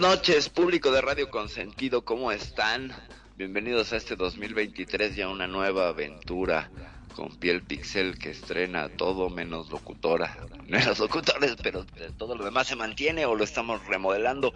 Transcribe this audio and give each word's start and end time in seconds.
noches, 0.00 0.48
público 0.48 0.90
de 0.92 1.02
Radio 1.02 1.28
Consentido, 1.28 2.06
¿cómo 2.06 2.32
están? 2.32 2.90
Bienvenidos 3.36 3.92
a 3.92 3.98
este 3.98 4.16
2023 4.16 5.18
y 5.18 5.20
a 5.20 5.28
una 5.28 5.46
nueva 5.46 5.88
aventura 5.88 6.70
con 7.14 7.36
Piel 7.36 7.62
Pixel 7.62 8.18
que 8.18 8.30
estrena 8.30 8.88
todo 8.88 9.28
menos 9.28 9.68
locutora. 9.68 10.38
Menos 10.66 11.00
locutores, 11.00 11.54
pero 11.62 11.84
todo 12.16 12.34
lo 12.34 12.46
demás 12.46 12.68
se 12.68 12.76
mantiene 12.76 13.26
o 13.26 13.34
lo 13.34 13.44
estamos 13.44 13.86
remodelando. 13.88 14.54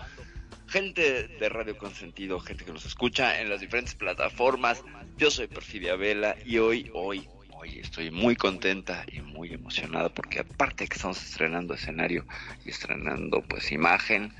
Gente 0.66 1.28
de 1.28 1.48
Radio 1.50 1.76
Consentido, 1.76 2.40
gente 2.40 2.64
que 2.64 2.72
nos 2.72 2.86
escucha 2.86 3.42
en 3.42 3.50
las 3.50 3.60
diferentes 3.60 3.94
plataformas. 3.94 4.82
Yo 5.18 5.30
soy 5.30 5.46
Perfidia 5.46 5.94
Vela 5.94 6.36
y 6.46 6.56
hoy, 6.56 6.90
hoy, 6.94 7.28
hoy 7.50 7.80
estoy 7.80 8.10
muy 8.10 8.34
contenta 8.34 9.04
y 9.12 9.20
muy 9.20 9.52
emocionada 9.52 10.08
porque 10.08 10.40
aparte 10.40 10.88
que 10.88 10.94
estamos 10.94 11.22
estrenando 11.22 11.74
escenario 11.74 12.24
y 12.64 12.70
estrenando 12.70 13.42
pues 13.42 13.72
imagen, 13.72 14.32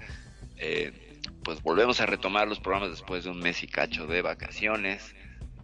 eh, 0.64 0.92
pues 1.42 1.62
volvemos 1.62 2.00
a 2.00 2.06
retomar 2.06 2.48
los 2.48 2.58
programas 2.58 2.88
después 2.90 3.24
de 3.24 3.30
un 3.30 3.38
mes 3.38 3.62
y 3.62 3.66
cacho 3.66 4.06
de 4.06 4.22
vacaciones, 4.22 5.14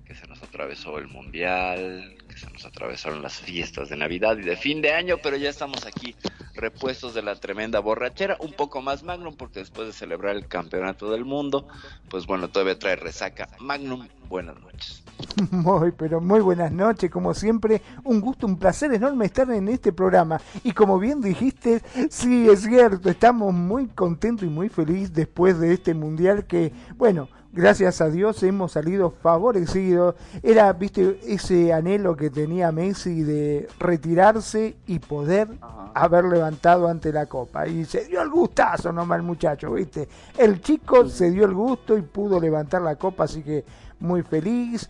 que 0.05 0.15
se 0.15 0.27
nos 0.27 0.43
atravesó 0.43 0.99
el 0.99 1.09
mundial, 1.09 2.19
se 2.41 2.51
nos 2.51 2.65
atravesaron 2.65 3.21
las 3.21 3.39
fiestas 3.39 3.91
de 3.91 3.97
Navidad 3.97 4.39
y 4.39 4.43
de 4.43 4.57
fin 4.57 4.81
de 4.81 4.93
año, 4.93 5.17
pero 5.23 5.37
ya 5.37 5.51
estamos 5.51 5.85
aquí 5.85 6.17
repuestos 6.55 7.13
de 7.13 7.23
la 7.23 7.35
tremenda 7.37 7.81
borrachera, 7.81 8.37
un 8.41 8.53
poco 8.53 8.81
más 8.81 9.03
Magnum, 9.03 9.37
porque 9.37 9.61
después 9.61 9.87
de 9.87 9.93
celebrar 9.93 10.37
el 10.37 10.49
campeonato 10.49 11.11
del 11.11 11.27
mundo, 11.27 11.69
pues 12.09 12.27
bueno, 12.27 12.49
todavía 12.49 12.79
trae 12.79 12.97
resaca. 12.97 13.49
Magnum, 13.59 14.09
buenas 14.29 14.59
noches. 14.59 15.05
Muy, 15.51 15.93
pero 15.93 16.19
muy 16.23 16.41
buenas 16.41 16.73
noches, 16.73 17.11
como 17.11 17.35
siempre, 17.35 17.83
un 18.05 18.23
gusto, 18.23 18.47
un 18.47 18.59
placer 18.59 18.93
enorme 18.95 19.27
estar 19.27 19.51
en 19.51 19.69
este 19.69 19.93
programa. 19.93 20.41
Y 20.65 20.73
como 20.73 20.99
bien 20.99 21.21
dijiste, 21.21 21.83
sí, 22.09 22.49
es 22.49 22.63
cierto, 22.63 23.11
estamos 23.11 23.53
muy 23.53 23.89
contentos 23.89 24.47
y 24.47 24.51
muy 24.51 24.71
felices 24.71 25.13
después 25.13 25.61
de 25.61 25.75
este 25.75 25.93
mundial 25.93 26.47
que, 26.47 26.73
bueno, 26.97 27.29
gracias 27.53 28.01
a 28.01 28.09
Dios 28.09 28.43
hemos 28.43 28.73
salido 28.73 29.11
favorecidos. 29.11 30.15
Era, 30.43 30.73
viste, 30.73 31.21
ese 31.27 31.73
anhelo 31.73 32.17
que 32.17 32.31
tenía 32.31 32.73
Messi 32.73 33.23
de 33.23 33.69
retirarse 33.79 34.77
y 34.87 34.99
poder 34.99 35.49
haber 35.95 36.25
levantado 36.25 36.89
ante 36.89 37.13
la 37.13 37.27
copa. 37.27 37.67
Y 37.67 37.85
se 37.85 38.05
dio 38.05 38.23
el 38.23 38.31
gustazo 38.31 38.93
nomás 38.93 39.19
el 39.19 39.25
muchacho, 39.25 39.73
viste. 39.73 40.09
El 40.37 40.61
chico 40.61 41.09
se 41.09 41.31
dio 41.31 41.45
el 41.45 41.55
gusto 41.55 41.97
y 41.97 42.03
pudo 42.03 42.41
levantar 42.41 42.83
la 42.83 42.97
copa, 42.97 43.25
así 43.25 43.43
que 43.43 43.65
muy 43.99 44.23
feliz. 44.23 44.89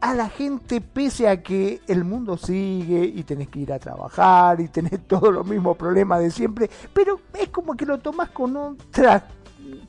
A 0.00 0.14
la 0.14 0.28
gente, 0.28 0.80
pese 0.80 1.26
a 1.28 1.42
que 1.42 1.80
el 1.88 2.04
mundo 2.04 2.36
sigue 2.36 3.04
y 3.04 3.24
tenés 3.24 3.48
que 3.48 3.58
ir 3.58 3.72
a 3.72 3.80
trabajar 3.80 4.60
y 4.60 4.68
tenés 4.68 5.00
todos 5.08 5.34
los 5.34 5.44
mismos 5.44 5.76
problemas 5.76 6.20
de 6.20 6.30
siempre, 6.30 6.70
pero 6.92 7.20
es 7.34 7.48
como 7.48 7.76
que 7.76 7.84
lo 7.84 7.98
tomás 7.98 8.30
con 8.30 8.56
otra 8.56 9.26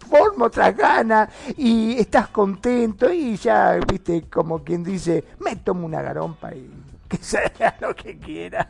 forma, 0.10 0.48
otra 0.48 0.72
gana 0.72 1.30
y 1.58 1.98
estás 2.00 2.30
contento 2.30 3.12
y 3.12 3.38
ya, 3.38 3.80
viste, 3.88 4.24
como 4.30 4.64
quien 4.64 4.84
dice, 4.84 5.24
me 5.40 5.56
tomo 5.58 5.86
una 5.86 6.02
garompa 6.02 6.54
y 6.54 6.70
que 7.08 7.18
sea 7.22 7.78
lo 7.82 7.96
que 7.96 8.18
quiera. 8.18 8.70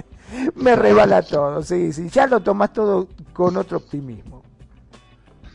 me 0.56 0.76
rebala 0.76 1.22
todo, 1.22 1.62
sí, 1.62 1.92
sí, 1.92 2.08
ya 2.08 2.26
lo 2.26 2.40
tomás 2.40 2.72
todo 2.72 3.08
con 3.32 3.56
otro 3.56 3.78
optimismo. 3.78 4.42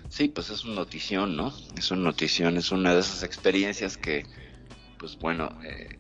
Sí, 0.09 0.29
pues 0.29 0.49
es 0.49 0.63
una 0.65 0.75
notición, 0.75 1.35
¿no? 1.35 1.53
Es 1.77 1.91
una 1.91 2.01
notición, 2.03 2.57
es 2.57 2.71
una 2.71 2.93
de 2.93 3.01
esas 3.01 3.23
experiencias 3.23 3.97
que, 3.97 4.25
pues 4.97 5.17
bueno, 5.19 5.49
eh, 5.63 5.99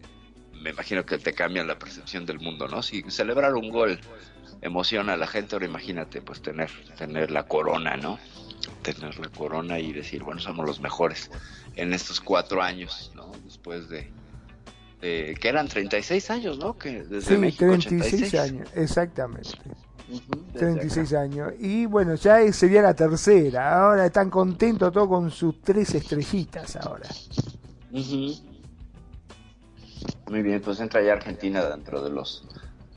me 0.61 0.71
imagino 0.71 1.05
que 1.05 1.17
te 1.17 1.33
cambia 1.33 1.63
la 1.63 1.77
percepción 1.77 2.25
del 2.25 2.39
mundo, 2.39 2.67
¿no? 2.67 2.81
Si 2.81 3.03
celebrar 3.09 3.53
un 3.53 3.69
gol 3.69 3.99
emociona 4.61 5.13
a 5.13 5.17
la 5.17 5.27
gente, 5.27 5.55
ahora 5.55 5.67
imagínate, 5.67 6.21
pues 6.21 6.41
tener, 6.41 6.71
tener 6.97 7.29
la 7.29 7.43
corona, 7.43 7.95
¿no? 7.95 8.17
Tener 8.81 9.17
la 9.19 9.29
corona 9.29 9.79
y 9.79 9.91
decir, 9.93 10.23
bueno, 10.23 10.39
somos 10.39 10.65
los 10.65 10.79
mejores 10.79 11.29
en 11.75 11.93
estos 11.93 12.21
cuatro 12.21 12.61
años, 12.61 13.11
¿no? 13.15 13.31
Después 13.45 13.89
de, 13.89 14.09
de 15.01 15.35
que 15.39 15.47
eran 15.49 15.67
36 15.67 16.29
años, 16.31 16.57
¿no? 16.57 16.77
Que 16.77 17.03
desde 17.03 17.35
Sí, 17.35 17.37
México 17.37 17.65
36 17.65 18.13
86. 18.13 18.35
años, 18.41 18.69
exactamente. 18.75 19.49
Ujú, 20.09 20.45
desde 20.53 20.59
36 20.59 21.13
acá. 21.13 21.21
años. 21.21 21.53
Y 21.59 21.85
bueno, 21.85 22.15
ya 22.15 22.51
sería 22.53 22.81
la 22.81 22.93
tercera. 22.93 23.83
Ahora 23.83 24.05
están 24.05 24.29
contentos 24.29 24.91
todos 24.93 25.07
con 25.09 25.29
sus 25.31 25.59
tres 25.61 25.93
estrellitas 25.95 26.77
ahora. 26.77 27.09
Muy 30.29 30.41
bien, 30.41 30.61
pues 30.61 30.79
entra 30.79 31.01
ya 31.01 31.13
Argentina 31.13 31.63
dentro 31.65 32.01
de 32.03 32.09
los 32.09 32.47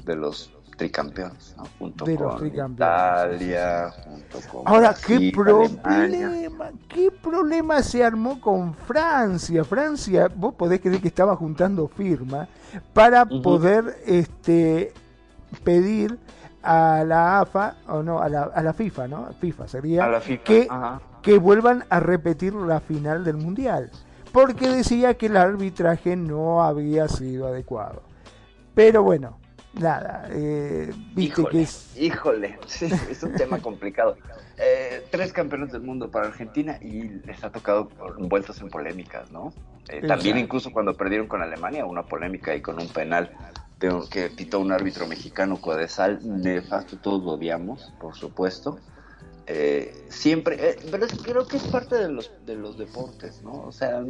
de 0.05 0.17
los 0.17 0.51
tricampeones, 0.81 1.55
¿no? 1.57 1.65
junto 1.79 2.05
De 2.05 2.17
con 2.17 2.37
tricampeones, 2.37 3.37
Italia, 3.37 3.91
junto 4.05 4.39
con 4.49 4.67
Ahora, 4.67 4.95
¿qué 5.07 5.15
Alemania. 5.17 5.33
problema? 5.33 6.71
¿Qué 6.89 7.11
problema 7.11 7.83
se 7.83 8.03
armó 8.05 8.41
con 8.41 8.75
Francia? 8.75 9.65
Francia, 9.65 10.29
vos 10.35 10.55
podés 10.55 10.81
creer 10.81 11.01
que 11.01 11.09
estaba 11.09 11.37
juntando 11.37 11.89
firma 11.89 12.49
para 12.93 13.27
poder 13.27 13.99
este 14.07 14.93
pedir 15.65 16.19
a 16.63 17.05
la 17.07 17.41
AFA, 17.41 17.77
o 17.89 18.03
no, 18.03 18.21
a 18.21 18.29
la, 18.29 18.43
a 18.45 18.63
la 18.63 18.73
FIFA, 18.73 19.09
¿no? 19.09 19.33
FIFA 19.41 19.69
sería 19.69 20.05
A 20.05 20.09
la 20.09 20.21
FIFA, 20.21 20.45
que, 20.45 20.67
ajá. 20.71 21.01
que 21.23 21.39
vuelvan 21.39 21.85
a 21.91 22.01
repetir 22.01 22.55
la 22.55 22.81
final 22.81 23.25
del 23.25 23.37
Mundial. 23.37 23.91
Porque 24.33 24.69
decía 24.69 25.15
que 25.15 25.27
el 25.27 25.37
arbitraje 25.37 26.17
no 26.17 26.63
había 26.63 27.09
sido 27.09 27.49
adecuado. 27.49 28.03
Pero 28.75 29.03
bueno, 29.03 29.40
nada, 29.75 30.29
eh, 30.31 30.93
viste 31.15 31.41
Híjole, 31.41 31.51
que 31.51 31.63
es... 31.63 31.97
híjole, 31.97 32.59
sí, 32.67 32.89
es 33.11 33.23
un 33.23 33.35
tema 33.35 33.59
complicado. 33.59 34.17
Eh, 34.63 35.07
tres 35.11 35.33
campeones 35.33 35.73
del 35.73 35.81
mundo 35.81 36.11
para 36.11 36.27
Argentina 36.27 36.77
y 36.83 37.09
les 37.27 37.43
ha 37.43 37.51
tocado 37.51 37.89
envueltos 38.19 38.61
en 38.61 38.69
polémicas, 38.69 39.33
¿no? 39.33 39.55
Eh, 39.89 40.07
también 40.07 40.37
incluso 40.37 40.71
cuando 40.71 40.93
perdieron 40.93 41.29
con 41.29 41.41
Alemania, 41.41 41.87
una 41.87 42.03
polémica 42.03 42.55
y 42.55 42.61
con 42.61 42.79
un 42.79 42.89
penal 42.89 43.31
de 43.79 43.99
que 44.11 44.29
pitó 44.29 44.61
un 44.61 44.71
árbitro 44.71 45.07
mexicano, 45.07 45.59
Codesal, 45.63 46.21
nefasto, 46.23 46.99
todos 46.99 47.25
lo 47.25 47.31
odiamos, 47.33 47.95
por 47.99 48.15
supuesto. 48.15 48.79
Eh, 49.53 50.07
siempre, 50.11 50.57
eh, 50.61 50.77
pero 50.93 51.07
es- 51.07 51.13
creo 51.25 51.45
que 51.45 51.57
es 51.57 51.65
parte 51.65 51.97
de 51.97 52.09
los, 52.09 52.31
de 52.47 52.55
los 52.55 52.79
deportes, 52.79 53.43
¿no? 53.43 53.63
O 53.67 53.73
sea, 53.73 54.01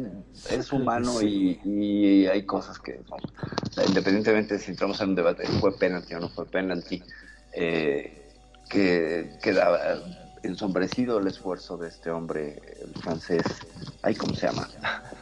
es 0.51 0.71
humano 0.71 1.19
y, 1.23 1.59
y 1.65 2.27
hay 2.27 2.45
cosas 2.45 2.77
que, 2.77 2.99
no, 3.09 3.83
independientemente 3.87 4.53
de 4.53 4.59
si 4.59 4.69
entramos 4.69 5.01
en 5.01 5.09
un 5.09 5.15
debate, 5.15 5.47
fue 5.59 5.75
penalti 5.75 6.13
o 6.13 6.19
no 6.19 6.29
fue 6.29 6.45
penalti, 6.45 7.01
eh, 7.53 8.29
que 8.69 9.31
queda 9.41 9.99
ensombrecido 10.43 11.17
el 11.17 11.25
esfuerzo 11.25 11.75
de 11.75 11.87
este 11.87 12.11
hombre, 12.11 12.61
el 12.79 12.93
francés, 13.01 13.41
ay, 14.03 14.13
¿cómo 14.13 14.35
se 14.35 14.45
llama? 14.45 14.69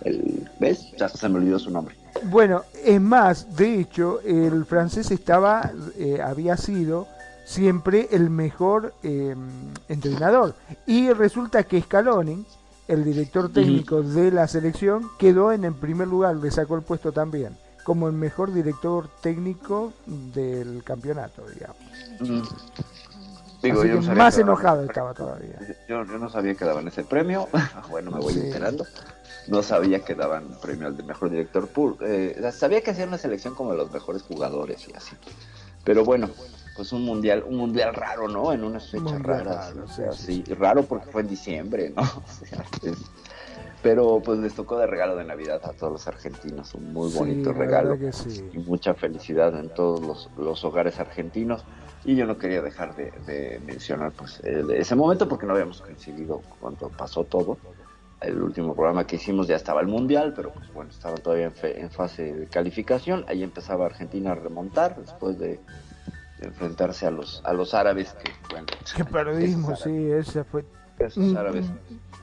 El, 0.03 0.49
¿Ves? 0.59 0.91
Ya 0.97 1.07
se 1.07 1.29
me 1.29 1.37
olvidó 1.37 1.59
su 1.59 1.71
nombre. 1.71 1.95
Bueno, 2.23 2.63
es 2.83 2.99
más, 2.99 3.55
de 3.55 3.79
hecho, 3.79 4.19
el 4.25 4.65
francés 4.65 5.11
estaba, 5.11 5.71
eh, 5.97 6.19
había 6.21 6.57
sido 6.57 7.07
siempre 7.49 8.09
el 8.11 8.29
mejor 8.29 8.93
eh, 9.01 9.35
entrenador. 9.87 10.53
Y 10.85 11.11
resulta 11.13 11.63
que 11.63 11.81
Scaloni, 11.81 12.45
el 12.87 13.03
director 13.03 13.51
técnico 13.51 14.03
de 14.03 14.29
la 14.29 14.47
selección, 14.47 15.09
quedó 15.17 15.51
en 15.51 15.65
el 15.65 15.73
primer 15.73 16.07
lugar, 16.07 16.35
le 16.35 16.51
sacó 16.51 16.75
el 16.75 16.83
puesto 16.83 17.11
también, 17.11 17.57
como 17.83 18.07
el 18.07 18.13
mejor 18.13 18.53
director 18.53 19.09
técnico 19.21 19.93
del 20.05 20.83
campeonato, 20.83 21.43
digamos. 21.51 21.81
Digo, 23.63 23.83
yo 23.83 23.99
más 24.13 24.37
enojado 24.37 24.83
estaba 24.83 25.15
todavía. 25.15 25.57
Yo, 25.87 26.05
no 26.05 26.29
sabía 26.29 26.53
que 26.53 26.65
daban 26.65 26.87
ese 26.87 27.03
premio. 27.03 27.47
bueno, 27.89 28.11
me 28.11 28.19
voy 28.19 28.33
enterando. 28.35 28.85
No 29.47 29.63
sabía 29.63 30.01
que 30.01 30.13
daban 30.13 30.45
premio 30.61 30.85
al 30.85 30.95
de 30.95 31.01
mejor 31.01 31.31
director. 31.31 31.67
Eh, 32.01 32.39
sabía 32.53 32.81
que 32.81 32.91
hacían 32.91 33.07
una 33.07 33.17
selección 33.17 33.55
como 33.55 33.71
de 33.71 33.77
los 33.77 33.91
mejores 33.91 34.21
jugadores 34.21 34.87
y 34.87 34.93
así. 34.93 35.15
Pero 35.83 36.05
bueno, 36.05 36.29
pues 36.79 36.93
un 36.93 37.03
mundial, 37.03 37.43
un 37.45 37.57
mundial 37.57 37.93
raro, 37.93 38.29
¿no? 38.29 38.53
En 38.53 38.63
unas 38.63 38.89
fechas 38.89 39.21
raras. 39.21 39.75
Raro, 39.75 40.13
sí, 40.13 40.45
raro 40.57 40.83
porque 40.83 41.11
fue 41.11 41.23
en 41.23 41.27
diciembre, 41.27 41.89
¿no? 41.93 42.03
pero 43.83 44.21
pues 44.23 44.39
les 44.39 44.53
tocó 44.53 44.77
de 44.77 44.87
regalo 44.87 45.17
de 45.17 45.25
Navidad 45.25 45.59
a 45.65 45.73
todos 45.73 45.91
los 45.91 46.07
argentinos, 46.07 46.73
un 46.75 46.93
muy 46.93 47.11
bonito 47.11 47.51
regalo 47.51 47.97
y 48.53 48.59
mucha 48.59 48.93
felicidad 48.93 49.59
en 49.59 49.73
todos 49.73 50.29
los, 50.37 50.63
hogares 50.63 51.01
argentinos. 51.01 51.65
Y 52.05 52.15
yo 52.15 52.25
no 52.25 52.37
quería 52.37 52.61
dejar 52.61 52.95
de, 52.95 53.59
mencionar 53.65 54.13
pues 54.13 54.39
ese 54.39 54.95
momento 54.95 55.27
porque 55.27 55.45
no 55.45 55.51
habíamos 55.55 55.81
coincidido 55.81 56.41
cuando 56.61 56.87
pasó 56.87 57.25
todo. 57.25 57.57
El 58.21 58.41
último 58.41 58.73
programa 58.73 59.05
que 59.05 59.17
hicimos 59.17 59.47
ya 59.47 59.57
estaba 59.57 59.81
el 59.81 59.87
Mundial, 59.87 60.31
pero 60.33 60.51
pues 60.51 60.73
bueno, 60.73 60.91
estaba 60.91 61.15
todavía 61.15 61.51
en, 61.61 61.89
fase 61.89 62.33
de 62.33 62.47
calificación. 62.47 63.25
Ahí 63.27 63.43
empezaba 63.43 63.85
Argentina 63.85 64.31
a 64.31 64.35
remontar 64.35 64.95
después 64.95 65.37
de, 65.37 65.59
enfrentarse 66.41 67.05
a 67.05 67.11
los 67.11 67.41
a 67.45 67.53
los 67.53 67.73
árabes 67.73 68.13
que 68.13 68.31
bueno 68.49 68.67
que 68.95 69.05
perdimos 69.05 69.79
sí 69.81 70.11
ese 70.11 70.43
fue 70.43 70.65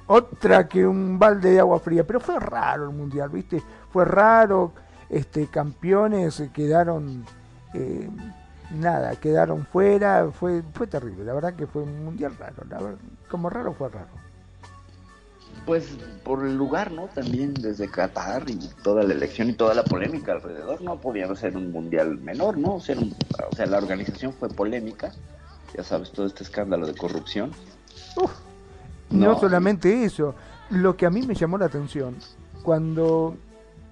otra 0.06 0.68
que 0.68 0.86
un 0.86 1.18
balde 1.18 1.50
de 1.52 1.60
agua 1.60 1.80
fría, 1.80 2.06
pero 2.06 2.20
fue 2.20 2.38
raro 2.38 2.84
el 2.84 2.96
mundial, 2.96 3.28
¿viste? 3.30 3.62
Fue 3.90 4.04
raro, 4.04 4.72
este 5.08 5.46
campeones 5.48 6.42
quedaron 6.52 7.24
eh, 7.74 8.08
nada, 8.70 9.16
quedaron 9.16 9.66
fuera, 9.66 10.28
fue 10.30 10.62
fue 10.74 10.86
terrible, 10.86 11.24
la 11.24 11.34
verdad 11.34 11.54
que 11.54 11.66
fue 11.66 11.82
un 11.82 12.04
mundial 12.04 12.36
raro, 12.38 12.64
la 12.68 12.78
verdad, 12.78 12.98
como 13.28 13.50
raro 13.50 13.72
fue 13.72 13.88
raro. 13.88 14.25
Pues 15.66 15.88
por 16.24 16.46
el 16.46 16.56
lugar, 16.56 16.92
¿no? 16.92 17.08
También 17.08 17.52
desde 17.52 17.90
Qatar 17.90 18.48
y 18.48 18.56
toda 18.82 19.02
la 19.02 19.12
elección 19.12 19.50
y 19.50 19.52
toda 19.52 19.74
la 19.74 19.84
polémica 19.84 20.32
alrededor, 20.32 20.80
no 20.80 21.00
podía 21.00 21.32
ser 21.34 21.56
un 21.56 21.72
mundial 21.72 22.18
menor, 22.18 22.56
¿no? 22.56 22.76
o 22.76 22.80
sea, 22.80 23.66
la 23.66 23.78
organización 23.78 24.32
fue 24.32 24.48
polémica, 24.48 25.12
ya 25.76 25.82
sabes, 25.82 26.12
todo 26.12 26.26
este 26.26 26.44
escándalo 26.44 26.86
de 26.86 26.94
corrupción. 26.94 27.50
Uf 28.16 28.30
no. 29.10 29.38
solamente 29.38 30.04
eso, 30.04 30.34
lo 30.70 30.96
que 30.96 31.06
a 31.06 31.10
mí 31.10 31.22
me 31.22 31.34
llamó 31.34 31.58
la 31.58 31.66
atención, 31.66 32.16
cuando 32.62 33.36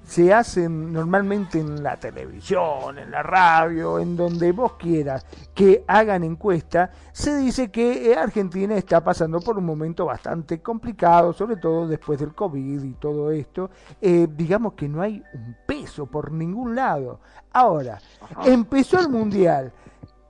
se 0.04 0.32
hacen 0.32 0.92
normalmente 0.92 1.58
en 1.58 1.82
la 1.82 1.96
televisión, 1.96 2.98
en 2.98 3.10
la 3.10 3.22
radio, 3.22 3.98
en 3.98 4.16
donde 4.16 4.52
vos 4.52 4.74
quieras 4.74 5.26
que 5.54 5.84
hagan 5.86 6.24
encuesta, 6.24 6.90
se 7.12 7.36
dice 7.36 7.70
que 7.70 8.14
Argentina 8.16 8.76
está 8.76 9.02
pasando 9.02 9.40
por 9.40 9.58
un 9.58 9.64
momento 9.64 10.04
bastante 10.04 10.60
complicado, 10.60 11.32
sobre 11.32 11.56
todo 11.56 11.88
después 11.88 12.18
del 12.18 12.34
COVID 12.34 12.82
y 12.82 12.92
todo 12.94 13.30
esto. 13.30 13.70
Eh, 14.00 14.28
digamos 14.30 14.74
que 14.74 14.88
no 14.88 15.02
hay 15.02 15.22
un 15.32 15.56
peso 15.66 16.06
por 16.06 16.30
ningún 16.32 16.74
lado. 16.74 17.20
Ahora, 17.52 17.98
empezó 18.44 19.00
el 19.00 19.08
Mundial 19.08 19.72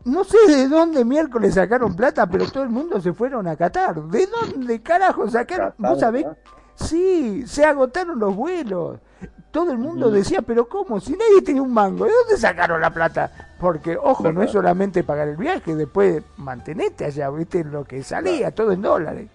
no 0.05 0.23
sé 0.23 0.37
de 0.49 0.69
dónde 0.69 1.05
miércoles 1.05 1.55
sacaron 1.55 1.97
plata, 1.97 2.26
pero 2.26 2.47
todo 2.50 2.62
el 2.62 2.69
mundo 2.69 3.00
se 3.00 3.12
fueron 3.12 3.49
a 3.49 3.56
Qatar. 3.56 4.03
¿De 4.03 4.26
dónde 4.26 4.82
carajo 4.82 5.29
sacaron? 5.29 5.73
¿Vos 5.79 6.00
sabés? 6.00 6.26
Sí, 6.75 7.44
se 7.47 7.65
agotaron 7.65 8.19
los 8.19 8.35
vuelos. 8.35 8.99
Todo 9.55 9.71
el 9.71 9.79
mundo 9.79 10.11
decía, 10.11 10.43
pero 10.43 10.69
¿cómo? 10.69 10.99
Si 10.99 11.12
nadie 11.12 11.41
tenía 11.41 11.62
un 11.62 11.73
mango, 11.73 12.06
¿de 12.06 12.11
dónde 12.11 12.37
sacaron 12.37 12.81
la 12.81 12.93
plata? 12.93 13.55
Porque, 13.61 13.97
ojo, 13.97 14.33
no 14.33 14.43
es 14.43 14.51
solamente 14.51 15.05
pagar 15.05 15.29
el 15.29 15.37
viaje, 15.37 15.77
después 15.77 16.25
mantenete 16.39 17.05
allá, 17.05 17.31
¿viste? 17.31 17.62
Lo 17.62 17.85
que 17.85 18.03
salía, 18.03 18.51
todo 18.51 18.73
en 18.73 18.83
dólares. 18.83 19.29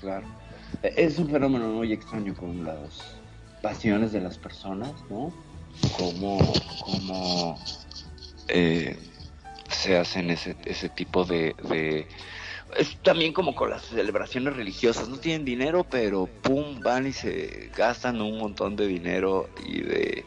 Claro. 0.00 0.24
E, 0.84 0.94
es 0.96 1.18
un 1.18 1.28
fenómeno 1.28 1.66
muy 1.66 1.92
extraño 1.92 2.32
con 2.36 2.62
las 2.62 3.16
pasiones 3.60 4.12
de 4.12 4.20
las 4.20 4.38
personas, 4.38 4.92
¿no? 5.10 5.32
Como, 5.98 6.38
como 6.84 7.58
eh, 8.46 8.96
se 9.68 9.98
hacen 9.98 10.30
ese, 10.30 10.54
ese 10.64 10.90
tipo 10.90 11.24
de, 11.24 11.56
de, 11.68 12.06
Es 12.76 12.96
también 13.02 13.32
como 13.32 13.54
con 13.54 13.70
las 13.70 13.82
celebraciones 13.82 14.54
religiosas, 14.54 15.08
no 15.08 15.18
tienen 15.18 15.44
dinero, 15.44 15.84
pero 15.84 16.26
pum, 16.26 16.80
van 16.80 17.06
y 17.06 17.12
se 17.12 17.70
gastan 17.76 18.20
un 18.20 18.38
montón 18.38 18.76
de 18.76 18.86
dinero 18.86 19.48
y 19.66 19.80
de... 19.80 20.24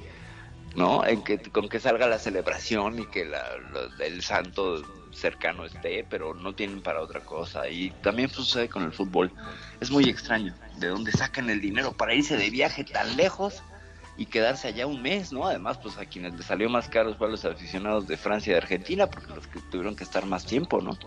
¿No? 0.75 1.05
En 1.05 1.23
que, 1.23 1.37
con 1.37 1.69
que 1.69 1.79
salga 1.79 2.07
la 2.07 2.17
celebración 2.17 2.97
y 2.97 3.05
que 3.05 3.25
la, 3.25 3.43
el 3.99 4.23
santo 4.23 4.81
cercano 5.11 5.65
esté, 5.65 6.03
pero 6.09 6.33
no 6.33 6.55
tienen 6.55 6.81
para 6.81 6.99
otra 6.99 7.19
cosa. 7.19 7.69
Y 7.69 7.91
también 8.01 8.29
sucede 8.31 8.69
con 8.69 8.81
el 8.81 8.91
fútbol. 8.91 9.31
Es 9.79 9.91
muy 9.91 10.05
extraño. 10.09 10.55
¿De 10.79 10.87
dónde 10.87 11.11
sacan 11.11 11.51
el 11.51 11.61
dinero 11.61 11.93
para 11.93 12.15
irse 12.15 12.37
de 12.37 12.49
viaje 12.49 12.83
tan 12.83 13.15
lejos? 13.15 13.61
y 14.17 14.27
quedarse 14.27 14.67
allá 14.67 14.85
un 14.85 15.01
mes, 15.01 15.31
¿no? 15.33 15.47
Además, 15.47 15.79
pues 15.79 15.97
a 15.97 16.05
quienes 16.05 16.33
les 16.35 16.45
salió 16.45 16.69
más 16.69 16.87
caro 16.87 17.15
fue 17.15 17.27
a 17.27 17.31
los 17.31 17.45
aficionados 17.45 18.07
de 18.07 18.17
Francia 18.17 18.51
y 18.51 18.53
de 18.53 18.59
Argentina, 18.59 19.07
porque 19.07 19.33
los 19.33 19.47
que 19.47 19.59
tuvieron 19.71 19.95
que 19.95 20.03
estar 20.03 20.25
más 20.25 20.45
tiempo, 20.45 20.81
¿no? 20.81 20.97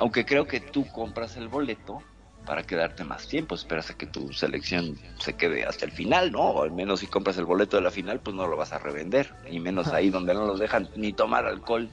Aunque 0.00 0.24
creo 0.24 0.46
que 0.46 0.60
tú 0.60 0.86
compras 0.88 1.36
el 1.36 1.48
boleto 1.48 2.02
para 2.46 2.62
quedarte 2.62 3.04
más 3.04 3.28
tiempo, 3.28 3.54
esperas 3.54 3.90
a 3.90 3.94
que 3.94 4.06
tu 4.06 4.32
selección 4.32 4.98
se 5.18 5.34
quede 5.34 5.64
hasta 5.64 5.84
el 5.84 5.92
final, 5.92 6.32
¿no? 6.32 6.40
O 6.40 6.62
al 6.62 6.72
menos 6.72 7.00
si 7.00 7.06
compras 7.06 7.36
el 7.36 7.44
boleto 7.44 7.76
de 7.76 7.82
la 7.82 7.90
final, 7.90 8.18
pues 8.18 8.34
no 8.34 8.46
lo 8.46 8.56
vas 8.56 8.72
a 8.72 8.78
revender, 8.78 9.30
y 9.50 9.60
menos 9.60 9.88
ahí 9.88 10.08
donde 10.08 10.32
no 10.32 10.46
los 10.46 10.58
dejan 10.58 10.88
ni 10.96 11.12
tomar 11.12 11.44
alcohol. 11.44 11.90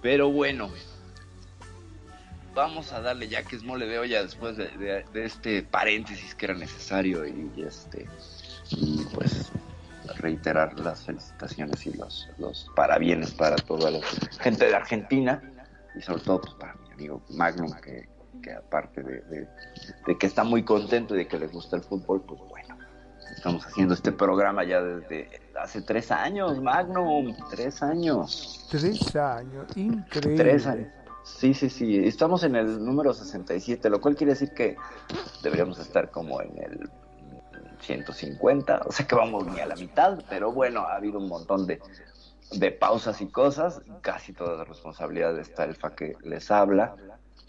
Pero 0.00 0.30
bueno, 0.30 0.70
vamos 2.54 2.92
a 2.92 3.02
darle 3.02 3.28
ya 3.28 3.42
que 3.42 3.56
es 3.56 3.62
mole 3.62 3.86
de 3.86 3.98
olla 3.98 4.22
después 4.22 4.56
de, 4.56 5.04
de 5.12 5.24
este 5.24 5.62
paréntesis 5.62 6.34
que 6.34 6.46
era 6.46 6.54
necesario 6.54 7.26
y 7.26 7.62
este 7.62 8.08
y 8.70 9.04
pues 9.14 9.50
reiterar 10.16 10.78
las 10.80 11.04
felicitaciones 11.04 11.86
y 11.86 11.92
los, 11.92 12.28
los 12.38 12.70
parabienes 12.74 13.32
para 13.32 13.56
toda 13.56 13.90
la 13.90 14.00
gente 14.40 14.66
de 14.66 14.74
Argentina 14.74 15.42
y 15.94 16.02
sobre 16.02 16.22
todo 16.22 16.40
pues, 16.40 16.54
para 16.54 16.79
amigo 17.00 17.22
Magnum 17.30 17.72
que, 17.80 18.08
que 18.42 18.52
aparte 18.52 19.02
de, 19.02 19.48
que 20.18 20.26
está 20.26 20.44
muy 20.44 20.62
contento 20.62 21.14
y 21.14 21.18
de 21.18 21.28
que 21.28 21.38
le 21.38 21.46
gusta 21.46 21.76
el 21.76 21.82
fútbol 21.82 22.22
pues 22.22 22.40
bueno 22.48 22.76
estamos 23.34 23.64
haciendo 23.64 23.94
este 23.94 24.12
programa 24.12 24.64
ya 24.64 24.82
desde 24.82 25.40
hace 25.58 25.80
tres 25.80 26.10
años 26.10 26.60
Magnum 26.60 27.34
tres 27.50 27.82
años 27.82 28.66
tres 28.70 29.16
años 29.16 29.66
increíble 29.76 30.44
tres 30.44 30.66
años 30.66 30.88
Sí, 31.22 31.52
sí, 31.52 31.68
sí. 31.68 31.98
Estamos 31.98 32.42
en 32.44 32.56
el 32.56 32.82
número 32.82 33.12
67, 33.12 33.90
lo 33.90 34.00
cual 34.00 34.16
quiere 34.16 34.32
decir 34.32 34.52
que 34.52 34.76
deberíamos 35.42 35.78
estar 35.78 36.10
como 36.10 36.40
en 36.40 36.56
el 36.58 36.90
150, 37.82 38.82
o 38.86 38.90
sea 38.90 39.06
que 39.06 39.14
vamos 39.14 39.46
ni 39.46 39.60
a 39.60 39.66
la 39.66 39.76
mitad, 39.76 40.18
pero 40.30 40.50
bueno, 40.50 40.80
ha 40.80 40.96
habido 40.96 41.18
un 41.18 41.28
montón 41.28 41.66
de, 41.66 41.78
de 42.52 42.72
pausas 42.72 43.20
y 43.20 43.28
cosas, 43.28 43.82
casi 44.00 44.32
toda 44.32 44.56
la 44.56 44.64
responsabilidad 44.64 45.38
está 45.38 45.64
el 45.64 45.76
fa 45.76 45.94
que 45.94 46.16
les 46.22 46.50
habla, 46.50 46.96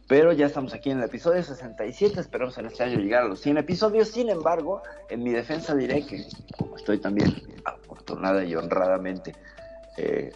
pero 0.08 0.34
ya 0.34 0.46
estamos 0.46 0.74
aquí 0.74 0.92
en 0.92 1.00
el 1.00 1.06
episodio 1.06 1.42
67, 1.42 2.20
esperamos 2.20 2.58
en 2.58 2.66
este 2.66 2.84
año 2.84 3.00
llegar 3.00 3.24
a 3.24 3.28
los 3.28 3.40
100 3.42 3.58
episodios, 3.58 4.10
sin 4.10 4.30
embargo, 4.30 4.82
en 5.10 5.24
mi 5.24 5.32
defensa 5.32 5.74
diré 5.74 6.06
que 6.06 6.26
como 6.58 6.76
estoy 6.76 7.00
también 7.00 7.42
afortunada 7.64 8.44
y 8.44 8.56
honradamente 8.56 9.34
eh, 9.98 10.32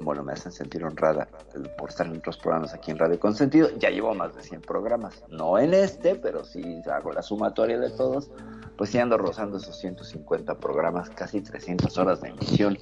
bueno, 0.00 0.22
me 0.22 0.32
hacen 0.32 0.52
sentir 0.52 0.84
honrada 0.84 1.28
por 1.76 1.90
estar 1.90 2.06
en 2.06 2.16
otros 2.16 2.38
programas 2.38 2.74
aquí 2.74 2.90
en 2.90 2.98
Radio 2.98 3.18
Consentido. 3.18 3.68
Ya 3.78 3.90
llevo 3.90 4.14
más 4.14 4.34
de 4.34 4.42
100 4.42 4.62
programas, 4.62 5.22
no 5.28 5.58
en 5.58 5.74
este, 5.74 6.14
pero 6.14 6.44
sí 6.44 6.82
hago 6.90 7.12
la 7.12 7.22
sumatoria 7.22 7.78
de 7.78 7.90
todos, 7.90 8.30
pues 8.76 8.90
sí 8.90 8.98
ando 8.98 9.18
rozando 9.18 9.58
esos 9.58 9.76
150 9.78 10.54
programas, 10.58 11.10
casi 11.10 11.40
300 11.40 11.96
horas 11.98 12.20
de 12.20 12.28
emisión. 12.28 12.78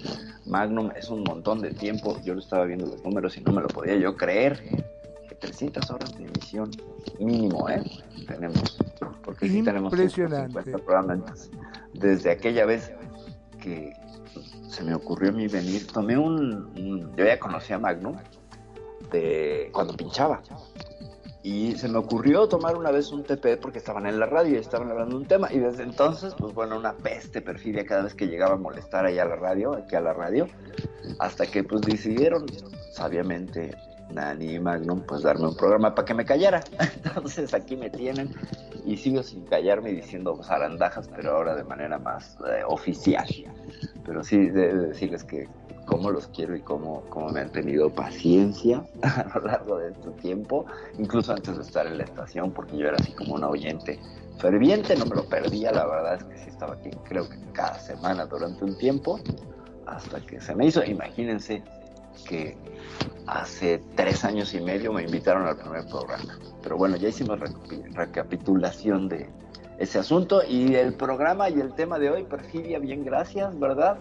Magnum 0.46 0.90
es 0.94 1.08
un 1.08 1.23
montón 1.23 1.61
de 1.61 1.73
tiempo, 1.73 2.20
yo 2.23 2.35
lo 2.35 2.40
estaba 2.40 2.64
viendo 2.64 2.87
los 2.87 3.02
números 3.02 3.37
y 3.37 3.40
no 3.40 3.52
me 3.52 3.62
lo 3.62 3.68
podía 3.68 3.96
yo 3.96 4.16
creer. 4.16 4.62
300 5.38 5.90
horas 5.90 6.16
de 6.16 6.25
emisión 6.25 6.70
mínimo, 7.20 7.68
¿eh? 7.68 7.82
Tenemos, 8.26 8.78
porque 9.23 9.49
sí 9.49 9.62
tenemos 9.62 9.94
150 9.94 10.78
programas. 10.78 11.50
Desde 11.92 12.30
aquella 12.30 12.66
vez 12.66 12.92
que, 13.61 13.92
se 14.68 14.82
me 14.82 14.94
ocurrió 14.94 15.30
a 15.30 15.32
mí 15.32 15.49
venir, 15.49 15.87
tomé 15.87 16.16
un, 16.18 17.14
yo 17.16 17.25
ya 17.25 17.38
conocía 17.38 17.78
Magnum 17.78 18.16
de 19.11 19.70
cuando 19.73 19.94
pinchaba. 19.94 20.42
Y 21.42 21.76
se 21.76 21.88
me 21.88 21.99
ocurrió 21.99 22.49
tomar 22.49 22.76
una 22.76 22.90
vez 22.90 23.12
un 23.12 23.23
TP 23.23 23.56
porque 23.56 23.78
estaban 23.78 24.06
en 24.06 24.18
la 24.18 24.26
radio 24.26 24.56
y 24.56 24.58
estaban 24.58 24.90
hablando 24.90 25.14
de 25.14 25.23
un 25.23 25.28
tema. 25.28 25.52
Y 25.52 25.61
desde 25.61 25.85
entonces, 25.85 26.35
pues 26.37 26.52
bueno, 26.52 26.76
una 26.76 26.96
peste 26.96 27.40
perfidia 27.40 27.87
cada 27.87 28.02
vez 28.02 28.14
que 28.14 28.26
llegaba 28.26 28.54
a 28.54 28.56
molestar 28.56 29.06
allá 29.06 29.23
a 29.23 29.26
la 29.26 29.37
radio, 29.37 29.75
aquí 29.76 29.94
a 29.94 30.00
la 30.00 30.12
radio. 30.12 30.49
Hasta 31.20 31.46
que 31.46 31.62
pues 31.62 31.82
decidieron, 31.82 32.46
sabiamente, 32.90 33.76
Nani 34.12 34.58
Magnum, 34.58 35.00
pues 35.00 35.22
darme 35.22 35.48
un 35.48 35.56
programa 35.56 35.94
para 35.94 36.06
que 36.06 36.14
me 36.14 36.25
callara. 36.25 36.62
Entonces 37.04 37.52
aquí 37.54 37.76
me 37.76 37.90
tienen 37.90 38.34
y 38.84 38.96
sigo 38.96 39.22
sin 39.22 39.44
callarme 39.44 39.92
diciendo 39.92 40.38
zarandajas, 40.42 41.08
pero 41.14 41.36
ahora 41.36 41.54
de 41.54 41.64
manera 41.64 41.98
más 41.98 42.36
eh, 42.48 42.62
oficial. 42.66 43.26
Pero 44.04 44.22
sí, 44.22 44.48
de, 44.48 44.75
decirles 44.75 45.25
que 45.25 45.48
cómo 45.86 46.10
los 46.10 46.28
quiero 46.28 46.56
y 46.56 46.60
cómo, 46.60 47.02
cómo 47.08 47.30
me 47.30 47.40
han 47.40 47.50
tenido 47.50 47.90
paciencia 47.90 48.84
a 49.02 49.26
lo 49.34 49.46
largo 49.46 49.78
de 49.78 49.92
este 49.92 50.10
tiempo, 50.22 50.66
incluso 50.98 51.32
antes 51.32 51.56
de 51.56 51.62
estar 51.62 51.86
en 51.86 51.98
la 51.98 52.04
estación, 52.04 52.52
porque 52.52 52.76
yo 52.76 52.86
era 52.88 52.96
así 52.96 53.12
como 53.12 53.34
un 53.34 53.44
oyente 53.44 53.98
ferviente, 54.38 54.96
no 54.96 55.06
me 55.06 55.16
lo 55.16 55.28
perdía, 55.28 55.72
la 55.72 55.86
verdad 55.86 56.14
es 56.16 56.25
que 56.25 56.38
sí 56.38 56.50
estaba 56.50 56.75
aquí, 56.75 56.90
creo 57.08 57.28
que 57.28 57.36
cada 57.52 57.78
semana 57.78 58.26
durante 58.26 58.64
un 58.64 58.76
tiempo, 58.76 59.18
hasta 59.86 60.20
que 60.20 60.40
se 60.40 60.54
me 60.54 60.66
hizo, 60.66 60.84
imagínense 60.84 61.62
que 62.25 62.56
hace 63.26 63.82
tres 63.94 64.25
años 64.25 64.54
y 64.54 64.61
medio 64.61 64.92
me 64.92 65.02
invitaron 65.02 65.46
al 65.46 65.56
primer 65.56 65.87
programa, 65.87 66.38
pero 66.62 66.76
bueno, 66.76 66.96
ya 66.96 67.08
hicimos 67.08 67.38
recapitulación 67.92 69.08
de 69.08 69.28
ese 69.78 69.99
asunto 69.99 70.42
y 70.47 70.75
el 70.75 70.95
programa 70.95 71.50
y 71.50 71.61
el 71.61 71.73
tema 71.75 71.99
de 71.99 72.11
hoy, 72.11 72.25
Perfidia, 72.25 72.78
bien 72.78 73.04
gracias, 73.04 73.59
¿verdad? 73.59 73.99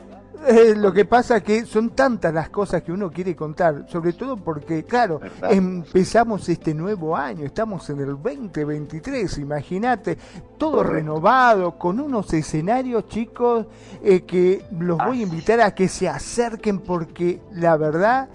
Eh, 0.48 0.74
lo 0.76 0.92
que 0.94 1.06
pasa 1.06 1.42
que 1.42 1.66
son 1.66 1.92
tantas 1.92 2.34
las 2.34 2.50
cosas 2.50 2.84
que 2.84 2.92
uno 2.92 3.10
quiere 3.10 3.36
contar, 3.36 3.86
sobre 3.88 4.14
todo 4.14 4.38
porque, 4.38 4.84
claro, 4.84 5.20
empezamos 5.50 6.48
este 6.50 6.74
nuevo 6.74 7.16
año, 7.16 7.46
estamos 7.46 7.90
en 7.90 8.00
el 8.00 8.22
2023, 8.22 9.38
imagínate, 9.40 10.18
todo 10.58 10.84
renovado, 10.84 11.78
con 11.78 12.00
unos 12.00 12.34
escenarios, 12.34 13.08
chicos, 13.08 13.66
eh, 14.04 14.22
que 14.22 14.66
los 14.78 14.98
voy 14.98 15.22
a 15.22 15.24
invitar 15.24 15.62
a 15.62 15.74
que 15.74 15.88
se 15.88 16.08
acerquen 16.08 16.80
porque 16.80 17.40
la 17.54 17.78
verdad, 17.78 18.30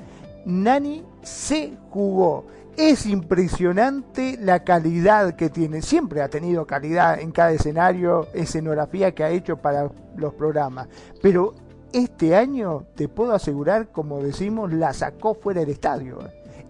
Nani 0.46 1.04
se 1.22 1.74
jugó. 1.90 2.46
Es 2.80 3.04
impresionante 3.04 4.38
la 4.40 4.64
calidad 4.64 5.36
que 5.36 5.50
tiene. 5.50 5.82
Siempre 5.82 6.22
ha 6.22 6.30
tenido 6.30 6.66
calidad 6.66 7.20
en 7.20 7.30
cada 7.30 7.52
escenario, 7.52 8.28
escenografía 8.32 9.14
que 9.14 9.22
ha 9.22 9.28
hecho 9.28 9.58
para 9.58 9.90
los 10.16 10.32
programas. 10.32 10.88
Pero 11.20 11.54
este 11.92 12.34
año 12.34 12.86
te 12.94 13.06
puedo 13.06 13.34
asegurar, 13.34 13.88
como 13.92 14.22
decimos, 14.22 14.72
la 14.72 14.94
sacó 14.94 15.34
fuera 15.34 15.60
del 15.60 15.68
estadio. 15.68 16.20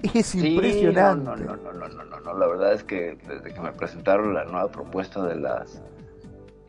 Es 0.03 0.35
impresionante. 0.35 1.25
No, 1.25 1.37
no, 1.37 1.57
no, 1.57 1.73
no, 1.75 1.89
no, 1.89 2.21
no, 2.21 2.39
la 2.39 2.47
verdad 2.49 2.73
es 2.73 2.83
que 2.83 3.17
desde 3.29 3.55
que 3.55 3.61
me 3.61 3.71
presentaron 3.71 4.35
la 4.35 4.45
nueva 4.47 4.69
propuesta 4.69 5.25
de 5.25 5.37
las 5.37 5.81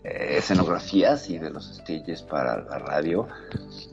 eh, 0.03 0.37
escenografías 0.37 1.29
y 1.29 1.37
de 1.37 1.49
los 1.49 1.65
stages 1.75 2.23
para 2.23 2.63
la 2.63 2.79
radio, 2.79 3.27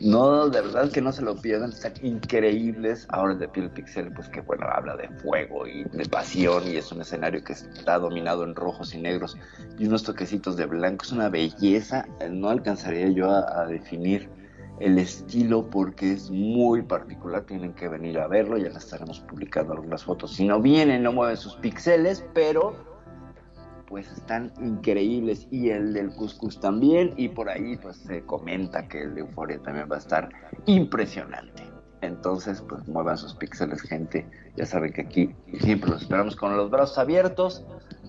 no, 0.00 0.48
de 0.48 0.60
verdad 0.60 0.90
que 0.90 1.00
no 1.00 1.12
se 1.12 1.22
lo 1.22 1.36
pierdan, 1.36 1.70
están 1.70 1.94
increíbles. 2.02 3.06
Ahora 3.10 3.34
de 3.34 3.48
Piel 3.48 3.70
Pixel, 3.70 4.12
pues 4.12 4.28
que 4.28 4.40
bueno, 4.40 4.66
habla 4.66 4.96
de 4.96 5.08
fuego 5.20 5.66
y 5.66 5.84
de 5.84 6.04
pasión 6.06 6.66
y 6.66 6.76
es 6.76 6.90
un 6.92 7.00
escenario 7.00 7.42
que 7.44 7.52
está 7.52 7.98
dominado 7.98 8.44
en 8.44 8.54
rojos 8.54 8.94
y 8.94 8.98
negros 8.98 9.36
y 9.78 9.86
unos 9.86 10.02
toquecitos 10.02 10.56
de 10.56 10.66
blanco, 10.66 11.04
es 11.04 11.12
una 11.12 11.28
belleza, 11.28 12.06
no 12.30 12.48
alcanzaría 12.48 13.08
yo 13.08 13.30
a 13.30 13.66
definir 13.66 14.30
el 14.80 14.98
estilo 14.98 15.68
porque 15.68 16.12
es 16.12 16.30
muy 16.30 16.82
particular, 16.82 17.44
tienen 17.44 17.74
que 17.74 17.88
venir 17.88 18.18
a 18.18 18.28
verlo, 18.28 18.58
ya 18.58 18.70
la 18.70 18.78
estaremos 18.78 19.20
publicando 19.20 19.72
algunas 19.72 20.04
fotos. 20.04 20.34
Si 20.34 20.46
no 20.46 20.60
vienen, 20.60 21.02
no 21.02 21.12
mueven 21.12 21.36
sus 21.36 21.56
píxeles, 21.56 22.24
pero 22.32 22.87
pues 23.88 24.10
están 24.12 24.52
increíbles 24.60 25.48
y 25.50 25.70
el 25.70 25.94
del 25.94 26.10
Cuscus 26.10 26.60
también 26.60 27.14
y 27.16 27.28
por 27.28 27.48
ahí 27.48 27.76
pues 27.78 27.96
se 27.96 28.22
comenta 28.22 28.86
que 28.86 29.02
el 29.02 29.14
de 29.14 29.22
Euforia 29.22 29.60
también 29.62 29.88
va 29.90 29.96
a 29.96 30.00
estar 30.00 30.28
impresionante. 30.66 31.62
Entonces 32.02 32.62
pues 32.68 32.86
muevan 32.86 33.16
sus 33.16 33.34
píxeles 33.34 33.82
gente, 33.82 34.28
ya 34.56 34.66
saben 34.66 34.92
que 34.92 35.02
aquí 35.02 35.34
siempre 35.60 35.90
los 35.90 36.02
esperamos 36.02 36.36
con 36.36 36.56
los 36.56 36.70
brazos 36.70 36.98
abiertos 36.98 37.64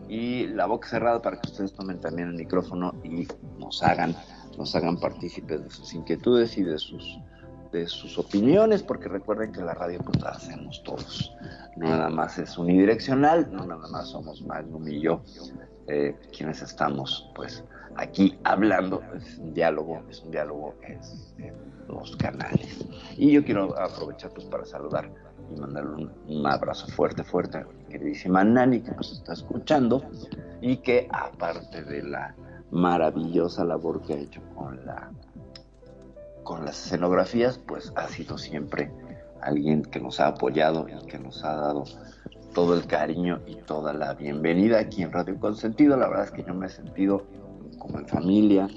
y 0.08 0.48
la 0.48 0.66
boca 0.66 0.90
cerrada 0.90 1.22
para 1.22 1.40
que 1.40 1.50
ustedes 1.50 1.74
tomen 1.74 2.00
también 2.00 2.30
el 2.30 2.36
micrófono 2.36 2.94
y 3.04 3.28
nos 3.58 3.82
hagan 3.82 4.16
nos 4.58 4.76
hagan 4.76 5.00
partícipes 5.00 5.64
de 5.64 5.70
sus 5.70 5.94
inquietudes 5.94 6.58
y 6.58 6.64
de 6.64 6.78
sus 6.78 7.20
de 7.72 7.88
sus 7.88 8.18
opiniones, 8.18 8.82
porque 8.82 9.08
recuerden 9.08 9.52
que 9.52 9.62
la 9.62 9.74
radio 9.74 10.00
pues 10.00 10.20
la 10.22 10.30
hacemos 10.30 10.82
todos. 10.84 11.32
No 11.76 11.88
nada 11.88 12.10
más 12.10 12.38
es 12.40 12.58
unidireccional, 12.58 13.50
no 13.52 13.66
nada 13.66 13.88
más 13.90 14.10
somos 14.10 14.42
Magnum 14.42 14.88
y 14.88 15.02
yo 15.02 15.22
eh, 15.90 16.16
quienes 16.32 16.62
estamos 16.62 17.32
pues 17.34 17.64
aquí 17.96 18.38
hablando, 18.44 19.02
es 19.16 19.40
un 19.40 19.56
diálogo, 19.56 20.04
es 20.08 20.22
un 20.22 20.30
diálogo 20.30 20.76
es, 20.88 21.34
en 21.40 21.56
los 21.88 22.16
canales. 22.16 22.86
Y 23.18 23.32
yo 23.32 23.44
quiero 23.44 23.78
aprovechar 23.80 24.32
pues 24.32 24.46
para 24.46 24.66
saludar 24.66 25.12
y 25.52 25.60
mandarle 25.60 26.10
un, 26.28 26.46
abrazo 26.46 26.86
fuerte, 26.88 27.24
fuerte 27.24 27.58
a 27.58 27.64
mi 27.66 27.86
queridísima 27.86 28.44
Nani 28.44 28.82
que 28.82 28.92
nos 28.92 29.12
está 29.12 29.34
escuchando 29.34 30.04
y 30.62 30.78
que 30.78 31.08
aparte 31.12 31.84
de 31.84 32.04
la 32.04 32.36
maravillosa 32.70 33.66
labor 33.66 34.04
que 34.04 34.14
ha 34.14 34.18
hecho 34.18 34.42
con 34.56 34.86
la 34.86 35.10
con 36.44 36.66
las 36.66 36.86
escenografías, 36.86 37.58
pues 37.60 37.92
ha 37.96 38.08
sido 38.08 38.38
siempre 38.38 38.92
alguien 39.42 39.84
que 39.84 40.00
nos 40.00 40.20
ha 40.20 40.28
apoyado 40.28 40.88
y 40.88 41.06
que 41.06 41.20
nos 41.20 41.44
ha 41.44 41.56
dado 41.56 41.84
todo 42.54 42.74
el 42.74 42.86
cariño 42.88 43.42
y 43.46 43.56
toda 43.56 43.94
la 43.94 44.14
bienvenida 44.14 44.80
aquí 44.80 45.04
en 45.04 45.12
Radio 45.12 45.40
Consentido. 45.40 45.98
La 45.98 46.08
verdad 46.08 46.26
es 46.26 46.32
que 46.32 46.44
yo 46.44 46.54
me 46.54 46.66
he 46.66 46.70
sentido 46.70 47.26
como 47.78 48.00
en 48.00 48.08
familia. 48.08 48.68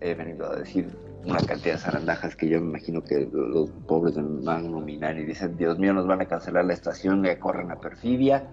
He 0.00 0.14
venido 0.14 0.50
a 0.50 0.56
decir 0.56 0.88
una 1.24 1.38
cantidad 1.38 1.74
de 1.74 1.80
zarandajas 1.80 2.34
que 2.34 2.48
yo 2.48 2.60
me 2.60 2.68
imagino 2.68 3.02
que 3.02 3.28
los 3.32 3.70
pobres 3.86 4.14
de 4.14 4.22
Magnum 4.22 4.88
y 4.88 4.96
Nani 4.96 5.24
dicen, 5.24 5.56
Dios 5.56 5.78
mío, 5.78 5.92
nos 5.92 6.06
van 6.06 6.22
a 6.22 6.24
cancelar 6.24 6.64
la 6.64 6.72
estación, 6.72 7.22
le 7.22 7.38
corren 7.38 7.70
a 7.70 7.76
perfidia 7.76 8.48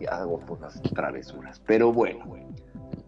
y 0.00 0.06
hago 0.06 0.40
pocas 0.40 0.80
travesuras. 0.94 1.60
Pero 1.64 1.92
bueno, 1.92 2.24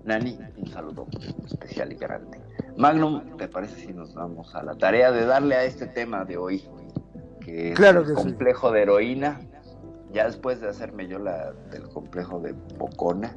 Nani, 0.05 0.39
un 0.57 0.67
saludo 0.69 1.07
especial 1.45 1.93
y 1.93 1.97
grande. 1.97 2.41
Magnum, 2.77 3.37
¿te 3.37 3.49
parece 3.49 3.87
si 3.87 3.93
nos 3.93 4.15
vamos 4.15 4.55
a 4.55 4.63
la 4.63 4.75
tarea 4.77 5.11
de 5.11 5.27
darle 5.27 5.57
a 5.57 5.65
este 5.65 5.87
tema 5.87 6.25
de 6.25 6.37
hoy? 6.37 6.63
Que 7.41 7.73
es 7.73 7.81
el 7.81 8.15
complejo 8.15 8.71
de 8.71 8.83
heroína. 8.83 9.41
Ya 10.17 10.25
después 10.25 10.63
de 10.63 10.69
hacerme 10.71 11.07
yo 11.07 11.19
la 11.19 11.53
del 11.71 11.91
complejo 11.91 12.41
de 12.41 12.55
Bocona, 12.79 13.37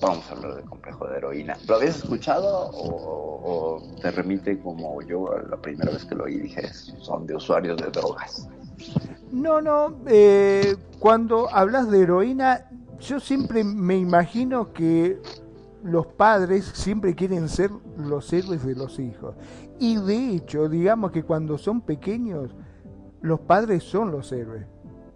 vamos 0.00 0.24
a 0.30 0.34
hablar 0.34 0.54
del 0.54 0.64
complejo 0.66 1.08
de 1.08 1.16
heroína. 1.16 1.58
¿Lo 1.66 1.74
habías 1.74 1.96
escuchado 1.96 2.70
o, 2.72 3.82
te 4.00 4.12
remite 4.12 4.60
como 4.60 5.02
yo 5.02 5.36
la 5.50 5.56
primera 5.56 5.90
vez 5.90 6.04
que 6.04 6.14
lo 6.14 6.26
oí 6.26 6.38
dije, 6.38 6.72
son 6.72 7.26
de 7.26 7.34
usuarios 7.34 7.76
de 7.82 7.90
drogas? 7.90 8.48
No, 9.32 9.60
no, 9.60 9.96
eh, 10.06 10.76
cuando 11.00 11.50
hablas 11.50 11.90
de 11.90 12.02
heroína 12.02 12.68
yo 13.00 13.18
siempre 13.18 13.64
me 13.64 13.96
imagino 13.96 14.72
que 14.72 15.20
los 15.82 16.06
padres 16.06 16.66
siempre 16.66 17.16
quieren 17.16 17.48
ser 17.48 17.72
los 17.96 18.32
héroes 18.32 18.64
de 18.64 18.76
los 18.76 19.00
hijos. 19.00 19.34
Y 19.80 19.96
de 19.96 20.36
hecho, 20.36 20.68
digamos 20.68 21.10
que 21.10 21.24
cuando 21.24 21.58
son 21.58 21.80
pequeños, 21.80 22.54
los 23.22 23.40
padres 23.40 23.82
son 23.82 24.12
los 24.12 24.30
héroes. 24.30 24.66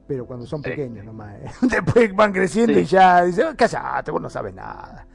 Pero 0.07 0.27
cuando 0.27 0.47
son 0.47 0.63
pequeños 0.63 1.05
nomás. 1.05 1.35
¿eh? 1.37 1.51
Después 1.63 2.15
van 2.15 2.33
creciendo 2.33 2.79
y 2.79 2.85
ya 2.85 3.25
dicen, 3.25 3.57
cállate, 3.57 4.11
vos 4.11 4.23
no 4.23 4.31
sabes 4.31 4.55
nada. 4.55 5.07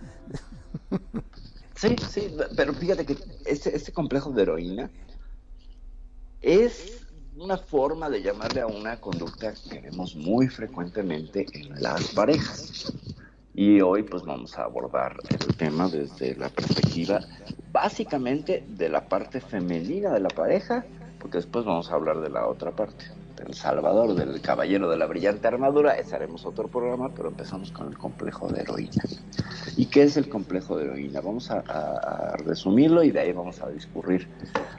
Sí, 1.74 1.96
sí, 2.12 2.32
pero 2.56 2.76
fíjate 2.76 3.08
que 3.08 3.18
este, 3.44 3.76
este 3.76 3.92
complejo 3.92 4.30
de 4.30 4.44
heroína 4.44 4.92
es 6.40 7.08
una 7.36 7.58
forma 7.58 8.08
de 8.08 8.22
llamarle 8.22 8.62
a 8.62 8.68
una 8.68 9.02
conducta 9.02 9.54
que 9.68 9.80
vemos 9.80 10.16
muy 10.16 10.48
frecuentemente 10.48 11.48
en 11.54 11.82
las 11.82 12.10
parejas. 12.10 12.94
Y 13.56 13.82
hoy 13.82 14.04
pues 14.04 14.22
vamos 14.24 14.58
a 14.60 14.66
abordar 14.66 15.18
el 15.28 15.56
tema 15.58 15.90
desde 15.90 16.36
la 16.36 16.50
perspectiva 16.50 17.22
básicamente 17.72 18.64
de 18.68 18.90
la 18.90 19.08
parte 19.08 19.42
femenina 19.42 20.12
de 20.12 20.20
la 20.20 20.30
pareja, 20.30 20.86
porque 21.20 21.38
después 21.38 21.66
vamos 21.66 21.90
a 21.92 21.96
hablar 21.96 22.22
de 22.22 22.30
la 22.30 22.48
otra 22.48 22.72
parte, 22.72 23.06
del 23.44 23.54
Salvador, 23.54 24.16
del 24.16 24.40
caballero 24.42 24.90
de 24.90 24.98
la 24.98 25.06
brillante 25.06 25.48
armadura, 25.48 25.94
ese 25.94 26.16
haremos 26.16 26.46
otro 26.46 26.68
programa, 26.68 27.10
pero 27.16 27.30
empezamos 27.30 27.72
con 27.72 27.88
el 27.88 27.98
complejo 27.98 28.48
de 28.48 28.62
heroína. 28.62 29.04
¿Y 29.78 29.86
qué 29.86 30.04
es 30.04 30.18
el 30.18 30.30
complejo 30.30 30.78
de 30.78 30.86
heroína? 30.86 31.22
Vamos 31.22 31.50
a, 31.52 31.60
a 31.60 32.38
resumirlo 32.38 33.04
y 33.04 33.12
de 33.12 33.20
ahí 33.20 33.32
vamos 33.32 33.62
a 33.62 33.70
discurrir 33.70 34.28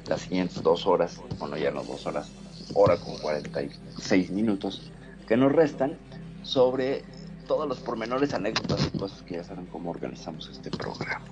las 0.07 0.23
siguientes 0.23 0.63
dos 0.63 0.87
horas, 0.87 1.21
bueno 1.39 1.57
ya 1.57 1.71
no 1.71 1.83
dos 1.83 2.07
horas, 2.07 2.31
hora 2.75 2.97
con 2.97 3.19
46 3.19 4.31
minutos 4.31 4.91
que 5.27 5.37
nos 5.37 5.53
restan 5.53 5.97
sobre 6.43 7.03
todos 7.47 7.69
los 7.69 7.81
pormenores, 7.81 8.35
anécdotas 8.35 8.91
y 8.93 8.99
cosas 8.99 9.23
que 9.23 9.35
ya 9.35 9.45
saben 9.45 9.67
cómo 9.67 9.91
organizamos 9.91 10.49
este 10.49 10.71
programa. 10.71 11.25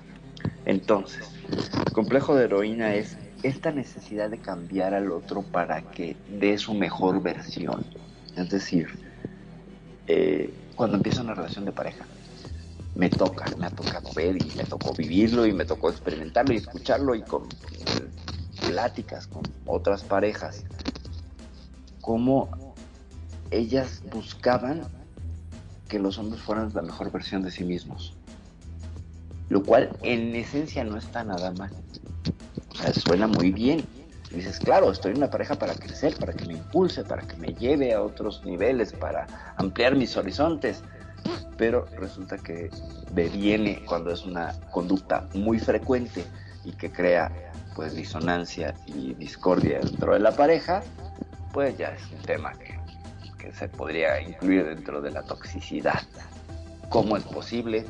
Entonces, 0.64 1.30
el 1.86 1.92
complejo 1.92 2.34
de 2.34 2.44
heroína 2.44 2.94
es 2.94 3.16
esta 3.42 3.70
necesidad 3.70 4.30
de 4.30 4.38
cambiar 4.38 4.94
al 4.94 5.10
otro 5.10 5.42
para 5.42 5.82
que 5.82 6.16
dé 6.38 6.58
su 6.58 6.74
mejor 6.74 7.22
versión. 7.22 7.84
Es 8.36 8.50
decir, 8.50 8.88
eh, 10.06 10.52
cuando 10.76 10.96
empieza 10.96 11.22
una 11.22 11.34
relación 11.34 11.64
de 11.64 11.72
pareja, 11.72 12.04
me 12.94 13.08
toca, 13.08 13.44
me 13.58 13.66
ha 13.66 13.70
tocado 13.70 14.10
ver 14.14 14.36
y 14.36 14.56
me 14.56 14.64
tocó 14.64 14.92
vivirlo 14.94 15.46
y 15.46 15.52
me 15.52 15.64
tocó 15.64 15.90
experimentarlo 15.90 16.52
y 16.52 16.56
escucharlo 16.56 17.14
y 17.14 17.22
con 17.22 17.44
pláticas 18.66 19.26
con 19.26 19.42
otras 19.66 20.02
parejas 20.02 20.64
cómo 22.00 22.48
ellas 23.50 24.02
buscaban 24.10 24.82
que 25.88 25.98
los 25.98 26.18
hombres 26.18 26.42
fueran 26.42 26.72
la 26.74 26.82
mejor 26.82 27.10
versión 27.10 27.42
de 27.42 27.50
sí 27.50 27.64
mismos. 27.64 28.14
Lo 29.48 29.62
cual 29.62 29.90
en 30.02 30.34
esencia 30.36 30.84
no 30.84 30.96
está 30.96 31.24
nada 31.24 31.50
mal. 31.52 31.70
Suena 32.92 33.26
muy 33.26 33.50
bien. 33.50 33.84
Dices, 34.30 34.60
claro, 34.60 34.92
estoy 34.92 35.12
en 35.12 35.18
una 35.18 35.30
pareja 35.30 35.56
para 35.56 35.74
crecer, 35.74 36.16
para 36.16 36.32
que 36.32 36.46
me 36.46 36.54
impulse, 36.54 37.02
para 37.02 37.22
que 37.22 37.36
me 37.36 37.48
lleve 37.54 37.92
a 37.92 38.02
otros 38.02 38.44
niveles, 38.44 38.92
para 38.92 39.26
ampliar 39.56 39.96
mis 39.96 40.16
horizontes. 40.16 40.82
Pero 41.56 41.86
resulta 41.98 42.38
que 42.38 42.70
viene 43.12 43.84
cuando 43.86 44.12
es 44.12 44.24
una 44.24 44.54
conducta 44.70 45.28
muy 45.34 45.58
frecuente 45.58 46.24
y 46.64 46.72
que 46.72 46.90
crea 46.90 47.30
pues 47.74 47.94
disonancia 47.94 48.74
y 48.86 49.14
discordia 49.14 49.80
dentro 49.80 50.14
de 50.14 50.20
la 50.20 50.32
pareja, 50.32 50.82
pues 51.52 51.76
ya 51.76 51.88
es 51.88 52.02
un 52.12 52.22
tema 52.22 52.52
que, 52.52 52.78
que 53.38 53.52
se 53.52 53.68
podría 53.68 54.20
incluir 54.20 54.64
dentro 54.64 55.00
de 55.00 55.10
la 55.10 55.22
toxicidad. 55.22 56.02
¿Cómo 56.88 57.16
es 57.16 57.24
posible? 57.24 57.84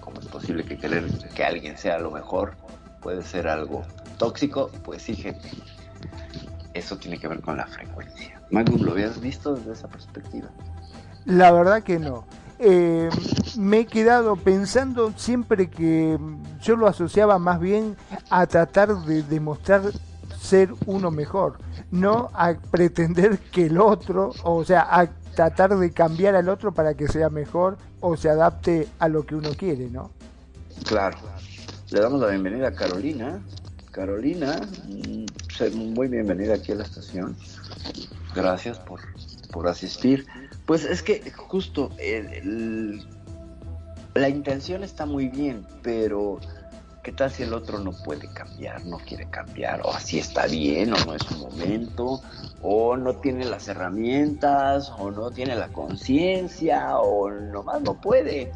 ¿Cómo 0.00 0.20
es 0.20 0.26
posible 0.26 0.64
que 0.64 0.78
querer 0.78 1.06
que 1.34 1.44
alguien 1.44 1.76
sea 1.76 1.98
lo 1.98 2.10
mejor 2.10 2.56
puede 3.00 3.22
ser 3.22 3.48
algo 3.48 3.82
tóxico? 4.18 4.70
Pues 4.84 5.02
sí, 5.02 5.14
gente. 5.14 5.50
Eso 6.74 6.96
tiene 6.96 7.18
que 7.18 7.28
ver 7.28 7.40
con 7.40 7.56
la 7.56 7.66
frecuencia. 7.66 8.40
Magnum, 8.50 8.82
¿lo 8.82 8.92
habías 8.92 9.20
visto 9.20 9.54
desde 9.54 9.72
esa 9.72 9.88
perspectiva? 9.88 10.48
La 11.24 11.50
verdad 11.50 11.82
que 11.82 11.98
no. 11.98 12.24
Eh, 12.58 13.08
me 13.56 13.80
he 13.80 13.86
quedado 13.86 14.34
pensando 14.34 15.12
siempre 15.16 15.70
que 15.70 16.18
yo 16.60 16.76
lo 16.76 16.88
asociaba 16.88 17.38
más 17.38 17.60
bien 17.60 17.96
a 18.30 18.46
tratar 18.46 18.96
de 19.04 19.22
demostrar 19.22 19.82
ser 20.40 20.70
uno 20.86 21.10
mejor, 21.10 21.58
no 21.90 22.30
a 22.34 22.54
pretender 22.54 23.38
que 23.38 23.66
el 23.66 23.78
otro, 23.78 24.32
o 24.42 24.64
sea, 24.64 24.86
a 24.90 25.06
tratar 25.34 25.76
de 25.76 25.92
cambiar 25.92 26.34
al 26.34 26.48
otro 26.48 26.72
para 26.72 26.94
que 26.94 27.06
sea 27.06 27.30
mejor 27.30 27.76
o 28.00 28.16
se 28.16 28.28
adapte 28.28 28.88
a 28.98 29.08
lo 29.08 29.24
que 29.24 29.36
uno 29.36 29.50
quiere, 29.56 29.88
¿no? 29.88 30.10
Claro. 30.84 31.18
Le 31.90 32.00
damos 32.00 32.20
la 32.20 32.26
bienvenida 32.26 32.68
a 32.68 32.72
Carolina. 32.72 33.42
Carolina, 33.92 34.60
mm, 34.88 35.94
muy 35.94 36.08
bienvenida 36.08 36.56
aquí 36.56 36.72
a 36.72 36.74
la 36.74 36.84
estación. 36.84 37.34
Gracias 38.34 38.78
por, 38.78 39.00
por 39.50 39.68
asistir. 39.68 40.26
Pues 40.66 40.84
es 40.84 41.02
que 41.02 41.30
justo 41.30 41.90
la 44.14 44.28
intención 44.28 44.84
está 44.84 45.06
muy 45.06 45.28
bien, 45.28 45.66
pero 45.82 46.38
¿qué 47.02 47.12
tal 47.12 47.30
si 47.30 47.44
el 47.44 47.54
otro 47.54 47.78
no 47.78 47.92
puede 48.04 48.30
cambiar, 48.34 48.84
no 48.84 48.98
quiere 48.98 49.30
cambiar, 49.30 49.80
o 49.82 49.90
así 49.90 50.18
está 50.18 50.46
bien, 50.46 50.92
o 50.92 51.04
no 51.06 51.14
es 51.14 51.22
su 51.22 51.38
momento, 51.38 52.20
o 52.60 52.98
no 52.98 53.16
tiene 53.16 53.46
las 53.46 53.66
herramientas, 53.66 54.92
o 54.98 55.10
no 55.10 55.30
tiene 55.30 55.56
la 55.56 55.68
conciencia, 55.68 56.98
o 56.98 57.30
nomás 57.30 57.80
no 57.80 57.98
puede? 57.98 58.52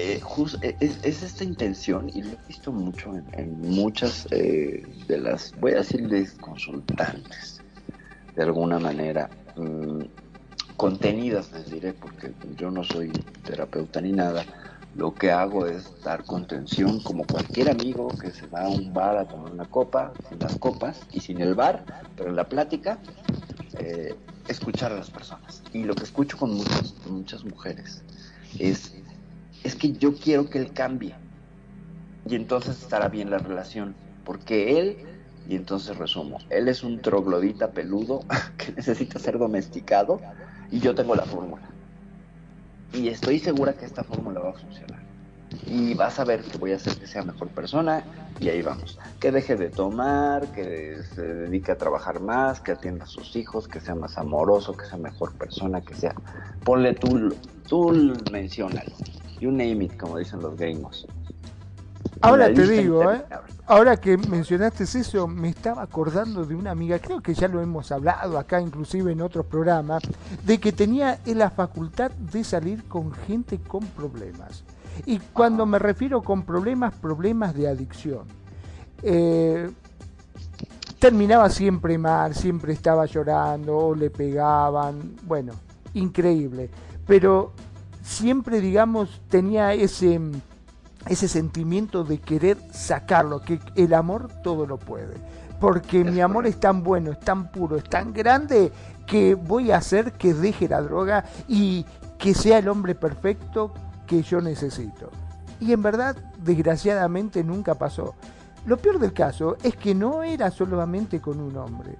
Eh, 0.00 0.22
eh, 0.62 0.76
es, 0.80 1.22
esta 1.22 1.42
intención, 1.42 2.08
y 2.08 2.22
lo 2.22 2.30
he 2.30 2.38
visto 2.46 2.70
mucho 2.70 3.12
en, 3.32 3.60
muchas 3.60 4.28
eh, 4.30 4.86
de 5.08 5.18
las, 5.18 5.52
voy 5.58 5.72
a 5.72 5.78
decirles, 5.78 6.34
consultantes, 6.34 7.60
de 8.36 8.42
alguna 8.44 8.78
manera. 8.78 9.28
Mm, 9.56 10.04
contenidas, 10.76 11.50
les 11.52 11.70
diré, 11.70 11.92
porque 11.94 12.32
yo 12.56 12.70
no 12.70 12.84
soy 12.84 13.10
terapeuta 13.44 14.00
ni 14.00 14.12
nada. 14.12 14.44
Lo 14.94 15.14
que 15.14 15.32
hago 15.32 15.66
es 15.66 16.00
dar 16.04 16.22
contención 16.24 17.00
como 17.00 17.24
cualquier 17.24 17.68
amigo 17.68 18.06
que 18.08 18.30
se 18.30 18.46
va 18.46 18.66
a 18.66 18.68
un 18.68 18.94
bar 18.94 19.16
a 19.16 19.26
tomar 19.26 19.52
una 19.52 19.66
copa, 19.66 20.12
sin 20.28 20.38
las 20.38 20.56
copas 20.58 21.00
y 21.10 21.18
sin 21.18 21.40
el 21.40 21.56
bar, 21.56 21.84
pero 22.16 22.30
en 22.30 22.36
la 22.36 22.48
plática, 22.48 23.00
eh, 23.80 24.14
escuchar 24.46 24.92
a 24.92 24.96
las 24.96 25.10
personas. 25.10 25.60
Y 25.72 25.82
lo 25.82 25.96
que 25.96 26.04
escucho 26.04 26.38
con 26.38 26.54
muchas, 26.54 26.94
muchas 27.06 27.44
mujeres 27.44 28.04
es, 28.60 28.94
es 29.68 29.76
que 29.76 29.92
yo 29.92 30.14
quiero 30.14 30.48
que 30.48 30.58
él 30.58 30.72
cambie. 30.72 31.14
Y 32.26 32.34
entonces 32.34 32.80
estará 32.80 33.08
bien 33.08 33.30
la 33.30 33.38
relación, 33.38 33.94
porque 34.24 34.80
él 34.80 34.96
y 35.46 35.56
entonces 35.56 35.96
resumo, 35.96 36.38
él 36.48 36.68
es 36.68 36.82
un 36.82 37.00
troglodita 37.00 37.70
peludo 37.70 38.20
que 38.58 38.72
necesita 38.72 39.18
ser 39.18 39.38
domesticado 39.38 40.20
y 40.70 40.80
yo 40.80 40.94
tengo 40.94 41.14
la 41.14 41.24
fórmula. 41.24 41.68
Y 42.94 43.08
estoy 43.08 43.38
segura 43.38 43.74
que 43.74 43.84
esta 43.84 44.02
fórmula 44.04 44.40
va 44.40 44.50
a 44.50 44.54
funcionar. 44.54 45.00
Y 45.66 45.94
vas 45.94 46.18
a 46.18 46.24
ver 46.24 46.42
que 46.42 46.56
voy 46.56 46.72
a 46.72 46.76
hacer 46.76 46.96
que 46.96 47.06
sea 47.06 47.22
mejor 47.22 47.48
persona 47.48 48.02
y 48.40 48.48
ahí 48.48 48.62
vamos. 48.62 48.98
Que 49.20 49.30
deje 49.30 49.56
de 49.56 49.68
tomar, 49.68 50.46
que 50.52 51.02
se 51.14 51.22
dedique 51.22 51.72
a 51.72 51.78
trabajar 51.78 52.20
más, 52.20 52.60
que 52.60 52.72
atienda 52.72 53.04
a 53.04 53.08
sus 53.08 53.36
hijos, 53.36 53.68
que 53.68 53.80
sea 53.80 53.94
más 53.94 54.16
amoroso, 54.16 54.74
que 54.74 54.86
sea 54.86 54.98
mejor 54.98 55.34
persona, 55.34 55.82
que 55.82 55.94
sea... 55.94 56.14
Ponle 56.64 56.94
tú, 56.94 57.34
tú 57.66 58.14
mencionas. 58.30 58.86
You 59.40 59.50
name 59.50 59.84
it, 59.84 59.96
como 59.96 60.18
dicen 60.18 60.40
los 60.40 60.56
gringos. 60.56 61.06
Ahora 62.20 62.52
te 62.52 62.66
digo, 62.66 63.12
¿eh? 63.12 63.22
ahora 63.66 63.96
que 63.96 64.16
mencionaste 64.16 64.84
eso, 64.84 65.28
me 65.28 65.50
estaba 65.50 65.82
acordando 65.82 66.44
de 66.44 66.54
una 66.54 66.72
amiga, 66.72 66.98
creo 66.98 67.20
que 67.20 67.34
ya 67.34 67.46
lo 67.46 67.60
hemos 67.60 67.92
hablado 67.92 68.38
acá, 68.38 68.60
inclusive 68.60 69.12
en 69.12 69.20
otros 69.20 69.46
programas, 69.46 70.02
de 70.44 70.58
que 70.58 70.72
tenía 70.72 71.20
la 71.26 71.50
facultad 71.50 72.10
de 72.10 72.42
salir 72.42 72.84
con 72.84 73.12
gente 73.12 73.60
con 73.60 73.84
problemas. 73.86 74.64
Y 75.06 75.18
cuando 75.18 75.64
me 75.64 75.78
refiero 75.78 76.22
con 76.22 76.42
problemas, 76.42 76.94
problemas 76.94 77.54
de 77.54 77.68
adicción. 77.68 78.22
Eh, 79.02 79.70
terminaba 80.98 81.50
siempre 81.50 81.98
mal, 81.98 82.34
siempre 82.34 82.72
estaba 82.72 83.06
llorando, 83.06 83.76
o 83.76 83.94
le 83.94 84.10
pegaban, 84.10 85.16
bueno, 85.22 85.52
increíble. 85.94 86.68
Pero 87.06 87.52
siempre, 88.08 88.60
digamos, 88.60 89.20
tenía 89.28 89.74
ese 89.74 90.20
ese 91.06 91.28
sentimiento 91.28 92.04
de 92.04 92.18
querer 92.18 92.58
sacarlo, 92.72 93.40
que 93.40 93.60
el 93.76 93.94
amor 93.94 94.28
todo 94.42 94.66
lo 94.66 94.78
puede. 94.78 95.14
Porque 95.60 96.04
mi 96.04 96.20
amor 96.20 96.46
es 96.46 96.60
tan 96.60 96.82
bueno, 96.82 97.12
es 97.12 97.20
tan 97.20 97.50
puro, 97.50 97.76
es 97.76 97.84
tan 97.84 98.12
grande 98.12 98.72
que 99.06 99.34
voy 99.34 99.72
a 99.72 99.78
hacer 99.78 100.12
que 100.12 100.34
deje 100.34 100.68
la 100.68 100.82
droga 100.82 101.24
y 101.48 101.84
que 102.18 102.34
sea 102.34 102.58
el 102.58 102.68
hombre 102.68 102.94
perfecto 102.94 103.72
que 104.06 104.22
yo 104.22 104.40
necesito. 104.40 105.10
Y 105.60 105.72
en 105.72 105.82
verdad, 105.82 106.16
desgraciadamente, 106.44 107.42
nunca 107.42 107.74
pasó. 107.74 108.14
Lo 108.66 108.76
peor 108.76 108.98
del 108.98 109.12
caso 109.12 109.56
es 109.62 109.76
que 109.76 109.94
no 109.94 110.22
era 110.22 110.50
solamente 110.50 111.20
con 111.20 111.40
un 111.40 111.56
hombre, 111.56 111.96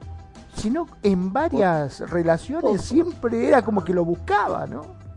sino 0.55 0.87
en 1.03 1.33
varias 1.33 2.01
relaciones 2.11 2.83
siempre 2.83 3.49
era 3.49 3.63
como 3.63 3.83
que 3.83 3.95
lo 3.95 4.05
buscaba, 4.05 4.67
¿no? 4.67 5.08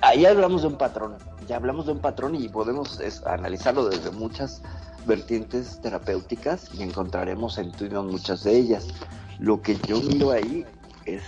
Ahí 0.00 0.26
hablamos 0.26 0.62
de 0.62 0.68
un 0.68 0.76
patrón 0.76 1.16
ya 1.50 1.56
hablamos 1.56 1.86
de 1.86 1.92
un 1.92 1.98
patrón 1.98 2.36
y 2.36 2.48
podemos 2.48 3.00
analizarlo 3.26 3.88
desde 3.88 4.12
muchas 4.12 4.62
vertientes 5.04 5.80
terapéuticas 5.80 6.72
y 6.72 6.84
encontraremos 6.84 7.58
en 7.58 7.72
muchas 8.06 8.44
de 8.44 8.56
ellas. 8.56 8.86
Lo 9.40 9.60
que 9.60 9.76
yo 9.88 10.00
miro 10.00 10.30
ahí 10.30 10.64
es 11.06 11.24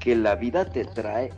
que 0.00 0.16
la 0.16 0.34
vida 0.34 0.64
te 0.64 0.84
trae 0.84 1.32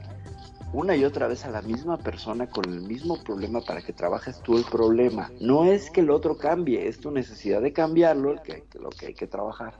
una 0.72 0.96
y 0.96 1.04
otra 1.04 1.28
vez 1.28 1.44
a 1.44 1.50
la 1.50 1.60
misma 1.60 1.98
persona 1.98 2.48
con 2.48 2.64
el 2.72 2.80
mismo 2.80 3.22
problema 3.22 3.60
para 3.60 3.82
que 3.82 3.92
trabajes 3.92 4.40
tú 4.40 4.56
el 4.56 4.64
problema. 4.64 5.30
No 5.42 5.66
es 5.66 5.90
que 5.90 6.00
el 6.00 6.10
otro 6.10 6.38
cambie, 6.38 6.88
es 6.88 7.00
tu 7.00 7.10
necesidad 7.10 7.60
de 7.60 7.74
cambiarlo 7.74 8.32
el 8.32 8.40
que, 8.40 8.64
lo 8.80 8.88
que 8.88 9.08
hay 9.08 9.14
que 9.14 9.26
trabajar. 9.26 9.74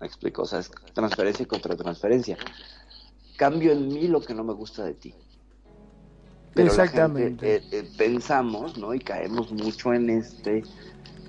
¿Me 0.00 0.06
explico? 0.06 0.42
O 0.42 0.46
sea, 0.46 0.60
es 0.60 0.70
transferencia 0.94 1.42
y 1.42 1.46
contratransferencia. 1.46 2.38
Cambio 3.36 3.72
en 3.72 3.88
mí 3.88 4.08
lo 4.08 4.22
que 4.22 4.32
no 4.32 4.42
me 4.42 4.54
gusta 4.54 4.84
de 4.84 4.94
ti. 4.94 5.14
Exactamente. 6.54 7.56
Eh, 7.56 7.62
eh, 7.70 7.90
pensamos, 7.96 8.76
¿no? 8.76 8.94
Y 8.94 8.98
caemos 8.98 9.52
mucho 9.52 9.92
en 9.94 10.10
este 10.10 10.62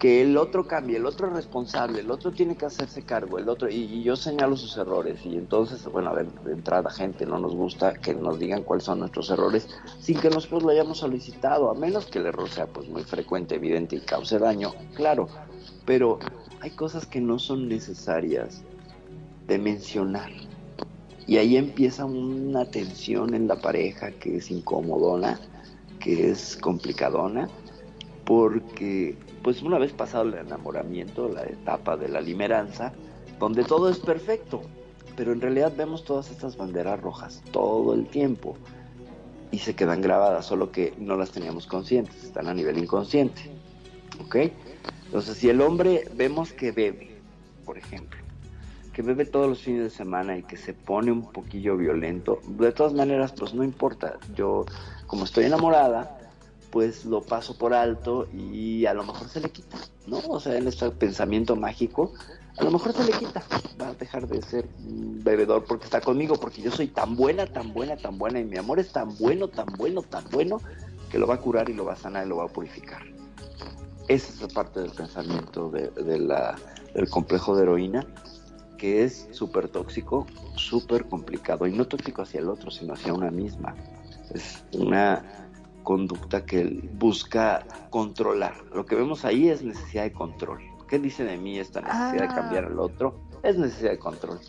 que 0.01 0.23
el 0.23 0.35
otro 0.35 0.65
cambie, 0.65 0.97
el 0.97 1.05
otro 1.05 1.27
es 1.27 1.33
responsable, 1.33 1.99
el 1.99 2.09
otro 2.09 2.31
tiene 2.31 2.57
que 2.57 2.65
hacerse 2.65 3.03
cargo, 3.03 3.37
el 3.37 3.47
otro, 3.47 3.69
y, 3.69 4.01
yo 4.01 4.15
señalo 4.15 4.57
sus 4.57 4.75
errores, 4.77 5.23
y 5.27 5.35
entonces, 5.35 5.85
bueno, 5.85 6.09
a 6.09 6.13
ver, 6.13 6.25
de 6.43 6.53
entrada, 6.53 6.89
gente, 6.89 7.23
no 7.27 7.37
nos 7.37 7.53
gusta 7.53 7.93
que 7.93 8.15
nos 8.15 8.39
digan 8.39 8.63
cuáles 8.63 8.85
son 8.85 8.97
nuestros 8.97 9.29
errores 9.29 9.67
sin 9.99 10.19
que 10.19 10.31
nosotros 10.31 10.63
lo 10.63 10.69
hayamos 10.69 10.97
solicitado, 10.97 11.69
a 11.69 11.75
menos 11.75 12.07
que 12.07 12.17
el 12.17 12.25
error 12.25 12.49
sea 12.49 12.65
pues 12.65 12.89
muy 12.89 13.03
frecuente, 13.03 13.53
evidente 13.53 13.95
y 13.95 13.99
cause 13.99 14.39
daño, 14.39 14.73
claro, 14.95 15.27
pero 15.85 16.17
hay 16.61 16.71
cosas 16.71 17.05
que 17.05 17.21
no 17.21 17.37
son 17.37 17.69
necesarias 17.69 18.63
de 19.45 19.59
mencionar, 19.59 20.31
y 21.31 21.37
ahí 21.37 21.55
empieza 21.55 22.03
una 22.03 22.65
tensión 22.65 23.33
en 23.33 23.47
la 23.47 23.55
pareja 23.55 24.11
que 24.11 24.35
es 24.35 24.51
incomodona, 24.51 25.39
que 25.97 26.29
es 26.29 26.57
complicadona, 26.57 27.47
porque 28.25 29.15
pues 29.41 29.61
una 29.61 29.79
vez 29.79 29.93
pasado 29.93 30.25
el 30.25 30.33
enamoramiento, 30.33 31.29
la 31.29 31.43
etapa 31.43 31.95
de 31.95 32.09
la 32.09 32.19
limeranza, 32.19 32.91
donde 33.39 33.63
todo 33.63 33.89
es 33.89 33.99
perfecto, 33.99 34.61
pero 35.15 35.31
en 35.31 35.39
realidad 35.39 35.71
vemos 35.73 36.03
todas 36.03 36.29
estas 36.29 36.57
banderas 36.57 36.99
rojas 36.99 37.41
todo 37.51 37.93
el 37.93 38.07
tiempo 38.07 38.57
y 39.51 39.59
se 39.59 39.73
quedan 39.73 40.01
grabadas, 40.01 40.45
solo 40.45 40.73
que 40.73 40.93
no 40.99 41.15
las 41.15 41.31
teníamos 41.31 41.65
conscientes, 41.65 42.25
están 42.25 42.49
a 42.49 42.53
nivel 42.53 42.77
inconsciente. 42.77 43.43
¿Ok? 44.21 44.35
Entonces, 45.05 45.37
si 45.37 45.47
el 45.47 45.61
hombre 45.61 46.09
vemos 46.13 46.51
que 46.51 46.73
bebe, 46.73 47.21
por 47.63 47.77
ejemplo, 47.77 48.20
que 48.93 49.01
bebe 49.01 49.25
todos 49.25 49.47
los 49.47 49.59
fines 49.61 49.83
de 49.83 49.89
semana 49.89 50.37
y 50.37 50.43
que 50.43 50.57
se 50.57 50.73
pone 50.73 51.11
un 51.11 51.31
poquillo 51.31 51.77
violento, 51.77 52.39
de 52.45 52.71
todas 52.71 52.93
maneras, 52.93 53.33
pues 53.37 53.53
no 53.53 53.63
importa. 53.63 54.17
Yo, 54.35 54.65
como 55.07 55.25
estoy 55.25 55.45
enamorada, 55.45 56.17
pues 56.71 57.05
lo 57.05 57.21
paso 57.21 57.57
por 57.57 57.73
alto 57.73 58.27
y 58.33 58.85
a 58.85 58.93
lo 58.93 59.03
mejor 59.03 59.27
se 59.27 59.41
le 59.41 59.49
quita, 59.49 59.77
¿no? 60.07 60.19
O 60.29 60.39
sea, 60.39 60.57
en 60.57 60.67
este 60.67 60.89
pensamiento 60.91 61.55
mágico, 61.55 62.13
a 62.57 62.63
lo 62.63 62.71
mejor 62.71 62.93
se 62.93 63.03
le 63.03 63.11
quita, 63.11 63.43
va 63.79 63.89
a 63.89 63.93
dejar 63.93 64.27
de 64.27 64.41
ser 64.41 64.67
bebedor 64.79 65.65
porque 65.65 65.85
está 65.85 66.01
conmigo, 66.01 66.35
porque 66.35 66.61
yo 66.61 66.71
soy 66.71 66.87
tan 66.87 67.15
buena, 67.15 67.45
tan 67.45 67.73
buena, 67.73 67.97
tan 67.97 68.17
buena, 68.17 68.39
y 68.39 68.45
mi 68.45 68.57
amor 68.57 68.79
es 68.79 68.91
tan 68.91 69.17
bueno, 69.17 69.47
tan 69.47 69.67
bueno, 69.77 70.01
tan 70.01 70.23
bueno, 70.31 70.61
que 71.09 71.19
lo 71.19 71.27
va 71.27 71.35
a 71.35 71.39
curar 71.39 71.69
y 71.69 71.73
lo 71.73 71.85
va 71.85 71.93
a 71.93 71.97
sanar 71.97 72.25
y 72.25 72.29
lo 72.29 72.37
va 72.37 72.45
a 72.45 72.47
purificar. 72.47 73.01
Esa 74.07 74.45
es 74.45 74.53
parte 74.53 74.81
del 74.81 74.91
pensamiento 74.91 75.69
de, 75.69 76.19
la, 76.19 76.57
del 76.93 77.09
complejo 77.09 77.55
de 77.55 77.63
heroína, 77.63 78.05
que 78.81 79.03
es 79.03 79.27
súper 79.29 79.67
tóxico, 79.67 80.25
súper 80.55 81.05
complicado, 81.05 81.67
y 81.67 81.71
no 81.71 81.85
tóxico 81.85 82.23
hacia 82.23 82.39
el 82.39 82.49
otro, 82.49 82.71
sino 82.71 82.95
hacia 82.95 83.13
una 83.13 83.29
misma. 83.29 83.75
Es 84.33 84.63
una 84.73 85.23
conducta 85.83 86.43
que 86.43 86.89
busca 86.93 87.63
controlar. 87.91 88.55
Lo 88.73 88.83
que 88.83 88.95
vemos 88.95 89.23
ahí 89.23 89.49
es 89.49 89.61
necesidad 89.61 90.01
de 90.01 90.11
control. 90.11 90.61
¿Qué 90.87 90.97
dice 90.97 91.23
de 91.23 91.37
mí 91.37 91.59
esta 91.59 91.81
necesidad 91.81 92.27
de 92.27 92.35
cambiar 92.35 92.65
al 92.65 92.79
otro? 92.79 93.21
Es 93.43 93.55
necesidad 93.55 93.91
de 93.91 93.99
control. 93.99 94.39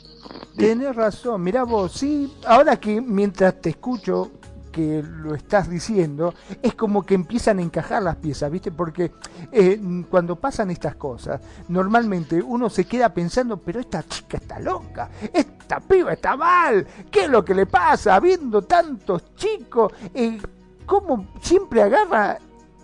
Tienes 0.57 0.97
razón, 0.97 1.43
mira 1.43 1.65
vos, 1.65 1.93
sí, 1.93 2.33
ahora 2.47 2.81
que 2.81 3.03
mientras 3.03 3.61
te 3.61 3.69
escucho 3.69 4.31
que 4.73 5.03
lo 5.03 5.35
estás 5.35 5.69
diciendo, 5.71 6.35
es 6.63 6.75
como 6.75 7.05
que 7.05 7.15
empiezan 7.15 7.59
a 7.59 7.63
encajar 7.63 8.03
las 8.03 8.17
piezas, 8.17 8.51
¿viste? 8.51 8.73
Porque 8.73 9.13
eh, 9.53 9.81
cuando 10.11 10.37
pasan 10.37 10.71
estas 10.71 10.97
cosas, 10.97 11.41
normalmente 11.69 12.43
uno 12.43 12.69
se 12.71 12.87
queda 12.87 13.11
pensando, 13.11 13.59
pero 13.59 13.79
esta 13.79 14.03
chica 14.03 14.39
está 14.39 14.59
loca, 14.59 15.11
esta 15.33 15.79
piba 15.79 16.15
está 16.15 16.37
mal, 16.37 16.87
¿qué 17.11 17.25
es 17.25 17.31
lo 17.31 17.45
que 17.45 17.55
le 17.55 17.67
pasa? 17.67 18.19
Viendo 18.19 18.63
tantos 18.63 19.35
chicos, 19.37 19.93
eh, 20.15 20.41
cómo 20.87 21.27
siempre 21.41 21.83
agarra 21.83 22.39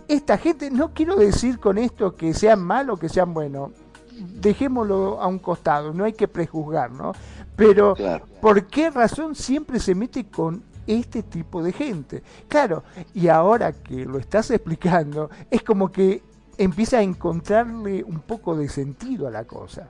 esta 0.07 0.37
gente, 0.37 0.71
no 0.71 0.93
quiero 0.93 1.15
decir 1.15 1.59
con 1.59 1.77
esto 1.77 2.15
que 2.15 2.33
sean 2.33 2.61
malos 2.61 2.97
o 2.97 2.99
que 2.99 3.09
sean 3.09 3.33
buenos, 3.33 3.71
dejémoslo 4.11 5.21
a 5.21 5.27
un 5.27 5.39
costado, 5.39 5.93
no 5.93 6.03
hay 6.03 6.13
que 6.13 6.27
prejuzgar, 6.27 6.91
¿no? 6.91 7.13
Pero 7.55 7.95
¿por 8.41 8.67
qué 8.67 8.89
razón 8.89 9.35
siempre 9.35 9.79
se 9.79 9.93
mete 9.93 10.25
con 10.27 10.63
este 10.89 11.23
tipo 11.23 11.63
de 11.63 11.71
gente? 11.71 12.23
Claro, 12.47 12.83
y 13.13 13.27
ahora 13.27 13.71
que 13.71 14.05
lo 14.05 14.17
estás 14.17 14.51
explicando, 14.51 15.29
es 15.49 15.63
como 15.63 15.91
que 15.91 16.21
empieza 16.57 16.99
a 16.99 17.03
encontrarle 17.03 18.03
un 18.03 18.19
poco 18.19 18.55
de 18.55 18.69
sentido 18.69 19.27
a 19.27 19.31
la 19.31 19.45
cosa. 19.45 19.87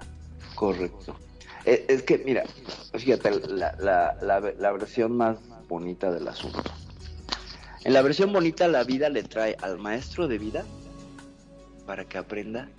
Correcto. 0.55 1.15
Eh, 1.65 1.85
es, 1.87 2.03
que, 2.03 2.19
mira, 2.19 2.43
fíjate, 2.93 3.47
la, 3.47 3.75
la, 3.79 4.53
la 4.57 4.71
versión 4.71 5.15
más 5.17 5.37
bonita 5.67 6.11
del 6.11 6.27
asunto 6.27 6.71
en 7.85 7.93
la 7.93 8.01
versión 8.01 8.33
bonita, 8.33 8.67
la 8.67 8.83
vida 8.83 9.07
le 9.09 9.23
trae 9.23 9.55
al 9.61 9.77
maestro 9.77 10.27
de 10.27 10.37
vida 10.37 10.65
para 11.85 12.03
que 12.03 12.17
aprenda 12.17 12.69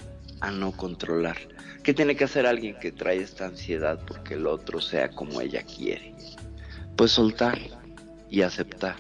a 0.41 0.51
no 0.51 0.73
controlar. 0.73 1.37
¿Qué 1.83 1.95
tiene 1.95 2.17
que 2.17 2.25
hacer 2.25 2.47
alguien 2.47 2.79
que 2.79 2.93
trae 2.93 3.17
esta 3.17 3.47
ansiedad 3.47 3.99
porque 4.07 4.35
el 4.35 4.47
otro 4.47 4.81
sea 4.81 5.11
como 5.11 5.41
ella 5.41 5.63
quiere? 5.63 6.15
Pues 6.97 7.13
soltar 7.13 7.59
y 8.31 8.43
aceptar. 8.43 8.97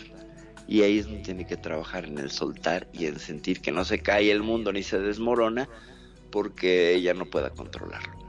Y 0.66 0.82
ahí 0.82 0.98
es 0.98 1.06
donde 1.06 1.22
tiene 1.22 1.46
que 1.46 1.56
trabajar 1.56 2.04
en 2.04 2.18
el 2.18 2.30
soltar 2.30 2.88
y 2.92 3.06
en 3.06 3.18
sentir 3.18 3.60
que 3.60 3.72
no 3.72 3.84
se 3.84 4.00
cae 4.00 4.30
el 4.30 4.42
mundo 4.42 4.72
ni 4.72 4.82
se 4.82 5.00
desmorona 5.00 5.68
porque 6.30 6.94
ella 6.94 7.14
no 7.14 7.26
pueda 7.26 7.50
controlarlo. 7.50 8.20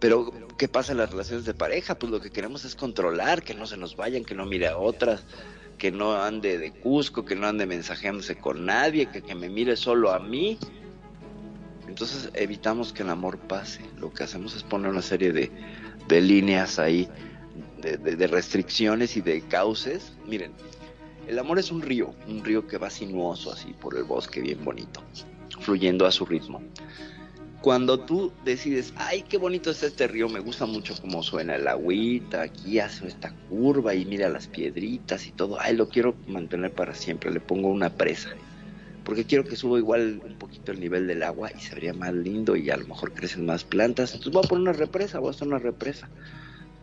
Pero, 0.00 0.32
¿qué 0.56 0.68
pasa 0.68 0.92
en 0.92 0.98
las 0.98 1.10
relaciones 1.10 1.44
de 1.44 1.54
pareja? 1.54 1.98
Pues 1.98 2.10
lo 2.10 2.20
que 2.20 2.30
queremos 2.30 2.64
es 2.64 2.74
controlar, 2.74 3.42
que 3.42 3.54
no 3.54 3.66
se 3.66 3.76
nos 3.76 3.96
vayan, 3.96 4.24
que 4.24 4.34
no 4.34 4.46
mire 4.46 4.68
a 4.68 4.78
otras, 4.78 5.24
que 5.76 5.90
no 5.90 6.20
ande 6.22 6.58
de 6.58 6.72
Cusco, 6.72 7.24
que 7.24 7.34
no 7.34 7.46
ande 7.46 7.66
mensajeándose 7.66 8.36
con 8.36 8.66
nadie, 8.66 9.06
que, 9.06 9.22
que 9.22 9.34
me 9.34 9.48
mire 9.48 9.76
solo 9.76 10.12
a 10.12 10.18
mí. 10.20 10.58
Entonces 11.88 12.30
evitamos 12.34 12.92
que 12.92 13.02
el 13.02 13.10
amor 13.10 13.38
pase. 13.38 13.80
Lo 13.98 14.12
que 14.12 14.24
hacemos 14.24 14.54
es 14.54 14.62
poner 14.62 14.90
una 14.90 15.02
serie 15.02 15.32
de, 15.32 15.50
de 16.06 16.20
líneas 16.20 16.78
ahí, 16.78 17.08
de, 17.80 18.26
restricciones 18.26 19.16
y 19.16 19.20
de 19.20 19.40
cauces. 19.42 20.12
Miren, 20.26 20.52
el 21.26 21.38
amor 21.38 21.58
es 21.58 21.70
un 21.70 21.82
río, 21.82 22.14
un 22.26 22.44
río 22.44 22.66
que 22.66 22.78
va 22.78 22.90
sinuoso 22.90 23.52
así 23.52 23.72
por 23.72 23.96
el 23.96 24.04
bosque, 24.04 24.40
bien 24.40 24.64
bonito, 24.64 25.02
fluyendo 25.60 26.06
a 26.06 26.12
su 26.12 26.24
ritmo. 26.24 26.62
Cuando 27.60 27.98
tú 27.98 28.32
decides, 28.44 28.94
ay, 28.96 29.24
qué 29.28 29.36
bonito 29.36 29.70
es 29.70 29.82
este 29.82 30.06
río, 30.06 30.28
me 30.28 30.38
gusta 30.38 30.64
mucho 30.64 30.94
cómo 31.00 31.24
suena 31.24 31.56
el 31.56 31.66
agüita, 31.66 32.42
aquí 32.42 32.78
hace 32.78 33.08
esta 33.08 33.34
curva 33.48 33.94
y 33.94 34.04
mira 34.04 34.28
las 34.28 34.46
piedritas 34.46 35.26
y 35.26 35.32
todo, 35.32 35.60
ay, 35.60 35.76
lo 35.76 35.88
quiero 35.88 36.14
mantener 36.28 36.72
para 36.72 36.94
siempre, 36.94 37.32
le 37.32 37.40
pongo 37.40 37.68
una 37.68 37.90
presa, 37.90 38.30
porque 39.04 39.24
quiero 39.24 39.42
que 39.42 39.56
suba 39.56 39.76
igual 39.76 40.20
un 40.24 40.38
poquito 40.38 40.70
el 40.70 40.78
nivel 40.78 41.08
del 41.08 41.24
agua 41.24 41.50
y 41.52 41.60
se 41.60 41.74
vería 41.74 41.92
más 41.94 42.14
lindo 42.14 42.54
y 42.54 42.70
a 42.70 42.76
lo 42.76 42.86
mejor 42.86 43.12
crecen 43.12 43.44
más 43.44 43.64
plantas, 43.64 44.14
entonces 44.14 44.32
voy 44.32 44.44
a 44.44 44.48
poner 44.48 44.62
una 44.62 44.72
represa, 44.72 45.18
voy 45.18 45.28
a 45.28 45.30
hacer 45.32 45.48
una 45.48 45.58
represa 45.58 46.08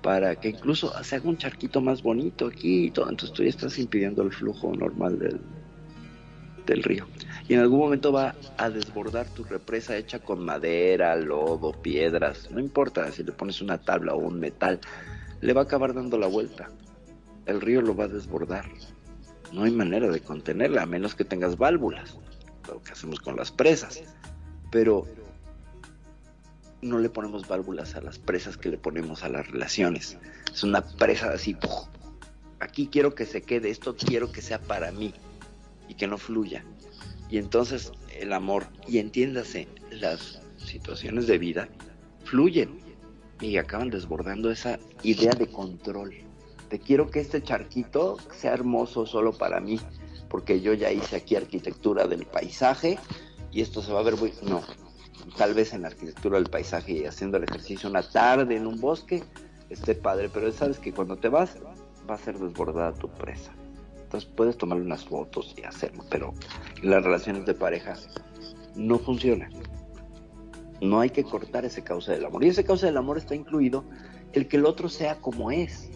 para 0.06 0.36
que 0.36 0.50
incluso 0.50 0.94
se 1.04 1.16
haga 1.16 1.28
un 1.28 1.36
charquito 1.36 1.82
más 1.82 2.04
bonito 2.04 2.46
aquí 2.46 2.86
y 2.86 2.92
todo, 2.92 3.10
entonces 3.10 3.36
tú 3.36 3.42
ya 3.42 3.50
estás 3.50 3.80
impidiendo 3.80 4.22
el 4.22 4.32
flujo 4.32 4.72
normal 4.76 5.18
del, 5.18 5.42
del 6.68 6.84
río 6.84 7.08
y 7.48 7.56
en 7.56 7.62
algún 7.62 7.80
momento 7.80 8.12
va 8.12 8.36
a 8.56 8.70
desbordar 8.70 9.26
tu 9.30 9.44
represa 9.44 9.98
hecha 9.98 10.20
con 10.20 10.46
madera, 10.46 11.16
lodo, 11.16 11.72
piedras, 11.72 12.52
no 12.52 12.60
importa 12.60 13.12
si 13.12 13.24
le 13.24 13.32
pones 13.32 13.64
una 13.64 13.80
tabla 13.80 14.14
o 14.14 14.20
un 14.20 14.40
metal, 14.40 14.80
le 15.42 15.54
va 15.54 15.62
a 15.62 15.64
acabar 15.64 15.96
dando 15.96 16.20
la 16.20 16.28
vuelta. 16.28 16.70
El 17.48 17.60
río 17.60 17.82
lo 17.82 17.96
va 17.96 18.04
a 18.04 18.08
desbordar. 18.08 18.66
No 19.54 19.64
hay 19.64 19.72
manera 19.72 20.08
de 20.08 20.20
contenerla 20.20 20.84
a 20.84 20.86
menos 20.86 21.16
que 21.16 21.26
tengas 21.26 21.58
válvulas, 21.58 22.16
lo 22.68 22.80
que 22.84 22.92
hacemos 22.92 23.20
con 23.20 23.38
las 23.38 23.52
presas. 23.52 24.04
Pero 24.72 25.08
no 26.86 27.00
le 27.00 27.10
ponemos 27.10 27.48
válvulas 27.48 27.96
a 27.96 28.02
las 28.02 28.20
presas 28.20 28.58
que 28.58 28.70
le 28.70 28.78
ponemos 28.78 29.24
a 29.24 29.30
las 29.30 29.48
relaciones. 29.48 30.18
Es 30.54 30.64
una 30.64 30.82
presa 30.82 31.32
así, 31.32 31.58
aquí 32.60 32.88
quiero 32.88 33.16
que 33.16 33.26
se 33.26 33.42
quede, 33.42 33.70
esto 33.70 33.96
quiero 33.96 34.32
que 34.32 34.42
sea 34.42 34.62
para 34.62 34.92
mí 34.92 35.14
y 35.90 35.96
que 35.96 36.08
no 36.08 36.18
fluya. 36.18 36.64
Y 37.30 37.38
entonces 37.38 37.92
el 38.20 38.32
amor, 38.34 38.68
y 38.88 39.00
entiéndase, 39.00 39.68
las 39.90 40.40
situaciones 40.58 41.28
de 41.28 41.38
vida 41.38 41.68
fluyen 42.24 42.80
y 43.42 43.58
acaban 43.58 43.90
desbordando 43.90 44.52
esa 44.52 44.80
idea 45.04 45.34
de 45.34 45.48
control. 45.48 46.14
Te 46.70 46.80
quiero 46.80 47.10
que 47.10 47.20
este 47.20 47.42
charquito 47.42 48.18
sea 48.32 48.54
hermoso 48.54 49.06
solo 49.06 49.34
para 49.34 49.60
mí, 49.60 49.80
porque 50.30 50.62
yo 50.62 50.74
ya 50.74 50.92
hice 50.92 51.18
aquí 51.18 51.36
arquitectura 51.36 52.08
del 52.08 52.26
paisaje 52.26 52.98
y 53.52 53.62
esto 53.62 53.82
se 53.82 53.92
va 53.92 54.00
a 54.02 54.04
ver 54.04 54.18
muy... 54.18 54.34
No, 54.44 54.64
tal 55.38 55.54
vez 55.54 55.74
en 55.74 55.82
la 55.82 55.90
arquitectura 55.90 56.38
del 56.38 56.50
paisaje 56.50 56.92
y 56.94 57.06
haciendo 57.06 57.38
el 57.38 57.44
ejercicio 57.44 57.90
una 57.90 58.04
tarde 58.04 58.56
en 58.56 58.68
un 58.68 58.80
bosque 58.80 59.24
esté 59.70 59.96
padre, 59.96 60.30
pero 60.34 60.52
sabes 60.52 60.80
que 60.80 60.94
cuando 60.94 61.18
te 61.18 61.30
vas 61.30 61.58
va 62.10 62.16
a 62.16 62.18
ser 62.18 62.38
desbordada 62.38 62.94
tu 62.94 63.10
presa 63.10 63.52
puedes 64.24 64.58
tomarle 64.58 64.86
unas 64.86 65.04
fotos 65.04 65.54
y 65.58 65.64
hacerlo, 65.64 66.04
pero 66.10 66.34
las 66.82 67.04
relaciones 67.04 67.46
de 67.46 67.54
pareja 67.54 67.96
no 68.76 68.98
funcionan. 69.00 69.52
No 70.82 71.00
hay 71.00 71.10
que 71.10 71.24
cortar 71.24 71.66
ese 71.66 71.84
causa 71.84 72.14
del 72.14 72.26
amor. 72.26 72.44
Y 72.44 72.50
ese 72.50 72.64
causa 72.64 72.86
del 72.86 72.98
amor 72.98 73.18
está 73.18 73.36
incluido 73.36 73.84
el 74.34 74.48
que 74.48 74.58
el 74.58 74.66
otro 74.66 74.88
sea 74.88 75.16
como 75.16 75.52
es. 75.52 75.90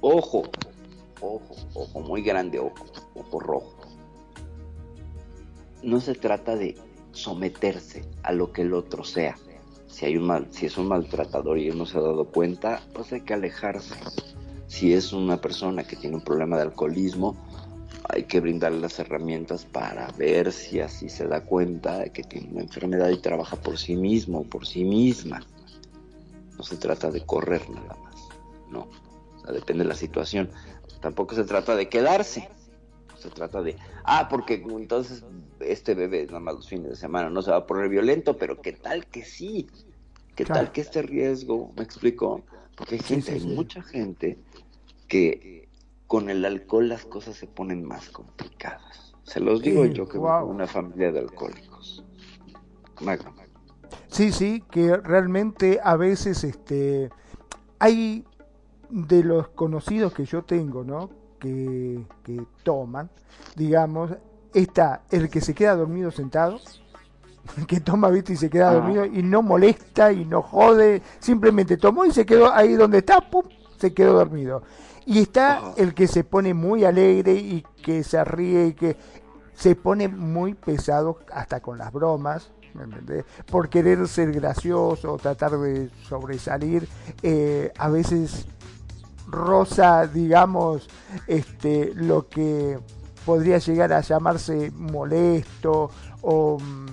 Ojo, 0.00 0.44
ojo, 1.20 1.56
ojo, 1.74 2.00
muy 2.00 2.22
grande, 2.22 2.58
ojo, 2.58 2.86
ojo 3.14 3.40
rojo. 3.40 3.76
No 5.82 6.00
se 6.00 6.14
trata 6.14 6.56
de 6.56 6.76
someterse 7.12 8.04
a 8.22 8.32
lo 8.32 8.52
que 8.52 8.62
el 8.62 8.74
otro 8.74 9.04
sea. 9.04 9.36
Si 9.88 10.06
hay 10.06 10.16
un 10.16 10.26
mal, 10.26 10.46
si 10.50 10.66
es 10.66 10.78
un 10.78 10.88
maltratador 10.88 11.58
y 11.58 11.70
uno 11.70 11.84
se 11.84 11.98
ha 11.98 12.00
dado 12.00 12.26
cuenta, 12.26 12.80
pues 12.94 13.12
hay 13.12 13.22
que 13.22 13.34
alejarse 13.34 13.94
si 14.70 14.94
es 14.94 15.12
una 15.12 15.40
persona 15.40 15.82
que 15.82 15.96
tiene 15.96 16.14
un 16.16 16.22
problema 16.22 16.56
de 16.56 16.62
alcoholismo, 16.62 17.36
hay 18.08 18.22
que 18.22 18.38
brindarle 18.38 18.78
las 18.78 19.00
herramientas 19.00 19.64
para 19.64 20.12
ver 20.12 20.52
si 20.52 20.78
así 20.78 21.08
se 21.08 21.26
da 21.26 21.42
cuenta 21.42 21.98
de 21.98 22.12
que 22.12 22.22
tiene 22.22 22.52
una 22.52 22.60
enfermedad 22.62 23.10
y 23.10 23.18
trabaja 23.18 23.56
por 23.56 23.78
sí 23.78 23.96
mismo 23.96 24.40
o 24.40 24.44
por 24.44 24.68
sí 24.68 24.84
misma. 24.84 25.40
No 26.56 26.62
se 26.62 26.76
trata 26.76 27.10
de 27.10 27.26
correr 27.26 27.68
nada 27.68 27.96
más, 28.04 28.28
no. 28.70 28.88
Depende 29.52 29.82
de 29.82 29.88
la 29.88 29.96
situación. 29.96 30.48
Tampoco 31.00 31.34
se 31.34 31.42
trata 31.42 31.74
de 31.74 31.88
quedarse. 31.88 32.48
Se 33.18 33.28
trata 33.28 33.62
de, 33.62 33.76
ah, 34.04 34.28
porque 34.30 34.54
entonces 34.54 35.24
este 35.60 35.94
bebé 35.94 36.26
nada 36.26 36.40
más 36.40 36.54
los 36.54 36.68
fines 36.68 36.90
de 36.90 36.96
semana 36.96 37.30
no 37.30 37.42
se 37.42 37.50
va 37.50 37.58
a 37.58 37.66
poner 37.66 37.88
violento, 37.88 38.36
pero 38.36 38.60
qué 38.60 38.72
tal 38.72 39.06
que 39.06 39.24
sí. 39.24 39.68
¿Qué 40.34 40.44
tal 40.44 40.72
que 40.72 40.80
este 40.80 41.02
riesgo, 41.02 41.72
me 41.76 41.82
explico? 41.82 42.42
Porque 42.74 42.94
hay 42.94 43.02
gente, 43.02 43.32
hay 43.32 43.40
mucha 43.40 43.82
gente 43.82 44.38
que 45.06 45.68
con 46.06 46.30
el 46.30 46.44
alcohol 46.44 46.88
las 46.88 47.04
cosas 47.04 47.36
se 47.36 47.46
ponen 47.46 47.84
más 47.84 48.08
complicadas. 48.08 49.14
Se 49.24 49.38
los 49.38 49.60
digo 49.60 49.84
yo 49.84 50.08
que 50.08 50.16
wow. 50.16 50.46
una 50.46 50.66
familia 50.66 51.12
de 51.12 51.20
alcohólicos. 51.20 52.04
Sí, 54.08 54.32
sí, 54.32 54.64
que 54.70 54.96
realmente 54.96 55.78
a 55.82 55.96
veces 55.96 56.42
este 56.42 57.10
hay 57.78 58.24
de 58.88 59.22
los 59.22 59.48
conocidos 59.48 60.14
que 60.14 60.24
yo 60.24 60.42
tengo, 60.42 60.84
¿no? 60.84 61.10
que, 61.40 62.04
que 62.22 62.44
toman, 62.62 63.10
digamos, 63.56 64.12
está 64.54 65.02
el 65.10 65.28
que 65.28 65.40
se 65.40 65.54
queda 65.54 65.76
dormido 65.76 66.10
sentado, 66.10 66.60
que 67.66 67.80
toma, 67.80 68.08
viste, 68.08 68.34
y 68.34 68.36
se 68.36 68.50
queda 68.50 68.72
dormido 68.72 69.04
y 69.04 69.22
no 69.22 69.42
molesta 69.42 70.12
y 70.12 70.24
no 70.24 70.42
jode, 70.42 71.02
simplemente 71.18 71.76
tomó 71.76 72.04
y 72.04 72.12
se 72.12 72.26
quedó 72.26 72.52
ahí 72.52 72.74
donde 72.74 72.98
está, 72.98 73.20
pum, 73.20 73.44
se 73.78 73.92
quedó 73.92 74.14
dormido. 74.14 74.62
Y 75.06 75.20
está 75.20 75.72
el 75.76 75.94
que 75.94 76.06
se 76.06 76.24
pone 76.24 76.54
muy 76.54 76.84
alegre 76.84 77.32
y 77.32 77.64
que 77.82 78.04
se 78.04 78.22
ríe 78.22 78.68
y 78.68 78.74
que 78.74 78.96
se 79.54 79.74
pone 79.74 80.08
muy 80.08 80.54
pesado 80.54 81.18
hasta 81.32 81.60
con 81.60 81.78
las 81.78 81.92
bromas, 81.92 82.50
por 83.50 83.68
querer 83.68 84.06
ser 84.06 84.32
gracioso, 84.32 85.16
tratar 85.16 85.58
de 85.58 85.90
sobresalir, 86.08 86.88
eh, 87.22 87.72
a 87.76 87.88
veces 87.88 88.46
rosa, 89.26 90.06
digamos, 90.06 90.88
este, 91.26 91.92
lo 91.94 92.28
que 92.28 92.78
podría 93.24 93.58
llegar 93.58 93.92
a 93.92 94.00
llamarse 94.00 94.70
molesto 94.72 95.90
o 96.22 96.58
mm, 96.58 96.86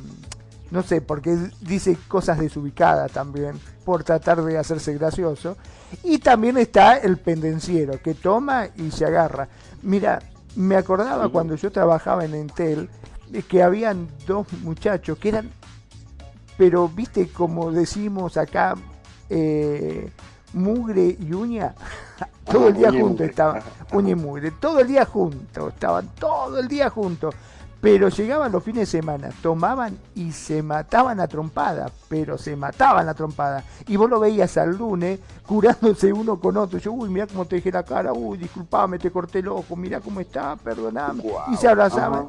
no 0.71 0.83
sé, 0.83 1.01
porque 1.01 1.37
dice 1.61 1.97
cosas 2.07 2.39
desubicadas 2.39 3.11
también 3.11 3.59
por 3.85 4.03
tratar 4.03 4.43
de 4.43 4.57
hacerse 4.57 4.93
gracioso. 4.93 5.55
Y 6.03 6.17
también 6.17 6.57
está 6.57 6.97
el 6.97 7.17
pendenciero 7.17 8.01
que 8.01 8.13
toma 8.13 8.67
y 8.75 8.91
se 8.91 9.05
agarra. 9.05 9.47
Mira, 9.81 10.19
me 10.55 10.75
acordaba 10.75 11.29
cuando 11.29 11.55
yo 11.55 11.71
trabajaba 11.71 12.25
en 12.25 12.35
Entel 12.35 12.89
que 13.47 13.63
habían 13.63 14.07
dos 14.25 14.51
muchachos 14.63 15.17
que 15.17 15.29
eran, 15.29 15.49
pero 16.57 16.89
viste 16.89 17.29
como 17.29 17.71
decimos 17.71 18.37
acá, 18.37 18.75
eh, 19.29 20.09
mugre 20.53 21.15
y 21.19 21.33
uña. 21.33 21.75
todo 22.45 22.69
el 22.69 22.75
día 22.75 22.91
juntos 22.91 23.27
estaban, 23.27 23.61
mugre, 24.17 24.51
todo 24.51 24.79
el 24.79 24.87
día 24.87 25.05
juntos, 25.05 25.73
estaban 25.73 26.09
todo 26.19 26.59
el 26.59 26.67
día 26.67 26.89
juntos. 26.89 27.35
Pero 27.79 28.09
llegaban 28.09 28.51
los 28.51 28.63
fines 28.63 28.91
de 28.91 28.97
semana, 28.99 29.29
tomaban 29.41 29.99
y 30.15 30.31
se 30.31 30.63
mataban 30.63 31.19
a 31.19 31.27
trompada, 31.27 31.91
pero 32.09 32.35
se 32.35 32.55
mataban 32.55 33.07
a 33.07 33.13
trompada. 33.13 33.63
Y 33.87 33.95
vos 33.97 34.09
lo 34.09 34.19
veías 34.19 34.57
al 34.57 34.75
lunes 34.75 35.19
curándose 35.45 36.11
uno 36.11 36.39
con 36.39 36.57
otro. 36.57 36.79
Yo, 36.79 36.91
uy, 36.91 37.09
mira 37.09 37.27
cómo 37.27 37.45
te 37.45 37.57
dejé 37.57 37.71
la 37.71 37.83
cara, 37.83 38.13
uy, 38.13 38.39
disculpame, 38.39 38.97
te 38.97 39.11
corté 39.11 39.39
el 39.39 39.49
ojo, 39.49 39.75
mira 39.75 39.99
cómo 39.99 40.19
está, 40.19 40.55
perdoname. 40.55 41.23
y 41.51 41.55
se 41.55 41.67
abrazaban. 41.67 42.27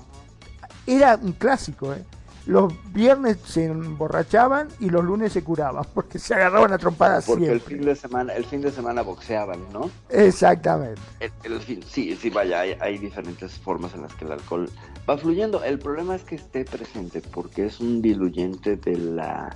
Era 0.86 1.18
un 1.20 1.32
clásico, 1.32 1.94
¿eh? 1.94 2.04
Los 2.48 2.72
viernes 2.94 3.36
se 3.44 3.66
emborrachaban 3.66 4.68
y 4.80 4.88
los 4.88 5.04
lunes 5.04 5.34
se 5.34 5.44
curaban 5.44 5.84
porque 5.94 6.18
se 6.18 6.34
agarraban 6.34 6.72
a 6.72 6.78
trompadas 6.78 7.26
porque 7.26 7.52
el 7.52 7.60
fin 7.60 7.82
de 7.82 7.94
semana 7.94 8.32
el 8.32 8.46
fin 8.46 8.62
de 8.62 8.72
semana 8.72 9.02
boxeaban 9.02 9.60
no 9.70 9.90
exactamente. 10.08 11.00
El, 11.20 11.60
fin, 11.60 11.82
sí 11.86 12.16
sí 12.16 12.30
vaya 12.30 12.60
hay, 12.60 12.74
hay, 12.80 12.96
diferentes 12.96 13.52
formas 13.58 13.94
en 13.94 14.02
las 14.02 14.14
que 14.14 14.24
el 14.24 14.32
alcohol 14.32 14.70
va 15.08 15.18
fluyendo. 15.18 15.62
El 15.62 15.78
problema 15.78 16.16
es 16.16 16.22
que 16.22 16.36
esté 16.36 16.64
presente 16.64 17.20
porque 17.20 17.66
es 17.66 17.80
un 17.80 18.00
diluyente 18.00 18.76
de 18.76 18.96
la 18.96 19.54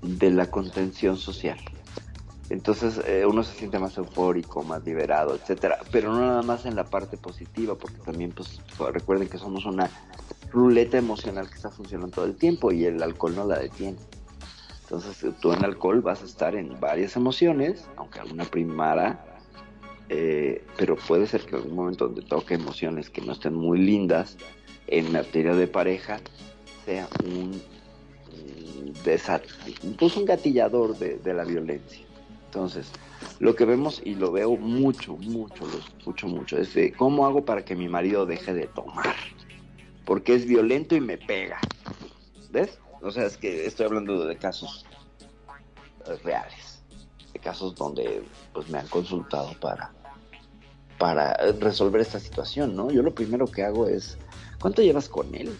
de 0.00 0.30
la 0.30 0.46
contención 0.46 1.16
social. 1.16 1.58
Entonces 2.48 3.00
eh, 3.06 3.26
uno 3.26 3.42
se 3.42 3.54
siente 3.56 3.80
más 3.80 3.98
eufórico, 3.98 4.62
más 4.62 4.84
liberado, 4.84 5.34
etcétera, 5.34 5.80
pero 5.90 6.12
no 6.12 6.20
nada 6.20 6.42
más 6.42 6.64
en 6.64 6.76
la 6.76 6.84
parte 6.84 7.16
positiva, 7.16 7.74
porque 7.74 7.98
también 7.98 8.30
pues 8.30 8.60
recuerden 8.92 9.28
que 9.28 9.36
somos 9.36 9.66
una 9.66 9.90
ruleta 10.50 10.98
emocional 10.98 11.48
que 11.48 11.56
está 11.56 11.70
funcionando 11.70 12.14
todo 12.14 12.24
el 12.26 12.36
tiempo 12.36 12.72
y 12.72 12.84
el 12.84 13.02
alcohol 13.02 13.34
no 13.36 13.46
la 13.46 13.58
detiene. 13.58 13.98
Entonces 14.82 15.34
tú 15.40 15.52
en 15.52 15.64
alcohol 15.64 16.00
vas 16.00 16.22
a 16.22 16.24
estar 16.24 16.54
en 16.54 16.80
varias 16.80 17.16
emociones, 17.16 17.86
aunque 17.96 18.20
alguna 18.20 18.44
primara, 18.44 19.24
eh, 20.08 20.64
pero 20.78 20.96
puede 20.96 21.26
ser 21.26 21.42
que 21.42 21.50
en 21.50 21.62
algún 21.62 21.76
momento 21.76 22.06
donde 22.06 22.22
toque 22.22 22.54
emociones 22.54 23.10
que 23.10 23.20
no 23.20 23.32
estén 23.32 23.54
muy 23.54 23.78
lindas, 23.78 24.38
en 24.86 25.12
materia 25.12 25.54
de 25.54 25.66
pareja, 25.66 26.18
sea 26.86 27.06
un, 27.22 27.60
pues 29.98 30.16
un 30.16 30.24
gatillador 30.24 30.96
de, 30.98 31.18
de 31.18 31.34
la 31.34 31.44
violencia. 31.44 32.06
Entonces, 32.46 32.90
lo 33.38 33.54
que 33.54 33.66
vemos 33.66 34.00
y 34.02 34.14
lo 34.14 34.32
veo 34.32 34.56
mucho, 34.56 35.16
mucho, 35.18 35.66
lo 35.66 35.78
escucho 35.78 36.26
mucho, 36.26 36.56
es 36.56 36.72
de 36.72 36.92
cómo 36.92 37.26
hago 37.26 37.44
para 37.44 37.64
que 37.64 37.76
mi 37.76 37.88
marido 37.88 38.24
deje 38.24 38.54
de 38.54 38.66
tomar 38.66 39.14
porque 40.08 40.34
es 40.34 40.46
violento 40.46 40.96
y 40.96 41.02
me 41.02 41.18
pega. 41.18 41.60
¿Ves? 42.50 42.78
O 43.02 43.10
sea, 43.10 43.26
es 43.26 43.36
que 43.36 43.66
estoy 43.66 43.84
hablando 43.84 44.24
de 44.24 44.38
casos 44.38 44.86
eh, 46.06 46.16
reales, 46.24 46.82
de 47.34 47.38
casos 47.38 47.74
donde 47.74 48.24
pues 48.54 48.70
me 48.70 48.78
han 48.78 48.88
consultado 48.88 49.52
para 49.60 49.92
para 50.96 51.34
resolver 51.60 52.00
esta 52.00 52.18
situación, 52.18 52.74
¿no? 52.74 52.90
Yo 52.90 53.02
lo 53.02 53.14
primero 53.14 53.46
que 53.46 53.62
hago 53.62 53.86
es, 53.86 54.16
¿cuánto 54.58 54.80
llevas 54.80 55.10
con 55.10 55.32
él? 55.34 55.54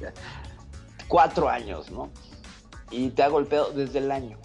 Cuatro 1.08 1.48
años, 1.48 1.90
¿no? 1.90 2.10
Y 2.90 3.08
te 3.10 3.22
ha 3.22 3.28
golpeado 3.28 3.70
desde 3.72 3.98
el 4.00 4.10
año, 4.10 4.38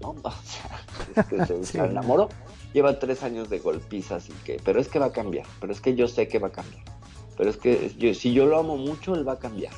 ¿no? 0.00 0.16
O 0.24 1.46
sea, 1.46 1.46
se 1.62 1.78
enamoró, 1.84 2.30
lleva 2.74 2.98
tres 2.98 3.22
años 3.22 3.48
de 3.48 3.60
golpizas 3.60 4.28
y 4.28 4.32
que, 4.44 4.60
pero 4.64 4.80
es 4.80 4.88
que 4.88 4.98
va 4.98 5.06
a 5.06 5.12
cambiar, 5.12 5.46
pero 5.60 5.72
es 5.72 5.80
que 5.80 5.94
yo 5.94 6.08
sé 6.08 6.26
que 6.26 6.40
va 6.40 6.48
a 6.48 6.52
cambiar 6.52 6.95
pero 7.36 7.50
es 7.50 7.56
que 7.56 8.14
si 8.14 8.32
yo 8.32 8.46
lo 8.46 8.58
amo 8.58 8.76
mucho, 8.76 9.14
él 9.14 9.26
va 9.26 9.34
a 9.34 9.38
cambiar. 9.38 9.72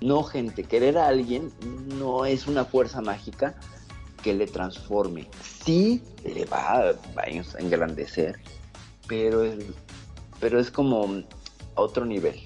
No, 0.00 0.22
gente, 0.22 0.64
querer 0.64 0.98
a 0.98 1.08
alguien 1.08 1.52
no 1.96 2.24
es 2.24 2.46
una 2.46 2.64
fuerza 2.64 3.00
mágica 3.00 3.54
que 4.22 4.34
le 4.34 4.46
transforme. 4.46 5.28
Sí, 5.64 6.02
le 6.24 6.44
va, 6.46 6.90
a 6.90 6.94
engrandecer, 7.58 8.38
pero 9.06 9.44
es, 9.44 9.64
pero 10.40 10.60
es 10.60 10.70
como 10.70 11.22
otro 11.74 12.04
nivel. 12.04 12.40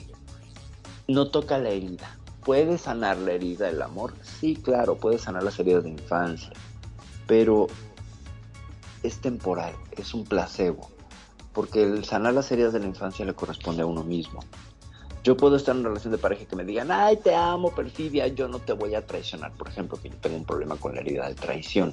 No 1.08 1.30
toca 1.30 1.58
la 1.58 1.70
herida. 1.70 2.18
¿Puede 2.44 2.76
sanar 2.78 3.18
la 3.18 3.32
herida 3.32 3.66
del 3.66 3.82
amor? 3.82 4.14
Sí, 4.22 4.56
claro, 4.56 4.96
puede 4.96 5.18
sanar 5.18 5.44
las 5.44 5.58
heridas 5.60 5.84
de 5.84 5.90
infancia, 5.90 6.52
pero 7.26 7.68
es 9.02 9.20
temporal, 9.20 9.74
es 9.96 10.12
un 10.12 10.24
placebo 10.24 10.91
porque 11.52 11.82
el 11.82 12.04
sanar 12.04 12.34
las 12.34 12.50
heridas 12.50 12.72
de 12.72 12.80
la 12.80 12.86
infancia 12.86 13.24
le 13.24 13.34
corresponde 13.34 13.82
a 13.82 13.86
uno 13.86 14.02
mismo. 14.02 14.40
Yo 15.22 15.36
puedo 15.36 15.56
estar 15.56 15.74
en 15.74 15.80
una 15.80 15.90
relación 15.90 16.12
de 16.12 16.18
pareja 16.18 16.46
que 16.46 16.56
me 16.56 16.64
digan, 16.64 16.90
ay, 16.90 17.16
te 17.16 17.34
amo, 17.34 17.72
perfidia, 17.72 18.26
yo 18.26 18.48
no 18.48 18.58
te 18.58 18.72
voy 18.72 18.94
a 18.96 19.06
traicionar. 19.06 19.52
Por 19.52 19.68
ejemplo, 19.68 19.96
que 20.00 20.10
yo 20.10 20.16
tengo 20.16 20.36
un 20.36 20.44
problema 20.44 20.76
con 20.76 20.94
la 20.94 21.00
herida 21.00 21.28
de 21.28 21.34
traición. 21.34 21.92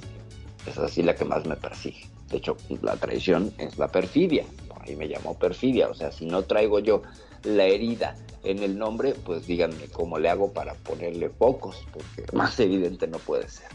Es 0.66 0.76
así 0.78 1.02
la 1.02 1.14
que 1.14 1.24
más 1.24 1.46
me 1.46 1.56
persigue. 1.56 2.08
De 2.28 2.38
hecho, 2.38 2.56
la 2.82 2.96
traición 2.96 3.52
es 3.58 3.78
la 3.78 3.88
perfidia. 3.88 4.44
Por 4.66 4.82
ahí 4.82 4.96
me 4.96 5.08
llamó 5.08 5.38
perfidia. 5.38 5.88
O 5.88 5.94
sea, 5.94 6.10
si 6.10 6.26
no 6.26 6.42
traigo 6.42 6.80
yo 6.80 7.02
la 7.44 7.64
herida 7.64 8.16
en 8.42 8.64
el 8.64 8.76
nombre, 8.76 9.14
pues 9.14 9.46
díganme 9.46 9.86
cómo 9.92 10.18
le 10.18 10.28
hago 10.28 10.52
para 10.52 10.74
ponerle 10.74 11.30
pocos, 11.30 11.86
porque 11.92 12.24
más 12.36 12.58
evidente 12.58 13.06
no 13.06 13.18
puede 13.18 13.48
ser. 13.48 13.68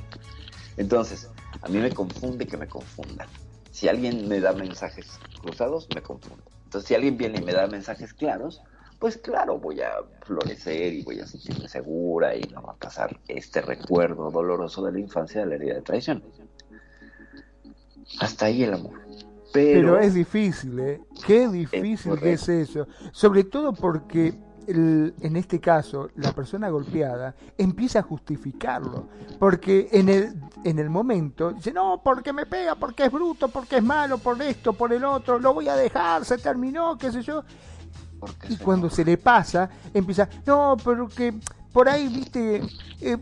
Entonces, 0.76 1.30
a 1.62 1.70
mí 1.70 1.78
me 1.78 1.92
confunde 1.92 2.46
que 2.46 2.58
me 2.58 2.68
confundan 2.68 3.30
si 3.76 3.90
alguien 3.90 4.30
me 4.30 4.40
da 4.40 4.54
mensajes 4.54 5.20
cruzados, 5.42 5.90
me 5.94 6.02
confundo. 6.02 6.42
Entonces, 6.64 6.88
si 6.88 6.96
alguien 6.96 7.18
viene 7.18 7.40
y 7.40 7.44
me 7.44 7.52
da 7.52 7.68
mensajes 7.68 8.14
claros, 8.14 8.62
pues 9.00 9.18
claro, 9.18 9.60
voy 9.60 9.82
a 9.82 9.92
florecer 10.22 10.94
y 10.94 11.04
voy 11.04 11.20
a 11.20 11.28
sentirme 11.28 11.68
segura 11.68 12.38
y 12.38 12.44
no 12.54 12.62
va 12.62 12.72
a 12.72 12.78
pasar 12.78 13.20
este 13.28 13.60
recuerdo 13.60 14.32
doloroso 14.32 14.82
de 14.86 14.94
la 14.94 15.00
infancia 15.02 15.42
de 15.42 15.48
la 15.48 15.56
herida 15.56 15.74
de 15.74 15.82
traición. 15.82 16.24
Hasta 18.22 18.46
ahí 18.46 18.64
el 18.64 18.76
amor. 18.76 18.94
Pero, 19.52 20.00
es 20.00 20.14
difícil, 20.14 20.80
¿eh? 20.80 21.02
Qué 21.28 21.50
difícil 21.50 22.18
que 22.18 22.32
es 22.32 22.48
eso. 22.48 22.88
Sobre 23.12 23.44
todo 23.44 23.74
porque 23.74 24.34
en 24.68 25.36
este 25.36 25.60
caso, 25.60 26.10
la 26.16 26.32
persona 26.32 26.70
golpeada 26.70 27.36
empieza 27.58 28.00
a 28.00 28.04
justificarlo, 28.04 29.08
porque 29.40 29.90
en 29.92 30.10
el, 30.10 30.42
en 30.64 30.80
el 30.80 30.90
momento 30.90 31.52
dice, 31.52 31.72
no, 31.72 32.02
porque 32.04 32.34
me 32.34 32.46
pega, 32.46 32.76
porque 32.76 33.06
es 33.06 33.12
bruto, 33.12 33.48
porque 33.48 33.78
es 33.78 33.84
malo, 33.84 34.18
por 34.18 34.42
esto, 34.42 34.74
por 34.74 34.92
el 34.94 35.04
otro, 35.04 35.40
lo 35.40 35.54
voy 35.54 35.68
a 35.70 35.76
dejar, 35.76 36.26
se 36.26 36.38
terminó, 36.38 36.98
qué 36.98 37.12
sé 37.12 37.22
yo. 37.22 37.44
Y 38.50 38.58
cuando 38.58 38.90
se 38.90 39.06
le 39.06 39.18
pasa, 39.18 39.70
empieza, 39.94 40.28
no, 40.46 40.78
pero 40.84 41.08
que 41.08 41.34
por 41.72 41.90
ahí, 41.90 42.08
viste, 42.08 42.62
eh, 43.02 43.18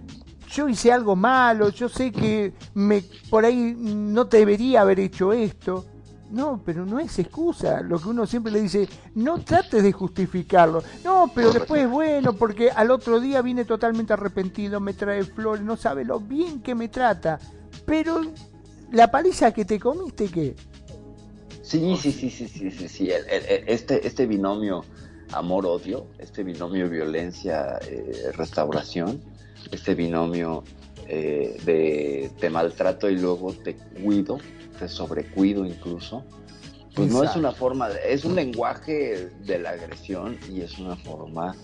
yo 0.47 0.69
hice 0.69 0.91
algo 0.91 1.15
malo, 1.15 1.69
yo 1.69 1.89
sé 1.89 2.11
que 2.11 2.53
me, 2.75 3.03
por 3.29 3.43
ahí 3.43 3.75
no 3.75 4.25
debería 4.25 4.81
haber 4.81 4.99
hecho 4.99 5.33
esto. 5.33 5.85
No, 6.33 6.61
pero 6.65 6.85
no 6.85 6.99
es 6.99 7.17
excusa. 7.19 7.81
Lo 7.81 7.99
que 7.99 8.09
uno 8.09 8.25
siempre 8.25 8.51
le 8.51 8.61
dice, 8.61 8.89
no 9.13 9.43
trates 9.43 9.83
de 9.83 9.91
justificarlo. 9.91 10.81
No, 11.03 11.31
pero 11.33 11.53
después, 11.53 11.87
bueno, 11.87 12.33
porque 12.33 12.71
al 12.71 12.89
otro 12.89 13.19
día 13.19 13.43
viene 13.43 13.65
totalmente 13.65 14.13
arrepentido, 14.13 14.79
me 14.79 14.93
trae 14.93 15.23
flores, 15.23 15.63
no 15.63 15.77
sabe 15.77 16.03
lo 16.03 16.19
bien 16.19 16.63
que 16.63 16.73
me 16.73 16.87
trata. 16.87 17.39
Pero 17.85 18.21
la 18.91 19.11
paliza 19.11 19.51
que 19.51 19.63
te 19.63 19.79
comiste, 19.79 20.27
¿qué? 20.27 20.55
Sí, 21.61 21.95
sí, 22.01 22.11
sí, 22.11 22.31
sí, 22.31 22.47
sí, 22.47 22.71
sí, 22.71 22.89
sí. 22.89 23.09
este, 23.67 24.05
este 24.05 24.25
binomio 24.25 24.83
amor-odio, 25.33 26.07
este 26.17 26.43
binomio 26.43 26.89
violencia-restauración, 26.89 29.11
eh, 29.11 29.69
este 29.71 29.93
binomio 29.93 30.63
eh, 31.07 31.57
de 31.63 32.31
te 32.39 32.49
maltrato 32.49 33.07
y 33.09 33.17
luego 33.17 33.53
te 33.53 33.75
cuido, 33.75 34.39
te 34.77 34.87
sobrecuido 34.87 35.65
incluso, 35.65 36.23
Pues 36.95 37.11
no 37.11 37.23
es 37.23 37.35
una 37.35 37.51
forma, 37.51 37.89
es 37.89 38.23
un 38.23 38.35
lenguaje 38.35 39.29
de 39.45 39.59
la 39.59 39.71
agresión 39.71 40.37
y 40.51 40.61
es 40.61 40.77
una 40.77 40.95
forma 40.95 41.55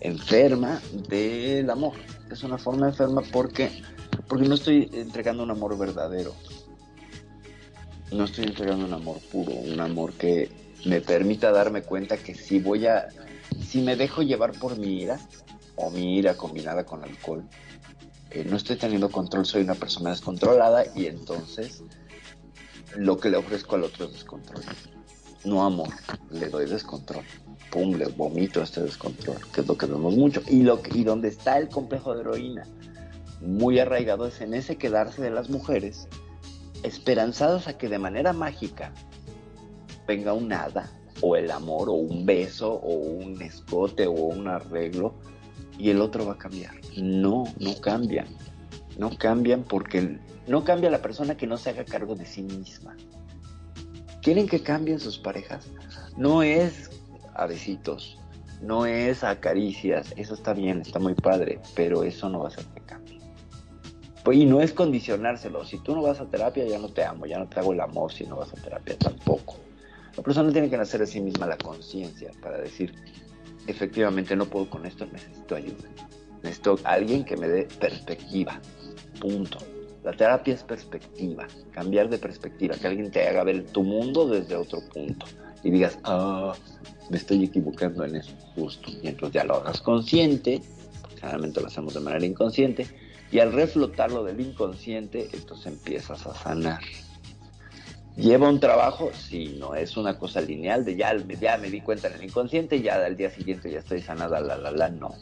enferma 0.00 0.80
del 1.08 1.70
amor. 1.70 1.94
Es 2.30 2.42
una 2.42 2.58
forma 2.58 2.88
enferma 2.88 3.22
porque, 3.32 3.70
porque 4.26 4.48
no 4.48 4.54
estoy 4.54 4.90
entregando 4.92 5.42
un 5.42 5.50
amor 5.50 5.78
verdadero. 5.78 6.34
No 8.10 8.24
estoy 8.24 8.44
entregando 8.44 8.84
un 8.84 8.92
amor 8.92 9.18
puro, 9.30 9.52
un 9.52 9.80
amor 9.80 10.12
que 10.14 10.50
me 10.84 11.00
permita 11.00 11.52
darme 11.52 11.82
cuenta 11.82 12.16
que 12.16 12.34
si 12.34 12.58
voy 12.58 12.86
a, 12.86 13.06
si 13.64 13.80
me 13.80 13.96
dejo 13.96 14.22
llevar 14.22 14.52
por 14.52 14.76
mi 14.76 15.00
ira, 15.00 15.20
o 15.76 15.90
mi 15.90 16.18
ira 16.18 16.36
combinada 16.36 16.84
con 16.84 17.02
alcohol, 17.04 17.44
eh, 18.30 18.44
no 18.48 18.56
estoy 18.56 18.76
teniendo 18.76 19.10
control, 19.10 19.46
soy 19.46 19.62
una 19.62 19.74
persona 19.74 20.10
descontrolada 20.10 20.84
y 20.94 21.06
entonces 21.06 21.82
lo 22.96 23.16
que 23.18 23.30
le 23.30 23.36
ofrezco 23.36 23.76
al 23.76 23.84
otro 23.84 24.06
es 24.06 24.12
descontrol. 24.12 24.62
No 25.44 25.64
amor, 25.64 25.88
le 26.30 26.48
doy 26.48 26.66
descontrol. 26.66 27.24
Pum, 27.70 27.94
le 27.94 28.06
vomito 28.06 28.62
este 28.62 28.82
descontrol, 28.82 29.38
que 29.52 29.62
es 29.62 29.66
lo 29.66 29.76
que 29.76 29.86
vemos 29.86 30.14
mucho. 30.14 30.42
Y, 30.48 30.62
lo 30.62 30.80
donde 31.04 31.28
está 31.28 31.58
el 31.58 31.68
complejo 31.68 32.14
de 32.14 32.20
heroína, 32.20 32.64
muy 33.40 33.78
arraigado, 33.78 34.26
es 34.26 34.40
en 34.40 34.54
ese 34.54 34.76
quedarse 34.76 35.22
de 35.22 35.30
las 35.30 35.48
mujeres, 35.48 36.06
esperanzadas 36.82 37.68
a 37.68 37.78
que 37.78 37.88
de 37.88 37.98
manera 37.98 38.32
mágica 38.32 38.92
venga 40.06 40.32
un 40.32 40.52
hada, 40.52 40.90
o 41.22 41.36
el 41.36 41.50
amor, 41.50 41.88
o 41.88 41.94
un 41.94 42.26
beso, 42.26 42.72
o 42.72 42.94
un 42.94 43.40
escote, 43.40 44.06
o 44.06 44.12
un 44.12 44.48
arreglo, 44.48 45.14
y 45.78 45.90
el 45.90 46.00
otro 46.00 46.26
va 46.26 46.34
a 46.34 46.38
cambiar. 46.38 46.74
No, 46.96 47.44
no 47.58 47.74
cambian. 47.80 48.26
No 48.98 49.16
cambian 49.16 49.62
porque 49.62 50.18
no 50.46 50.64
cambia 50.64 50.90
la 50.90 51.02
persona 51.02 51.36
que 51.36 51.46
no 51.46 51.56
se 51.56 51.70
haga 51.70 51.84
cargo 51.84 52.14
de 52.14 52.26
sí 52.26 52.42
misma. 52.42 52.96
¿Quieren 54.22 54.48
que 54.48 54.62
cambien 54.62 55.00
sus 55.00 55.18
parejas? 55.18 55.68
No 56.16 56.42
es 56.42 56.90
a 57.34 57.46
besitos, 57.46 58.18
no 58.60 58.86
es 58.86 59.24
a 59.24 59.40
caricias, 59.40 60.12
eso 60.16 60.34
está 60.34 60.54
bien, 60.54 60.80
está 60.80 60.98
muy 60.98 61.14
padre, 61.14 61.60
pero 61.74 62.04
eso 62.04 62.28
no 62.28 62.40
va 62.40 62.44
a 62.46 62.48
hacer 62.48 62.64
que 62.66 62.80
cambie. 62.82 63.18
Pues, 64.24 64.38
y 64.38 64.46
no 64.46 64.60
es 64.60 64.72
condicionárselo, 64.72 65.64
si 65.64 65.78
tú 65.78 65.96
no 65.96 66.02
vas 66.02 66.20
a 66.20 66.26
terapia 66.26 66.64
ya 66.64 66.78
no 66.78 66.88
te 66.88 67.04
amo, 67.04 67.26
ya 67.26 67.38
no 67.38 67.48
te 67.48 67.58
hago 67.58 67.72
el 67.72 67.80
amor 67.80 68.12
si 68.12 68.24
no 68.24 68.36
vas 68.36 68.52
a 68.52 68.56
terapia 68.56 68.96
tampoco. 68.96 69.56
La 70.16 70.22
persona 70.22 70.52
tiene 70.52 70.70
que 70.70 70.76
nacer 70.76 71.00
de 71.00 71.06
sí 71.06 71.20
misma 71.20 71.46
la 71.46 71.56
conciencia 71.56 72.30
para 72.40 72.58
decir, 72.58 72.94
efectivamente 73.66 74.36
no 74.36 74.46
puedo 74.46 74.70
con 74.70 74.86
esto, 74.86 75.06
necesito 75.06 75.56
ayuda. 75.56 75.88
Necesito 76.42 76.78
alguien 76.84 77.24
que 77.24 77.36
me 77.36 77.48
dé 77.48 77.66
perspectiva. 77.80 78.60
Punto. 79.20 79.58
La 80.04 80.12
terapia 80.12 80.54
es 80.54 80.62
perspectiva, 80.64 81.46
cambiar 81.70 82.08
de 82.08 82.18
perspectiva, 82.18 82.74
que 82.76 82.88
alguien 82.88 83.10
te 83.10 83.26
haga 83.26 83.44
ver 83.44 83.64
tu 83.66 83.84
mundo 83.84 84.28
desde 84.28 84.56
otro 84.56 84.80
punto 84.92 85.26
y 85.62 85.70
digas, 85.70 85.98
ah, 86.04 86.54
me 87.08 87.16
estoy 87.16 87.44
equivocando 87.44 88.04
en 88.04 88.16
eso, 88.16 88.32
justo. 88.54 88.90
Y 88.90 89.06
entonces 89.06 89.34
ya 89.34 89.44
lo 89.44 89.56
hagas 89.56 89.80
consciente, 89.80 90.60
generalmente 91.20 91.60
lo 91.60 91.68
hacemos 91.68 91.94
de 91.94 92.00
manera 92.00 92.26
inconsciente, 92.26 92.86
y 93.30 93.38
al 93.38 93.52
reflotarlo 93.52 94.24
del 94.24 94.40
inconsciente, 94.40 95.28
entonces 95.32 95.66
empiezas 95.66 96.26
a 96.26 96.34
sanar. 96.34 96.80
¿Lleva 98.16 98.48
un 98.48 98.60
trabajo? 98.60 99.10
Sí, 99.14 99.56
no 99.58 99.74
es 99.74 99.96
una 99.96 100.18
cosa 100.18 100.40
lineal 100.40 100.84
de 100.84 100.96
ya, 100.96 101.16
ya 101.40 101.56
me 101.56 101.70
di 101.70 101.80
cuenta 101.80 102.08
en 102.08 102.14
el 102.14 102.24
inconsciente, 102.24 102.82
ya 102.82 102.96
al 102.96 103.16
día 103.16 103.30
siguiente 103.30 103.70
ya 103.70 103.78
estoy 103.78 104.02
sanada, 104.02 104.40
la, 104.40 104.56
la, 104.56 104.70
la, 104.70 104.88
no. 104.90 105.14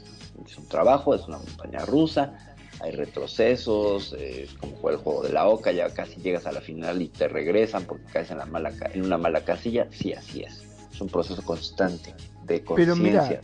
Es 0.44 0.58
un 0.58 0.66
trabajo, 0.66 1.14
es 1.14 1.28
una 1.28 1.38
montaña 1.38 1.84
rusa, 1.84 2.49
hay 2.80 2.92
retrocesos, 2.92 4.14
eh, 4.18 4.48
como 4.58 4.76
fue 4.76 4.92
el 4.92 4.98
juego 4.98 5.22
de 5.22 5.32
la 5.32 5.46
oca, 5.46 5.70
ya 5.72 5.90
casi 5.90 6.20
llegas 6.20 6.46
a 6.46 6.52
la 6.52 6.60
final 6.60 7.02
y 7.02 7.08
te 7.08 7.28
regresan 7.28 7.84
porque 7.84 8.04
caes 8.12 8.30
en, 8.30 8.38
la 8.38 8.46
mala, 8.46 8.72
en 8.92 9.04
una 9.04 9.18
mala 9.18 9.44
casilla, 9.44 9.86
sí, 9.90 10.12
así 10.12 10.42
es. 10.42 10.62
Es 10.92 11.00
un 11.00 11.08
proceso 11.08 11.42
constante 11.42 12.14
de 12.44 12.64
conciencia. 12.64 13.40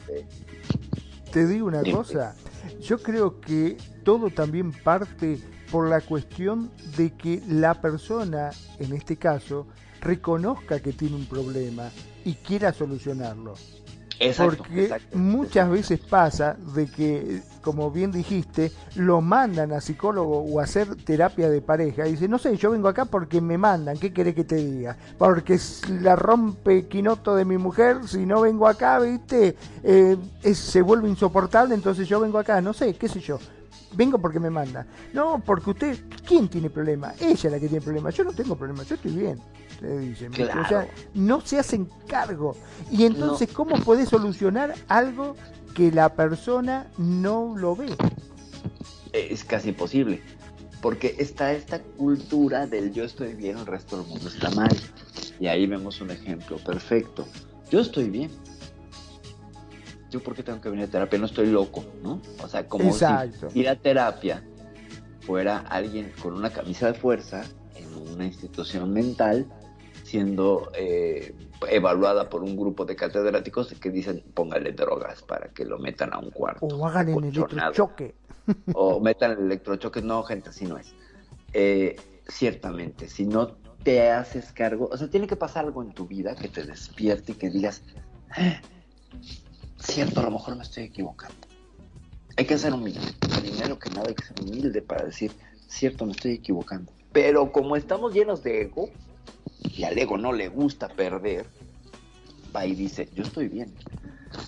te 1.31 1.47
digo 1.47 1.67
una 1.67 1.83
cosa, 1.83 2.35
yo 2.81 2.99
creo 2.99 3.41
que 3.41 3.77
todo 4.05 4.31
también 4.31 4.73
parte 4.73 5.39
por 5.71 5.89
la 5.89 6.01
cuestión 6.01 6.71
de 6.97 7.13
que 7.13 7.43
la 7.49 7.81
persona, 7.81 8.51
en 8.79 8.95
este 8.95 9.17
caso, 9.17 9.67
reconozca 10.01 10.81
que 10.81 10.93
tiene 10.93 11.17
un 11.17 11.27
problema 11.27 11.91
y 12.25 12.35
quiera 12.35 12.73
solucionarlo. 12.73 13.55
Porque 14.37 14.91
muchas 15.15 15.71
veces 15.71 16.01
pasa 16.01 16.57
de 16.75 16.87
que, 16.87 17.43
como 17.61 17.91
bien 17.91 18.13
dijiste, 18.13 18.73
lo 18.95 19.21
mandan 19.21 19.73
a 19.73 19.81
psicólogo 19.81 20.41
o 20.41 20.61
a 20.61 20.65
hacer 20.65 20.97
terapia 20.97 21.51
de 21.51 21.61
pareja 21.61 22.07
y 22.07 22.13
dice, 22.13 22.29
no 22.29 22.39
sé, 22.39 22.57
yo 22.57 22.71
vengo 22.71 22.89
acá 22.89 23.05
porque 23.05 23.41
me 23.41 23.59
mandan, 23.59 23.99
¿qué 23.99 24.13
querés 24.13 24.35
que 24.35 24.45
te 24.45 24.57
diga? 24.57 24.97
Porque 25.19 25.59
la 26.01 26.17
rompe 26.17 26.87
quinoto 26.87 27.37
de 27.37 27.45
mi 27.45 27.59
mujer, 27.59 27.99
si 28.07 28.25
no 28.25 28.41
vengo 28.41 28.67
acá, 28.67 28.99
viste, 29.01 29.57
eh, 29.83 30.17
se 30.55 30.83
vuelve 30.83 31.09
insoportable, 31.09 31.75
entonces 31.75 32.09
yo 32.09 32.21
vengo 32.21 32.39
acá, 32.39 32.61
no 32.61 32.73
sé, 32.73 32.95
qué 32.95 33.09
sé 33.09 33.21
yo 33.21 33.39
vengo 33.97 34.19
porque 34.19 34.39
me 34.39 34.51
manda. 34.51 34.87
No, 35.13 35.43
porque 35.45 35.71
usted, 35.71 35.99
¿quién 36.27 36.49
tiene 36.49 36.71
problema? 36.71 37.15
Ella 37.19 37.33
es 37.33 37.45
la 37.45 37.59
que 37.59 37.69
tiene 37.69 37.83
problema. 37.83 38.11
Yo 38.11 38.25
no 38.25 38.33
tengo 38.33 38.57
problema, 38.57 38.83
yo 38.85 38.95
estoy 38.95 39.13
bien. 39.13 39.41
Le 39.81 39.99
dicen. 39.99 40.33
O 40.33 40.69
sea, 40.69 40.89
no 41.15 41.41
se 41.41 41.59
hacen 41.59 41.89
cargo. 42.07 42.57
Y 42.91 43.05
entonces, 43.05 43.49
¿cómo 43.53 43.77
puede 43.77 44.07
solucionar 44.07 44.75
algo 44.89 45.37
que 45.75 45.91
la 45.91 46.15
persona 46.15 46.87
no 46.99 47.55
lo 47.57 47.77
ve? 47.77 47.95
Es 49.13 49.45
casi 49.45 49.71
imposible. 49.71 50.23
Porque 50.81 51.17
está 51.19 51.53
esta 51.53 51.81
cultura 51.81 52.67
del 52.67 52.93
yo 52.93 53.05
estoy 53.05 53.35
bien, 53.35 53.59
el 53.59 53.67
resto 53.67 53.99
del 53.99 54.07
mundo 54.07 54.29
está 54.29 54.51
mal. 54.51 54.75
Y 55.41 55.47
ahí 55.47 55.67
vemos 55.67 56.01
un 56.01 56.11
ejemplo 56.11 56.59
perfecto. 56.59 57.27
Yo 57.71 57.81
estoy 57.81 58.09
bien, 58.09 58.31
yo 60.11 60.23
por 60.23 60.35
qué 60.35 60.43
tengo 60.43 60.61
que 60.61 60.69
venir 60.69 60.87
a 60.87 60.89
terapia, 60.89 61.19
no 61.19 61.27
estoy 61.27 61.47
loco, 61.47 61.85
¿no? 62.03 62.21
O 62.43 62.49
sea, 62.49 62.69
como 62.69 62.93
si 62.93 63.05
ir 63.55 63.69
a 63.69 63.77
terapia 63.77 64.43
fuera 65.21 65.59
alguien 65.59 66.13
con 66.23 66.35
una 66.35 66.51
camisa 66.51 66.93
de 66.93 66.99
fuerza 66.99 67.45
en 67.75 68.13
una 68.13 68.25
institución 68.25 68.93
mental 68.93 69.47
siendo 70.07 70.71
eh, 70.75 71.35
evaluada 71.69 72.31
por 72.31 72.45
un 72.45 72.57
grupo 72.57 72.85
de 72.85 72.95
catedráticos 72.95 73.75
que 73.75 73.91
dicen 73.91 74.23
póngale 74.35 74.71
drogas 74.71 75.23
para 75.23 75.49
que 75.49 75.65
lo 75.65 75.79
metan 75.79 76.13
a 76.13 76.19
un 76.19 76.31
cuarto. 76.31 76.67
O 76.67 76.87
hagan 76.87 77.09
el 77.09 77.25
electrochoque. 77.25 78.15
O 78.75 79.01
metan 79.01 79.33
el 79.33 79.39
electrochoque. 79.47 80.03
No, 80.03 80.23
gente, 80.23 80.51
así 80.51 80.65
no 80.65 80.79
es. 80.79 80.95
Eh, 81.53 81.97
ciertamente, 82.29 83.09
si 83.09 83.27
no 83.27 83.57
te 83.83 84.11
haces 84.11 84.53
cargo, 84.53 84.89
o 84.93 84.97
sea, 84.97 85.09
tiene 85.09 85.27
que 85.27 85.37
pasar 85.37 85.65
algo 85.65 85.83
en 85.83 85.93
tu 85.93 86.07
vida 86.07 86.37
que 86.37 86.49
te 86.49 86.63
despierte 86.63 87.33
y 87.33 87.35
que 87.35 87.51
digas, 87.51 87.83
eh, 88.37 88.61
cierto, 89.79 90.21
a 90.21 90.25
lo 90.25 90.31
mejor 90.31 90.57
me 90.57 90.63
estoy 90.63 90.85
equivocando. 90.85 91.37
Hay 92.37 92.45
que 92.45 92.59
ser 92.59 92.73
humilde. 92.73 93.01
Primero 93.41 93.79
que 93.79 93.91
nada 93.91 94.09
hay 94.09 94.15
que 94.15 94.25
ser 94.25 94.41
humilde 94.41 94.83
para 94.83 95.05
decir, 95.05 95.33
cierto, 95.69 96.05
me 96.05 96.13
estoy 96.13 96.33
equivocando. 96.33 96.93
Pero 97.13 97.51
como 97.53 97.77
estamos 97.77 98.13
llenos 98.13 98.43
de 98.43 98.63
ego, 98.63 98.91
y 99.77 99.85
al 99.85 99.99
ego 99.99 100.19
no 100.19 100.33
le 100.33 100.49
gusta 100.49 100.89
perder, 100.89 101.47
va 102.55 102.67
y 102.67 102.75
dice, 102.75 103.09
yo 103.15 103.23
estoy 103.23 103.49
bien. 103.49 103.73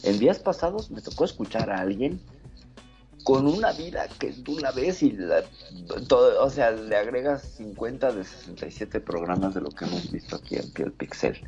En 0.03 0.19
días 0.19 0.39
pasados 0.39 0.91
me 0.91 1.01
tocó 1.01 1.25
escuchar 1.25 1.71
a 1.71 1.81
alguien 1.81 2.21
con 3.25 3.47
una 3.47 3.73
vida 3.73 4.09
que 4.19 4.33
tú 4.33 4.59
la 4.59 4.71
ves 4.73 5.03
y 5.03 5.17
todo, 6.07 6.45
o 6.45 6.51
sea, 6.51 6.71
le 6.71 6.97
agregas 6.97 7.43
50 7.57 8.13
de 8.13 8.25
67 8.25 9.01
programas 9.01 9.55
de 9.55 9.61
lo 9.61 9.71
que 9.71 9.85
hemos 9.85 10.11
visto 10.11 10.37
aquí 10.37 10.57
en 10.57 10.71
Piel 10.71 10.93
Pixel. 10.93 11.39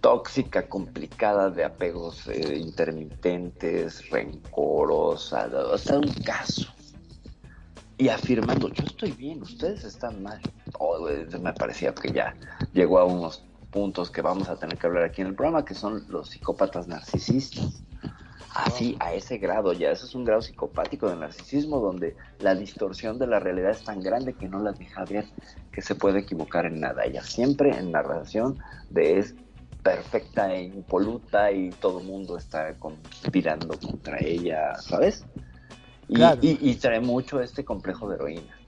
Tóxica, 0.00 0.68
complicada, 0.68 1.50
de 1.50 1.64
apegos 1.64 2.26
eh, 2.28 2.56
intermitentes, 2.56 4.08
rencorosa, 4.10 5.48
o 5.72 5.78
sea, 5.78 5.98
un 5.98 6.12
caso. 6.24 6.66
Y 7.96 8.08
afirmando, 8.08 8.68
yo 8.68 8.84
estoy 8.84 9.10
bien, 9.12 9.42
ustedes 9.42 9.84
están 9.84 10.22
mal. 10.22 10.40
Oh, 10.78 11.08
me 11.40 11.52
parecía 11.52 11.92
que 11.94 12.12
ya 12.12 12.34
llegó 12.72 13.00
a 13.00 13.04
unos 13.04 13.42
puntos 13.72 14.10
que 14.10 14.22
vamos 14.22 14.48
a 14.48 14.56
tener 14.56 14.78
que 14.78 14.86
hablar 14.86 15.04
aquí 15.04 15.20
en 15.20 15.28
el 15.28 15.34
programa, 15.34 15.64
que 15.64 15.74
son 15.74 16.04
los 16.08 16.30
psicópatas 16.30 16.86
narcisistas 16.86 17.82
así 18.58 18.96
a 18.98 19.14
ese 19.14 19.38
grado, 19.38 19.72
ya 19.72 19.90
eso 19.90 20.04
es 20.04 20.14
un 20.14 20.24
grado 20.24 20.42
psicopático 20.42 21.08
de 21.08 21.16
narcisismo 21.16 21.78
donde 21.78 22.16
la 22.40 22.54
distorsión 22.54 23.18
de 23.18 23.28
la 23.28 23.38
realidad 23.38 23.70
es 23.70 23.84
tan 23.84 24.00
grande 24.00 24.34
que 24.34 24.48
no 24.48 24.58
la 24.58 24.72
deja 24.72 25.04
ver 25.04 25.26
que 25.72 25.80
se 25.80 25.94
puede 25.94 26.20
equivocar 26.20 26.66
en 26.66 26.80
nada. 26.80 27.04
Ella 27.04 27.22
siempre 27.22 27.70
en 27.70 27.92
narración 27.92 28.58
de 28.90 29.20
es 29.20 29.34
perfecta 29.82 30.52
e 30.52 30.64
impoluta 30.64 31.52
y 31.52 31.70
todo 31.70 32.00
el 32.00 32.06
mundo 32.06 32.36
está 32.36 32.74
conspirando 32.74 33.78
contra 33.78 34.18
ella, 34.20 34.74
¿sabes? 34.80 35.24
Y, 36.08 36.74
trae 36.76 37.00
mucho 37.00 37.40
este 37.40 37.64
complejo 37.64 38.08
de 38.08 38.16
heroína. 38.16 38.58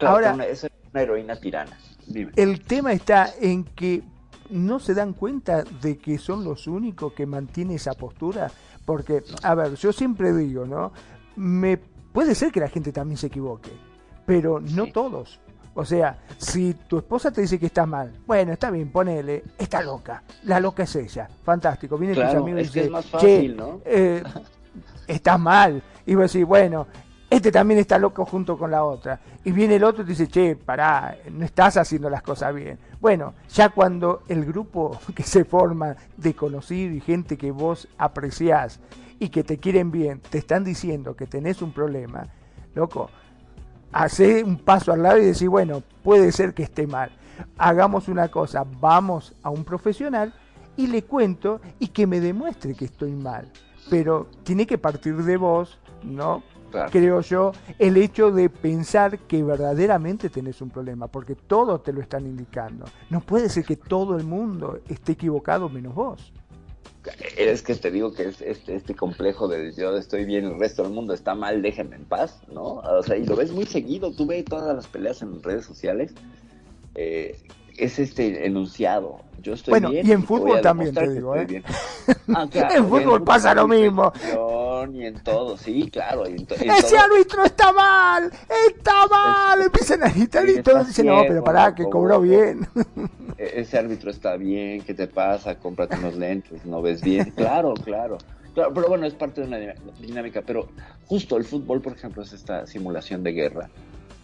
Ahora, 0.00 0.34
es 0.46 0.66
una 0.92 1.02
heroína 1.02 1.36
tirana. 1.36 1.78
El 2.34 2.60
tema 2.62 2.92
está 2.92 3.30
en 3.40 3.64
que 3.64 4.02
no 4.52 4.78
se 4.78 4.94
dan 4.94 5.12
cuenta 5.14 5.64
de 5.80 5.98
que 5.98 6.18
son 6.18 6.44
los 6.44 6.66
únicos 6.66 7.12
que 7.14 7.26
mantienen 7.26 7.76
esa 7.76 7.94
postura 7.94 8.50
porque, 8.84 9.22
a 9.42 9.54
ver, 9.54 9.74
yo 9.74 9.92
siempre 9.92 10.32
digo, 10.34 10.66
¿no? 10.66 10.92
Me 11.36 11.76
puede 11.76 12.34
ser 12.34 12.52
que 12.52 12.60
la 12.60 12.68
gente 12.68 12.92
también 12.92 13.16
se 13.16 13.28
equivoque, 13.28 13.70
pero 14.26 14.60
no 14.60 14.88
todos. 14.88 15.40
O 15.74 15.84
sea, 15.86 16.18
si 16.36 16.74
tu 16.74 16.98
esposa 16.98 17.30
te 17.30 17.40
dice 17.40 17.58
que 17.58 17.66
está 17.66 17.86
mal, 17.86 18.12
bueno, 18.26 18.52
está 18.52 18.70
bien, 18.70 18.90
ponele, 18.90 19.42
está 19.56 19.82
loca. 19.82 20.22
La 20.44 20.60
loca 20.60 20.82
es 20.82 20.94
ella. 20.96 21.28
Fantástico. 21.44 21.96
Viene 21.96 22.14
Claro, 22.14 22.32
tus 22.32 22.42
amigos 22.42 22.60
y 22.60 22.64
dice, 22.64 22.84
es 22.84 22.90
más 22.90 23.06
fácil, 23.06 23.28
che, 23.52 23.56
¿no? 23.56 23.80
eh, 23.86 24.22
estás 25.06 25.40
mal. 25.40 25.82
Y 26.04 26.14
vos 26.14 26.30
decís, 26.30 26.46
bueno, 26.46 26.86
este 27.32 27.50
también 27.50 27.80
está 27.80 27.98
loco 27.98 28.26
junto 28.26 28.58
con 28.58 28.70
la 28.70 28.84
otra. 28.84 29.18
Y 29.42 29.52
viene 29.52 29.76
el 29.76 29.84
otro 29.84 30.02
y 30.02 30.04
te 30.04 30.10
dice, 30.10 30.28
che, 30.28 30.54
pará, 30.54 31.16
no 31.30 31.46
estás 31.46 31.78
haciendo 31.78 32.10
las 32.10 32.20
cosas 32.20 32.54
bien. 32.54 32.78
Bueno, 33.00 33.32
ya 33.48 33.70
cuando 33.70 34.22
el 34.28 34.44
grupo 34.44 34.98
que 35.14 35.22
se 35.22 35.46
forma 35.46 35.96
de 36.18 36.34
conocidos 36.34 36.94
y 36.94 37.00
gente 37.00 37.38
que 37.38 37.50
vos 37.50 37.88
apreciás 37.96 38.80
y 39.18 39.30
que 39.30 39.44
te 39.44 39.56
quieren 39.56 39.90
bien, 39.90 40.20
te 40.20 40.36
están 40.36 40.62
diciendo 40.62 41.16
que 41.16 41.26
tenés 41.26 41.62
un 41.62 41.72
problema, 41.72 42.26
loco, 42.74 43.08
hace 43.92 44.44
un 44.44 44.58
paso 44.58 44.92
al 44.92 45.02
lado 45.02 45.16
y 45.16 45.24
decir, 45.24 45.48
bueno, 45.48 45.82
puede 46.02 46.32
ser 46.32 46.52
que 46.52 46.64
esté 46.64 46.86
mal. 46.86 47.12
Hagamos 47.56 48.08
una 48.08 48.28
cosa, 48.28 48.66
vamos 48.78 49.34
a 49.42 49.48
un 49.48 49.64
profesional 49.64 50.34
y 50.76 50.86
le 50.86 51.04
cuento 51.04 51.62
y 51.78 51.88
que 51.88 52.06
me 52.06 52.20
demuestre 52.20 52.74
que 52.74 52.84
estoy 52.84 53.12
mal. 53.12 53.50
Pero 53.88 54.28
tiene 54.42 54.66
que 54.66 54.76
partir 54.76 55.16
de 55.16 55.38
vos, 55.38 55.78
¿no? 56.02 56.42
Claro. 56.72 56.90
Creo 56.90 57.20
yo, 57.20 57.52
el 57.78 57.96
hecho 57.98 58.32
de 58.32 58.48
pensar 58.48 59.18
que 59.18 59.42
verdaderamente 59.42 60.30
tenés 60.30 60.60
un 60.62 60.70
problema, 60.70 61.06
porque 61.06 61.34
todos 61.34 61.82
te 61.82 61.92
lo 61.92 62.00
están 62.00 62.24
indicando. 62.24 62.86
No 63.10 63.20
puede 63.20 63.48
ser 63.50 63.64
que 63.64 63.76
todo 63.76 64.16
el 64.16 64.24
mundo 64.24 64.80
esté 64.88 65.12
equivocado 65.12 65.68
menos 65.68 65.94
vos. 65.94 66.32
Es 67.36 67.62
que 67.62 67.74
te 67.74 67.90
digo 67.90 68.14
que 68.14 68.28
es 68.28 68.40
este, 68.40 68.76
este 68.76 68.94
complejo 68.94 69.48
de 69.48 69.72
yo 69.72 69.96
estoy 69.96 70.24
bien, 70.24 70.44
el 70.44 70.58
resto 70.58 70.84
del 70.84 70.92
mundo 70.92 71.14
está 71.14 71.34
mal, 71.34 71.60
déjenme 71.60 71.96
en 71.96 72.04
paz, 72.04 72.40
¿no? 72.52 72.74
O 72.74 73.02
sea, 73.02 73.16
y 73.16 73.26
lo 73.26 73.34
ves 73.34 73.50
muy 73.52 73.66
seguido, 73.66 74.12
tú 74.12 74.26
ves 74.26 74.44
todas 74.44 74.74
las 74.74 74.86
peleas 74.86 75.20
en 75.20 75.42
redes 75.42 75.64
sociales, 75.64 76.14
eh, 76.94 77.36
es 77.84 77.98
este 77.98 78.46
enunciado, 78.46 79.20
yo 79.42 79.54
estoy 79.54 79.72
Bueno, 79.72 79.90
bien. 79.90 80.06
y 80.06 80.12
en 80.12 80.22
fútbol 80.24 80.60
también 80.60 80.94
te 80.94 81.08
digo, 81.08 81.34
¿eh? 81.36 81.44
bien. 81.46 81.64
Ah, 82.34 82.46
claro, 82.50 82.74
En 82.74 82.88
fútbol 82.88 83.22
pasa 83.24 83.54
lo 83.54 83.68
mismo. 83.68 84.12
Y 84.92 85.04
en 85.06 85.22
todo, 85.22 85.56
sí, 85.56 85.88
claro. 85.90 86.28
y 86.28 86.32
en 86.32 86.46
to- 86.46 86.56
y 86.60 86.64
en 86.64 86.70
¡Ese 86.72 86.96
todo. 86.96 87.00
árbitro 87.04 87.44
está 87.44 87.72
mal! 87.72 88.32
¡Está 88.68 89.06
mal! 89.08 89.62
Empiezan 89.62 90.02
a 90.02 90.08
gritar 90.08 90.48
y 90.48 90.60
todos 90.62 90.88
dicen, 90.88 91.06
no, 91.06 91.22
pero 91.28 91.44
pará, 91.44 91.74
que 91.74 91.84
cobró 91.84 92.14
loco". 92.14 92.22
bien. 92.22 92.66
E- 93.38 93.60
ese 93.60 93.78
árbitro 93.78 94.10
está 94.10 94.36
bien, 94.36 94.82
¿qué 94.82 94.94
te 94.94 95.06
pasa? 95.06 95.56
Cómprate 95.56 95.96
unos 95.96 96.16
lentes, 96.16 96.64
no 96.66 96.82
ves 96.82 97.00
bien. 97.02 97.30
Claro, 97.36 97.74
claro. 97.74 98.18
Claro, 98.54 98.72
pero 98.74 98.88
bueno, 98.88 99.06
es 99.06 99.14
parte 99.14 99.40
de 99.42 99.46
una 99.46 99.58
dinámica. 100.00 100.42
Pero 100.44 100.68
justo 101.06 101.36
el 101.36 101.44
fútbol, 101.44 101.80
por 101.80 101.92
ejemplo, 101.92 102.22
es 102.22 102.32
esta 102.32 102.66
simulación 102.66 103.22
de 103.22 103.32
guerra 103.32 103.70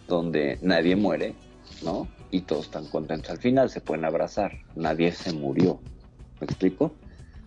donde 0.07 0.57
nadie 0.61 0.95
muere, 0.95 1.35
¿no? 1.83 2.07
Y 2.31 2.41
todos 2.41 2.65
están 2.65 2.85
contentos. 2.85 3.31
Al 3.31 3.37
final 3.37 3.69
se 3.69 3.81
pueden 3.81 4.05
abrazar, 4.05 4.51
nadie 4.75 5.11
se 5.11 5.33
murió. 5.33 5.79
¿Me 6.39 6.45
explico? 6.45 6.93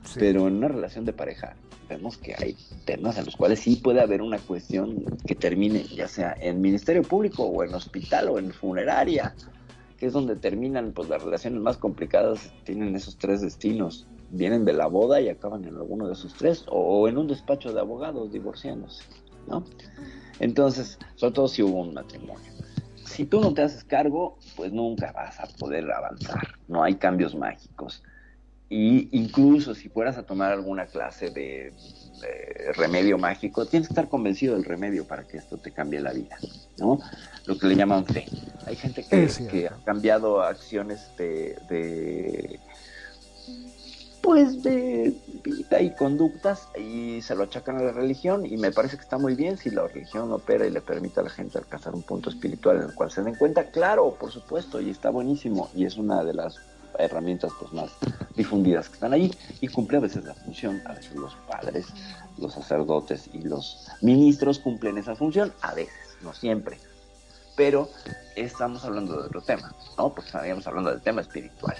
Sí. 0.05 0.19
Pero 0.19 0.49
en 0.49 0.57
una 0.57 0.69
relación 0.69 1.05
de 1.05 1.13
pareja 1.13 1.57
vemos 1.89 2.17
que 2.19 2.35
hay 2.39 2.57
temas 2.85 3.19
en 3.19 3.27
los 3.27 3.37
cuales 3.37 3.61
sí 3.61 3.77
puede 3.77 4.01
haber 4.01 4.23
una 4.23 4.39
cuestión 4.39 5.05
que 5.27 5.35
termine, 5.35 5.85
ya 5.85 6.09
sea 6.09 6.35
en 6.41 6.61
ministerio 6.61 7.03
público 7.03 7.45
o 7.45 7.65
en 7.65 7.75
hospital 7.75 8.29
o 8.31 8.39
en 8.39 8.53
funeraria, 8.53 9.35
que 9.99 10.07
es 10.07 10.13
donde 10.13 10.37
terminan 10.37 10.93
pues 10.93 11.09
las 11.09 11.23
relaciones 11.23 11.61
más 11.61 11.77
complicadas, 11.77 12.53
tienen 12.65 12.97
esos 12.97 13.17
tres 13.19 13.41
destinos, 13.41 14.07
vienen 14.31 14.65
de 14.65 14.73
la 14.73 14.87
boda 14.87 15.21
y 15.21 15.29
acaban 15.29 15.65
en 15.65 15.77
alguno 15.77 16.07
de 16.07 16.15
esos 16.15 16.35
tres, 16.35 16.65
o 16.69 17.07
en 17.09 17.19
un 17.19 17.29
despacho 17.29 17.73
de 17.73 17.81
abogados 17.81 18.33
divorciándose, 18.33 19.05
¿no? 19.47 19.65
Entonces, 20.41 20.99
sobre 21.15 21.35
todo 21.35 21.49
si 21.49 21.63
hubo 21.63 21.81
un 21.81 21.95
matrimonio. 21.95 22.51
Si 23.05 23.25
tú 23.25 23.41
no 23.41 23.53
te 23.53 23.63
haces 23.63 23.85
cargo, 23.85 24.39
pues 24.57 24.73
nunca 24.73 25.13
vas 25.13 25.39
a 25.41 25.47
poder 25.59 25.91
avanzar, 25.91 26.49
no 26.69 26.83
hay 26.83 26.95
cambios 26.97 27.35
mágicos. 27.35 28.03
Y 28.69 29.09
incluso 29.13 29.75
si 29.75 29.91
fueras 29.91 30.17
a 30.17 30.23
tomar 30.23 30.53
alguna 30.53 30.87
clase 30.87 31.29
de, 31.29 31.73
de 32.23 32.73
remedio 32.75 33.19
mágico, 33.19 33.67
tienes 33.67 33.89
que 33.89 33.93
estar 33.93 34.09
convencido 34.09 34.55
del 34.55 34.65
remedio 34.65 35.05
para 35.07 35.25
que 35.25 35.37
esto 35.37 35.59
te 35.59 35.73
cambie 35.73 36.01
la 36.01 36.13
vida, 36.13 36.39
¿no? 36.79 36.99
Lo 37.47 37.59
que 37.59 37.67
le 37.67 37.77
llaman 37.77 38.07
fe. 38.07 38.27
Hay 38.67 38.77
gente 38.77 39.05
que, 39.05 39.69
ha 39.69 39.85
cambiado 39.85 40.43
acciones 40.43 41.11
de, 41.19 41.59
de, 41.69 42.61
pues 44.23 44.63
de 44.63 45.13
vida 45.43 45.83
y 45.83 45.95
conductas 45.95 46.69
y 46.79 47.21
se 47.23 47.35
lo 47.35 47.43
achacan 47.43 47.77
a 47.79 47.83
la 47.83 47.93
religión 47.93 48.47
y 48.47 48.57
me 48.57 48.71
parece 48.71 48.97
que 48.97 49.03
está 49.03 49.19
muy 49.19 49.35
bien 49.35 49.59
si 49.59 49.71
la 49.71 49.87
religión 49.87 50.33
opera 50.33 50.65
y 50.67 50.71
le 50.71 50.81
permite 50.81 51.21
a 51.21 51.25
la 51.25 51.31
gente 51.31 51.59
alcanzar 51.59 51.95
un 51.95 52.03
punto 52.03 52.31
espiritual 52.31 52.77
en 52.77 52.83
el 52.85 52.95
cual 52.95 53.11
se 53.11 53.23
den 53.23 53.35
cuenta, 53.35 53.71
claro, 53.71 54.15
por 54.19 54.31
supuesto, 54.31 54.81
y 54.81 54.91
está 54.91 55.11
buenísimo 55.11 55.69
y 55.75 55.85
es 55.85 55.97
una 55.97 56.23
de 56.23 56.35
las 56.35 56.57
herramientas 56.99 57.53
pues 57.59 57.73
más 57.73 57.91
difundidas 58.37 58.89
que 58.89 58.95
están 58.95 59.13
ahí 59.13 59.33
y 59.61 59.69
cumple 59.69 59.99
a 59.99 60.01
veces 60.01 60.25
la 60.25 60.35
función, 60.35 60.81
a 60.85 60.93
veces 60.93 61.15
los 61.17 61.35
padres, 61.49 61.87
los 62.39 62.55
sacerdotes 62.55 63.29
y 63.33 63.43
los 63.43 63.89
ministros 64.03 64.61
cumplen 64.61 64.99
esa 64.99 65.17
función, 65.17 65.53
a 65.63 65.75
veces, 65.75 66.17
no 66.23 66.33
siempre. 66.33 66.79
Pero 67.57 67.89
estamos 68.37 68.85
hablando 68.85 69.21
de 69.21 69.27
otro 69.27 69.43
tema, 69.43 69.75
¿no? 69.99 70.15
Porque 70.15 70.29
estaríamos 70.29 70.67
hablando 70.67 70.91
del 70.91 71.03
tema 71.03 71.21
espiritual. 71.21 71.77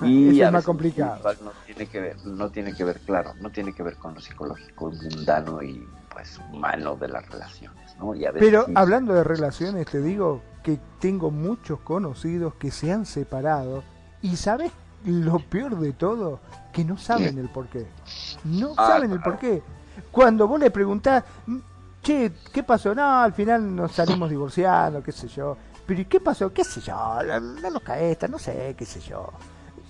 Ah, 0.00 0.06
Eso 0.06 0.44
es 0.44 0.52
más 0.52 0.64
complicado. 0.64 1.22
No 1.42 1.52
tiene 1.66 1.86
que 1.86 2.00
ver, 2.00 2.26
no 2.26 2.50
tiene 2.50 2.74
que 2.74 2.84
ver, 2.84 3.00
claro, 3.00 3.32
no 3.40 3.50
tiene 3.50 3.72
que 3.72 3.82
ver 3.82 3.96
con 3.96 4.14
lo 4.14 4.20
psicológico, 4.20 4.90
mundano 4.90 5.62
y 5.62 5.86
pues 6.12 6.38
humano 6.52 6.96
de 6.96 7.08
las 7.08 7.28
relaciones, 7.28 7.96
¿no? 7.98 8.14
Y 8.14 8.24
a 8.24 8.30
veces 8.32 8.48
Pero 8.48 8.64
sí. 8.66 8.72
hablando 8.74 9.14
de 9.14 9.24
relaciones, 9.24 9.86
te 9.86 10.00
digo 10.00 10.42
que 10.62 10.78
tengo 11.00 11.30
muchos 11.30 11.80
conocidos 11.80 12.54
que 12.54 12.70
se 12.70 12.92
han 12.92 13.04
separado 13.06 13.82
y 14.22 14.36
sabes 14.36 14.72
lo 15.04 15.38
peor 15.38 15.78
de 15.78 15.92
todo, 15.92 16.40
que 16.72 16.84
no 16.84 16.96
saben 16.96 17.38
el 17.38 17.48
por 17.48 17.66
qué. 17.68 17.86
No 18.44 18.74
Ah, 18.76 18.86
saben 18.88 19.12
el 19.12 19.20
por 19.20 19.38
qué. 19.38 19.62
Cuando 20.10 20.48
vos 20.48 20.58
le 20.58 20.70
preguntás, 20.70 21.24
"Mm, 21.46 21.58
che, 22.02 22.32
¿qué 22.52 22.62
pasó? 22.62 22.94
No, 22.94 23.20
al 23.20 23.32
final 23.32 23.74
nos 23.76 23.92
salimos 23.92 24.30
divorciando, 24.30 25.02
qué 25.02 25.12
sé 25.12 25.28
yo. 25.28 25.56
Pero 25.86 26.00
¿y 26.00 26.04
qué 26.06 26.20
pasó? 26.20 26.52
¿Qué 26.52 26.64
sé 26.64 26.80
yo? 26.80 26.94
No, 27.26 27.40
no 27.40 27.70
nos 27.70 27.82
cae 27.82 28.12
esta, 28.12 28.26
no 28.28 28.38
sé, 28.38 28.74
qué 28.78 28.84
sé 28.86 29.00
yo. 29.00 29.30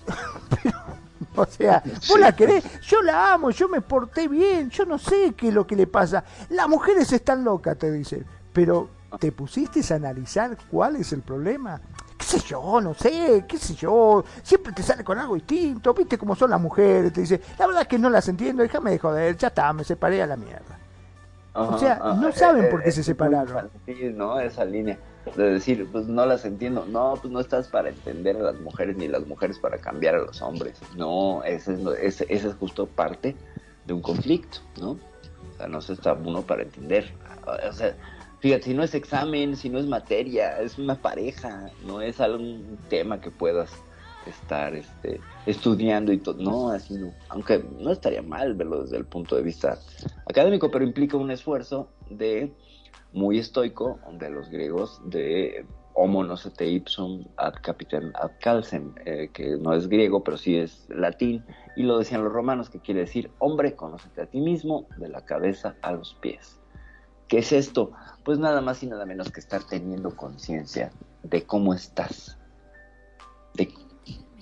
O 1.37 1.45
sea, 1.45 1.83
vos 2.07 2.19
la 2.19 2.35
querés, 2.35 2.63
yo 2.81 3.01
la 3.01 3.33
amo, 3.33 3.49
yo 3.49 3.67
me 3.67 3.81
porté 3.81 4.27
bien, 4.27 4.69
yo 4.69 4.85
no 4.85 4.97
sé 4.97 5.33
qué 5.35 5.49
es 5.49 5.53
lo 5.53 5.65
que 5.67 5.75
le 5.75 5.87
pasa. 5.87 6.23
Las 6.49 6.67
mujeres 6.67 7.11
están 7.11 7.43
locas, 7.43 7.77
te 7.77 7.91
dicen. 7.91 8.25
Pero, 8.53 8.89
¿te 9.19 9.31
pusiste 9.31 9.81
a 9.93 9.97
analizar 9.97 10.57
cuál 10.69 10.95
es 10.97 11.11
el 11.13 11.21
problema? 11.21 11.81
¿Qué 12.17 12.25
sé 12.25 12.39
yo? 12.39 12.79
No 12.79 12.93
sé, 12.93 13.45
qué 13.47 13.57
sé 13.57 13.75
yo. 13.75 14.23
Siempre 14.43 14.71
te 14.73 14.81
sale 14.83 15.03
con 15.03 15.17
algo 15.17 15.35
distinto. 15.35 15.93
¿Viste 15.93 16.17
cómo 16.17 16.35
son 16.35 16.49
las 16.51 16.61
mujeres? 16.61 17.11
Te 17.11 17.21
dice, 17.21 17.41
la 17.59 17.67
verdad 17.67 17.81
es 17.83 17.87
que 17.87 17.99
no 17.99 18.09
las 18.09 18.27
entiendo, 18.29 18.63
déjame 18.63 18.91
de 18.91 18.99
joder, 18.99 19.37
ya 19.37 19.49
está, 19.49 19.73
me 19.73 19.83
separé 19.83 20.21
a 20.21 20.27
la 20.27 20.37
mierda. 20.37 20.79
Ajá, 21.53 21.75
o 21.75 21.79
sea, 21.79 21.93
ajá, 21.93 22.13
no 22.15 22.29
eh, 22.29 22.33
saben 22.33 22.65
eh, 22.65 22.67
por 22.67 22.83
qué 22.83 22.91
se 22.91 23.01
es 23.01 23.05
separaron. 23.05 23.65
infantil, 23.65 24.17
¿no? 24.17 24.39
Esa 24.39 24.63
línea 24.65 24.97
de 25.35 25.51
decir, 25.51 25.87
pues 25.91 26.07
no 26.07 26.25
las 26.25 26.45
entiendo. 26.45 26.85
No, 26.85 27.15
pues 27.19 27.31
no 27.31 27.39
estás 27.39 27.67
para 27.67 27.89
entender 27.89 28.35
a 28.37 28.39
las 28.39 28.59
mujeres 28.59 28.95
ni 28.97 29.07
las 29.07 29.25
mujeres 29.25 29.59
para 29.59 29.77
cambiar 29.77 30.15
a 30.15 30.19
los 30.19 30.41
hombres. 30.41 30.79
No, 30.95 31.43
ese 31.43 31.73
es, 32.01 32.21
ese 32.21 32.47
es 32.47 32.55
justo 32.55 32.85
parte 32.85 33.35
de 33.85 33.93
un 33.93 34.01
conflicto, 34.01 34.59
¿no? 34.79 34.91
O 34.91 35.57
sea, 35.57 35.67
no 35.67 35.81
se 35.81 35.93
está 35.93 36.13
uno 36.13 36.41
para 36.41 36.63
entender. 36.63 37.11
O 37.67 37.73
sea, 37.73 37.95
fíjate, 38.39 38.63
si 38.63 38.73
no 38.73 38.83
es 38.83 38.93
examen, 38.93 39.55
si 39.55 39.69
no 39.69 39.79
es 39.79 39.87
materia, 39.87 40.59
es 40.59 40.77
una 40.77 40.95
pareja, 40.95 41.69
no 41.85 42.01
es 42.01 42.19
algún 42.19 42.77
tema 42.89 43.19
que 43.19 43.31
puedas 43.31 43.71
estar 44.27 44.75
este, 44.75 45.19
estudiando 45.45 46.11
y 46.11 46.17
todo. 46.17 46.41
No, 46.41 46.69
así 46.69 46.95
no. 46.95 47.13
Aunque 47.29 47.63
no 47.79 47.91
estaría 47.91 48.21
mal 48.21 48.55
verlo 48.55 48.83
desde 48.83 48.97
el 48.97 49.05
punto 49.05 49.35
de 49.35 49.43
vista 49.43 49.79
académico, 50.25 50.71
pero 50.71 50.83
implica 50.83 51.17
un 51.17 51.31
esfuerzo 51.31 51.89
de 52.09 52.51
muy 53.15 53.39
estoico 53.39 53.97
de 54.19 54.29
los 54.29 54.49
griegos 54.49 55.01
de 55.05 55.65
homo 55.93 56.21
nocete 56.21 56.67
ipsum 56.67 57.23
ad 57.37 57.53
capitem 57.61 58.11
ad 58.15 58.31
calcem, 58.41 58.93
eh, 59.05 59.29
que 59.33 59.55
no 59.55 59.73
es 59.73 59.87
griego, 59.87 60.21
pero 60.21 60.37
sí 60.37 60.57
es 60.57 60.85
latín, 60.89 61.43
y 61.77 61.83
lo 61.83 61.97
decían 61.97 62.25
los 62.25 62.33
romanos, 62.33 62.69
que 62.69 62.81
quiere 62.81 62.99
decir, 62.99 63.31
hombre, 63.39 63.73
conócete 63.73 64.21
a 64.21 64.25
ti 64.25 64.41
mismo 64.41 64.85
de 64.97 65.07
la 65.07 65.23
cabeza 65.23 65.77
a 65.81 65.93
los 65.93 66.13
pies. 66.15 66.59
¿Qué 67.29 67.37
es 67.37 67.53
esto? 67.53 67.93
Pues 68.25 68.37
nada 68.37 68.59
más 68.59 68.83
y 68.83 68.87
nada 68.87 69.05
menos 69.05 69.31
que 69.31 69.39
estar 69.39 69.63
teniendo 69.63 70.13
conciencia 70.15 70.91
de 71.23 71.43
cómo 71.43 71.73
estás, 71.73 72.37
de 73.53 73.73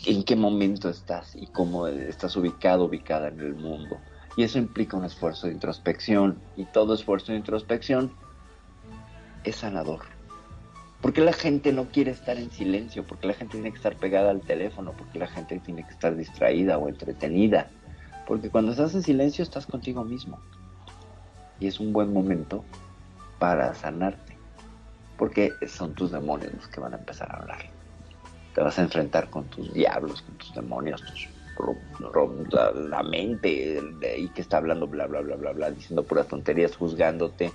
en 0.06 0.24
qué 0.24 0.36
momento 0.36 0.90
estás 0.90 1.36
y 1.36 1.46
cómo 1.46 1.86
estás 1.88 2.36
ubicado, 2.36 2.86
ubicada 2.86 3.28
en 3.28 3.40
el 3.40 3.54
mundo. 3.54 4.00
Y 4.36 4.44
eso 4.44 4.58
implica 4.58 4.98
un 4.98 5.06
esfuerzo 5.06 5.46
de 5.46 5.54
introspección, 5.54 6.42
y 6.58 6.66
todo 6.66 6.96
esfuerzo 6.96 7.32
de 7.32 7.38
introspección 7.38 8.12
es 9.44 9.58
sanador. 9.58 10.02
¿Por 11.02 11.12
qué 11.12 11.22
la 11.22 11.34
gente 11.34 11.74
no 11.74 11.90
quiere 11.90 12.12
estar 12.12 12.38
en 12.38 12.50
silencio? 12.50 13.06
¿Por 13.06 13.18
qué 13.18 13.28
la 13.28 13.34
gente 13.34 13.54
tiene 13.54 13.72
que 13.72 13.78
estar 13.78 13.96
pegada 13.98 14.32
al 14.32 14.42
teléfono? 14.42 14.94
¿Por 14.94 15.08
qué 15.08 15.20
la 15.20 15.28
gente 15.28 15.60
tiene 15.60 15.86
que 15.86 15.92
estar 15.92 16.16
distraída 16.16 16.78
o 16.78 16.88
entretenida? 16.88 17.70
Porque 18.26 18.50
cuando 18.50 18.72
estás 18.72 18.96
en 18.96 19.04
silencio 19.04 19.44
estás 19.44 19.66
contigo 19.66 20.06
mismo. 20.06 20.40
Y 21.60 21.68
es 21.68 21.80
un 21.80 21.92
buen 21.92 22.14
momento 22.14 22.64
para 23.38 23.74
sanarte. 23.74 24.38
porque 25.18 25.52
son 25.68 25.94
tus 25.94 26.12
demonios 26.12 26.54
los 26.54 26.68
que 26.68 26.80
van 26.80 26.94
a 26.94 26.98
empezar 26.98 27.32
a 27.32 27.38
hablar. 27.38 27.70
Te 28.56 28.62
vas 28.62 28.80
a 28.80 28.82
enfrentar 28.82 29.30
con 29.30 29.46
tus 29.46 29.74
diablos, 29.74 30.22
con 30.22 30.36
tus 30.38 30.54
demonios, 30.54 31.02
tus 31.02 31.28
la, 32.90 33.04
mente 33.04 33.80
y 34.18 34.28
que 34.30 34.42
está 34.42 34.58
hablando 34.58 34.88
bla 34.88 35.06
bla 35.08 35.22
bla 35.22 35.36
bla 35.36 35.52
bla 35.52 35.72
diciendo 35.72 36.04
puras 36.04 36.28
tonterías 36.28 36.76
juzgándote 36.76 37.52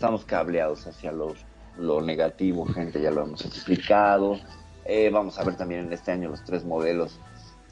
estamos 0.00 0.24
cableados 0.24 0.86
hacia 0.86 1.12
los, 1.12 1.34
lo 1.76 2.00
negativo 2.00 2.64
gente 2.64 3.02
ya 3.02 3.10
lo 3.10 3.22
hemos 3.22 3.44
explicado. 3.44 4.40
Eh, 4.86 5.10
vamos 5.12 5.38
a 5.38 5.44
ver 5.44 5.58
también 5.58 5.84
en 5.84 5.92
este 5.92 6.10
año 6.10 6.30
los 6.30 6.42
tres 6.42 6.64
modelos 6.64 7.20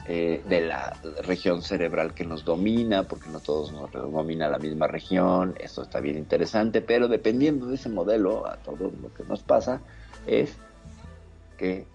eh, 0.07 0.43
de 0.47 0.61
la 0.61 0.95
región 1.23 1.63
cerebral 1.63 2.13
que 2.13 2.27
nos 2.27 2.45
domina, 2.45 3.05
porque 3.05 3.31
no 3.31 3.41
todos 3.41 3.73
nos 3.73 3.91
domina 3.93 4.47
la 4.51 4.59
misma 4.59 4.87
región, 4.89 5.55
esto 5.59 5.81
está 5.81 6.01
bien 6.01 6.19
interesante, 6.19 6.83
pero 6.83 7.09
dependiendo 7.09 7.65
de 7.65 7.77
ese 7.77 7.89
modelo, 7.89 8.47
a 8.47 8.59
todo 8.59 8.93
lo 9.01 9.15
que 9.15 9.25
nos 9.25 9.43
pasa 9.43 9.81
es 10.27 10.55
que 11.57 11.87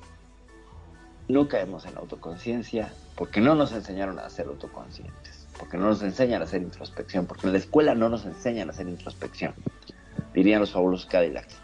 no 1.27 1.47
caemos 1.47 1.86
en 1.86 1.95
autoconciencia 1.95 2.91
porque 3.15 3.39
no 3.39 3.53
nos 3.53 3.71
enseñaron 3.71 4.17
a 4.17 4.27
ser 4.31 4.47
autoconscientes, 4.47 5.45
porque 5.59 5.77
no 5.77 5.89
nos 5.89 6.01
enseñan 6.01 6.41
a 6.41 6.45
hacer 6.45 6.63
introspección, 6.63 7.27
porque 7.27 7.45
en 7.45 7.53
la 7.53 7.59
escuela 7.59 7.93
no 7.93 8.09
nos 8.09 8.25
enseñan 8.25 8.69
a 8.69 8.71
hacer 8.71 8.88
introspección, 8.88 9.53
dirían 10.34 10.61
los 10.61 10.72
fabulosos 10.72 11.05
Cadillacs. 11.07 11.57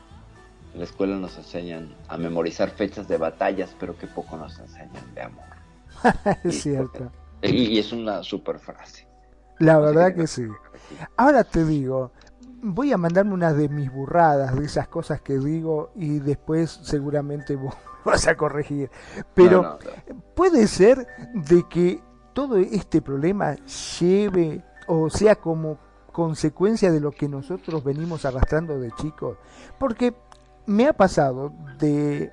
En 0.73 0.79
la 0.79 0.85
escuela 0.85 1.15
nos 1.17 1.37
enseñan 1.37 1.95
a 2.07 2.17
memorizar 2.17 2.69
fechas 2.69 3.07
de 3.07 3.17
batallas, 3.17 3.75
pero 3.79 3.97
que 3.97 4.07
poco 4.07 4.37
nos 4.37 4.59
enseñan 4.59 5.13
de 5.15 5.21
amor. 5.21 5.45
es 6.43 6.61
cierto. 6.61 7.11
Y, 7.41 7.79
es 7.79 7.91
una 7.91 8.21
super 8.23 8.59
frase. 8.59 9.07
La 9.59 9.79
verdad 9.79 10.13
que 10.13 10.27
sí. 10.27 10.45
Ahora 11.17 11.43
te 11.43 11.65
digo, 11.65 12.11
voy 12.61 12.91
a 12.91 12.97
mandarme 12.97 13.33
unas 13.33 13.57
de 13.57 13.69
mis 13.69 13.91
burradas, 13.91 14.57
de 14.57 14.65
esas 14.65 14.87
cosas 14.87 15.21
que 15.21 15.37
digo 15.37 15.91
y 15.95 16.19
después 16.19 16.79
seguramente 16.83 17.55
vos 17.55 17.75
vas 18.05 18.27
a 18.27 18.35
corregir. 18.35 18.89
Pero 19.33 19.79
puede 20.35 20.67
ser 20.67 21.07
de 21.33 21.63
que 21.69 22.01
todo 22.33 22.57
este 22.57 23.01
problema 23.01 23.55
lleve 23.99 24.63
o 24.87 25.09
sea 25.09 25.35
como 25.35 25.77
consecuencia 26.11 26.91
de 26.91 26.99
lo 26.99 27.11
que 27.11 27.27
nosotros 27.27 27.83
venimos 27.83 28.25
arrastrando 28.25 28.79
de 28.79 28.91
chicos. 28.91 29.37
Porque 29.77 30.13
me 30.65 30.87
ha 30.87 30.93
pasado 30.93 31.53
de 31.79 32.31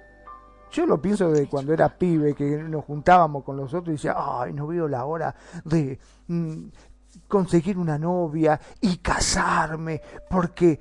yo 0.70 0.84
lo 0.84 1.00
pienso 1.00 1.30
de 1.30 1.48
cuando 1.48 1.72
era 1.72 1.96
pibe, 1.96 2.34
que 2.34 2.62
nos 2.62 2.84
juntábamos 2.84 3.44
con 3.44 3.56
los 3.56 3.72
otros 3.72 3.88
y 3.88 3.92
decía, 3.92 4.14
ay, 4.16 4.52
no 4.52 4.66
veo 4.66 4.88
la 4.88 5.04
hora 5.04 5.34
de 5.64 5.98
mm, 6.26 6.66
conseguir 7.28 7.78
una 7.78 7.98
novia 7.98 8.60
y 8.80 8.98
casarme, 8.98 10.00
porque 10.28 10.80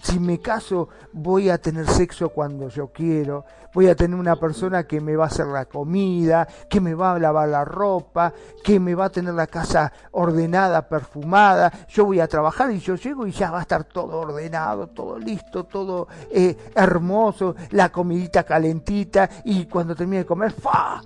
si 0.00 0.18
me 0.18 0.40
caso 0.40 0.88
voy 1.12 1.50
a 1.50 1.58
tener 1.58 1.86
sexo 1.86 2.30
cuando 2.30 2.68
yo 2.68 2.88
quiero, 2.88 3.44
voy 3.74 3.88
a 3.88 3.96
tener 3.96 4.18
una 4.18 4.36
persona 4.36 4.84
que 4.84 5.00
me 5.00 5.16
va 5.16 5.24
a 5.24 5.26
hacer 5.28 5.46
la 5.46 5.66
comida, 5.66 6.46
que 6.68 6.80
me 6.80 6.94
va 6.94 7.12
a 7.14 7.18
lavar 7.18 7.48
la 7.48 7.64
ropa, 7.64 8.32
que 8.64 8.80
me 8.80 8.94
va 8.94 9.06
a 9.06 9.10
tener 9.10 9.34
la 9.34 9.46
casa 9.46 9.92
ordenada, 10.12 10.88
perfumada, 10.88 11.72
yo 11.88 12.04
voy 12.06 12.20
a 12.20 12.28
trabajar 12.28 12.70
y 12.70 12.78
yo 12.78 12.96
llego 12.96 13.26
y 13.26 13.32
ya 13.32 13.50
va 13.50 13.58
a 13.58 13.62
estar 13.62 13.84
todo 13.84 14.20
ordenado, 14.20 14.88
todo 14.88 15.18
listo, 15.18 15.64
todo 15.64 16.08
eh, 16.30 16.56
hermoso, 16.74 17.54
la 17.70 17.90
comidita 17.90 18.44
calentita 18.44 19.28
y 19.44 19.66
cuando 19.66 19.94
termine 19.94 20.18
de 20.18 20.26
comer, 20.26 20.52
¡fa! 20.52 21.02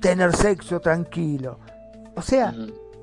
tener 0.00 0.34
sexo 0.34 0.80
tranquilo. 0.80 1.58
O 2.16 2.22
sea, 2.22 2.52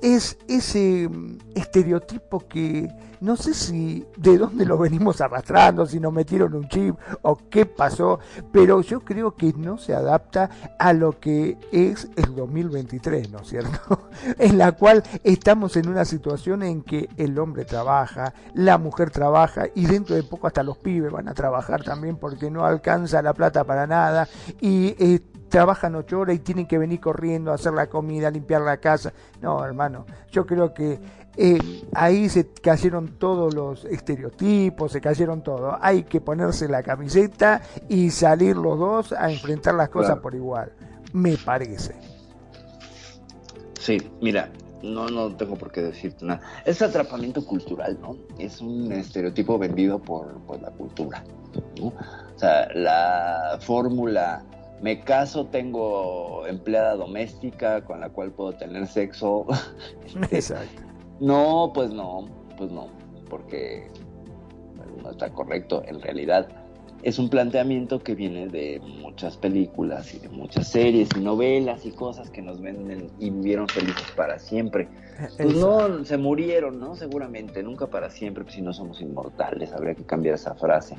es 0.01 0.37
ese 0.47 1.09
mm, 1.09 1.37
estereotipo 1.55 2.47
que 2.47 2.89
no 3.19 3.35
sé 3.35 3.53
si 3.53 4.05
de 4.15 4.37
dónde 4.37 4.65
lo 4.65 4.77
venimos 4.77 5.21
arrastrando, 5.21 5.85
si 5.85 5.99
nos 5.99 6.13
metieron 6.13 6.53
un 6.53 6.67
chip 6.67 6.95
o 7.23 7.37
qué 7.49 7.65
pasó, 7.65 8.19
pero 8.51 8.81
yo 8.81 8.99
creo 9.01 9.35
que 9.35 9.53
no 9.53 9.77
se 9.77 9.95
adapta 9.95 10.49
a 10.77 10.93
lo 10.93 11.19
que 11.19 11.57
es 11.71 12.07
el 12.15 12.35
2023, 12.35 13.31
¿no 13.31 13.39
es 13.39 13.47
cierto? 13.47 14.09
en 14.37 14.57
la 14.57 14.73
cual 14.73 15.03
estamos 15.23 15.75
en 15.77 15.89
una 15.89 16.05
situación 16.05 16.63
en 16.63 16.83
que 16.83 17.09
el 17.17 17.37
hombre 17.39 17.65
trabaja, 17.65 18.33
la 18.53 18.77
mujer 18.77 19.09
trabaja 19.09 19.65
y 19.73 19.85
dentro 19.85 20.15
de 20.15 20.23
poco 20.23 20.47
hasta 20.47 20.63
los 20.63 20.77
pibes 20.77 21.11
van 21.11 21.27
a 21.27 21.33
trabajar 21.33 21.83
también 21.83 22.17
porque 22.17 22.51
no 22.51 22.65
alcanza 22.65 23.21
la 23.21 23.33
plata 23.33 23.63
para 23.63 23.87
nada 23.87 24.27
y 24.61 24.95
eh, 24.99 25.21
trabajan 25.49 25.95
ocho 25.95 26.19
horas 26.19 26.35
y 26.35 26.39
tienen 26.39 26.65
que 26.65 26.77
venir 26.77 26.99
corriendo 26.99 27.51
a 27.51 27.55
hacer 27.55 27.73
la 27.73 27.87
comida, 27.87 28.27
a 28.27 28.31
limpiar 28.31 28.61
la 28.61 28.77
casa. 28.77 29.13
No, 29.41 29.63
hermano, 29.63 30.05
yo 30.31 30.45
creo 30.45 30.73
que 30.73 30.99
eh, 31.35 31.59
ahí 31.93 32.29
se 32.29 32.47
cayeron 32.47 33.19
todos 33.19 33.53
los 33.53 33.85
estereotipos, 33.85 34.91
se 34.91 35.01
cayeron 35.01 35.41
todo. 35.43 35.77
Hay 35.81 36.03
que 36.03 36.21
ponerse 36.21 36.67
la 36.67 36.83
camiseta 36.83 37.61
y 37.87 38.09
salir 38.09 38.57
los 38.57 38.77
dos 38.79 39.13
a 39.13 39.31
enfrentar 39.31 39.75
las 39.75 39.89
cosas 39.89 40.19
por 40.19 40.35
igual, 40.35 40.71
me 41.13 41.37
parece. 41.37 41.95
Sí, 43.79 43.97
mira, 44.21 44.49
no, 44.83 45.07
no 45.07 45.35
tengo 45.35 45.55
por 45.55 45.71
qué 45.71 45.81
decirte 45.81 46.25
nada. 46.25 46.41
Es 46.65 46.81
atrapamiento 46.81 47.45
cultural, 47.45 47.97
¿no? 48.01 48.17
Es 48.37 48.59
un 48.61 48.91
estereotipo 48.91 49.57
vendido 49.57 49.99
por, 49.99 50.39
por 50.41 50.61
la 50.61 50.71
cultura. 50.71 51.23
¿no? 51.79 51.87
O 51.87 52.39
sea, 52.39 52.67
la 52.73 53.57
fórmula 53.61 54.43
me 54.81 55.01
caso, 55.01 55.47
tengo 55.47 56.45
empleada 56.47 56.95
doméstica 56.95 57.83
con 57.83 57.99
la 57.99 58.09
cual 58.09 58.31
puedo 58.31 58.53
tener 58.53 58.87
sexo. 58.87 59.45
Exacto. 60.31 60.83
No, 61.19 61.71
pues 61.73 61.91
no, 61.91 62.29
pues 62.57 62.71
no, 62.71 62.89
porque 63.29 63.87
no 65.03 65.11
está 65.11 65.31
correcto. 65.31 65.83
En 65.87 66.01
realidad 66.01 66.47
es 67.03 67.19
un 67.19 67.29
planteamiento 67.29 67.99
que 67.99 68.15
viene 68.15 68.47
de 68.47 68.81
muchas 69.01 69.37
películas 69.37 70.13
y 70.13 70.19
de 70.19 70.29
muchas 70.29 70.67
series 70.67 71.09
y 71.15 71.19
novelas 71.19 71.85
y 71.85 71.91
cosas 71.91 72.29
que 72.29 72.41
nos 72.41 72.61
venden 72.61 73.09
y 73.19 73.29
vivieron 73.29 73.67
felices 73.67 74.11
para 74.15 74.39
siempre. 74.39 74.87
Pues 75.37 75.55
no, 75.55 76.05
se 76.05 76.17
murieron, 76.17 76.79
¿no? 76.79 76.95
Seguramente, 76.95 77.63
nunca 77.63 77.87
para 77.87 78.09
siempre, 78.09 78.43
pues 78.43 78.55
si 78.55 78.61
no 78.61 78.73
somos 78.73 79.01
inmortales, 79.01 79.73
habría 79.73 79.95
que 79.95 80.03
cambiar 80.03 80.35
esa 80.35 80.53
frase 80.55 80.95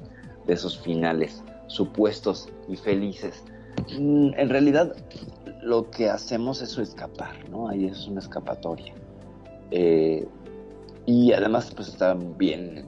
de 0.46 0.54
esos 0.54 0.78
finales 0.78 1.44
supuestos 1.66 2.48
y 2.68 2.76
felices. 2.76 3.44
Mm, 3.96 4.30
en 4.36 4.48
realidad, 4.48 4.94
lo 5.62 5.90
que 5.90 6.10
hacemos 6.10 6.60
es 6.62 6.76
escapar, 6.78 7.48
¿no? 7.50 7.68
Ahí 7.68 7.86
es 7.86 8.06
una 8.06 8.20
escapatoria. 8.20 8.92
Eh, 9.70 10.26
y 11.06 11.32
además, 11.32 11.72
pues 11.74 11.88
está 11.88 12.14
bien 12.14 12.84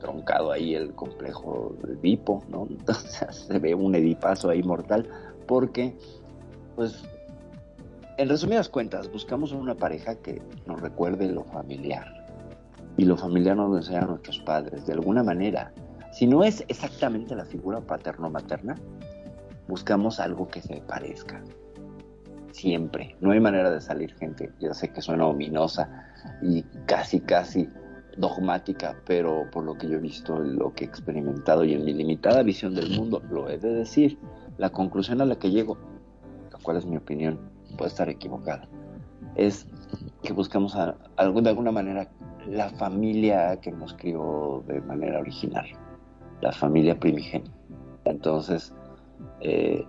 troncado 0.00 0.52
ahí 0.52 0.74
el 0.74 0.94
complejo 0.94 1.74
Edipo, 2.00 2.42
¿no? 2.48 2.66
Entonces 2.70 3.36
se 3.36 3.58
ve 3.58 3.74
un 3.74 3.94
edipazo 3.94 4.48
ahí 4.48 4.62
mortal, 4.62 5.08
porque, 5.46 5.96
pues, 6.76 7.02
en 8.16 8.28
resumidas 8.28 8.68
cuentas, 8.68 9.10
buscamos 9.12 9.52
una 9.52 9.74
pareja 9.74 10.16
que 10.16 10.42
nos 10.66 10.80
recuerde 10.80 11.28
lo 11.28 11.44
familiar. 11.44 12.26
Y 12.96 13.04
lo 13.04 13.16
familiar 13.16 13.56
nos 13.56 13.70
lo 13.70 13.76
enseñan 13.76 14.08
nuestros 14.08 14.40
padres, 14.40 14.86
de 14.86 14.92
alguna 14.92 15.22
manera. 15.22 15.72
Si 16.10 16.26
no 16.26 16.42
es 16.42 16.64
exactamente 16.66 17.36
la 17.36 17.44
figura 17.44 17.80
paterno-materna, 17.80 18.74
buscamos 19.68 20.18
algo 20.18 20.48
que 20.48 20.60
se 20.60 20.80
parezca. 20.80 21.42
Siempre. 22.52 23.14
No 23.20 23.30
hay 23.30 23.40
manera 23.40 23.70
de 23.70 23.80
salir, 23.80 24.14
gente. 24.14 24.50
Ya 24.58 24.74
sé 24.74 24.88
que 24.88 25.02
suena 25.02 25.26
ominosa 25.26 26.06
y 26.42 26.62
casi, 26.86 27.20
casi 27.20 27.68
dogmática, 28.16 28.96
pero 29.06 29.48
por 29.52 29.64
lo 29.64 29.74
que 29.74 29.88
yo 29.88 29.96
he 29.96 30.00
visto, 30.00 30.38
lo 30.38 30.72
que 30.74 30.84
he 30.84 30.88
experimentado 30.88 31.64
y 31.64 31.74
en 31.74 31.84
mi 31.84 31.92
limitada 31.92 32.42
visión 32.42 32.74
del 32.74 32.90
mundo, 32.90 33.22
lo 33.30 33.48
he 33.48 33.58
de 33.58 33.70
decir. 33.70 34.18
La 34.56 34.70
conclusión 34.70 35.20
a 35.20 35.24
la 35.24 35.38
que 35.38 35.50
llego, 35.50 35.78
la 36.50 36.58
cual 36.58 36.78
es 36.78 36.86
mi 36.86 36.96
opinión, 36.96 37.38
puede 37.76 37.90
estar 37.90 38.08
equivocada, 38.08 38.68
es 39.36 39.68
que 40.22 40.32
buscamos 40.32 40.74
a, 40.74 40.96
de 41.16 41.48
alguna 41.48 41.70
manera 41.70 42.10
la 42.48 42.70
familia 42.70 43.60
que 43.60 43.70
nos 43.70 43.94
crió 43.94 44.64
de 44.66 44.80
manera 44.80 45.20
original, 45.20 45.66
la 46.40 46.50
familia 46.50 46.98
primigenia. 46.98 47.52
Entonces, 48.04 48.74
eh, 49.40 49.86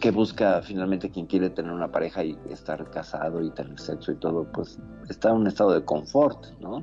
que 0.00 0.10
busca 0.10 0.62
finalmente 0.62 1.10
quien 1.10 1.26
quiere 1.26 1.50
tener 1.50 1.72
una 1.72 1.90
pareja 1.90 2.24
y 2.24 2.38
estar 2.50 2.88
casado 2.90 3.42
y 3.42 3.50
tener 3.50 3.78
sexo 3.78 4.12
y 4.12 4.16
todo, 4.16 4.46
pues 4.52 4.78
está 5.08 5.30
en 5.30 5.36
un 5.36 5.46
estado 5.46 5.72
de 5.72 5.84
confort, 5.84 6.46
¿no? 6.60 6.82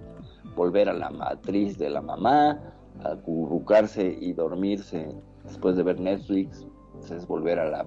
Volver 0.55 0.89
a 0.89 0.93
la 0.93 1.09
matriz 1.09 1.77
de 1.77 1.89
la 1.89 2.01
mamá, 2.01 2.59
acurrucarse 3.03 4.17
y 4.19 4.33
dormirse 4.33 5.09
después 5.43 5.75
de 5.75 5.83
ver 5.83 5.99
Netflix, 5.99 6.65
pues, 6.93 7.11
es 7.11 7.27
volver 7.27 7.59
a 7.59 7.69
la 7.69 7.85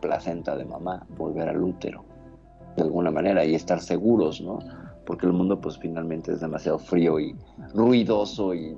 placenta 0.00 0.56
de 0.56 0.64
mamá, 0.64 1.06
volver 1.16 1.48
al 1.48 1.62
útero, 1.62 2.04
de 2.76 2.82
alguna 2.82 3.10
manera, 3.10 3.44
y 3.44 3.54
estar 3.54 3.80
seguros, 3.80 4.40
¿no? 4.40 4.58
Porque 5.04 5.26
el 5.26 5.32
mundo 5.32 5.60
pues 5.60 5.78
finalmente 5.78 6.32
es 6.32 6.40
demasiado 6.40 6.78
frío 6.78 7.18
y 7.18 7.34
ruidoso 7.74 8.54
y 8.54 8.76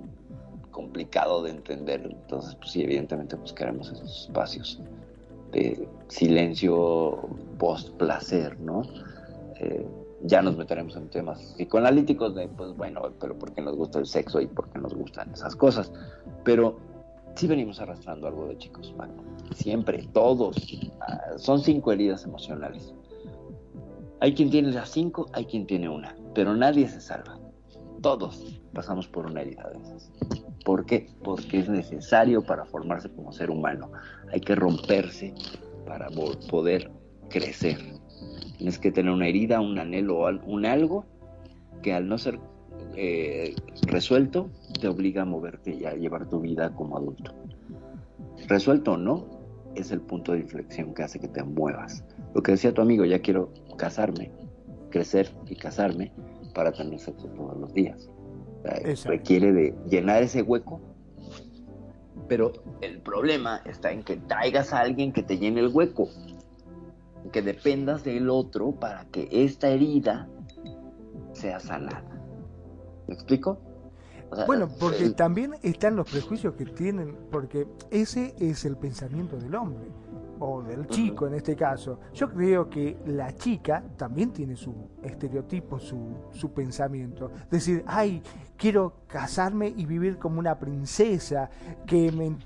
complicado 0.74 1.42
de 1.42 1.50
entender. 1.50 2.02
Entonces, 2.04 2.54
pues 2.56 2.72
sí, 2.72 2.82
evidentemente 2.82 3.36
buscaremos 3.36 3.90
esos 3.90 4.26
espacios 4.26 4.80
de 5.52 5.88
silencio 6.08 7.28
post-placer, 7.58 8.58
¿no? 8.60 8.82
Eh, 9.60 9.86
ya 10.24 10.42
nos 10.42 10.56
meteremos 10.56 10.96
en 10.96 11.08
temas 11.10 11.54
psicoanalíticos 11.56 12.34
de, 12.34 12.48
pues 12.48 12.76
bueno, 12.76 13.02
pero 13.20 13.38
porque 13.38 13.62
nos 13.62 13.76
gusta 13.76 14.00
el 14.00 14.06
sexo 14.06 14.40
y 14.40 14.46
porque 14.46 14.78
nos 14.78 14.94
gustan 14.94 15.30
esas 15.32 15.54
cosas. 15.54 15.92
Pero 16.44 16.76
sí 17.36 17.46
venimos 17.46 17.80
arrastrando 17.80 18.26
algo 18.26 18.46
de 18.48 18.58
chicos. 18.58 18.92
Siempre, 19.54 20.08
todos. 20.12 20.56
Ah, 21.00 21.36
son 21.36 21.60
cinco 21.60 21.92
heridas 21.92 22.24
emocionales. 22.24 22.92
Hay 24.20 24.34
quien 24.34 24.50
tiene 24.50 24.72
las 24.72 24.88
cinco, 24.90 25.26
hay 25.32 25.44
quien 25.44 25.66
tiene 25.66 25.88
una, 25.88 26.16
pero 26.34 26.54
nadie 26.54 26.88
se 26.88 27.00
salva. 27.00 27.38
Todos 28.04 28.60
pasamos 28.74 29.08
por 29.08 29.24
una 29.24 29.40
herida 29.40 29.66
de 29.70 29.80
esas. 29.80 30.12
¿Por 30.62 30.84
qué? 30.84 31.06
Porque 31.22 31.60
es 31.60 31.70
necesario 31.70 32.42
para 32.42 32.66
formarse 32.66 33.08
como 33.08 33.32
ser 33.32 33.48
humano. 33.48 33.90
Hay 34.30 34.42
que 34.42 34.54
romperse 34.54 35.32
para 35.86 36.08
poder 36.50 36.90
crecer. 37.30 37.78
Tienes 38.58 38.78
que 38.78 38.92
tener 38.92 39.10
una 39.10 39.26
herida, 39.26 39.62
un 39.62 39.78
anhelo, 39.78 40.18
un 40.44 40.66
algo 40.66 41.06
que 41.82 41.94
al 41.94 42.06
no 42.06 42.18
ser 42.18 42.38
eh, 42.94 43.54
resuelto 43.86 44.50
te 44.78 44.86
obliga 44.86 45.22
a 45.22 45.24
moverte 45.24 45.74
y 45.74 45.86
a 45.86 45.94
llevar 45.94 46.28
tu 46.28 46.40
vida 46.40 46.74
como 46.74 46.98
adulto. 46.98 47.32
Resuelto 48.48 48.92
o 48.92 48.96
no, 48.98 49.24
es 49.76 49.92
el 49.92 50.02
punto 50.02 50.32
de 50.32 50.40
inflexión 50.40 50.92
que 50.92 51.04
hace 51.04 51.18
que 51.18 51.28
te 51.28 51.42
muevas. 51.42 52.04
Lo 52.34 52.42
que 52.42 52.52
decía 52.52 52.74
tu 52.74 52.82
amigo, 52.82 53.06
ya 53.06 53.20
quiero 53.20 53.50
casarme, 53.78 54.30
crecer 54.90 55.34
y 55.48 55.56
casarme 55.56 56.12
para 56.54 56.72
tener 56.72 56.98
sexo 56.98 57.26
todos 57.28 57.58
los 57.58 57.72
días. 57.74 58.08
requiere 59.04 59.52
de 59.52 59.74
llenar 59.88 60.22
ese 60.22 60.42
hueco. 60.42 60.80
Pero 62.28 62.52
el 62.80 63.02
problema 63.02 63.60
está 63.66 63.92
en 63.92 64.02
que 64.02 64.16
traigas 64.16 64.72
a 64.72 64.80
alguien 64.80 65.12
que 65.12 65.22
te 65.22 65.36
llene 65.36 65.60
el 65.60 65.68
hueco, 65.68 66.08
que 67.32 67.42
dependas 67.42 68.04
del 68.04 68.30
otro 68.30 68.72
para 68.72 69.04
que 69.06 69.28
esta 69.30 69.68
herida 69.68 70.28
sea 71.32 71.60
sanada. 71.60 72.04
¿Me 73.06 73.14
explico? 73.14 73.58
bueno, 74.46 74.68
porque 74.80 75.10
también 75.10 75.54
están 75.62 75.96
los 75.96 76.10
prejuicios 76.10 76.54
que 76.54 76.64
tienen, 76.64 77.16
porque 77.30 77.66
ese 77.90 78.34
es 78.40 78.64
el 78.64 78.76
pensamiento 78.76 79.36
del 79.36 79.54
hombre, 79.54 79.86
o 80.38 80.62
del 80.62 80.86
chico 80.86 81.26
en 81.26 81.34
este 81.34 81.56
caso. 81.56 82.00
Yo 82.12 82.30
creo 82.30 82.68
que 82.68 82.98
la 83.06 83.34
chica 83.34 83.82
también 83.96 84.32
tiene 84.32 84.56
su 84.56 84.74
estereotipo, 85.02 85.78
su, 85.78 86.14
su 86.30 86.52
pensamiento. 86.52 87.30
Decir, 87.50 87.84
ay, 87.86 88.22
quiero 88.56 89.04
casarme 89.06 89.68
y 89.68 89.86
vivir 89.86 90.18
como 90.18 90.38
una 90.38 90.58
princesa, 90.58 91.50
que 91.86 92.10
me, 92.12 92.36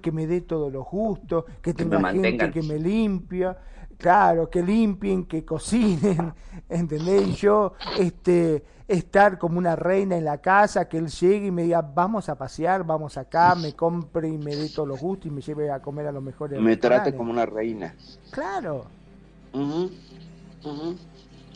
que 0.00 0.12
me 0.12 0.26
dé 0.26 0.42
todo 0.42 0.70
lo 0.70 0.84
justo, 0.84 1.44
que 1.62 1.74
tenga 1.74 2.00
gente 2.12 2.50
que 2.50 2.62
me 2.62 2.78
limpia 2.78 3.56
claro, 3.98 4.48
que 4.48 4.62
limpien, 4.62 5.26
que 5.26 5.44
cocinen, 5.44 6.32
¿entendés? 6.68 7.28
Y 7.28 7.32
yo, 7.34 7.74
este, 7.98 8.64
estar 8.86 9.38
como 9.38 9.58
una 9.58 9.76
reina 9.76 10.16
en 10.16 10.24
la 10.24 10.38
casa, 10.38 10.88
que 10.88 10.96
él 10.96 11.08
llegue 11.08 11.48
y 11.48 11.50
me 11.50 11.64
diga, 11.64 11.82
vamos 11.82 12.28
a 12.28 12.36
pasear, 12.36 12.84
vamos 12.84 13.18
acá, 13.18 13.54
me 13.54 13.74
compre 13.74 14.28
y 14.28 14.38
me 14.38 14.56
dé 14.56 14.70
todos 14.70 14.88
los 14.88 15.00
gustos 15.00 15.26
y 15.26 15.30
me 15.30 15.42
lleve 15.42 15.70
a 15.70 15.80
comer 15.80 16.06
a 16.06 16.12
los 16.12 16.22
mejores. 16.22 16.60
Me 16.60 16.76
trate 16.76 17.14
como 17.14 17.30
una 17.30 17.44
reina. 17.44 17.94
Claro. 18.30 18.86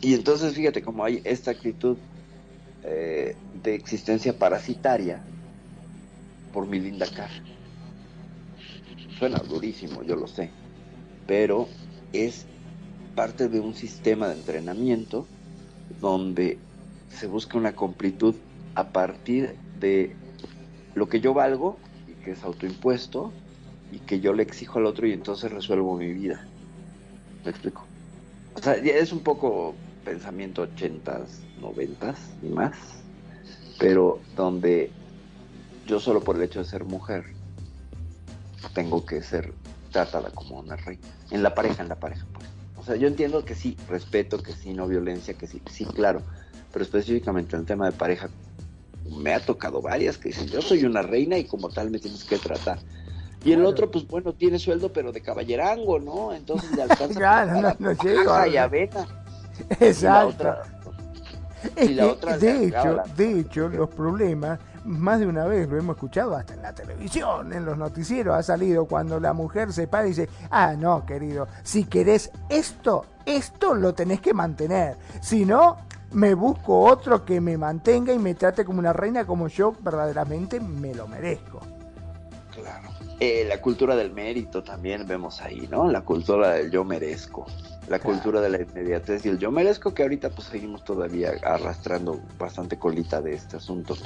Y 0.00 0.14
entonces 0.14 0.54
fíjate 0.54 0.82
cómo 0.82 1.04
hay 1.04 1.22
esta 1.24 1.52
actitud 1.52 1.96
eh, 2.82 3.36
de 3.62 3.74
existencia 3.74 4.36
parasitaria 4.36 5.22
por 6.52 6.66
mi 6.66 6.80
linda 6.80 7.06
cara. 7.06 7.32
Suena 9.18 9.38
durísimo, 9.38 10.02
yo 10.02 10.16
lo 10.16 10.26
sé, 10.26 10.50
pero 11.26 11.68
es 12.12 12.46
parte 13.14 13.48
de 13.48 13.60
un 13.60 13.74
sistema 13.74 14.28
de 14.28 14.34
entrenamiento 14.34 15.26
donde 16.00 16.58
se 17.10 17.26
busca 17.26 17.58
una 17.58 17.74
completud 17.74 18.34
a 18.74 18.88
partir 18.88 19.56
de 19.80 20.16
lo 20.94 21.08
que 21.08 21.20
yo 21.20 21.34
valgo 21.34 21.78
y 22.06 22.12
que 22.24 22.32
es 22.32 22.42
autoimpuesto 22.42 23.32
y 23.90 23.98
que 23.98 24.20
yo 24.20 24.32
le 24.32 24.42
exijo 24.42 24.78
al 24.78 24.86
otro 24.86 25.06
y 25.06 25.12
entonces 25.12 25.52
resuelvo 25.52 25.96
mi 25.96 26.12
vida. 26.12 26.44
¿Me 27.44 27.50
explico? 27.50 27.84
O 28.54 28.60
sea, 28.62 28.74
es 28.74 29.12
un 29.12 29.20
poco 29.20 29.74
pensamiento 30.04 30.62
ochentas, 30.62 31.40
noventas 31.60 32.18
y 32.42 32.46
más, 32.46 32.76
pero 33.78 34.20
donde 34.36 34.90
yo 35.86 36.00
solo 36.00 36.20
por 36.20 36.36
el 36.36 36.42
hecho 36.42 36.60
de 36.60 36.64
ser 36.64 36.84
mujer 36.84 37.24
tengo 38.74 39.04
que 39.04 39.22
ser 39.22 39.52
tratada 39.92 40.30
como 40.30 40.58
una 40.58 40.76
reina. 40.76 41.06
En 41.30 41.42
la 41.42 41.54
pareja, 41.54 41.82
en 41.82 41.88
la 41.88 41.96
pareja, 41.96 42.26
pues. 42.32 42.46
O 42.76 42.84
sea, 42.84 42.96
yo 42.96 43.06
entiendo 43.06 43.44
que 43.44 43.54
sí, 43.54 43.76
respeto, 43.88 44.42
que 44.42 44.52
sí, 44.52 44.74
no 44.74 44.88
violencia, 44.88 45.34
que 45.34 45.46
sí, 45.46 45.62
sí, 45.70 45.84
claro. 45.84 46.20
Pero 46.72 46.84
específicamente 46.84 47.54
en 47.54 47.60
el 47.60 47.66
tema 47.66 47.86
de 47.86 47.92
pareja, 47.92 48.28
me 49.08 49.34
ha 49.34 49.40
tocado 49.40 49.80
varias 49.80 50.18
que 50.18 50.30
dicen, 50.30 50.48
yo 50.48 50.60
soy 50.60 50.84
una 50.84 51.02
reina 51.02 51.38
y 51.38 51.44
como 51.44 51.68
tal 51.68 51.90
me 51.90 52.00
tienes 52.00 52.24
que 52.24 52.38
tratar. 52.38 52.78
Y 53.44 53.52
el 53.52 53.64
otro, 53.64 53.90
pues 53.90 54.06
bueno, 54.06 54.32
tiene 54.32 54.58
sueldo, 54.58 54.92
pero 54.92 55.12
de 55.12 55.20
caballerango, 55.20 55.98
¿no? 55.98 56.32
Entonces 56.32 56.70
le 56.72 56.82
alcanza 56.90 57.18
claro, 57.18 57.76
no, 57.78 57.92
no 57.94 58.46
y 58.46 58.56
avena. 58.56 59.06
Exacto. 59.80 60.56
Y 61.80 61.88
la 61.88 62.06
otra, 62.08 62.38
de 62.38 62.66
hecho, 62.66 63.02
de 63.16 63.40
hecho, 63.40 63.68
los 63.68 63.88
problemas 63.90 64.58
más 64.84 65.20
de 65.20 65.26
una 65.26 65.44
vez 65.44 65.68
lo 65.68 65.78
hemos 65.78 65.96
escuchado 65.96 66.36
hasta 66.36 66.54
en 66.54 66.62
la 66.62 66.74
televisión, 66.74 67.52
en 67.52 67.64
los 67.64 67.78
noticieros 67.78 68.36
ha 68.36 68.42
salido 68.42 68.86
cuando 68.86 69.20
la 69.20 69.32
mujer 69.32 69.72
se 69.72 69.86
para 69.86 70.06
y 70.06 70.10
dice, 70.10 70.28
ah, 70.50 70.74
no, 70.76 71.06
querido, 71.06 71.48
si 71.62 71.84
querés 71.84 72.30
esto, 72.48 73.06
esto 73.24 73.74
lo 73.74 73.94
tenés 73.94 74.20
que 74.20 74.34
mantener. 74.34 74.96
Si 75.20 75.44
no, 75.44 75.76
me 76.12 76.34
busco 76.34 76.80
otro 76.80 77.24
que 77.24 77.40
me 77.40 77.56
mantenga 77.56 78.12
y 78.12 78.18
me 78.18 78.34
trate 78.34 78.64
como 78.64 78.78
una 78.78 78.92
reina 78.92 79.24
como 79.24 79.48
yo 79.48 79.74
verdaderamente 79.80 80.60
me 80.60 80.94
lo 80.94 81.06
merezco. 81.08 81.60
Claro. 82.54 82.88
Eh, 83.20 83.44
la 83.48 83.60
cultura 83.60 83.94
del 83.94 84.12
mérito 84.12 84.62
también 84.62 85.06
vemos 85.06 85.40
ahí, 85.40 85.68
¿no? 85.70 85.90
La 85.90 86.02
cultura 86.02 86.54
del 86.54 86.70
yo 86.70 86.84
merezco. 86.84 87.46
La 87.88 87.98
cultura 87.98 88.40
de 88.40 88.48
la 88.48 88.60
inmediatez 88.60 89.24
y 89.26 89.28
el 89.28 89.38
yo 89.38 89.50
merezco 89.50 89.92
que 89.92 90.02
ahorita 90.02 90.30
pues 90.30 90.48
seguimos 90.48 90.84
todavía 90.84 91.32
arrastrando 91.42 92.20
bastante 92.38 92.78
colita 92.78 93.20
de 93.20 93.34
este 93.34 93.56
asunto 93.56 93.96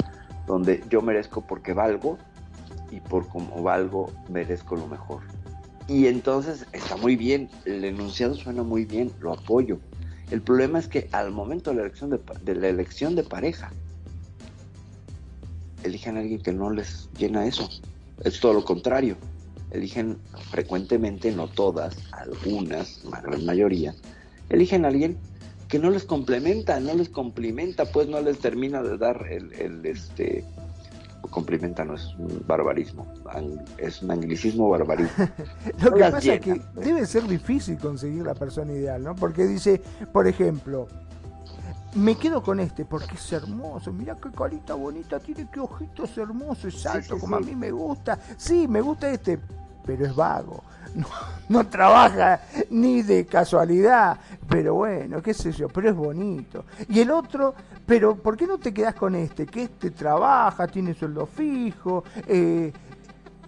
donde 0.47 0.83
yo 0.91 1.03
merezco 1.03 1.41
porque 1.47 1.73
valgo 1.73 2.19
y 2.91 3.01
por 3.01 3.27
como 3.29 3.63
valgo 3.63 4.13
merezco 4.29 4.77
lo 4.77 4.87
mejor. 4.87 5.23
Y 5.89 6.07
entonces 6.07 6.67
está 6.73 6.97
muy 6.97 7.17
bien, 7.17 7.49
el 7.65 7.85
enunciado 7.85 8.35
suena 8.35 8.63
muy 8.63 8.85
bien, 8.85 9.13
lo 9.21 9.33
apoyo. 9.33 9.79
El 10.31 10.43
problema 10.43 10.79
es 10.81 10.89
que 10.89 11.09
al 11.13 11.31
momento 11.31 11.71
de 11.71 11.77
la 11.77 11.83
elección 11.83 12.11
de, 12.11 12.55
la 12.55 12.69
elección 12.69 13.15
de 13.15 13.23
pareja, 13.23 13.71
eligen 15.85 16.17
a 16.17 16.21
alguien 16.21 16.43
que 16.43 16.53
no 16.53 16.71
les 16.71 17.09
llena 17.17 17.47
eso. 17.47 17.69
Es 18.25 18.41
todo 18.41 18.55
lo 18.55 18.65
contrario. 18.65 19.17
Eligen 19.71 20.19
frecuentemente, 20.51 21.31
no 21.31 21.49
todas, 21.49 21.97
algunas, 22.13 23.05
la 23.05 23.21
gran 23.21 23.45
mayoría, 23.45 23.95
eligen 24.49 24.85
a 24.85 24.89
alguien 24.89 25.19
que 25.69 25.79
no 25.79 25.91
les 25.91 26.05
complementa, 26.05 26.79
no 26.81 26.95
les 26.95 27.09
complementa, 27.09 27.85
pues 27.87 28.09
no 28.09 28.21
les 28.21 28.39
termina 28.39 28.83
de 28.83 28.97
dar 28.99 29.27
el, 29.31 29.53
el 29.55 29.85
este 29.87 30.45
complementa 31.31 31.85
no 31.85 31.95
es 31.95 32.15
un 32.19 32.45
barbarismo, 32.47 33.07
es 33.79 34.03
un 34.03 34.11
anglicismo 34.11 34.71
barbarismo. 34.71 35.29
Lo 35.83 35.93
que 35.93 36.01
pasa 36.01 36.35
es 36.35 36.41
que 36.41 36.61
debe 36.75 37.07
ser 37.07 37.27
difícil 37.27 37.79
conseguir 37.79 38.25
la 38.25 38.35
persona 38.35 38.73
ideal, 38.73 39.03
¿no? 39.03 39.15
Porque 39.15 39.45
dice, 39.45 39.83
por 40.13 40.27
ejemplo, 40.27 40.89
me 41.95 42.17
quedo 42.17 42.43
con 42.43 42.61
este 42.61 42.85
porque 42.85 43.15
es 43.15 43.33
hermoso. 43.33 43.93
Mira 43.93 44.17
qué 44.17 44.31
carita 44.31 44.75
bonita 44.75 45.19
tiene, 45.19 45.49
qué 45.53 45.61
ojitos 45.61 46.17
hermosos, 46.19 46.75
exacto, 46.75 47.19
como 47.19 47.37
a 47.37 47.41
mí 47.41 47.55
me 47.55 47.71
gusta. 47.71 48.19
Sí, 48.37 48.69
me 48.69 48.81
gusta 48.81 49.11
este, 49.11 49.39
pero 49.87 50.05
es 50.05 50.15
vago 50.15 50.63
no, 51.49 51.67
trabaja 51.67 52.41
ni 52.71 53.03
de 53.03 53.27
casualidad, 53.27 54.19
pero 54.49 54.75
bueno, 54.75 55.23
qué 55.23 55.35
sé 55.35 55.53
yo, 55.53 55.69
pero 55.69 55.91
es 55.91 55.97
bonito. 55.97 56.65
Y 56.89 57.01
el 57.01 57.11
otro, 57.11 57.55
pero 57.85 58.17
¿por 58.17 58.37
qué 58.37 58.47
no 58.47 58.59
te 58.59 58.73
quedas 58.73 58.95
con 58.95 59.15
este? 59.15 59.47
Que 59.47 59.65
este 59.65 59.91
trabaja, 59.91 60.67
tiene 60.67 60.95
sueldo 60.95 61.27
fijo, 61.27 62.05
eh, 62.27 62.73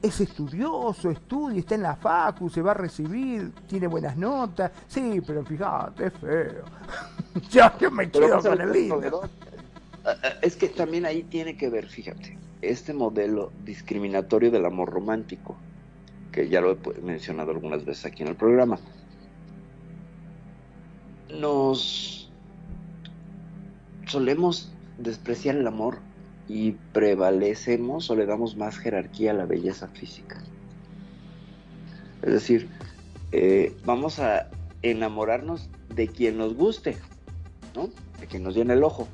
es 0.01 0.21
estudioso, 0.21 1.11
estudia, 1.11 1.61
está 1.61 1.75
en 1.75 1.83
la 1.83 1.97
facu, 1.97 2.49
se 2.49 2.63
va 2.63 2.73
a 2.73 2.75
recibir, 2.75 3.53
tiene 3.67 3.87
buenas 3.87 4.17
notas. 4.17 4.71
Sí, 4.87 5.21
pero 5.27 5.45
fíjate, 5.45 6.07
es 6.07 6.13
feo. 6.15 6.65
ya 7.51 7.77
yo 7.79 7.91
me 7.91 8.11
quedo 8.11 8.41
con 8.41 8.61
el 8.61 8.73
lindo. 8.73 9.23
Ah, 10.05 10.15
ah, 10.23 10.29
es 10.41 10.57
que 10.57 10.69
también 10.69 11.05
ahí 11.05 11.25
tiene 11.25 11.57
que 11.57 11.69
ver, 11.69 11.87
fíjate, 11.87 12.39
este 12.63 12.93
modelo 12.93 13.53
discriminatorio 13.65 14.51
del 14.51 14.65
amor 14.65 14.91
romántico 14.91 15.57
que 16.33 16.49
ya 16.49 16.61
lo 16.61 16.73
he 16.73 17.01
mencionado 17.03 17.51
algunas 17.51 17.85
veces 17.85 18.07
aquí 18.07 18.23
en 18.23 18.29
el 18.29 18.37
programa. 18.37 18.79
Nos 21.31 22.31
solemos 24.07 24.73
despreciar 24.99 25.57
el 25.57 25.67
amor 25.67 25.99
y 26.49 26.73
prevalecemos 26.93 28.11
o 28.11 28.17
le 28.17 28.27
damos 28.27 28.57
más 28.57 28.79
jerarquía 28.79 29.33
a 29.33 29.35
la 29.35 29.45
belleza 29.45 29.89
física. 29.89 30.43
Es 32.23 32.33
decir, 32.33 32.69
eh, 33.33 33.77
vamos 33.85 34.19
a 34.19 34.51
enamorarnos 34.83 35.69
de 35.95 36.09
quien 36.09 36.39
nos 36.39 36.55
guste, 36.55 36.97
¿no? 37.75 37.91
De 38.21 38.27
quien 38.27 38.43
nos 38.43 38.55
llene 38.55 38.75
el 38.75 38.83
ojo, 38.83 39.07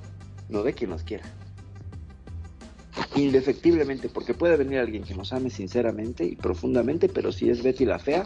no 0.49 0.62
de 0.62 0.73
quien 0.73 0.91
nos 0.91 1.03
quiera. 1.03 1.25
Indefectiblemente, 3.15 4.09
porque 4.09 4.35
puede 4.35 4.57
venir 4.57 4.79
alguien 4.79 5.05
que 5.05 5.15
nos 5.15 5.33
ame 5.33 5.51
sinceramente 5.51 6.25
y 6.25 6.37
profundamente, 6.37 7.09
pero 7.09 7.33
si 7.33 7.49
es 7.49 7.62
Betty 7.62 7.85
la 7.85 7.99
fea, 7.99 8.25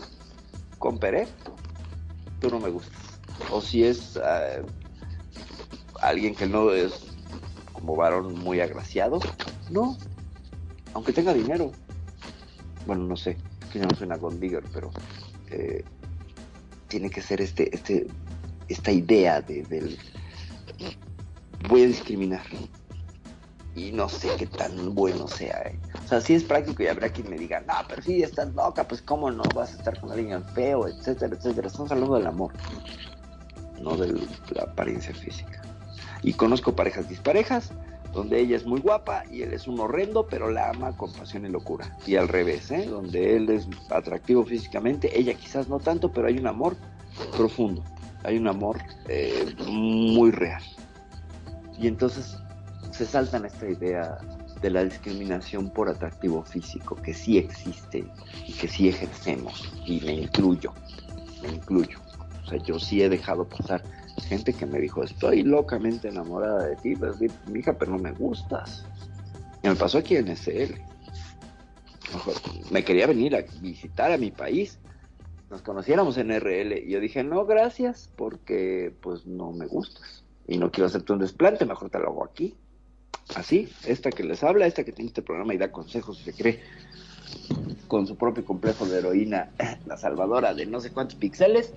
con 0.79 0.99
Pere, 0.99 1.27
tú 2.41 2.49
no 2.51 2.61
me 2.61 2.71
gustas. 2.71 3.21
O 3.51 3.61
si 3.61 3.85
es 3.85 4.17
eh, 4.17 4.63
alguien 6.01 6.35
que 6.35 6.47
no 6.47 6.73
es 6.73 7.07
como 7.73 7.97
varón 7.97 8.39
muy 8.39 8.61
agraciado, 8.61 9.21
no, 9.71 9.97
aunque 10.95 11.13
tenga 11.13 11.35
dinero. 11.35 11.73
Bueno, 12.87 13.05
no 13.05 13.17
sé, 13.17 13.37
que 13.73 13.79
no 13.79 13.89
una 14.01 14.17
gold 14.17 14.41
digger, 14.41 14.65
pero 14.73 14.91
eh, 15.51 15.85
tiene 16.89 17.11
que 17.11 17.21
ser 17.21 17.41
este, 17.41 17.75
este, 17.75 18.07
esta 18.69 18.91
idea 18.91 19.43
de, 19.43 19.63
del 19.65 19.99
voy 21.69 21.83
a 21.83 21.87
discriminar 21.87 22.43
y 23.79 23.93
no 23.93 24.09
sé 24.09 24.29
qué 24.37 24.47
tan 24.47 24.95
bueno 24.95 25.29
sea. 25.29 25.63
¿eh? 25.67 25.79
O 26.05 26.09
sea, 26.09 26.21
sí 26.21 26.35
es 26.35 26.45
práctico 26.45 26.83
y 26.83 26.89
habrá 26.89 27.09
quien 27.11 27.31
me 27.31 27.39
diga, 27.39 27.61
no, 27.61 27.75
pero 27.89 28.03
sí, 28.03 28.23
estás 28.23 28.53
loca, 28.55 28.87
pues 28.87 29.03
cómo 29.03 29.31
no 29.31 29.45
vas 29.55 29.73
a 29.73 29.77
estar 29.77 30.01
con 30.01 30.11
alguien 30.11 30.45
feo, 30.47 30.89
etcétera, 30.89 31.37
etcétera. 31.37 31.69
Estamos 31.69 31.93
hablando 31.93 32.17
del 32.17 32.27
amor, 32.27 32.53
no 33.81 33.97
de 33.97 34.13
la 34.51 34.63
apariencia 34.63 35.15
física. 35.15 35.63
Y 36.23 36.33
conozco 36.33 36.75
parejas 36.75 37.09
disparejas, 37.09 37.71
donde 38.13 38.41
ella 38.41 38.57
es 38.57 38.67
muy 38.67 38.81
guapa 38.81 39.23
y 39.31 39.43
él 39.43 39.53
es 39.53 39.69
un 39.69 39.79
horrendo, 39.79 40.27
pero 40.27 40.51
la 40.51 40.71
ama 40.71 40.97
con 40.97 41.13
pasión 41.13 41.47
y 41.47 41.49
locura. 41.49 41.97
Y 42.05 42.17
al 42.17 42.27
revés, 42.27 42.71
¿eh? 42.73 42.87
donde 42.87 43.37
él 43.37 43.49
es 43.51 43.69
atractivo 43.91 44.45
físicamente, 44.45 45.17
ella 45.19 45.35
quizás 45.35 45.69
no 45.69 45.79
tanto, 45.79 46.13
pero 46.13 46.27
hay 46.27 46.39
un 46.39 46.49
amor 46.49 46.77
profundo, 47.37 47.85
hay 48.25 48.39
un 48.39 48.49
amor 48.49 48.79
eh, 49.09 49.55
muy 49.69 50.33
real. 50.33 50.63
Y 51.79 51.87
entonces 51.87 52.37
se 52.99 53.07
saltan 53.07 53.45
esta 53.45 53.71
idea 53.71 54.19
de 54.61 54.71
la 54.71 54.83
discriminación 54.83 55.71
por 55.71 55.89
atractivo 55.89 56.43
físico, 56.43 56.97
que 56.97 57.15
sí 57.15 57.39
existe 57.39 58.05
y 58.45 58.53
que 58.55 58.67
sí 58.67 58.89
ejercemos, 58.89 59.73
y 59.87 60.01
me 60.01 60.15
incluyo, 60.15 60.75
me 61.41 61.51
incluyo. 61.51 62.01
O 62.43 62.49
sea, 62.49 62.59
yo 62.65 62.81
sí 62.81 63.01
he 63.01 63.09
dejado 63.09 63.49
pasar 63.49 63.85
gente 64.23 64.53
que 64.53 64.67
me 64.67 64.81
dijo, 64.81 65.05
estoy 65.05 65.45
locamente 65.45 66.09
enamorada 66.09 66.67
de 66.67 66.75
ti, 66.75 66.97
pues, 66.97 67.21
mi 67.47 67.61
hija, 67.61 67.79
pero 67.79 67.93
no 67.93 67.99
me 67.99 68.11
gustas. 68.11 68.85
Y 69.63 69.69
me 69.69 69.77
pasó 69.77 69.99
aquí 69.99 70.17
en 70.17 70.35
SL. 70.37 70.75
Me 72.73 72.85
quería 72.85 73.07
venir 73.07 73.37
a 73.37 73.45
visitar 73.61 74.11
a 74.11 74.19
mi 74.19 74.33
país. 74.33 74.81
Nos 75.51 75.63
conociéramos 75.63 76.19
en 76.19 76.33
RL. 76.33 76.79
Y 76.85 76.91
yo 76.91 76.99
dije, 76.99 77.23
no, 77.23 77.47
gracias, 77.47 78.11
porque 78.17 78.93
pues 79.01 79.25
no 79.25 79.53
me 79.53 79.67
gustas. 79.67 80.25
Y 80.49 80.59
no 80.59 80.73
quiero 80.73 80.87
hacerte 80.87 81.13
un 81.13 81.21
desplante, 81.21 81.65
mejor 81.65 81.91
te 81.91 81.99
lo 82.01 82.09
hago 82.09 82.25
aquí. 82.25 82.57
Así, 83.35 83.69
esta 83.87 84.11
que 84.11 84.25
les 84.25 84.43
habla, 84.43 84.67
esta 84.67 84.85
que 84.85 84.93
tiene 84.93 85.09
este 85.09 85.23
programa 85.23 85.55
y 85.55 85.59
da 85.59 85.71
consejos 85.71 86.21
y 86.21 86.25
se 86.25 86.33
cree 86.33 86.61
con 87.87 88.07
su 88.07 88.17
propio 88.17 88.45
complejo 88.45 88.87
de 88.87 88.99
heroína, 88.99 89.51
la 89.87 89.97
salvadora 89.97 90.55
de 90.55 90.67
no 90.67 90.81
sé 90.81 90.93
cuántos 90.93 91.17
píxeles, 91.17 91.75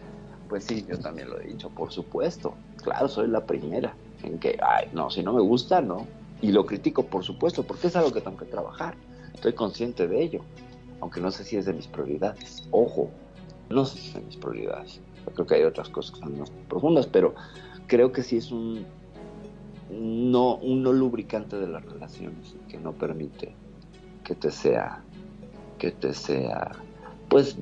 pues 0.49 0.66
sí, 0.66 0.86
yo 0.88 0.99
también 0.99 1.30
lo 1.30 1.39
he 1.39 1.47
dicho, 1.47 1.70
por 1.70 1.91
supuesto. 1.91 2.56
Claro, 2.84 3.08
soy 3.08 3.28
la 3.28 3.45
primera 3.45 3.95
en 4.24 4.38
que, 4.38 4.58
ay, 4.62 4.89
no, 4.93 5.10
si 5.10 5.24
no 5.24 5.34
me 5.34 5.41
gusta, 5.41 5.82
no. 5.82 6.08
Y 6.41 6.52
lo 6.52 6.66
critico, 6.66 7.06
por 7.06 7.24
supuesto, 7.24 7.64
porque 7.64 7.88
es 7.88 7.95
algo 7.95 8.12
que 8.12 8.22
tengo 8.22 8.38
que 8.38 8.45
trabajar. 8.45 8.95
Estoy 9.34 9.54
consciente 9.54 10.08
de 10.08 10.22
ello, 10.22 10.41
aunque 10.99 11.22
no 11.22 11.32
sé 11.32 11.43
si 11.43 11.56
es 11.56 11.66
de 11.66 11.74
mis 11.74 11.88
prioridades. 11.88 12.68
Ojo, 12.72 13.10
no 13.70 13.86
sé 13.86 13.97
si 13.97 14.08
es 14.10 14.14
de 14.16 14.22
mis 14.22 14.36
prioridades. 14.36 14.99
creo 15.34 15.47
que 15.47 15.56
hay 15.56 15.64
otras 15.64 15.89
cosas 15.89 16.16
que 16.16 16.20
son 16.20 16.39
más 16.39 16.49
profundas, 16.68 17.08
pero 17.08 17.34
creo 17.88 18.12
que 18.12 18.24
sí 18.24 18.38
es 18.38 18.52
un, 18.52 18.86
no, 19.92 20.56
un 20.56 20.84
no 20.84 20.94
lubricante 20.94 21.58
de 21.58 21.68
las 21.68 21.84
relaciones 21.84 22.56
que 22.70 22.78
no 22.78 22.94
permite 22.94 23.54
que 24.24 24.36
te 24.36 24.52
sea, 24.52 25.02
que 25.78 25.92
te 25.92 26.14
sea, 26.14 26.72
pues 27.28 27.58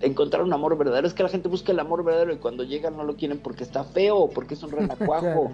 encontrar 0.00 0.42
un 0.42 0.52
amor 0.52 0.76
verdadero. 0.76 1.06
Es 1.06 1.14
que 1.14 1.22
la 1.22 1.28
gente 1.28 1.48
busca 1.48 1.72
el 1.72 1.80
amor 1.80 2.04
verdadero 2.04 2.32
y 2.32 2.38
cuando 2.38 2.64
llega 2.64 2.90
no 2.90 3.04
lo 3.04 3.16
quieren 3.16 3.38
porque 3.38 3.64
está 3.64 3.84
feo 3.84 4.16
o 4.16 4.30
porque 4.30 4.54
es 4.54 4.62
un 4.62 4.70
renacuajo, 4.72 5.52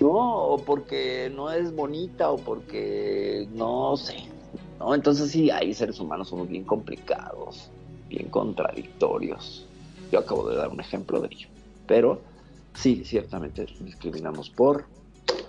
¿no? 0.00 0.08
O 0.10 0.58
porque 0.58 1.32
no 1.34 1.50
es 1.50 1.74
bonita 1.74 2.30
o 2.30 2.36
porque 2.36 3.48
no 3.54 3.96
sé, 3.96 4.16
¿no? 4.78 4.94
Entonces 4.94 5.30
sí, 5.30 5.50
hay 5.50 5.74
seres 5.74 5.98
humanos 6.00 6.28
somos 6.28 6.48
bien 6.48 6.64
complicados, 6.64 7.70
bien 8.08 8.28
contradictorios. 8.28 9.66
Yo 10.12 10.20
acabo 10.20 10.48
de 10.48 10.56
dar 10.56 10.68
un 10.68 10.80
ejemplo 10.80 11.20
de 11.20 11.28
ello. 11.32 11.48
Pero 11.86 12.20
sí, 12.74 13.02
ciertamente 13.04 13.66
discriminamos 13.80 14.50
por 14.50 14.84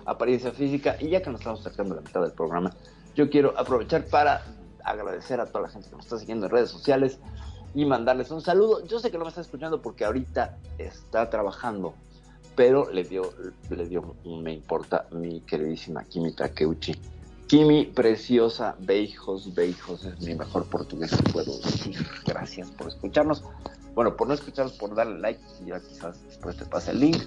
apariencia 0.06 0.52
física. 0.52 0.96
Y 1.00 1.10
ya 1.10 1.22
que 1.22 1.30
nos 1.30 1.40
estamos 1.40 1.60
acercando 1.60 1.94
a 1.94 1.96
la 1.96 2.02
mitad 2.02 2.22
del 2.22 2.32
programa, 2.32 2.72
yo 3.14 3.28
quiero 3.30 3.58
aprovechar 3.58 4.06
para 4.06 4.42
agradecer 4.84 5.40
a 5.40 5.46
toda 5.46 5.62
la 5.62 5.68
gente 5.68 5.88
que 5.88 5.96
nos 5.96 6.04
está 6.04 6.18
siguiendo 6.18 6.46
en 6.46 6.52
redes 6.52 6.70
sociales 6.70 7.18
y 7.74 7.84
mandarles 7.84 8.30
un 8.30 8.40
saludo. 8.40 8.84
Yo 8.86 9.00
sé 9.00 9.10
que 9.10 9.18
no 9.18 9.24
me 9.24 9.28
está 9.28 9.40
escuchando 9.40 9.80
porque 9.80 10.04
ahorita 10.04 10.58
está 10.78 11.30
trabajando, 11.30 11.94
pero 12.56 12.90
le 12.90 13.04
dio, 13.04 13.32
le 13.68 13.86
dio, 13.86 14.14
me 14.24 14.52
importa 14.52 15.06
mi 15.12 15.40
queridísima 15.42 16.04
Kimi 16.04 16.32
Takeuchi. 16.32 16.94
Kimi, 17.46 17.86
preciosa, 17.86 18.76
beijos, 18.78 19.52
beijos, 19.54 20.04
es 20.04 20.20
mi 20.20 20.36
mejor 20.36 20.66
portugués 20.66 21.10
que 21.10 21.32
puedo 21.32 21.58
decir. 21.58 21.96
Gracias 22.24 22.70
por 22.70 22.86
escucharnos. 22.86 23.42
Bueno, 23.94 24.16
por 24.16 24.28
no 24.28 24.34
escucharnos, 24.34 24.74
por 24.74 24.94
darle 24.94 25.18
like, 25.18 25.42
ya 25.66 25.80
quizás 25.80 26.24
después 26.26 26.56
te 26.56 26.64
pase 26.64 26.92
el 26.92 27.00
link. 27.00 27.20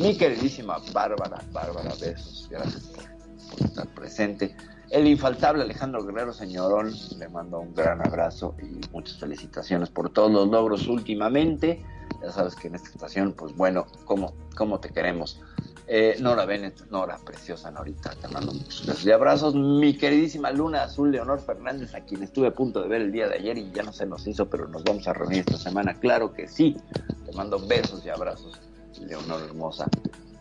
Mi 0.00 0.16
queridísima 0.16 0.78
Bárbara, 0.94 1.42
Bárbara, 1.52 1.90
besos, 2.00 2.48
gracias 2.50 2.84
por, 2.84 3.66
estar 3.66 3.86
presente. 3.88 4.56
El 4.88 5.06
infaltable 5.06 5.62
Alejandro 5.62 6.02
Guerrero 6.02 6.32
Señorón, 6.32 6.94
le 7.18 7.28
mando 7.28 7.60
un 7.60 7.74
gran 7.74 8.00
abrazo 8.00 8.54
y 8.62 8.80
muchas 8.94 9.18
felicitaciones 9.18 9.90
por 9.90 10.08
todos 10.08 10.32
los 10.32 10.48
logros 10.48 10.88
últimamente. 10.88 11.84
Ya 12.22 12.32
sabes 12.32 12.56
que 12.56 12.68
en 12.68 12.76
esta 12.76 12.88
estación, 12.88 13.34
pues 13.34 13.54
bueno, 13.54 13.86
¿cómo, 14.06 14.32
cómo 14.56 14.80
te 14.80 14.88
queremos? 14.88 15.38
Eh, 15.86 16.16
Nora 16.18 16.46
Bennett, 16.46 16.88
Nora, 16.90 17.18
preciosa 17.18 17.70
Norita, 17.70 18.12
te 18.12 18.28
mando 18.28 18.54
muchos 18.54 18.86
besos 18.86 19.04
y 19.04 19.12
abrazos. 19.12 19.54
Mi 19.54 19.98
queridísima 19.98 20.50
Luna 20.50 20.84
Azul 20.84 21.12
Leonor 21.12 21.40
Fernández, 21.40 21.94
a 21.94 22.00
quien 22.00 22.22
estuve 22.22 22.46
a 22.46 22.54
punto 22.54 22.80
de 22.80 22.88
ver 22.88 23.02
el 23.02 23.12
día 23.12 23.28
de 23.28 23.34
ayer 23.34 23.58
y 23.58 23.70
ya 23.70 23.82
no 23.82 23.92
se 23.92 24.06
nos 24.06 24.26
hizo, 24.26 24.48
pero 24.48 24.66
nos 24.66 24.82
vamos 24.82 25.06
a 25.06 25.12
reunir 25.12 25.40
esta 25.40 25.58
semana. 25.58 25.92
Claro 26.00 26.32
que 26.32 26.48
sí. 26.48 26.78
Te 27.26 27.32
mando 27.32 27.58
besos 27.66 28.02
y 28.06 28.08
abrazos. 28.08 28.58
Leonor 28.98 29.42
hermosa, 29.42 29.88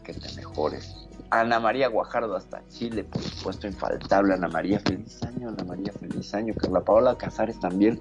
que 0.03 0.13
te 0.13 0.33
mejores. 0.35 0.95
Ana 1.31 1.59
María 1.59 1.89
Guajardo 1.89 2.35
hasta 2.35 2.67
Chile, 2.69 3.03
por 3.03 3.21
supuesto, 3.21 3.67
infaltable. 3.67 4.33
Ana 4.33 4.47
María, 4.47 4.79
feliz 4.79 5.21
año, 5.23 5.49
Ana 5.49 5.63
María, 5.63 5.93
feliz 5.93 6.33
año. 6.33 6.53
Carla 6.55 6.81
Paola 6.81 7.17
Casares 7.17 7.59
también, 7.59 7.99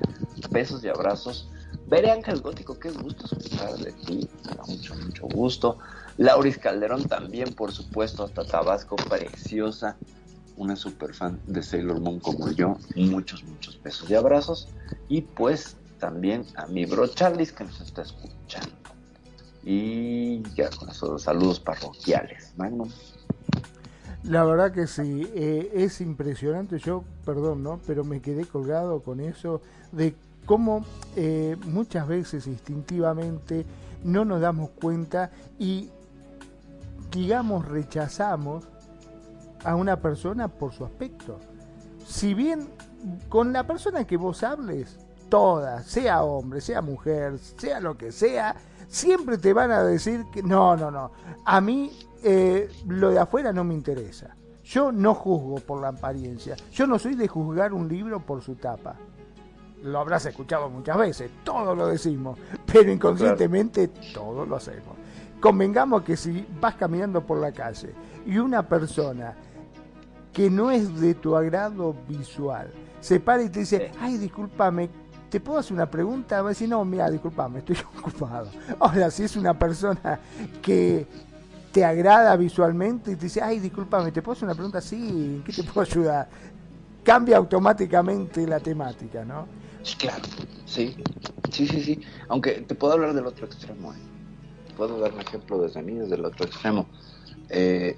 besos 0.51 0.83
y 0.85 0.89
abrazos. 0.89 1.51
Veré 1.87 2.11
Ángel 2.11 2.41
Gótico, 2.41 2.79
qué 2.79 2.91
gusto 2.91 3.25
escuchar 3.27 3.77
de 3.79 3.93
ti, 3.93 4.29
mucho, 4.67 4.95
mucho 4.95 5.27
gusto. 5.27 5.79
Lauris 6.19 6.59
Calderón 6.59 7.05
también, 7.05 7.55
por 7.55 7.73
supuesto, 7.73 8.25
hasta 8.25 8.45
Tabasco, 8.45 8.97
preciosa, 8.97 9.97
una 10.57 10.77
super 10.77 11.15
fan 11.15 11.41
de 11.47 11.63
Sailor 11.63 12.01
Moon 12.01 12.21
como 12.21 12.51
yo. 12.51 12.77
Muchos, 12.97 13.45
muchos 13.45 13.83
besos 13.83 14.11
y 14.11 14.15
abrazos. 14.15 14.69
Y 15.09 15.23
pues 15.23 15.77
también 15.99 16.45
a 16.57 16.67
mi 16.67 16.85
bro 16.85 17.07
Charlie 17.07 17.47
que 17.47 17.65
nos 17.65 17.81
está 17.81 18.03
escuchando. 18.03 18.88
Y 19.65 20.43
ya 20.55 20.71
con 20.71 20.89
esos 20.89 21.23
saludos 21.23 21.61
parroquiales. 21.61 22.53
Magnum. 22.57 22.89
La 24.25 24.45
verdad 24.45 24.73
que 24.73 24.87
sí, 24.87 25.31
eh, 25.35 25.71
es 25.75 26.01
impresionante. 26.01 26.79
Yo, 26.79 27.05
perdón, 27.25 27.63
¿no? 27.63 27.81
Pero 27.87 28.05
me 28.05 28.21
quedé 28.21 28.45
colgado 28.45 29.01
con 29.01 29.21
eso 29.21 29.61
de 29.93 30.15
cómo 30.45 30.85
eh, 31.17 31.57
muchas 31.67 32.09
veces 32.09 32.47
instintivamente 32.47 33.65
no 34.05 34.25
nos 34.25 34.41
damos 34.41 34.71
cuenta 34.71 35.31
y, 35.59 35.91
digamos, 37.11 37.67
rechazamos 37.67 38.65
a 39.65 39.75
una 39.75 40.01
persona 40.01 40.49
por 40.49 40.73
su 40.73 40.85
aspecto. 40.85 41.39
Si 42.07 42.35
bien 42.35 42.69
con 43.29 43.53
la 43.53 43.67
persona 43.67 44.07
que 44.07 44.17
vos 44.17 44.43
hables, 44.43 44.99
toda, 45.29 45.83
sea 45.83 46.23
hombre, 46.23 46.61
sea 46.61 46.81
mujer, 46.81 47.39
sea 47.39 47.81
lo 47.81 47.97
que 47.97 48.13
sea, 48.13 48.57
siempre 48.89 49.39
te 49.39 49.53
van 49.53 49.71
a 49.71 49.85
decir 49.85 50.25
que 50.33 50.43
no, 50.43 50.77
no, 50.77 50.91
no. 50.91 51.13
A 51.45 51.61
mí 51.61 51.93
eh, 52.23 52.69
lo 52.87 53.11
de 53.11 53.19
afuera 53.19 53.53
no 53.53 53.65
me 53.65 53.75
interesa. 53.75 54.35
Yo 54.65 54.93
no 54.93 55.15
juzgo 55.15 55.57
por 55.57 55.81
la 55.81 55.89
apariencia. 55.89 56.57
Yo 56.73 56.87
no 56.87 56.99
soy 56.99 57.15
de 57.15 57.29
juzgar 57.29 57.73
un 57.73 57.89
libro 57.89 58.21
por 58.21 58.43
su 58.43 58.57
tapa. 58.57 58.97
Lo 59.83 60.01
habrás 60.01 60.27
escuchado 60.27 60.69
muchas 60.69 60.99
veces, 60.99 61.31
todos 61.45 61.79
lo 61.79 61.87
decimos, 61.87 62.37
pero 62.67 62.91
inconscientemente 62.91 63.89
todos 64.13 64.49
lo 64.49 64.57
hacemos. 64.57 64.97
Convengamos 65.41 66.03
que 66.03 66.17
si 66.17 66.45
vas 66.61 66.75
caminando 66.75 67.25
por 67.25 67.39
la 67.39 67.53
calle 67.53 67.95
y 68.27 68.39
una 68.39 68.69
persona 68.69 69.37
que 70.33 70.51
no 70.51 70.73
es 70.73 71.01
de 71.01 71.15
tu 71.15 71.37
agrado 71.37 71.95
visual 72.09 72.73
se 73.01 73.21
para 73.21 73.43
y 73.43 73.49
te 73.49 73.61
dice, 73.61 73.93
ay, 74.01 74.19
discúlpame, 74.19 74.91
¿te 75.29 75.41
puedo 75.41 75.59
hacer 75.59 75.75
una 75.75 75.91
pregunta? 75.91 76.41
Va 76.43 76.49
a 76.49 76.51
decir, 76.51 76.69
no, 76.69 76.85
mira, 76.85 77.11
disculpame, 77.11 77.61
estoy 77.61 77.77
ocupado. 77.99 78.49
Ahora, 78.79 79.11
si 79.11 79.25
es 79.25 79.37
una 79.37 79.59
persona 79.59 80.21
que 80.63 81.07
te 81.73 81.85
agrada 81.85 82.35
visualmente 82.37 83.13
y 83.13 83.17
te 83.17 83.27
dice, 83.27 83.43
ay, 83.43 83.59
discúlpame, 83.61 84.11
¿te 84.13 84.23
puedo 84.23 84.35
hacer 84.37 84.45
una 84.45 84.55
pregunta? 84.55 84.81
Sí, 84.81 84.97
¿en 85.37 85.43
qué 85.45 85.53
te 85.53 85.63
puedo 85.63 85.87
ayudar? 85.87 86.29
cambia 87.09 87.39
automáticamente 87.39 88.47
la 88.47 88.61
temática, 88.61 89.25
¿no? 89.25 89.49
Claro, 89.97 90.23
sí, 90.67 90.95
sí, 91.51 91.67
sí, 91.67 91.81
sí. 91.83 92.01
Aunque 92.29 92.61
te 92.61 92.75
puedo 92.75 92.93
hablar 92.93 93.15
del 93.15 93.25
otro 93.25 93.47
extremo, 93.47 93.95
¿eh? 93.95 93.97
puedo 94.77 95.01
dar 95.01 95.15
un 95.15 95.21
ejemplo 95.23 95.59
desde 95.59 95.81
mí, 95.83 95.95
desde 95.95 96.17
el 96.17 96.27
otro 96.27 96.45
extremo. 96.45 96.87
Eh, 97.49 97.97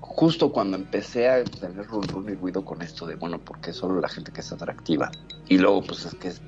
justo 0.00 0.52
cuando 0.52 0.76
empecé 0.76 1.28
a 1.28 1.44
tener 1.44 1.86
run, 1.86 2.28
y 2.28 2.34
ruido 2.34 2.64
con 2.64 2.82
esto 2.82 3.06
de, 3.06 3.16
bueno, 3.16 3.38
porque 3.38 3.72
solo 3.72 4.00
la 4.00 4.08
gente 4.08 4.32
que 4.32 4.40
es 4.40 4.52
atractiva. 4.52 5.10
Y 5.48 5.58
luego, 5.58 5.82
pues 5.82 6.04
es 6.04 6.14
que 6.14 6.28
es 6.28 6.40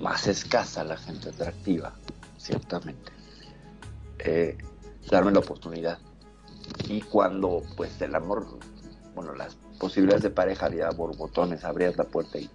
más 0.00 0.26
escasa 0.26 0.84
la 0.84 0.96
gente 0.96 1.30
atractiva, 1.30 1.94
ciertamente. 2.38 3.12
Eh, 4.18 4.56
darme 5.10 5.32
la 5.32 5.40
oportunidad. 5.40 5.98
Y 6.88 7.00
cuando, 7.02 7.62
pues, 7.76 8.00
el 8.00 8.14
amor, 8.14 8.46
bueno, 9.14 9.34
las 9.34 9.56
posibilidades 9.78 10.22
de 10.22 10.30
pareja 10.30 10.66
había 10.66 10.90
borbotones, 10.90 11.64
abrías 11.64 11.96
la 11.96 12.04
puerta 12.04 12.38
y, 12.38 12.50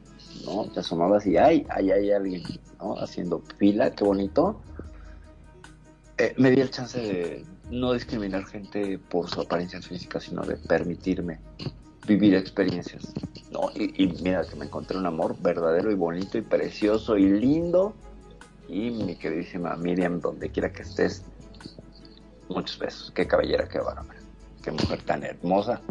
¿no? 0.46 0.66
Te 0.66 0.82
asomabas 0.82 1.26
y, 1.26 1.38
ay, 1.38 1.66
ay, 1.70 1.92
hay 1.92 2.12
alguien, 2.12 2.44
¿no? 2.80 2.96
Haciendo 3.00 3.42
fila, 3.58 3.92
qué 3.92 4.04
bonito. 4.04 4.62
Eh, 6.18 6.34
me 6.38 6.52
di 6.52 6.62
el 6.62 6.70
chance 6.70 7.00
de 7.00 7.46
no 7.72 7.94
discriminar 7.94 8.46
gente 8.46 9.00
por 9.00 9.30
su 9.30 9.42
apariencia 9.42 9.82
física, 9.82 10.20
sino 10.20 10.44
de 10.44 10.58
permitirme 10.58 11.40
vivir 12.06 12.36
experiencias. 12.36 13.14
¿no? 13.50 13.72
Y, 13.74 14.08
mira 14.22 14.44
que 14.44 14.56
me 14.58 14.66
encontré 14.66 14.98
un 14.98 15.06
amor 15.06 15.38
verdadero 15.42 15.90
y 15.90 15.96
bonito 15.96 16.38
y 16.38 16.42
precioso 16.42 17.18
y 17.18 17.28
lindo. 17.28 17.96
Y 18.68 18.92
mi 18.92 19.16
queridísima 19.16 19.76
Miriam, 19.78 20.20
donde 20.20 20.50
quiera 20.50 20.72
que 20.72 20.84
estés, 20.84 21.24
muchos 22.50 22.78
besos. 22.78 23.12
Qué 23.16 23.26
cabellera, 23.26 23.68
qué 23.68 23.80
bárbara. 23.80 24.20
Qué 24.62 24.72
mujer 24.72 25.02
tan 25.04 25.24
hermosa, 25.24 25.82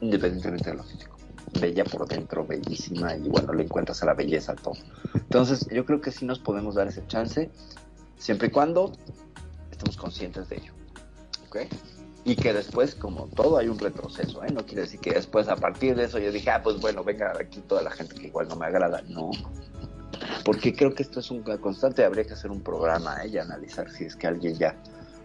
independientemente 0.00 0.70
de 0.70 0.76
lo 0.76 0.84
físico. 0.84 1.16
Bella 1.60 1.84
por 1.84 2.06
dentro, 2.08 2.46
bellísima, 2.46 3.16
y 3.16 3.28
bueno, 3.28 3.52
le 3.52 3.64
encuentras 3.64 4.02
a 4.02 4.06
la 4.06 4.14
belleza 4.14 4.54
todo. 4.54 4.74
Entonces, 5.14 5.66
yo 5.70 5.84
creo 5.84 6.00
que 6.00 6.12
sí 6.12 6.24
nos 6.24 6.38
podemos 6.38 6.76
dar 6.76 6.86
ese 6.86 7.04
chance, 7.08 7.50
siempre 8.16 8.48
y 8.48 8.50
cuando 8.50 8.92
estemos 9.70 9.96
conscientes 9.96 10.48
de 10.48 10.56
ello. 10.56 10.79
¿Ok? 11.50 11.66
Y 12.24 12.36
que 12.36 12.52
después, 12.52 12.94
como 12.94 13.26
todo, 13.28 13.58
hay 13.58 13.68
un 13.68 13.78
retroceso, 13.78 14.44
¿eh? 14.44 14.52
No 14.52 14.64
quiere 14.64 14.82
decir 14.82 15.00
que 15.00 15.10
después, 15.10 15.48
a 15.48 15.56
partir 15.56 15.96
de 15.96 16.04
eso, 16.04 16.18
yo 16.18 16.30
dije, 16.30 16.50
ah, 16.50 16.62
pues 16.62 16.80
bueno, 16.80 17.02
venga 17.02 17.32
aquí 17.38 17.60
toda 17.60 17.82
la 17.82 17.90
gente 17.90 18.14
que 18.14 18.28
igual 18.28 18.46
no 18.46 18.56
me 18.56 18.66
agrada. 18.66 19.02
No. 19.08 19.30
Porque 20.44 20.72
creo 20.74 20.94
que 20.94 21.02
esto 21.02 21.18
es 21.18 21.30
un 21.30 21.42
constante, 21.42 22.04
habría 22.04 22.24
que 22.24 22.34
hacer 22.34 22.50
un 22.50 22.60
programa, 22.60 23.24
¿eh? 23.24 23.28
Y 23.28 23.38
analizar 23.38 23.90
si 23.90 24.04
es 24.04 24.14
que 24.14 24.28
alguien 24.28 24.54
ya 24.54 24.76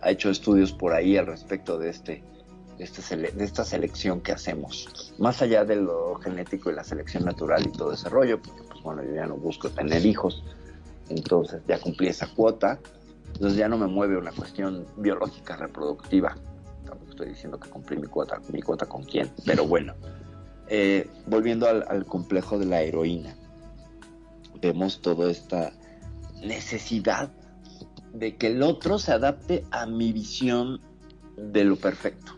ha 0.02 0.10
hecho 0.10 0.30
estudios 0.32 0.72
por 0.72 0.94
ahí 0.94 1.16
al 1.18 1.28
respecto 1.28 1.78
de 1.78 1.90
este, 1.90 2.24
este 2.80 3.44
esta 3.44 3.64
selección 3.64 4.22
que 4.22 4.32
hacemos. 4.32 5.14
Más 5.20 5.42
allá 5.44 5.64
de 5.64 5.76
lo 5.76 6.16
genético 6.16 6.72
y 6.72 6.76
la 6.76 6.84
selección 6.84 7.26
natural 7.26 7.68
y 7.68 7.72
todo 7.72 7.92
ese 7.92 8.10
rollo, 8.10 8.42
porque 8.42 8.64
pues 8.64 8.82
bueno, 8.82 9.04
yo 9.04 9.14
ya 9.14 9.28
no 9.28 9.36
busco 9.36 9.70
tener 9.70 10.04
hijos, 10.06 10.44
entonces 11.10 11.62
ya 11.68 11.78
cumplí 11.80 12.08
esa 12.08 12.28
cuota, 12.34 12.80
entonces 13.36 13.58
ya 13.58 13.68
no 13.68 13.78
me 13.78 13.88
mueve 13.88 14.18
una 14.18 14.32
cuestión 14.32 14.86
biológica 14.98 15.58
reproductiva. 15.58 16.36
Tampoco 16.86 17.12
estoy 17.12 17.30
diciendo 17.30 17.60
que 17.60 17.70
cumplí 17.70 17.98
mi 17.98 18.08
cuota, 18.08 18.40
mi 18.52 18.62
cuota 18.62 18.86
con 18.86 19.04
quién, 19.04 19.30
pero 19.46 19.68
bueno. 19.68 19.94
Eh, 20.68 21.10
volviendo 21.28 21.68
al, 21.68 21.86
al 21.88 22.06
complejo 22.06 22.58
de 22.58 22.66
la 22.66 22.82
heroína, 22.82 23.36
vemos 24.62 25.02
toda 25.02 25.30
esta 25.30 25.74
necesidad 26.42 27.32
de 28.14 28.38
que 28.38 28.48
el 28.48 28.64
otro 28.64 28.98
se 28.98 29.12
adapte 29.12 29.66
a 29.72 29.86
mi 29.86 30.14
visión 30.14 30.80
de 31.36 31.66
lo 31.66 31.76
perfecto. 31.76 32.34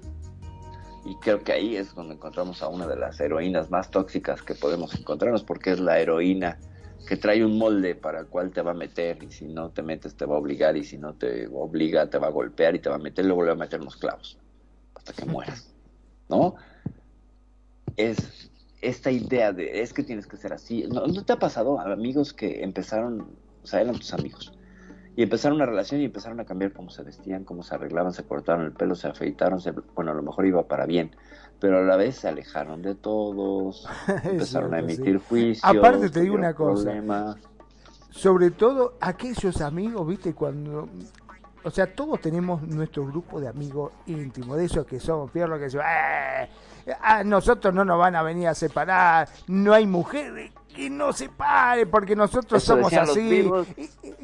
Y 1.05 1.15
creo 1.17 1.43
que 1.43 1.53
ahí 1.53 1.75
es 1.75 1.93
donde 1.93 2.15
encontramos 2.15 2.61
a 2.63 2.67
una 2.67 2.87
de 2.87 2.97
las 2.97 3.19
heroínas 3.19 3.69
más 3.69 3.91
tóxicas 3.91 4.41
que 4.41 4.55
podemos 4.55 4.93
encontrarnos, 4.95 5.43
porque 5.43 5.71
es 5.71 5.79
la 5.79 5.99
heroína 5.99 6.57
que 7.07 7.17
trae 7.17 7.43
un 7.43 7.57
molde 7.57 7.95
para 7.95 8.19
el 8.19 8.27
cual 8.27 8.51
te 8.51 8.61
va 8.61 8.71
a 8.71 8.75
meter 8.75 9.23
y 9.23 9.31
si 9.31 9.47
no 9.47 9.69
te 9.69 9.81
metes 9.81 10.15
te 10.15 10.25
va 10.25 10.35
a 10.35 10.39
obligar 10.39 10.75
y 10.75 10.83
si 10.83 10.97
no 10.97 11.13
te 11.13 11.47
obliga 11.47 12.09
te 12.09 12.17
va 12.17 12.27
a 12.27 12.31
golpear 12.31 12.75
y 12.75 12.79
te 12.79 12.89
va 12.89 12.95
a 12.95 12.99
meter 12.99 13.25
luego 13.25 13.43
le 13.43 13.47
va 13.49 13.53
a 13.53 13.59
meter 13.59 13.81
unos 13.81 13.95
clavos 13.95 14.37
hasta 14.93 15.13
que 15.13 15.25
mueras, 15.25 15.73
¿no? 16.27 16.55
Es 17.95 18.51
esta 18.81 19.11
idea 19.11 19.51
de 19.51 19.81
es 19.81 19.93
que 19.93 20.03
tienes 20.03 20.27
que 20.27 20.37
ser 20.37 20.53
así. 20.53 20.85
¿No, 20.87 21.23
te 21.23 21.33
ha 21.33 21.39
pasado 21.39 21.79
amigos 21.79 22.33
que 22.33 22.63
empezaron, 22.63 23.27
o 23.63 23.67
sea, 23.67 23.81
eran 23.81 23.95
tus 23.95 24.13
amigos, 24.13 24.53
y 25.15 25.23
empezaron 25.23 25.55
una 25.55 25.65
relación 25.65 26.01
y 26.01 26.05
empezaron 26.05 26.39
a 26.39 26.45
cambiar 26.45 26.73
cómo 26.73 26.89
se 26.89 27.03
vestían, 27.03 27.43
cómo 27.43 27.63
se 27.63 27.73
arreglaban, 27.73 28.13
se 28.13 28.23
cortaron 28.23 28.65
el 28.65 28.73
pelo, 28.73 28.95
se 28.95 29.07
afeitaron, 29.07 29.59
bueno, 29.95 30.11
a 30.11 30.13
lo 30.13 30.21
mejor 30.21 30.45
iba 30.45 30.67
para 30.67 30.85
bien, 30.85 31.11
pero 31.59 31.79
a 31.79 31.81
la 31.81 31.97
vez 31.97 32.17
se 32.17 32.27
alejaron 32.27 32.81
de 32.81 32.95
todos, 32.95 33.87
empezaron 34.23 34.73
a 34.73 34.79
emitir 34.79 35.19
juicios. 35.19 35.63
Aparte 35.63 36.09
te 36.09 36.21
digo 36.21 36.35
una 36.35 36.53
cosa, 36.53 36.93
sobre 38.09 38.51
todo 38.51 38.95
aquellos 38.99 39.61
amigos, 39.61 40.07
viste, 40.07 40.33
cuando 40.33 40.89
o 41.67 41.69
sea, 41.69 41.93
todos 41.93 42.21
tenemos 42.21 42.61
nuestro 42.61 43.05
grupo 43.05 43.41
de 43.41 43.49
amigos 43.49 43.91
íntimos, 44.05 44.55
de 44.55 44.65
esos 44.65 44.85
que 44.85 45.01
somos 45.01 45.29
fierros, 45.31 45.59
que 45.59 45.65
dicen, 45.65 45.81
eh, 45.81 46.49
a 47.01 47.25
nosotros 47.25 47.73
no 47.73 47.83
nos 47.83 47.99
van 47.99 48.15
a 48.15 48.21
venir 48.21 48.47
a 48.47 48.55
separar, 48.55 49.27
no 49.47 49.73
hay 49.73 49.85
mujeres 49.85 50.53
que 50.73 50.89
no 50.89 51.11
separe 51.11 51.85
porque 51.85 52.15
nosotros 52.15 52.63
somos 52.63 52.93
así. 52.93 53.49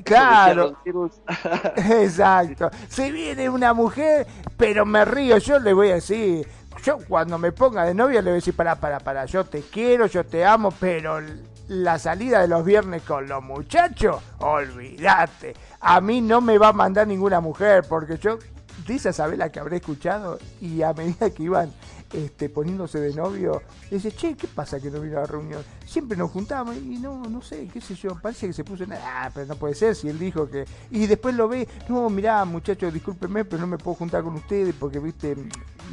claro, 0.06 0.78
exacto. 1.76 2.70
Se 2.88 3.12
viene 3.12 3.50
una 3.50 3.74
mujer, 3.74 4.26
pero 4.56 4.86
me 4.86 5.04
río, 5.04 5.38
yo 5.40 5.60
le 5.60 5.74
voy 5.74 5.90
a 5.90 5.96
decir, 5.96 6.48
yo 6.84 7.00
cuando 7.08 7.38
me 7.38 7.52
ponga 7.52 7.86
de 7.86 7.94
novia 7.94 8.22
le 8.22 8.26
voy 8.26 8.32
a 8.32 8.36
decir, 8.36 8.56
para, 8.56 8.76
para, 8.76 9.00
para, 9.00 9.26
yo 9.26 9.46
te 9.46 9.62
quiero, 9.62 10.06
yo 10.06 10.26
te 10.26 10.46
amo, 10.46 10.72
pero 10.80 11.22
la 11.70 11.98
salida 11.98 12.42
de 12.42 12.48
los 12.48 12.66
viernes 12.66 13.04
con 13.04 13.28
los 13.28 13.42
muchachos, 13.42 14.18
olvídate. 14.40 15.56
A 15.80 16.02
mí 16.02 16.22
no 16.22 16.42
me 16.42 16.58
va 16.58 16.70
a 16.70 16.74
mandar 16.74 17.08
ninguna 17.08 17.40
mujer, 17.40 17.86
porque 17.88 18.18
yo, 18.18 18.38
dice 18.86 19.12
Isabela 19.12 19.50
que 19.50 19.60
habré 19.60 19.78
escuchado, 19.78 20.38
y 20.60 20.82
a 20.82 20.94
medida 20.94 21.30
que 21.30 21.44
iban 21.44 21.72
este, 22.12 22.50
poniéndose 22.50 23.00
de 23.00 23.14
novio, 23.14 23.62
dice, 23.90 24.12
che, 24.12 24.36
¿qué 24.36 24.48
pasa 24.48 24.80
que 24.80 24.92
no 24.92 25.00
vino 25.00 25.18
a 25.18 25.22
la 25.22 25.28
reunión? 25.28 25.64
Siempre 25.94 26.18
nos 26.18 26.32
juntamos 26.32 26.76
y 26.76 26.98
no, 26.98 27.22
no 27.30 27.44
sé, 27.44 27.68
qué 27.72 27.80
sé 27.80 27.94
yo, 27.94 28.20
parece 28.20 28.48
que 28.48 28.54
se 28.54 28.64
puso 28.64 28.84
en... 28.84 28.94
Ah, 28.94 29.30
pero 29.32 29.46
no 29.46 29.56
puede 29.56 29.76
ser 29.76 29.94
si 29.94 30.10
él 30.10 30.18
dijo 30.18 30.50
que... 30.50 30.66
Y 30.90 31.06
después 31.06 31.36
lo 31.36 31.48
ve, 31.48 31.68
no, 31.88 32.10
mirá, 32.10 32.44
muchachos, 32.46 32.92
discúlpenme, 32.92 33.46
pero 33.46 33.62
no 33.62 33.68
me 33.68 33.78
puedo 33.78 33.94
juntar 33.94 34.24
con 34.24 34.34
ustedes 34.34 34.74
porque, 34.74 34.98
viste, 34.98 35.36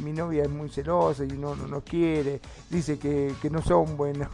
mi 0.03 0.11
novia 0.11 0.41
es 0.41 0.49
muy 0.49 0.69
celosa 0.69 1.23
y 1.23 1.27
no, 1.27 1.55
no, 1.55 1.67
no 1.67 1.81
quiere, 1.81 2.41
dice 2.67 2.97
que, 2.97 3.35
que 3.39 3.51
no 3.51 3.61
son 3.61 3.95
buenos 3.95 4.27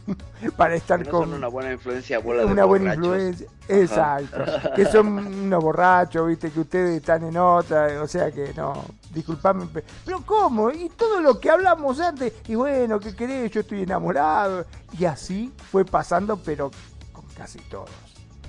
para 0.56 0.74
estar 0.74 1.06
con... 1.06 1.28
Son 1.28 1.34
una 1.34 1.48
buena 1.48 1.72
influencia, 1.72 2.18
bola 2.20 2.46
Una 2.46 2.64
buena 2.64 2.94
influencia, 2.94 3.46
exacto. 3.68 4.38
que 4.74 4.86
son 4.86 5.18
unos 5.18 5.62
borrachos, 5.62 6.28
viste, 6.28 6.50
que 6.50 6.60
ustedes 6.60 6.96
están 6.96 7.24
en 7.24 7.36
otra, 7.36 8.02
o 8.02 8.08
sea 8.08 8.32
que 8.32 8.54
no, 8.54 8.72
disculpame, 9.12 9.66
pero 10.06 10.22
¿cómo? 10.24 10.70
Y 10.70 10.88
todo 10.88 11.20
lo 11.20 11.38
que 11.38 11.50
hablamos 11.50 12.00
antes, 12.00 12.32
y 12.48 12.54
bueno, 12.54 12.98
¿qué 12.98 13.14
querés? 13.14 13.50
Yo 13.50 13.60
estoy 13.60 13.82
enamorado. 13.82 14.64
Y 14.98 15.04
así 15.10 15.52
fue 15.70 15.84
pasando, 15.84 16.36
pero 16.38 16.70
con 17.12 17.26
casi 17.28 17.58
todos. 17.58 17.90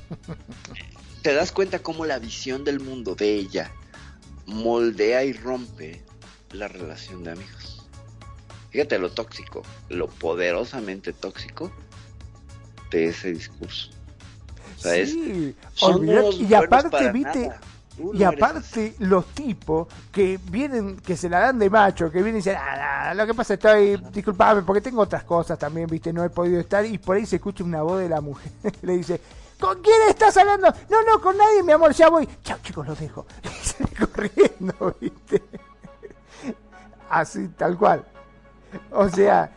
¿Te 1.21 1.33
das 1.33 1.51
cuenta 1.51 1.79
cómo 1.79 2.05
la 2.05 2.19
visión 2.19 2.63
del 2.63 2.79
mundo 2.79 3.15
de 3.15 3.35
ella 3.35 3.71
moldea 4.45 5.23
y 5.23 5.33
rompe 5.33 6.03
la 6.51 6.67
relación 6.67 7.23
de 7.23 7.31
amigos? 7.31 7.87
Fíjate 8.71 8.97
lo 8.97 9.11
tóxico, 9.11 9.63
lo 9.89 10.07
poderosamente 10.07 11.13
tóxico 11.13 11.71
de 12.89 13.07
ese 13.07 13.33
discurso. 13.33 13.91
O 14.77 14.81
sea, 14.81 15.05
sí, 15.05 15.55
es, 15.75 16.35
y 16.39 16.53
aparte, 16.53 17.11
viste, 17.11 17.51
y 18.13 18.23
aparte, 18.23 18.95
los 18.99 19.27
tipos 19.27 19.87
que 20.11 20.39
vienen, 20.49 20.97
que 20.97 21.15
se 21.15 21.29
la 21.29 21.39
dan 21.39 21.59
de 21.59 21.69
macho, 21.69 22.11
que 22.11 22.17
vienen 22.21 22.35
y 22.35 22.37
dicen, 22.37 22.57
ah, 22.59 23.13
lo 23.13 23.25
que 23.25 23.33
pasa 23.33 23.53
estoy, 23.55 23.97
disculpame, 24.11 24.61
porque 24.63 24.81
tengo 24.81 25.01
otras 25.01 25.23
cosas 25.23 25.57
también, 25.57 25.87
viste, 25.87 26.11
no 26.13 26.23
he 26.23 26.29
podido 26.29 26.59
estar, 26.59 26.85
y 26.85 26.97
por 26.97 27.17
ahí 27.17 27.25
se 27.25 27.37
escucha 27.37 27.63
una 27.63 27.81
voz 27.81 27.99
de 27.99 28.09
la 28.09 28.21
mujer, 28.21 28.51
le 28.81 28.97
dice, 28.97 29.21
¿con 29.59 29.81
quién 29.81 30.01
estás 30.09 30.35
hablando? 30.37 30.73
No, 30.89 31.03
no, 31.03 31.21
con 31.21 31.37
nadie, 31.37 31.63
mi 31.63 31.71
amor, 31.71 31.93
ya 31.93 32.09
voy. 32.09 32.27
Chao, 32.43 32.57
chicos, 32.63 32.87
los 32.87 32.99
dejo. 32.99 33.25
Y 33.43 33.65
se 33.65 33.85
corriendo, 34.05 34.95
viste. 35.01 35.43
Así, 37.09 37.47
tal 37.49 37.77
cual. 37.77 38.05
O 38.91 39.09
sea, 39.09 39.51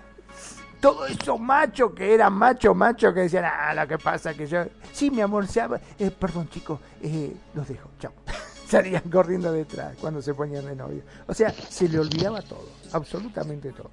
todos 0.84 1.10
esos 1.10 1.40
machos 1.40 1.94
que 1.94 2.12
eran 2.12 2.34
macho, 2.34 2.74
macho, 2.74 3.14
que 3.14 3.20
decían, 3.20 3.46
ah, 3.46 3.72
lo 3.72 3.88
que 3.88 3.96
pasa 3.96 4.34
que 4.34 4.46
yo, 4.46 4.66
sí, 4.92 5.10
mi 5.10 5.22
amor, 5.22 5.46
se 5.46 5.62
eh, 5.98 6.10
perdón, 6.10 6.46
chicos, 6.50 6.78
eh, 7.00 7.32
los 7.54 7.66
dejo, 7.66 7.88
chao. 7.98 8.12
Salían 8.68 9.00
corriendo 9.10 9.50
detrás 9.50 9.96
cuando 9.98 10.20
se 10.20 10.34
ponían 10.34 10.66
de 10.66 10.76
novio. 10.76 11.02
O 11.26 11.32
sea, 11.32 11.50
se 11.50 11.88
le 11.88 11.98
olvidaba 11.98 12.42
todo, 12.42 12.68
absolutamente 12.92 13.72
todo. 13.72 13.90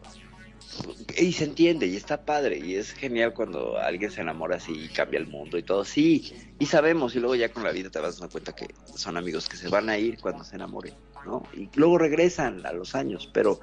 Y 1.18 1.32
se 1.32 1.46
entiende, 1.46 1.88
y 1.88 1.96
está 1.96 2.26
padre, 2.26 2.58
y 2.58 2.76
es 2.76 2.92
genial 2.92 3.34
cuando 3.34 3.78
alguien 3.78 4.12
se 4.12 4.20
enamora 4.20 4.58
así 4.58 4.74
y 4.74 4.90
cambia 4.90 5.20
el 5.22 5.28
mundo 5.28 5.58
y 5.58 5.64
todo, 5.64 5.86
sí, 5.86 6.54
y 6.60 6.66
sabemos, 6.66 7.16
y 7.16 7.20
luego 7.20 7.36
ya 7.36 7.54
con 7.54 7.64
la 7.64 7.72
vida 7.72 7.90
te 7.90 8.02
vas 8.02 8.20
dando 8.20 8.34
cuenta 8.34 8.54
que 8.54 8.68
son 8.96 9.16
amigos 9.16 9.48
que 9.48 9.56
se 9.56 9.70
van 9.70 9.88
a 9.88 9.98
ir 9.98 10.20
cuando 10.20 10.44
se 10.44 10.58
enamoren, 10.58 10.96
¿no? 11.26 11.44
Y 11.54 11.70
luego 11.76 12.00
regresan 12.00 12.66
a 12.66 12.74
los 12.74 12.96
años, 12.96 13.30
pero 13.32 13.62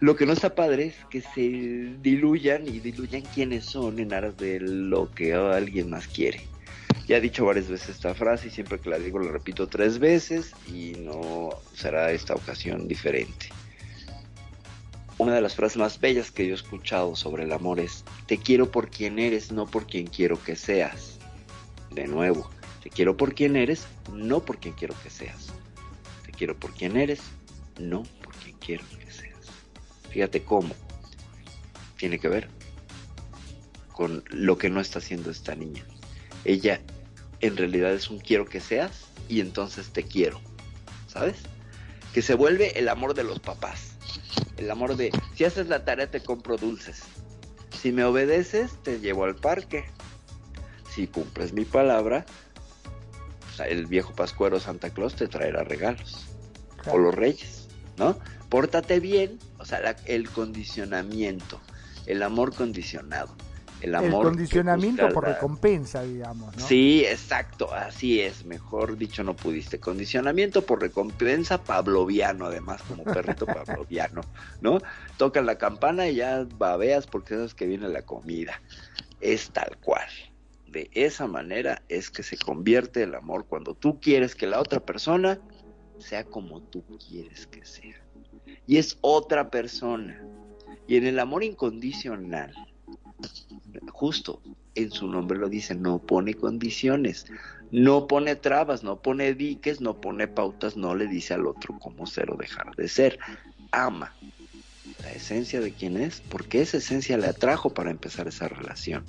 Lo 0.00 0.16
que 0.16 0.26
no 0.26 0.32
está 0.32 0.54
padre 0.54 0.86
es 0.86 0.94
que 1.10 1.20
se 1.20 1.96
diluyan 2.02 2.66
y 2.66 2.80
diluyan 2.80 3.22
quiénes 3.22 3.64
son 3.64 3.98
en 3.98 4.12
aras 4.12 4.36
de 4.36 4.60
lo 4.60 5.10
que 5.10 5.34
alguien 5.34 5.90
más 5.90 6.06
quiere. 6.08 6.46
Ya 7.06 7.18
he 7.18 7.20
dicho 7.20 7.44
varias 7.44 7.68
veces 7.68 7.90
esta 7.90 8.14
frase 8.14 8.48
y 8.48 8.50
siempre 8.50 8.78
que 8.78 8.88
la 8.88 8.98
digo 8.98 9.18
la 9.18 9.30
repito 9.30 9.66
tres 9.66 9.98
veces 9.98 10.52
y 10.66 10.92
no 10.98 11.50
será 11.74 12.12
esta 12.12 12.34
ocasión 12.34 12.88
diferente. 12.88 13.48
Una 15.18 15.34
de 15.34 15.42
las 15.42 15.54
frases 15.54 15.76
más 15.76 16.00
bellas 16.00 16.30
que 16.30 16.46
yo 16.46 16.52
he 16.52 16.56
escuchado 16.56 17.14
sobre 17.14 17.44
el 17.44 17.52
amor 17.52 17.78
es, 17.78 18.04
te 18.26 18.38
quiero 18.38 18.70
por 18.70 18.90
quien 18.90 19.18
eres, 19.18 19.52
no 19.52 19.66
por 19.66 19.86
quien 19.86 20.06
quiero 20.06 20.42
que 20.42 20.56
seas. 20.56 21.18
De 21.92 22.08
nuevo, 22.08 22.50
te 22.82 22.90
quiero 22.90 23.16
por 23.16 23.34
quien 23.34 23.54
eres, 23.54 23.86
no 24.12 24.40
por 24.40 24.58
quien 24.58 24.74
quiero 24.74 24.94
que 25.02 25.10
seas. 25.10 25.52
Te 26.26 26.32
quiero 26.32 26.58
por 26.58 26.74
quien 26.74 26.96
eres, 26.96 27.20
no 27.78 28.02
por 28.22 28.34
quien 28.34 28.56
quiero 28.58 28.84
que. 28.88 29.03
Fíjate 30.14 30.42
cómo 30.42 30.74
tiene 31.98 32.18
que 32.18 32.28
ver 32.28 32.48
con 33.92 34.24
lo 34.30 34.56
que 34.56 34.70
no 34.70 34.80
está 34.80 35.00
haciendo 35.00 35.30
esta 35.30 35.54
niña. 35.54 35.84
Ella 36.46 36.80
en 37.40 37.58
realidad 37.58 37.92
es 37.92 38.08
un 38.08 38.18
quiero 38.18 38.46
que 38.46 38.60
seas 38.60 39.08
y 39.28 39.40
entonces 39.40 39.90
te 39.90 40.04
quiero. 40.04 40.40
¿Sabes? 41.06 41.36
Que 42.14 42.22
se 42.22 42.34
vuelve 42.34 42.78
el 42.78 42.88
amor 42.88 43.14
de 43.14 43.24
los 43.24 43.40
papás 43.40 43.94
el 44.56 44.70
amor 44.70 44.96
de, 44.96 45.10
si 45.34 45.44
haces 45.44 45.68
la 45.68 45.84
tarea 45.84 46.10
te 46.10 46.20
compro 46.20 46.56
dulces. 46.56 47.02
Si 47.80 47.92
me 47.92 48.04
obedeces, 48.04 48.72
te 48.82 49.00
llevo 49.00 49.24
al 49.24 49.34
parque. 49.34 49.84
Si 50.90 51.06
cumples 51.06 51.52
mi 51.52 51.64
palabra, 51.64 52.24
el 53.66 53.86
viejo 53.86 54.14
pascuero 54.14 54.60
Santa 54.60 54.90
Claus 54.90 55.16
te 55.16 55.26
traerá 55.26 55.64
regalos. 55.64 56.26
O 56.86 56.98
los 56.98 57.14
reyes, 57.14 57.68
¿no? 57.96 58.18
Pórtate 58.48 59.00
bien, 59.00 59.38
o 59.64 59.66
sea, 59.66 59.96
el 60.04 60.28
condicionamiento, 60.28 61.58
el 62.04 62.22
amor 62.22 62.54
condicionado. 62.54 63.34
El, 63.80 63.94
amor 63.94 64.26
condicionamiento 64.26 65.08
por 65.08 65.24
recompensa, 65.24 66.02
digamos. 66.02 66.54
¿no? 66.54 66.66
Sí, 66.66 67.02
exacto, 67.06 67.72
así 67.72 68.20
es, 68.20 68.44
mejor 68.44 68.98
dicho 68.98 69.24
no 69.24 69.34
pudiste. 69.34 69.80
Condicionamiento 69.80 70.66
por 70.66 70.82
recompensa 70.82 71.64
pavloviano, 71.64 72.44
además, 72.44 72.82
como 72.82 73.04
perrito 73.04 73.46
pavloviano, 73.46 74.20
¿no? 74.60 74.80
Tocan 75.16 75.46
la 75.46 75.56
campana 75.56 76.08
y 76.08 76.16
ya 76.16 76.46
babeas 76.58 77.06
porque 77.06 77.34
sabes 77.34 77.54
que 77.54 77.64
viene 77.64 77.88
la 77.88 78.02
comida. 78.02 78.60
Es 79.22 79.48
tal 79.48 79.78
cual. 79.78 80.08
De 80.66 80.90
esa 80.92 81.26
manera 81.26 81.80
es 81.88 82.10
que 82.10 82.22
se 82.22 82.36
convierte 82.36 83.02
el 83.02 83.14
amor 83.14 83.46
cuando 83.46 83.74
tú 83.74 83.98
quieres 83.98 84.34
que 84.34 84.46
la 84.46 84.60
otra 84.60 84.80
persona 84.80 85.40
sea 85.98 86.24
como 86.24 86.60
tú 86.60 86.84
quieres 87.08 87.46
que 87.46 87.64
sea. 87.64 88.03
Y 88.66 88.78
es 88.78 88.98
otra 89.00 89.50
persona. 89.50 90.20
Y 90.86 90.96
en 90.96 91.06
el 91.06 91.18
amor 91.18 91.44
incondicional, 91.44 92.54
justo 93.88 94.42
en 94.74 94.90
su 94.90 95.06
nombre 95.06 95.38
lo 95.38 95.48
dice, 95.48 95.74
no 95.74 95.98
pone 95.98 96.34
condiciones, 96.34 97.26
no 97.70 98.06
pone 98.06 98.36
trabas, 98.36 98.82
no 98.82 99.00
pone 99.00 99.34
diques, 99.34 99.80
no 99.80 100.00
pone 100.00 100.28
pautas, 100.28 100.76
no 100.76 100.94
le 100.94 101.06
dice 101.06 101.34
al 101.34 101.46
otro 101.46 101.78
cómo 101.78 102.06
ser 102.06 102.30
o 102.30 102.36
dejar 102.36 102.74
de 102.76 102.88
ser. 102.88 103.18
Ama 103.70 104.14
la 105.02 105.12
esencia 105.12 105.60
de 105.60 105.72
quien 105.72 105.96
es, 105.96 106.20
porque 106.28 106.60
esa 106.60 106.78
esencia 106.78 107.16
le 107.18 107.26
atrajo 107.26 107.70
para 107.70 107.90
empezar 107.90 108.28
esa 108.28 108.48
relación. 108.48 109.04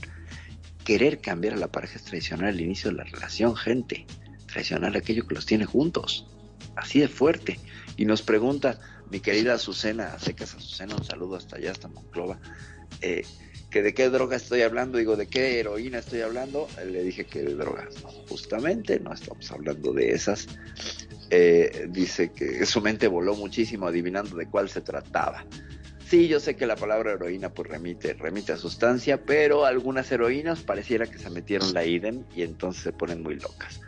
Querer 0.83 1.19
cambiar 1.19 1.55
a 1.55 1.57
la 1.57 1.71
pareja 1.71 1.97
es 1.97 2.03
traicionar 2.03 2.49
el 2.49 2.61
inicio 2.61 2.91
de 2.91 2.97
la 2.97 3.03
relación, 3.03 3.55
gente. 3.55 4.05
Traicionar 4.47 4.95
aquello 4.95 5.27
que 5.27 5.35
los 5.35 5.45
tiene 5.45 5.65
juntos. 5.65 6.27
Así 6.75 6.99
de 6.99 7.07
fuerte. 7.07 7.59
Y 7.97 8.05
nos 8.05 8.21
pregunta 8.21 8.79
mi 9.09 9.19
querida 9.19 9.55
Azucena, 9.55 10.17
secas 10.19 10.55
Azucena, 10.55 10.95
un 10.95 11.03
saludo 11.03 11.35
hasta 11.35 11.57
allá, 11.57 11.71
hasta 11.71 11.87
Monclova. 11.87 12.39
Eh, 13.01 13.23
que 13.69 13.81
de 13.81 13.93
qué 13.93 14.09
droga 14.09 14.37
estoy 14.37 14.61
hablando, 14.61 14.97
digo, 14.97 15.17
de 15.17 15.27
qué 15.27 15.59
heroína 15.59 15.97
estoy 15.97 16.21
hablando, 16.21 16.67
le 16.85 17.03
dije 17.03 17.25
que 17.25 17.41
de 17.41 17.55
drogas, 17.55 17.95
justamente, 18.29 18.99
no 18.99 19.13
estamos 19.13 19.51
hablando 19.51 19.91
de 19.91 20.11
esas. 20.11 20.47
Eh, 21.29 21.87
dice 21.89 22.31
que 22.31 22.65
su 22.65 22.81
mente 22.81 23.07
voló 23.07 23.35
muchísimo 23.35 23.87
adivinando 23.87 24.37
de 24.37 24.47
cuál 24.47 24.69
se 24.69 24.81
trataba. 24.81 25.45
Sí, 26.07 26.27
yo 26.27 26.39
sé 26.39 26.55
que 26.55 26.67
la 26.67 26.75
palabra 26.75 27.13
heroína 27.13 27.49
pues 27.49 27.67
remite, 27.67 28.13
remite 28.13 28.53
a 28.53 28.57
sustancia, 28.57 29.25
pero 29.25 29.65
algunas 29.65 30.11
heroínas 30.11 30.61
pareciera 30.61 31.07
que 31.07 31.17
se 31.17 31.29
metieron 31.31 31.73
la 31.73 31.83
idem 31.83 32.23
y 32.35 32.43
entonces 32.43 32.83
se 32.83 32.93
ponen 32.93 33.23
muy 33.23 33.35
locas, 33.35 33.81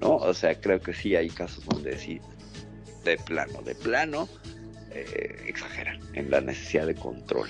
¿no? 0.00 0.16
O 0.16 0.32
sea, 0.32 0.58
creo 0.60 0.80
que 0.80 0.94
sí 0.94 1.16
hay 1.16 1.28
casos 1.28 1.64
donde 1.66 1.98
sí, 1.98 2.20
de 3.04 3.18
plano, 3.18 3.60
de 3.62 3.74
plano, 3.74 4.28
eh, 4.94 5.44
exageran 5.46 6.00
en 6.14 6.30
la 6.30 6.40
necesidad 6.40 6.86
de 6.86 6.94
control. 6.94 7.48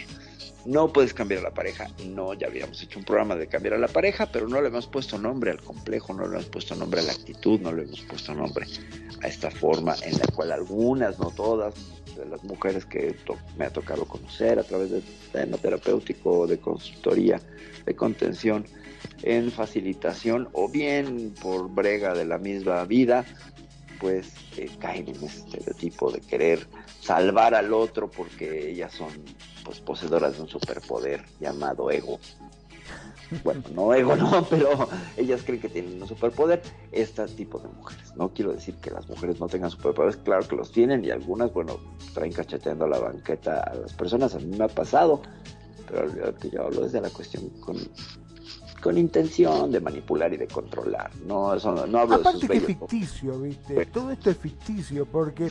No 0.65 0.93
puedes 0.93 1.13
cambiar 1.13 1.41
a 1.41 1.45
la 1.45 1.55
pareja. 1.55 1.89
No, 2.07 2.33
ya 2.33 2.47
habíamos 2.47 2.83
hecho 2.83 2.99
un 2.99 3.05
programa 3.05 3.37
de 3.37 3.47
cambiar 3.47 3.75
a 3.75 3.79
la 3.79 3.89
pareja, 3.89 4.27
pero 4.33 4.49
no 4.49 4.63
le 4.63 4.69
hemos 4.69 4.87
puesto 4.87 5.19
nombre 5.19 5.51
al 5.51 5.61
complejo, 5.61 6.15
no 6.15 6.27
le 6.27 6.37
hemos 6.37 6.47
puesto 6.47 6.75
nombre 6.75 7.01
a 7.01 7.05
la 7.05 7.13
actitud, 7.13 7.61
no 7.61 7.73
le 7.73 7.83
hemos 7.83 8.01
puesto 8.03 8.35
nombre 8.35 8.67
a 9.23 9.29
esta 9.29 9.51
forma 9.51 9.95
en 10.03 10.19
la 10.19 10.27
cual 10.35 10.53
algunas, 10.53 11.19
no 11.19 11.31
todas, 11.31 11.75
de 12.17 12.25
las 12.27 12.43
mujeres 12.45 12.87
que 12.87 13.15
me 13.59 13.67
ha 13.67 13.71
tocado 13.71 14.07
conocer 14.07 14.59
a 14.59 14.63
través 14.63 14.91
de 14.91 15.03
terapéutico, 15.33 16.47
de 16.47 16.59
consultoría, 16.59 17.41
de 17.85 17.95
contención, 17.95 18.65
en 19.23 19.51
facilitación 19.51 20.49
o 20.53 20.69
bien 20.69 21.35
por 21.43 21.69
brega 21.69 22.15
de 22.15 22.25
la 22.25 22.39
misma 22.39 22.85
vida, 22.85 23.25
pues 24.01 24.33
eh, 24.57 24.71
caen 24.79 25.09
en 25.09 25.17
ese 25.17 25.41
estereotipo 25.41 26.11
de 26.11 26.21
querer 26.21 26.67
salvar 27.05 27.55
al 27.55 27.73
otro 27.73 28.11
porque 28.11 28.71
ellas 28.71 28.93
son 28.93 29.11
pues 29.63 29.81
poseedoras 29.81 30.37
de 30.37 30.43
un 30.43 30.49
superpoder 30.49 31.25
llamado 31.39 31.91
ego. 31.91 32.19
Bueno, 33.43 33.63
no 33.75 33.93
ego, 33.95 34.17
no, 34.17 34.45
pero 34.49 34.89
ellas 35.17 35.43
creen 35.45 35.61
que 35.61 35.69
tienen 35.69 36.01
un 36.01 36.09
superpoder. 36.09 36.63
Este 36.93 37.27
tipo 37.29 37.59
de 37.59 37.69
mujeres. 37.69 38.15
No 38.17 38.29
quiero 38.33 38.53
decir 38.53 38.77
que 38.77 38.91
las 38.91 39.09
mujeres 39.09 39.41
no 39.41 39.49
tengan 39.49 39.71
superpoderes, 39.71 40.17
claro 40.19 40.47
que 40.47 40.57
los 40.57 40.71
tienen 40.71 41.05
y 41.05 41.11
algunas, 41.11 41.53
bueno, 41.53 41.79
traen 42.13 42.33
cacheteando 42.33 42.87
la 42.87 42.99
banqueta 42.99 43.61
a 43.61 43.75
las 43.75 43.93
personas. 43.95 44.35
A 44.35 44.39
mí 44.39 44.57
me 44.57 44.65
ha 44.65 44.69
pasado, 44.69 45.21
pero 45.89 46.35
que 46.37 46.51
yo 46.51 46.63
hablo 46.63 46.83
desde 46.83 47.01
la 47.01 47.11
cuestión 47.11 47.49
con, 47.61 47.77
con 48.81 48.99
intención 48.99 49.71
de 49.71 49.81
manipular 49.81 50.33
y 50.33 50.37
de 50.37 50.47
controlar. 50.47 51.11
No, 51.27 51.55
eso 51.55 51.73
no, 51.87 51.99
hablo 51.99 52.17
Aparte 52.17 52.47
de 52.47 52.49
que 52.49 52.57
es 52.59 52.65
ficticio, 52.67 53.41
¿viste? 53.41 53.87
Todo 53.87 54.11
esto 54.11 54.31
es 54.31 54.37
ficticio 54.37 55.07
porque 55.07 55.51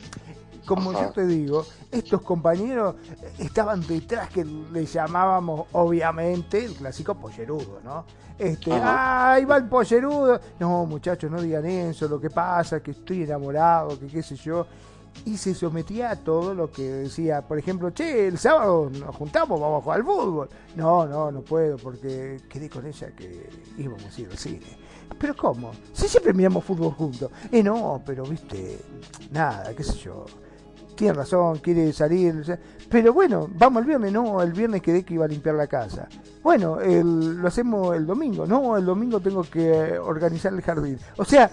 como 0.66 0.94
yo 0.94 1.12
te 1.12 1.26
digo, 1.26 1.66
estos 1.92 2.22
compañeros 2.22 2.96
estaban 3.38 3.86
detrás 3.86 4.30
que 4.30 4.46
le 4.46 4.86
llamábamos, 4.86 5.68
obviamente, 5.74 6.64
el 6.64 6.74
clásico 6.74 7.16
pollerudo, 7.16 7.80
¿no? 7.84 8.06
Este, 8.38 8.72
¡ay, 8.74 9.46
va 9.46 9.58
el 9.58 9.66
pollerudo! 9.66 10.40
No, 10.60 10.86
muchachos, 10.86 11.30
no 11.30 11.42
digan 11.42 11.66
eso, 11.66 12.08
lo 12.08 12.20
que 12.20 12.30
pasa, 12.30 12.82
que 12.82 12.92
estoy 12.92 13.24
enamorado, 13.24 14.00
que 14.00 14.08
qué 14.08 14.24
sé 14.24 14.36
yo. 14.36 14.66
Y 15.26 15.38
se 15.38 15.54
sometía 15.54 16.10
a 16.10 16.16
todo 16.16 16.56
lo 16.56 16.72
que 16.72 16.82
decía, 16.82 17.44
por 17.44 17.60
ejemplo, 17.60 17.92
che, 17.92 18.28
el 18.28 18.40
sábado 18.40 18.90
nos 18.90 19.16
juntamos, 19.16 19.62
vamos 19.62 19.82
a 19.82 19.84
jugar 19.84 20.00
al 20.00 20.06
fútbol. 20.06 20.50
No, 20.76 21.06
no, 21.06 21.32
no 21.32 21.42
puedo, 21.42 21.78
porque 21.78 22.42
quedé 22.50 22.68
con 22.70 22.86
ella 22.88 23.12
que 23.16 23.48
íbamos 23.78 24.18
a 24.18 24.22
ir 24.22 24.30
al 24.32 24.38
cine. 24.38 24.78
¿Pero 25.20 25.36
cómo? 25.36 25.72
Si 25.94 26.08
siempre 26.08 26.34
miramos 26.34 26.64
fútbol 26.64 26.94
juntos. 26.94 27.30
Eh, 27.52 27.62
no, 27.62 28.02
pero 28.04 28.24
viste, 28.24 28.80
nada, 29.32 29.76
qué 29.76 29.84
sé 29.84 29.98
yo 30.00 30.26
tiene 30.96 31.14
razón, 31.14 31.60
quiere 31.60 31.92
salir, 31.94 32.60
pero 32.90 33.14
bueno, 33.14 33.50
vamos 33.56 33.82
el 33.82 33.88
viernes, 33.88 34.12
no, 34.14 34.42
el 34.42 34.54
viernes 34.54 34.82
quedé 34.82 35.04
que 35.04 35.16
iba 35.16 35.26
a 35.26 35.28
limpiar 35.28 35.56
la 35.56 35.68
casa. 35.68 36.08
Bueno, 36.42 36.78
lo 36.80 37.48
hacemos 37.48 37.96
el 37.96 38.06
domingo, 38.06 38.46
no, 38.46 38.78
el 38.78 38.86
domingo 38.86 39.20
tengo 39.20 39.44
que 39.44 39.98
organizar 39.98 40.54
el 40.54 40.62
jardín. 40.62 40.98
O 41.18 41.26
sea, 41.26 41.50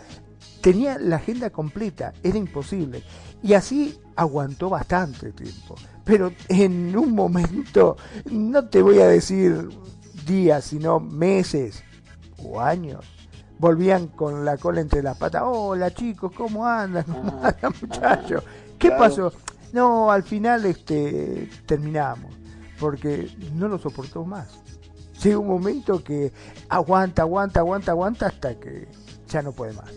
tenía 0.61 0.99
la 0.99 1.17
agenda 1.17 1.51
completa, 1.51 2.13
era 2.23 2.39
imposible. 2.39 3.03
Y 3.43 3.55
así 3.55 3.99
aguantó 4.17 4.69
bastante 4.69 5.33
tiempo. 5.33 5.77
Pero 6.05 6.33
en 6.49 6.97
un 6.97 7.15
momento, 7.15 7.97
no 8.31 8.69
te 8.69 8.83
voy 8.83 8.99
a 8.99 9.09
decir 9.09 9.69
días, 10.27 10.65
sino 10.65 11.01
meses 11.01 11.83
o 12.45 12.61
años, 12.61 13.05
volvían 13.59 14.09
con 14.09 14.45
la 14.45 14.57
cola 14.57 14.81
entre 14.81 15.03
las 15.03 15.17
patas. 15.17 15.43
Hola 15.45 15.91
chicos, 15.93 16.33
¿cómo 16.33 16.67
andan? 16.67 17.05
¿Cómo 17.07 17.41
andan 17.43 17.73
muchachos? 17.81 18.43
¿Qué 18.81 18.91
pasó? 18.91 19.33
No, 19.73 20.11
al 20.11 20.23
final 20.23 20.65
este 20.65 21.49
terminamos, 21.67 22.35
porque 22.79 23.31
no 23.55 23.69
lo 23.69 23.79
soportó 23.79 24.25
más. 24.25 24.49
Llega 25.23 25.39
un 25.39 25.49
momento 25.49 26.03
que 26.03 26.33
aguanta, 26.71 27.23
aguanta, 27.23 27.61
aguanta, 27.61 27.93
aguanta 27.93 28.27
hasta 28.27 28.59
que 28.59 28.89
ya 29.29 29.43
no 29.43 29.53
puede 29.53 29.75
más. 29.75 29.93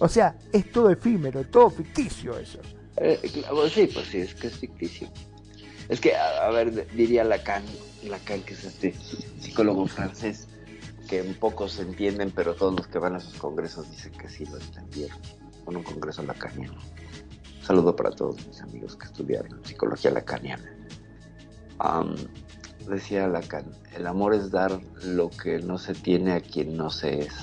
O 0.00 0.08
sea, 0.08 0.36
es 0.52 0.72
todo 0.72 0.90
efímero, 0.90 1.44
todo 1.44 1.70
ficticio 1.70 2.36
eso. 2.36 2.58
Eh, 2.96 3.20
sí, 3.72 3.86
pues 3.86 4.08
sí, 4.08 4.18
es 4.18 4.34
que 4.34 4.48
es 4.48 4.58
ficticio. 4.58 5.08
Es 5.88 6.00
que, 6.00 6.16
a, 6.16 6.50
ver, 6.50 6.88
diría 6.94 7.22
Lacan, 7.22 7.62
Lacan 8.02 8.42
que 8.42 8.54
es 8.54 8.64
este 8.64 8.92
psicólogo 9.40 9.86
francés, 9.86 10.48
que 11.08 11.22
un 11.22 11.34
poco 11.34 11.68
se 11.68 11.82
entienden, 11.82 12.32
pero 12.32 12.54
todos 12.54 12.74
los 12.74 12.88
que 12.88 12.98
van 12.98 13.14
a 13.14 13.20
sus 13.20 13.34
congresos 13.34 13.88
dicen 13.88 14.12
que 14.12 14.28
sí 14.28 14.46
lo 14.46 14.58
entendieron, 14.58 15.18
con 15.64 15.76
un 15.76 15.84
congreso 15.84 16.24
lacaniano 16.24 16.80
saludo 17.64 17.96
para 17.96 18.10
todos 18.10 18.46
mis 18.46 18.60
amigos 18.60 18.96
que 18.96 19.06
estudiaron 19.06 19.64
psicología 19.64 20.10
lacaniana. 20.10 20.70
decía 22.88 23.26
Lacan, 23.26 23.64
el 23.96 24.06
amor 24.06 24.34
es 24.34 24.50
dar 24.50 24.80
lo 25.02 25.30
que 25.30 25.58
no 25.58 25.78
se 25.78 25.94
tiene 25.94 26.32
a 26.32 26.40
quien 26.40 26.76
no 26.76 26.90
se 26.90 27.20
es. 27.20 27.34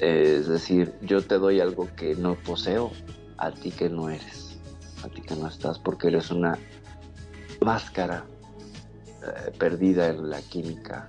Es 0.00 0.48
decir, 0.48 0.94
yo 1.02 1.22
te 1.22 1.38
doy 1.38 1.60
algo 1.60 1.88
que 1.94 2.14
no 2.14 2.34
poseo 2.34 2.90
a 3.38 3.52
ti 3.52 3.70
que 3.70 3.88
no 3.88 4.08
eres, 4.08 4.58
a 5.02 5.08
ti 5.08 5.20
que 5.20 5.36
no 5.36 5.46
estás, 5.46 5.78
porque 5.78 6.08
eres 6.08 6.30
una 6.30 6.58
máscara 7.60 8.24
eh, 9.22 9.52
perdida 9.58 10.08
en 10.08 10.30
la 10.30 10.40
química 10.40 11.08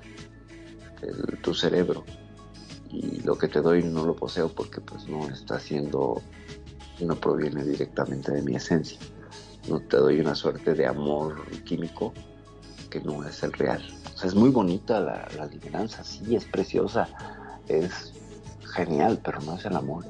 de 1.01 1.37
tu 1.37 1.53
cerebro. 1.53 2.03
Y 2.89 3.21
lo 3.21 3.37
que 3.37 3.47
te 3.47 3.61
doy 3.61 3.83
no 3.83 4.05
lo 4.05 4.15
poseo 4.15 4.49
porque 4.49 4.79
pues 4.79 5.07
no 5.07 5.27
está 5.27 5.59
siendo, 5.59 6.21
no 7.01 7.15
proviene 7.15 7.63
directamente 7.63 8.31
de 8.31 8.41
mi 8.41 8.55
esencia. 8.55 8.99
No 9.67 9.79
te 9.79 9.97
doy 9.97 10.19
una 10.19 10.35
suerte 10.35 10.73
de 10.73 10.85
amor 10.85 11.45
químico 11.63 12.13
que 12.89 13.01
no 13.01 13.23
es 13.27 13.43
el 13.43 13.51
real. 13.53 13.83
O 14.13 14.17
sea, 14.17 14.29
es 14.29 14.35
muy 14.35 14.49
bonita 14.49 14.99
la, 14.99 15.27
la 15.35 15.49
sí, 16.03 16.35
es 16.35 16.45
preciosa, 16.45 17.09
es 17.67 18.13
genial, 18.73 19.19
pero 19.23 19.41
no 19.41 19.55
es 19.55 19.65
el 19.65 19.75
amor. 19.75 20.05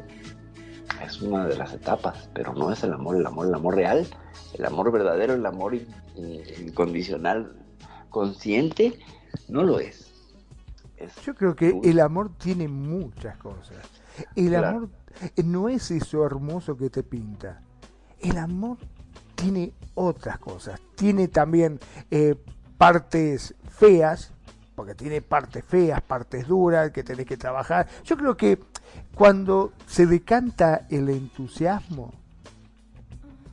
Es 1.04 1.22
una 1.22 1.48
de 1.48 1.58
las 1.58 1.74
etapas, 1.74 2.30
pero 2.34 2.54
no 2.54 2.72
es 2.72 2.84
el 2.84 2.94
amor, 2.94 3.16
el 3.16 3.26
amor, 3.26 3.48
el 3.48 3.54
amor 3.54 3.76
real, 3.76 4.08
el 4.54 4.66
amor 4.66 4.92
verdadero, 4.92 5.34
el 5.34 5.46
amor 5.46 5.76
incondicional, 6.16 7.56
consciente, 8.10 9.00
no 9.48 9.64
lo 9.64 9.80
es. 9.80 10.12
Yo 11.24 11.36
creo 11.36 11.56
que 11.56 11.80
el 11.84 12.00
amor 12.00 12.32
tiene 12.38 12.68
muchas 12.68 13.38
cosas. 13.38 13.78
El 14.36 14.56
amor 14.56 14.90
no 15.43 15.70
es 15.70 15.91
eso 15.91 16.26
hermoso 16.26 16.78
que 16.78 16.89
te 16.89 17.03
pinta. 17.03 17.61
El 18.20 18.38
amor 18.38 18.78
tiene 19.36 19.74
otras 19.93 20.39
cosas. 20.39 20.80
Tiene 20.95 21.28
también 21.28 21.80
eh, 22.11 22.36
partes 22.78 23.55
feas, 23.70 24.32
porque 24.76 24.95
tiene 24.95 25.22
partes 25.22 25.63
feas, 25.63 26.01
partes 26.01 26.47
duras 26.47 26.91
que 26.91 27.03
tenés 27.03 27.26
que 27.26 27.38
trabajar. 27.38 27.88
Yo 28.03 28.18
creo 28.18 28.36
que 28.36 28.59
cuando 29.13 29.72
se 29.88 30.05
decanta 30.05 30.86
el 30.89 31.09
entusiasmo, 31.09 32.13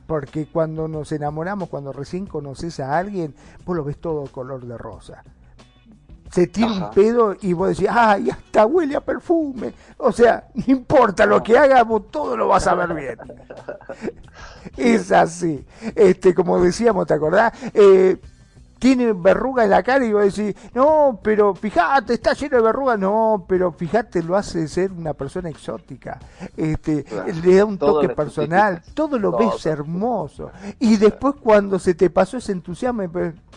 porque 0.07 0.47
cuando 0.47 0.87
nos 0.87 1.11
enamoramos, 1.11 1.69
cuando 1.69 1.93
recién 1.93 2.25
conoces 2.25 2.79
a 2.79 2.97
alguien, 2.97 3.33
vos 3.65 3.75
lo 3.75 3.83
ves 3.83 3.97
todo 3.97 4.25
color 4.27 4.65
de 4.65 4.77
rosa. 4.77 5.23
Se 6.33 6.47
tira 6.47 6.67
un 6.67 6.89
pedo 6.89 7.35
y 7.41 7.53
vos 7.53 7.69
decís, 7.69 7.87
ay, 7.91 8.31
hasta 8.31 8.65
huele 8.65 8.95
a 8.95 9.01
perfume. 9.01 9.71
O 9.97 10.11
sea, 10.11 10.47
no 10.55 10.63
importa 10.65 11.27
lo 11.27 11.43
que 11.43 11.55
haga, 11.55 11.83
vos 11.83 12.09
todo 12.09 12.35
lo 12.35 12.47
vas 12.47 12.65
a 12.65 12.73
ver 12.73 12.91
bien. 12.95 13.19
es 14.77 15.11
así. 15.11 15.63
Este, 15.93 16.33
como 16.33 16.59
decíamos, 16.59 17.05
¿te 17.05 17.13
acordás? 17.13 17.53
Eh, 17.71 18.17
tiene 18.83 19.13
verruga 19.13 19.63
en 19.63 19.69
la 19.69 19.81
cara 19.81 20.03
y 20.03 20.11
va 20.11 20.23
a 20.23 20.25
decir, 20.25 20.53
no, 20.73 21.17
pero 21.23 21.55
fíjate, 21.55 22.15
está 22.15 22.33
lleno 22.33 22.57
de 22.57 22.63
verrugas, 22.63 22.99
no, 22.99 23.45
pero 23.47 23.71
fíjate, 23.71 24.21
lo 24.21 24.35
hace 24.35 24.67
ser 24.67 24.91
una 24.91 25.13
persona 25.13 25.47
exótica, 25.47 26.19
este, 26.57 27.05
le 27.41 27.55
da 27.55 27.63
un 27.63 27.77
toque 27.77 28.09
personal, 28.09 28.81
todo 28.93 29.17
lo 29.17 29.37
ves 29.37 29.65
hermoso. 29.65 30.51
Y 30.79 30.97
después 30.97 31.35
cuando 31.41 31.79
se 31.79 31.93
te 31.93 32.09
pasó 32.09 32.35
ese 32.35 32.51
entusiasmo, 32.51 33.03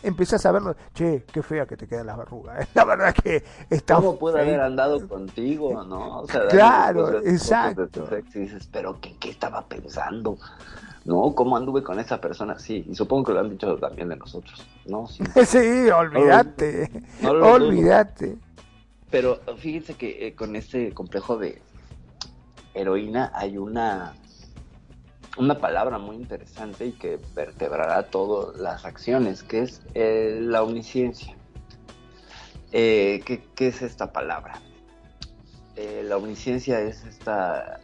empezás 0.05 0.47
a 0.47 0.53
verlo, 0.53 0.77
che, 0.95 1.25
qué 1.33 1.43
fea 1.43 1.67
que 1.67 1.77
te 1.77 1.89
quedan 1.89 2.07
las 2.07 2.19
verrugas, 2.19 2.69
la 2.75 2.85
verdad 2.85 3.13
que 3.13 3.43
está... 3.69 3.97
¿Cómo 3.97 4.21
puede 4.21 4.41
haber 4.41 4.61
andado 4.61 5.09
contigo, 5.09 5.83
no? 5.83 6.23
claro, 6.49 7.19
exacto. 7.27 7.89
Y 8.33 8.39
dices, 8.39 8.69
pero 8.71 9.01
¿qué, 9.01 9.17
¿qué 9.19 9.31
estaba 9.31 9.67
pensando? 9.67 10.39
¿No? 11.07 11.35
¿Cómo 11.35 11.57
anduve 11.57 11.83
con 11.83 11.99
esa 12.01 12.21
persona? 12.21 12.59
Sí, 12.59 12.85
y 12.89 12.95
supongo 12.95 13.27
que 13.27 13.33
lo 13.33 13.41
han 13.41 13.51
dicho 13.51 13.77
también 13.77 14.09
de 14.09 14.17
nosotros, 14.17 14.67
¿no? 14.87 15.07
Sí, 15.07 15.23
olvídate, 15.91 16.91
olvídate. 17.23 18.37
Pero 19.09 19.41
fíjense 19.57 19.95
que 19.95 20.27
eh, 20.27 20.35
con 20.35 20.57
este 20.57 20.93
complejo 20.93 21.39
de 21.39 21.63
heroína 22.75 23.31
hay 23.35 23.57
una, 23.57 24.15
una 25.39 25.59
palabra 25.59 25.99
muy 25.99 26.17
interesante 26.17 26.87
y 26.87 26.93
que 26.93 27.21
vertebrará 27.35 28.03
todas 28.09 28.59
las 28.61 28.85
acciones, 28.85 29.45
que 29.45 29.61
es 29.63 29.83
eh, 29.95 30.41
la 30.43 30.65
omnisciencia. 30.65 31.37
Eh, 32.73 33.23
¿qué, 33.25 33.45
¿qué, 33.55 33.69
es 33.69 33.81
esta 33.81 34.13
palabra? 34.13 34.61
la 35.77 36.17
omnisciencia 36.17 36.81
es 36.81 37.05
esta 37.05 37.81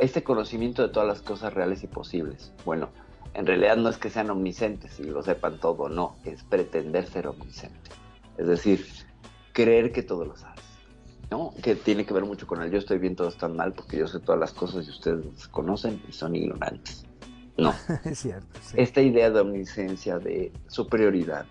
este 0.00 0.22
conocimiento 0.22 0.82
de 0.82 0.88
todas 0.88 1.08
las 1.08 1.22
cosas 1.22 1.52
reales 1.52 1.82
y 1.84 1.86
posibles. 1.86 2.52
Bueno, 2.64 2.90
en 3.34 3.46
realidad 3.46 3.76
no 3.76 3.88
es 3.88 3.98
que 3.98 4.10
sean 4.10 4.30
omniscientes 4.30 4.98
y 5.00 5.04
lo 5.04 5.22
sepan 5.22 5.58
todo, 5.58 5.88
no, 5.88 6.16
es 6.24 6.42
pretender 6.44 7.06
ser 7.06 7.26
omnisciente. 7.26 7.90
Es 8.38 8.46
decir, 8.46 8.86
creer 9.52 9.92
que 9.92 10.02
todo 10.02 10.24
lo 10.24 10.36
sabes. 10.36 10.62
¿no? 11.30 11.54
Que 11.62 11.74
tiene 11.74 12.04
que 12.04 12.12
ver 12.12 12.26
mucho 12.26 12.46
con 12.46 12.60
el 12.60 12.70
yo 12.70 12.78
estoy 12.78 12.98
bien, 12.98 13.16
todo 13.16 13.28
está 13.28 13.48
mal, 13.48 13.72
porque 13.72 13.96
yo 13.96 14.06
sé 14.06 14.20
todas 14.20 14.38
las 14.38 14.52
cosas 14.52 14.86
y 14.86 14.90
ustedes 14.90 15.48
conocen 15.48 16.02
y 16.06 16.12
son 16.12 16.36
ignorantes. 16.36 17.06
No. 17.56 17.74
es 18.04 18.18
cierto. 18.18 18.46
Esta 18.74 19.00
idea 19.00 19.30
de 19.30 19.40
omnisciencia, 19.40 20.18
de 20.18 20.52
superioridad, 20.68 21.46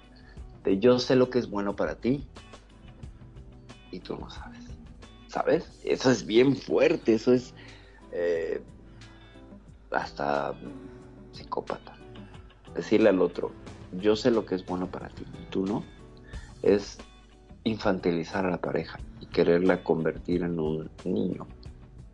de 0.64 0.78
yo 0.78 1.00
sé 1.00 1.16
lo 1.16 1.32
que 1.32 1.40
es 1.40 1.50
bueno 1.50 1.76
para 1.76 1.96
ti 1.96 2.28
y 3.92 4.00
tú 4.00 4.18
no 4.18 4.30
sabes. 4.30 4.66
¿Sabes? 5.28 5.66
Eso 5.84 6.12
es 6.12 6.26
bien 6.28 6.56
fuerte, 6.56 7.16
eso 7.16 7.34
es 7.34 7.56
eh, 8.12 8.62
hasta 9.92 10.54
psicópata. 11.32 11.96
Decirle 12.76 13.10
al 13.10 13.22
otro, 13.22 13.52
yo 14.00 14.16
sé 14.16 14.32
lo 14.32 14.46
que 14.46 14.56
es 14.56 14.66
bueno 14.66 14.88
para 14.88 15.10
ti, 15.10 15.26
tú 15.50 15.66
no, 15.66 15.84
es 16.62 16.98
infantilizar 17.64 18.46
a 18.46 18.52
la 18.52 18.62
pareja 18.62 19.00
y 19.20 19.26
quererla 19.26 19.84
convertir 19.84 20.44
en 20.44 20.60
un 20.60 20.90
niño, 21.04 21.48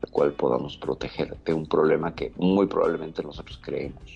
el 0.02 0.10
cual 0.10 0.34
podamos 0.34 0.78
proteger 0.78 1.38
de 1.44 1.54
un 1.54 1.66
problema 1.66 2.16
que 2.16 2.34
muy 2.38 2.68
probablemente 2.68 3.24
nosotros 3.24 3.60
creemos. 3.64 4.16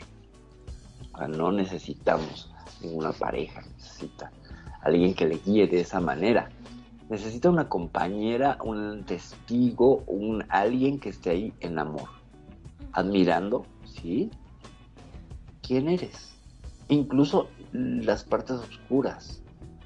no 1.29 1.51
necesitamos 1.51 2.51
ninguna 2.81 3.11
pareja, 3.11 3.61
necesita 3.61 4.31
alguien 4.81 5.13
que 5.13 5.27
le 5.27 5.37
guíe 5.37 5.67
de 5.67 5.81
esa 5.81 5.99
manera 5.99 6.49
necesita 7.11 7.49
una 7.49 7.67
compañera, 7.67 8.57
un 8.63 9.03
testigo, 9.03 10.01
un 10.07 10.45
alguien 10.47 10.97
que 10.97 11.09
esté 11.09 11.31
ahí 11.31 11.53
en 11.59 11.77
amor, 11.77 12.07
admirando, 12.93 13.65
¿sí? 13.83 14.31
¿Quién 15.61 15.89
eres? 15.89 16.33
Incluso 16.87 17.49
las 17.73 18.23
partes 18.23 18.55
oscuras, 18.55 19.41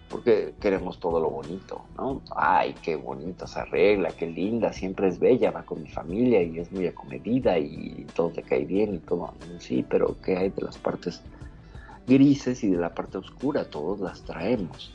porque 0.07 0.53
queremos 0.61 0.99
todo 0.99 1.19
lo 1.19 1.31
bonito, 1.31 1.81
¿no? 1.97 2.21
Ay, 2.35 2.75
qué 2.83 2.95
bonita 2.95 3.47
se 3.47 3.59
arregla, 3.59 4.11
qué 4.11 4.27
linda, 4.27 4.71
siempre 4.71 5.07
es 5.07 5.17
bella, 5.17 5.49
va 5.49 5.63
con 5.63 5.81
mi 5.81 5.89
familia 5.89 6.43
y 6.43 6.59
es 6.59 6.71
muy 6.71 6.85
acomedida 6.85 7.57
y 7.57 8.05
todo 8.13 8.29
te 8.29 8.43
cae 8.43 8.65
bien 8.65 8.93
y 8.93 8.99
todo, 8.99 9.33
sí, 9.57 9.83
pero 9.89 10.15
¿qué 10.23 10.37
hay 10.37 10.49
de 10.51 10.61
las 10.61 10.77
partes 10.77 11.23
grises 12.05 12.63
y 12.63 12.69
de 12.69 12.77
la 12.77 12.93
parte 12.93 13.17
oscura? 13.17 13.67
Todos 13.67 13.99
las 13.99 14.21
traemos 14.21 14.94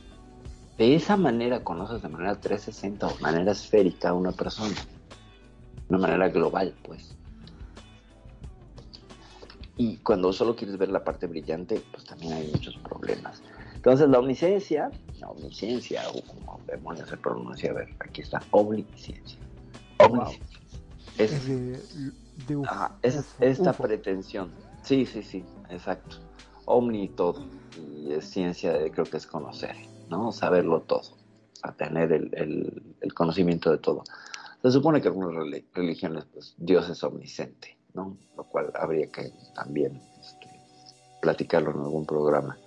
de 0.81 0.95
esa 0.95 1.19
manera 1.19 1.63
conoces 1.63 2.01
de 2.01 2.09
manera 2.09 2.41
360 2.41 3.07
o 3.07 3.21
manera 3.21 3.53
esférica 3.53 4.09
a 4.09 4.15
una 4.15 4.33
persona. 4.33 4.75
Una 5.91 5.99
manera 5.99 6.31
global, 6.31 6.75
pues. 6.83 7.19
Y 9.77 9.99
cuando 9.99 10.33
solo 10.33 10.57
quieres 10.57 10.79
ver 10.79 10.89
la 10.89 11.05
parte 11.05 11.27
brillante, 11.27 11.83
pues 11.93 12.05
también 12.05 12.33
hay 12.33 12.51
muchos 12.51 12.79
problemas. 12.79 13.43
Entonces 13.75 14.09
la 14.09 14.21
omnisciencia, 14.21 14.91
la 15.19 15.29
omnisciencia, 15.29 16.03
o 16.09 16.23
como 16.23 16.59
demonios 16.67 17.11
se 17.11 17.19
pronuncia, 17.19 17.73
a 17.73 17.75
ver, 17.75 17.95
aquí 18.01 18.23
está, 18.23 18.43
omnisciencia. 18.51 19.39
Omnisciencia. 19.99 20.57
Es, 21.19 21.47
es, 23.03 23.35
esta 23.39 23.75
pretensión. 23.75 24.51
Sí, 24.83 25.05
sí, 25.05 25.23
sí, 25.23 25.45
exacto. 25.69 26.17
Omni 26.65 27.09
todo. 27.09 27.45
Y 27.99 28.13
es 28.13 28.25
ciencia, 28.25 28.73
de, 28.73 28.91
creo 28.91 29.05
que 29.05 29.19
es 29.19 29.27
conocer. 29.27 29.90
¿No? 30.11 30.33
Saberlo 30.33 30.83
todo, 30.83 31.17
a 31.63 31.73
tener 31.73 32.13
el, 32.13 32.83
conocimiento 33.15 33.71
de 33.71 33.79
todo. 33.79 34.05
Se 34.63 34.71
supone 34.71 35.01
que 35.01 35.09
en 35.09 35.15
algunas 35.15 35.63
religiones, 35.73 36.27
pues, 36.33 36.55
Dios 36.59 36.89
es 36.91 37.03
omnisciente, 37.03 37.79
¿no? 37.95 38.19
Lo 38.37 38.45
cual 38.45 38.71
habría 38.75 39.07
que 39.07 39.33
también 39.55 40.03
este, 40.21 40.49
platicarlo 41.23 41.71
en 41.71 41.81
algún 41.81 42.05
programa. 42.05 42.59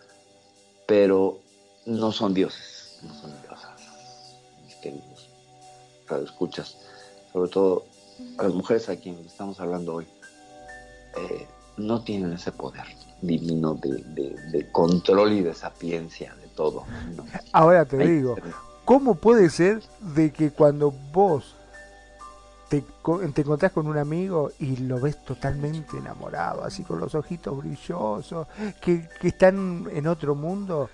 Pero 0.88 1.40
no 1.86 2.12
son 2.12 2.34
dioses, 2.34 3.00
no 3.04 3.14
son 3.14 3.32
diosas, 3.42 4.40
mis 4.66 4.76
queridos 4.76 5.34
escuchas, 6.22 6.78
sobre 7.32 7.50
todo 7.50 7.86
a 8.38 8.44
las 8.44 8.54
mujeres 8.54 8.90
a 8.90 8.96
quienes 8.96 9.26
estamos 9.26 9.60
hablando 9.60 9.96
hoy, 9.96 10.08
eh, 11.18 11.48
no 11.78 12.04
tienen 12.04 12.34
ese 12.34 12.52
poder 12.52 12.86
divino 13.22 13.74
de, 13.76 14.04
de, 14.52 14.72
control 14.72 15.34
y 15.34 15.42
de 15.42 15.54
sapiencia 15.54 16.36
todo. 16.56 16.84
Ahora 17.52 17.86
te 17.86 17.98
digo, 17.98 18.36
¿cómo 18.86 19.16
puede 19.16 19.50
ser 19.50 19.82
de 20.00 20.32
que 20.32 20.52
cuando 20.52 20.92
vos 20.92 21.56
te, 22.70 22.82
te 23.34 23.42
encontrás 23.42 23.72
con 23.72 23.86
un 23.88 23.98
amigo 23.98 24.52
y 24.60 24.78
lo 24.78 25.00
ves 25.00 25.24
totalmente 25.24 25.98
enamorado, 25.98 26.64
así 26.64 26.84
con 26.84 27.00
los 27.00 27.14
ojitos 27.14 27.56
brillosos, 27.58 28.48
que, 28.82 29.08
que 29.22 29.28
están 29.28 29.88
en 29.92 30.08
otro 30.08 30.34
mundo. 30.36 30.90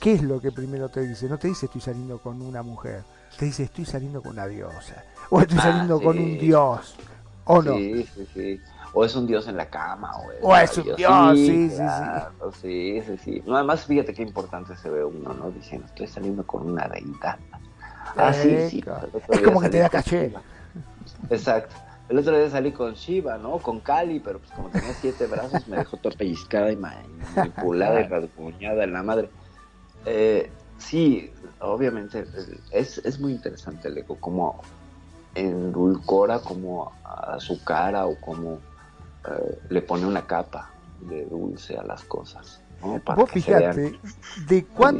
¿Qué 0.00 0.12
es 0.14 0.22
lo 0.22 0.40
que 0.40 0.52
primero 0.52 0.88
te 0.88 1.00
dice? 1.00 1.28
No 1.28 1.38
te 1.38 1.48
dice 1.48 1.66
estoy 1.66 1.80
saliendo 1.80 2.18
con 2.18 2.40
una 2.40 2.62
mujer, 2.62 3.02
te 3.38 3.46
dice 3.46 3.64
estoy 3.64 3.84
saliendo 3.84 4.22
con 4.22 4.32
una 4.32 4.46
diosa, 4.46 5.04
o 5.30 5.40
estoy 5.40 5.58
Ah, 5.58 5.62
saliendo 5.62 6.00
con 6.00 6.18
un 6.18 6.38
dios, 6.38 6.94
o 7.44 7.62
no. 7.62 7.74
Sí, 7.76 8.06
sí, 8.14 8.28
sí. 8.34 8.60
O 8.92 9.04
es 9.04 9.14
un 9.16 9.26
dios 9.26 9.46
en 9.48 9.56
la 9.56 9.68
cama, 9.68 10.10
o 10.16 10.32
es, 10.32 10.38
O 10.42 10.56
es 10.56 10.78
un 10.78 10.84
dios, 10.84 10.96
Sí, 10.96 11.04
sí, 11.36 11.68
sí, 11.70 11.76
claro, 11.76 12.52
sí, 12.60 13.02
sí, 13.06 13.18
sí. 13.18 13.42
No, 13.46 13.56
además, 13.56 13.84
fíjate 13.84 14.14
qué 14.14 14.22
importante 14.22 14.76
se 14.76 14.88
ve 14.90 15.04
uno, 15.04 15.34
¿no? 15.34 15.50
Diciendo, 15.50 15.86
estoy 15.86 16.06
saliendo 16.06 16.46
con 16.46 16.70
una 16.70 16.88
deidad. 16.88 17.38
Ah, 18.16 18.32
sí, 18.32 18.70
sí. 18.70 18.78
El 18.86 18.92
otro 18.92 19.20
Es 19.28 19.40
como 19.40 19.60
que 19.60 19.68
te 19.68 19.78
da 19.78 19.88
caché. 19.88 20.32
Exacto. 21.30 21.74
El 22.08 22.18
otro 22.18 22.38
día 22.38 22.48
salí 22.48 22.70
con 22.72 22.94
Shiva, 22.94 23.36
¿no? 23.36 23.58
Con 23.58 23.80
Cali, 23.80 24.20
pero 24.20 24.38
pues 24.38 24.50
como 24.52 24.68
tenía 24.70 24.94
siete 24.94 25.26
brazos, 25.26 25.66
me 25.66 25.76
dejó 25.76 25.96
toda 25.96 26.14
pellizcada 26.16 26.70
y 26.70 26.76
ma- 26.76 26.94
y 27.04 27.34
manipulada 27.36 28.00
y 28.00 28.04
rasguñada 28.08 28.84
en 28.84 28.92
la 28.92 29.02
madre. 29.02 29.28
Eh, 30.04 30.52
sí, 30.78 31.34
obviamente, 31.60 32.20
eh, 32.20 32.60
es, 32.70 32.98
es 32.98 33.18
muy 33.18 33.32
interesante 33.32 33.88
el 33.88 33.98
ego, 33.98 34.16
como 34.20 34.60
endulcora 35.34 36.38
como 36.38 36.92
a 37.04 37.38
su 37.40 37.62
cara 37.64 38.06
o 38.06 38.14
como 38.20 38.60
eh, 39.28 39.58
le 39.68 39.82
pone 39.82 40.06
una 40.06 40.26
capa 40.26 40.70
de 41.00 41.24
dulce 41.26 41.76
a 41.76 41.82
las 41.82 42.04
cosas, 42.04 42.62
¿no? 42.82 42.98
Para 43.00 43.16
Vos 43.20 43.30
que 43.30 43.40
se 43.40 43.54
vean 43.54 43.74
fijate 43.74 43.98
de 44.48 44.64
cuán, 44.66 44.98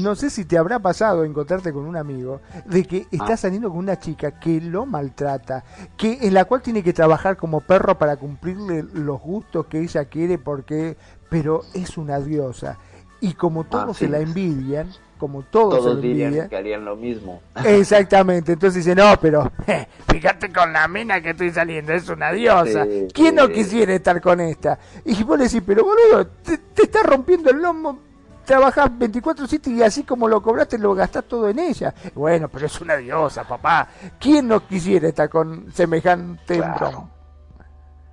no 0.00 0.14
sé 0.14 0.30
si 0.30 0.44
te 0.44 0.56
habrá 0.56 0.78
pasado 0.78 1.24
encontrarte 1.24 1.72
con 1.72 1.84
un 1.84 1.96
amigo 1.96 2.40
de 2.66 2.84
que 2.84 3.06
está 3.10 3.34
Ah. 3.34 3.36
saliendo 3.36 3.68
con 3.68 3.78
una 3.78 3.98
chica 3.98 4.38
que 4.38 4.60
lo 4.60 4.86
maltrata, 4.86 5.64
que 5.96 6.18
en 6.22 6.34
la 6.34 6.44
cual 6.44 6.62
tiene 6.62 6.82
que 6.82 6.92
trabajar 6.92 7.36
como 7.36 7.60
perro 7.60 7.98
para 7.98 8.16
cumplirle 8.16 8.84
los 8.94 9.20
gustos 9.20 9.66
que 9.66 9.80
ella 9.80 10.04
quiere 10.06 10.38
porque 10.38 10.96
pero 11.28 11.62
es 11.74 11.96
una 11.98 12.20
diosa 12.20 12.78
y 13.20 13.34
como 13.34 13.64
todos 13.64 13.90
Ah, 13.90 13.94
se 13.94 14.04
sí. 14.06 14.10
la 14.10 14.18
envidian, 14.20 14.88
como 15.22 15.44
todos, 15.44 15.78
Todos 15.78 16.02
dirían 16.02 16.48
que 16.48 16.56
harían 16.56 16.84
lo 16.84 16.96
mismo. 16.96 17.40
Exactamente, 17.64 18.54
entonces 18.54 18.84
dice, 18.84 18.96
no, 18.96 19.16
pero 19.20 19.52
eh, 19.68 19.86
fíjate 20.08 20.52
con 20.52 20.72
la 20.72 20.88
mina 20.88 21.20
que 21.20 21.30
estoy 21.30 21.52
saliendo, 21.52 21.92
es 21.92 22.08
una 22.08 22.32
diosa. 22.32 22.82
Sí, 22.82 23.06
¿Quién 23.14 23.36
no 23.36 23.48
quisiera 23.48 23.94
estar 23.94 24.20
con 24.20 24.40
esta? 24.40 24.80
Y 25.04 25.22
vos 25.22 25.38
le 25.38 25.44
decís, 25.44 25.62
pero 25.64 25.84
boludo, 25.84 26.26
te, 26.26 26.58
te 26.58 26.82
estás 26.82 27.06
rompiendo 27.06 27.50
el 27.50 27.62
lomo, 27.62 28.00
trabajás 28.44 28.90
24-7 28.90 29.68
y 29.68 29.82
así 29.84 30.02
como 30.02 30.26
lo 30.26 30.42
cobraste 30.42 30.76
lo 30.76 30.92
gastás 30.92 31.22
todo 31.22 31.48
en 31.48 31.60
ella. 31.60 31.94
Bueno, 32.16 32.48
pero 32.48 32.66
es 32.66 32.80
una 32.80 32.96
diosa, 32.96 33.44
papá. 33.44 33.86
¿Quién 34.18 34.48
no 34.48 34.66
quisiera 34.66 35.06
estar 35.06 35.28
con 35.28 35.72
semejante 35.72 36.56
Claro. 36.56 37.08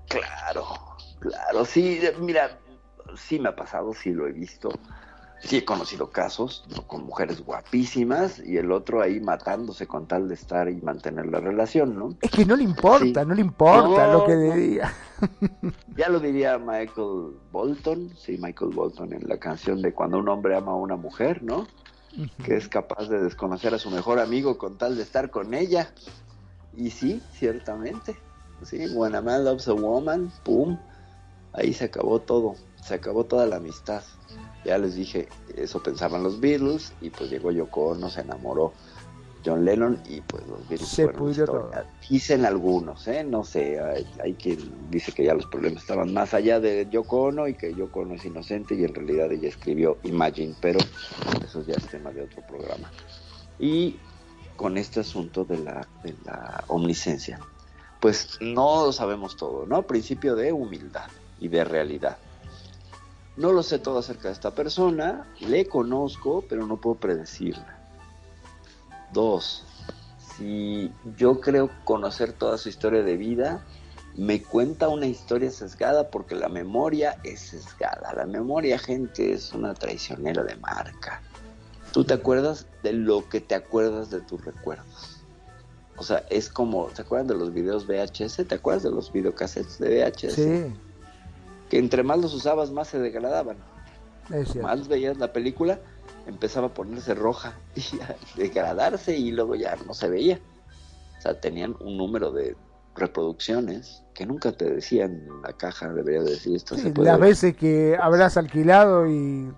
Claro, 0.08 0.66
claro, 1.20 1.66
sí, 1.66 2.02
mira, 2.20 2.52
sí 3.16 3.40
me 3.40 3.50
ha 3.50 3.56
pasado, 3.56 3.96
sí 3.96 4.12
lo 4.12 4.28
he 4.28 4.32
visto, 4.32 4.70
sí 5.42 5.58
he 5.58 5.66
conocido 5.66 6.10
casos 6.12 6.66
con 6.88 7.06
mujeres 7.06 7.44
guapísimas 7.46 8.40
y 8.40 8.58
el 8.58 8.72
otro 8.72 9.02
ahí 9.02 9.20
matándose 9.20 9.88
con 9.88 10.06
tal 10.08 10.28
de 10.28 10.34
estar 10.36 10.70
y 10.70 10.82
mantener 10.82 11.28
la 11.28 11.40
relación, 11.40 11.98
¿no? 11.98 12.16
Es 12.22 12.32
que 12.32 12.46
no 12.46 12.56
le 12.56 12.64
importa, 12.64 13.22
Sí. 13.22 13.28
no 13.28 13.34
le 13.36 13.42
importa 13.42 14.08
No, 14.08 14.14
lo 14.20 14.26
que 14.26 14.36
diga. 14.36 14.94
Ya 15.96 16.08
lo 16.08 16.20
diría 16.22 16.58
Michael 16.58 17.34
Bolton, 17.52 18.14
sí, 18.18 18.38
Michael 18.40 18.72
Bolton 18.72 19.12
en 19.12 19.28
la 19.28 19.38
canción 19.38 19.82
de 19.82 19.94
Cuando 19.94 20.18
un 20.20 20.30
hombre 20.30 20.56
ama 20.56 20.72
a 20.72 20.76
una 20.76 20.96
mujer, 20.96 21.44
¿no? 21.44 21.68
Que 22.44 22.56
es 22.56 22.68
capaz 22.70 23.08
de 23.10 23.22
desconocer 23.22 23.74
a 23.74 23.80
su 23.80 23.92
mejor 23.92 24.20
amigo 24.20 24.58
con 24.58 24.78
tal 24.78 24.96
de 24.96 25.04
estar 25.04 25.30
con 25.30 25.54
ella. 25.54 25.94
Y 26.76 26.92
sí, 26.92 27.22
ciertamente. 27.34 28.18
Sí, 28.64 28.88
when 28.96 29.14
a 29.16 29.22
man 29.22 29.44
loves 29.44 29.68
a 29.68 29.74
woman, 29.74 30.32
pum, 30.44 30.78
ahí 31.54 31.74
se 31.74 31.86
acabó 31.86 32.20
todo, 32.20 32.56
se 32.82 32.94
acabó 32.96 33.26
toda 33.26 33.46
la 33.46 33.58
amistad. 33.58 34.02
Ya 34.66 34.78
les 34.78 34.96
dije, 34.96 35.28
eso 35.56 35.82
pensaban 35.82 36.24
los 36.24 36.40
Beatles 36.40 36.94
y 37.02 37.10
pues 37.10 37.30
llegó 37.30 37.52
Yoko 37.52 37.88
Ono, 37.90 38.10
se 38.10 38.22
enamoró 38.22 38.74
John 39.46 39.64
Lennon 39.64 40.02
y 40.08 40.22
pues 40.22 40.46
los 40.48 40.68
Beatles 40.68 40.90
Se 40.90 41.08
fueron. 41.08 41.70
Dicen 42.10 42.46
algunos, 42.46 43.08
¿eh? 43.08 43.24
No 43.24 43.44
sé, 43.44 43.80
hay, 43.80 44.06
hay 44.22 44.34
quien 44.34 44.58
dice 44.90 45.12
que 45.12 45.24
ya 45.24 45.34
los 45.34 45.46
problemas 45.46 45.84
estaban 45.84 46.14
más 46.14 46.34
allá 46.34 46.60
de 46.60 46.88
Yoko 46.92 47.24
Ono 47.24 47.48
y 47.48 47.54
que 47.54 47.74
Yoko 47.74 48.02
Ono 48.02 48.16
es 48.16 48.26
inocente 48.26 48.76
y 48.76 48.84
en 48.84 48.94
realidad 48.94 49.32
ella 49.32 49.48
escribió 49.48 49.98
Imagine, 50.04 50.56
pero 50.60 50.80
eso 51.44 51.64
ya 51.66 51.76
es 51.76 51.88
tema 51.88 52.12
de 52.12 52.24
otro 52.24 52.42
programa. 52.48 52.92
Y 53.60 53.98
con 54.56 54.78
este 54.78 55.00
asunto 55.00 55.46
de 55.46 55.58
la, 55.58 55.88
de 56.04 56.14
la 56.26 56.66
omniscencia, 56.68 57.40
pues 58.00 58.38
no 58.42 58.86
lo 58.86 58.92
sabemos 58.92 59.38
todo, 59.38 59.66
¿no? 59.66 59.84
Principio 59.84 60.36
de 60.36 60.52
humildad 60.52 61.08
y 61.40 61.48
de 61.48 61.64
realidad. 61.64 62.18
No 63.40 63.54
lo 63.54 63.64
sé 63.64 63.80
todo 63.80 64.00
acerca 64.00 64.28
de 64.28 64.34
esta 64.34 64.54
persona, 64.54 65.26
le 65.40 65.66
conozco, 65.66 66.44
pero 66.50 66.68
no 66.68 66.76
puedo 66.76 66.98
predecirla. 66.98 67.80
Dos, 69.14 69.64
si 70.36 70.92
yo 71.18 71.40
creo 71.40 71.70
conocer 71.86 72.34
toda 72.34 72.58
su 72.58 72.68
historia 72.68 73.02
de 73.02 73.16
vida, 73.16 73.66
me 74.18 74.44
cuenta 74.44 74.90
una 74.90 75.06
historia 75.06 75.50
sesgada 75.52 76.10
porque 76.10 76.36
la 76.36 76.50
memoria 76.50 77.18
es 77.24 77.40
sesgada. 77.40 78.14
La 78.14 78.26
memoria, 78.26 78.78
gente, 78.78 79.32
es 79.32 79.54
una 79.54 79.74
traicionera 79.74 80.44
de 80.44 80.58
marca. 80.58 81.22
Tú 81.94 82.04
te 82.04 82.16
acuerdas 82.16 82.68
de 82.84 82.92
lo 82.92 83.30
que 83.30 83.40
te 83.40 83.56
acuerdas 83.56 84.10
de 84.10 84.20
tus 84.20 84.44
recuerdos. 84.44 85.24
O 85.96 86.04
sea, 86.04 86.26
es 86.30 86.50
como, 86.50 86.88
¿te 86.88 87.04
acuerdas 87.04 87.30
de 87.30 87.36
los 87.36 87.54
videos 87.54 87.88
VHS? 87.88 88.46
¿Te 88.46 88.56
acuerdas 88.56 88.84
de 88.84 88.92
los 88.92 89.14
videocassettes 89.14 89.80
de 89.80 90.04
VHS? 90.04 90.34
Sí, 90.34 90.74
Que 91.70 91.78
entre 91.80 92.04
más 92.04 92.18
los 92.20 92.34
usabas, 92.34 92.72
más 92.72 92.88
se 92.88 93.00
degradaban. 93.00 93.58
Más 94.62 94.88
veías 94.88 95.18
la 95.18 95.32
película, 95.34 95.80
empezaba 96.28 96.68
a 96.68 96.74
ponerse 96.74 97.14
roja 97.16 97.54
y 97.76 98.00
a 98.02 98.16
degradarse 98.36 99.16
y 99.18 99.32
luego 99.32 99.56
ya 99.56 99.76
no 99.88 99.94
se 99.94 100.10
veía. 100.10 100.40
O 101.18 101.22
sea, 101.22 101.40
tenían 101.40 101.76
un 101.80 101.98
número 101.98 102.32
de 102.32 102.56
reproducciones 102.96 104.04
que 104.14 104.26
nunca 104.26 104.52
te 104.52 104.70
decían 104.70 105.12
en 105.28 105.42
la 105.42 105.54
caja, 105.54 105.90
debería 105.90 106.22
de 106.22 106.32
decir 106.32 106.56
esto. 106.56 106.76
Sí, 106.76 106.82
se 106.84 106.90
puede 106.92 107.10
las 107.10 107.20
ver. 107.20 107.30
veces 107.30 107.56
que 107.56 107.98
habrás 108.00 108.36
alquilado 108.38 109.08
y 109.10 109.52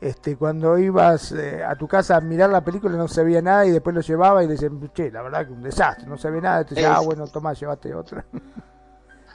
este 0.00 0.36
cuando 0.36 0.78
ibas 0.78 1.32
eh, 1.32 1.62
a 1.64 1.74
tu 1.76 1.88
casa 1.88 2.16
a 2.16 2.20
mirar 2.20 2.50
la 2.50 2.62
película 2.64 2.96
no 2.96 3.08
se 3.08 3.24
veía 3.24 3.42
nada 3.42 3.66
y 3.66 3.70
después 3.70 3.94
lo 3.94 4.00
llevaba 4.00 4.42
y 4.44 4.46
decían, 4.46 4.90
che, 4.94 5.10
la 5.10 5.22
verdad 5.22 5.46
que 5.46 5.52
un 5.52 5.62
desastre, 5.62 6.06
no 6.06 6.16
se 6.16 6.30
ve 6.30 6.40
nada. 6.40 6.60
Entonces, 6.60 6.84
Es- 6.84 6.90
ah, 6.90 7.00
bueno, 7.00 7.26
toma, 7.26 7.52
llévate 7.52 7.94
otra. 7.94 8.24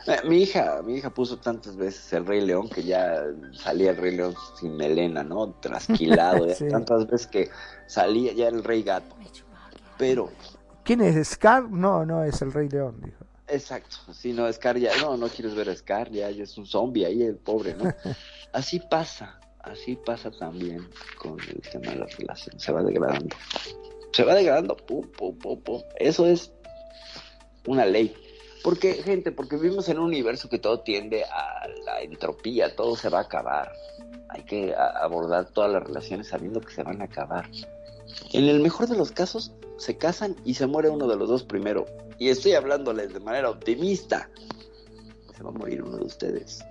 Eh, 0.08 0.20
Mi 0.28 0.42
hija, 0.44 0.82
mi 0.84 0.96
hija 0.96 1.10
puso 1.10 1.38
tantas 1.38 1.76
veces 1.78 2.12
el 2.14 2.26
Rey 2.26 2.42
León 2.42 2.68
que 2.70 2.84
ya 2.84 3.24
salía 3.54 3.92
el 3.92 3.98
Rey 3.98 4.16
León 4.16 4.36
sin 4.60 4.76
melena, 4.76 5.24
¿no? 5.24 5.52
Trasquilado, 5.62 6.50
Sí. 6.56 6.68
tantas 6.70 7.08
veces 7.08 7.28
que 7.28 7.50
salía 7.88 8.34
ya 8.34 8.48
el 8.50 8.64
Rey 8.64 8.84
Gato. 8.84 9.16
Pero 9.98 10.30
¿Quién 10.84 11.00
es 11.02 11.28
Scar? 11.30 11.70
No, 11.70 12.06
no, 12.06 12.24
es 12.24 12.42
el 12.42 12.52
Rey 12.52 12.68
León, 12.68 13.00
dijo. 13.02 13.24
Exacto, 13.48 13.98
si 14.14 14.34
no, 14.34 14.52
Scar 14.52 14.78
ya, 14.78 14.92
no, 15.02 15.16
no 15.16 15.28
quieres 15.28 15.54
ver 15.56 15.70
a 15.70 15.76
Scar, 15.76 16.10
ya, 16.10 16.30
ya 16.32 16.44
es 16.44 16.58
un 16.58 16.66
zombie 16.66 17.06
ahí, 17.06 17.22
el 17.24 17.38
pobre, 17.38 17.76
¿no? 17.76 17.94
Así 18.54 18.80
pasa, 18.80 19.40
así 19.60 19.96
pasa 19.96 20.30
también 20.32 20.88
con 21.18 21.40
el 21.40 21.62
tema 21.72 21.92
de 21.92 22.00
las 22.00 22.18
relaciones, 22.18 22.62
se 22.62 22.72
va 22.72 22.84
degradando. 22.84 23.36
Se 24.12 24.24
va 24.24 24.36
degradando, 24.36 24.76
pum, 24.78 25.08
pum, 25.18 25.38
pum, 25.38 25.60
pum. 25.62 25.82
Eso 25.96 26.26
es 26.28 26.52
una 27.66 27.86
ley. 27.86 28.16
Porque, 28.64 28.94
gente, 28.94 29.32
porque 29.32 29.58
vivimos 29.58 29.90
en 29.90 30.00
un 30.00 30.06
universo 30.06 30.48
que 30.48 30.58
todo 30.58 30.80
tiende 30.80 31.26
a 31.26 31.68
la 31.86 32.02
entropía, 32.02 32.76
todo 32.76 32.96
se 32.96 33.10
va 33.10 33.20
a 33.20 33.24
acabar. 33.24 33.74
Hay 34.30 34.44
que 34.44 34.74
abordar 34.74 35.50
todas 35.50 35.72
las 35.72 35.84
relaciones 35.84 36.30
sabiendo 36.30 36.62
que 36.62 36.74
se 36.74 36.82
van 36.82 37.02
a 37.02 37.06
acabar. 37.06 37.50
En 38.32 38.46
el 38.46 38.62
mejor 38.62 38.88
de 38.88 38.96
los 38.96 39.12
casos, 39.12 39.52
se 39.78 39.98
casan 39.98 40.36
y 40.46 40.54
se 40.54 40.66
muere 40.66 40.90
uno 40.90 41.08
de 41.08 41.18
los 41.18 41.28
dos 41.28 41.44
primero. 41.44 41.86
Y 42.18 42.30
estoy 42.30 42.54
hablándoles 42.54 43.14
de 43.14 43.20
manera 43.20 43.50
optimista. 43.50 44.30
Se 45.36 45.44
va 45.44 45.50
a 45.50 45.54
morir 45.54 45.84
uno 45.84 45.98
de 45.98 46.06
ustedes. 46.06 46.64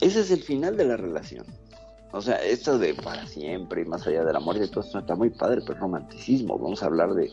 Ese 0.00 0.20
es 0.20 0.30
el 0.30 0.42
final 0.42 0.76
de 0.76 0.84
la 0.84 0.96
relación. 0.96 1.44
O 2.12 2.22
sea, 2.22 2.36
esto 2.36 2.78
de 2.78 2.94
para 2.94 3.26
siempre 3.26 3.82
y 3.82 3.84
más 3.84 4.06
allá 4.06 4.24
del 4.24 4.36
amor 4.36 4.56
y 4.56 4.60
de 4.60 4.68
todo 4.68 4.80
esto 4.80 4.98
está 4.98 5.14
muy 5.16 5.30
padre, 5.30 5.60
pero 5.66 5.80
romanticismo. 5.80 6.58
Vamos 6.58 6.82
a 6.82 6.86
hablar 6.86 7.12
de 7.12 7.30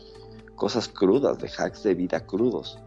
cosas 0.56 0.88
crudas, 0.88 1.38
de 1.38 1.48
hacks 1.58 1.82
de 1.82 1.94
vida 1.94 2.24
crudos. 2.26 2.78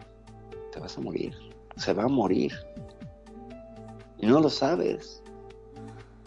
Te 0.72 0.80
vas 0.80 0.98
a 0.98 1.02
morir. 1.02 1.34
Se 1.76 1.94
va 1.94 2.04
a 2.04 2.08
morir. 2.08 2.54
Y 4.20 4.26
no 4.28 4.40
lo 4.40 4.50
sabes. 4.50 5.22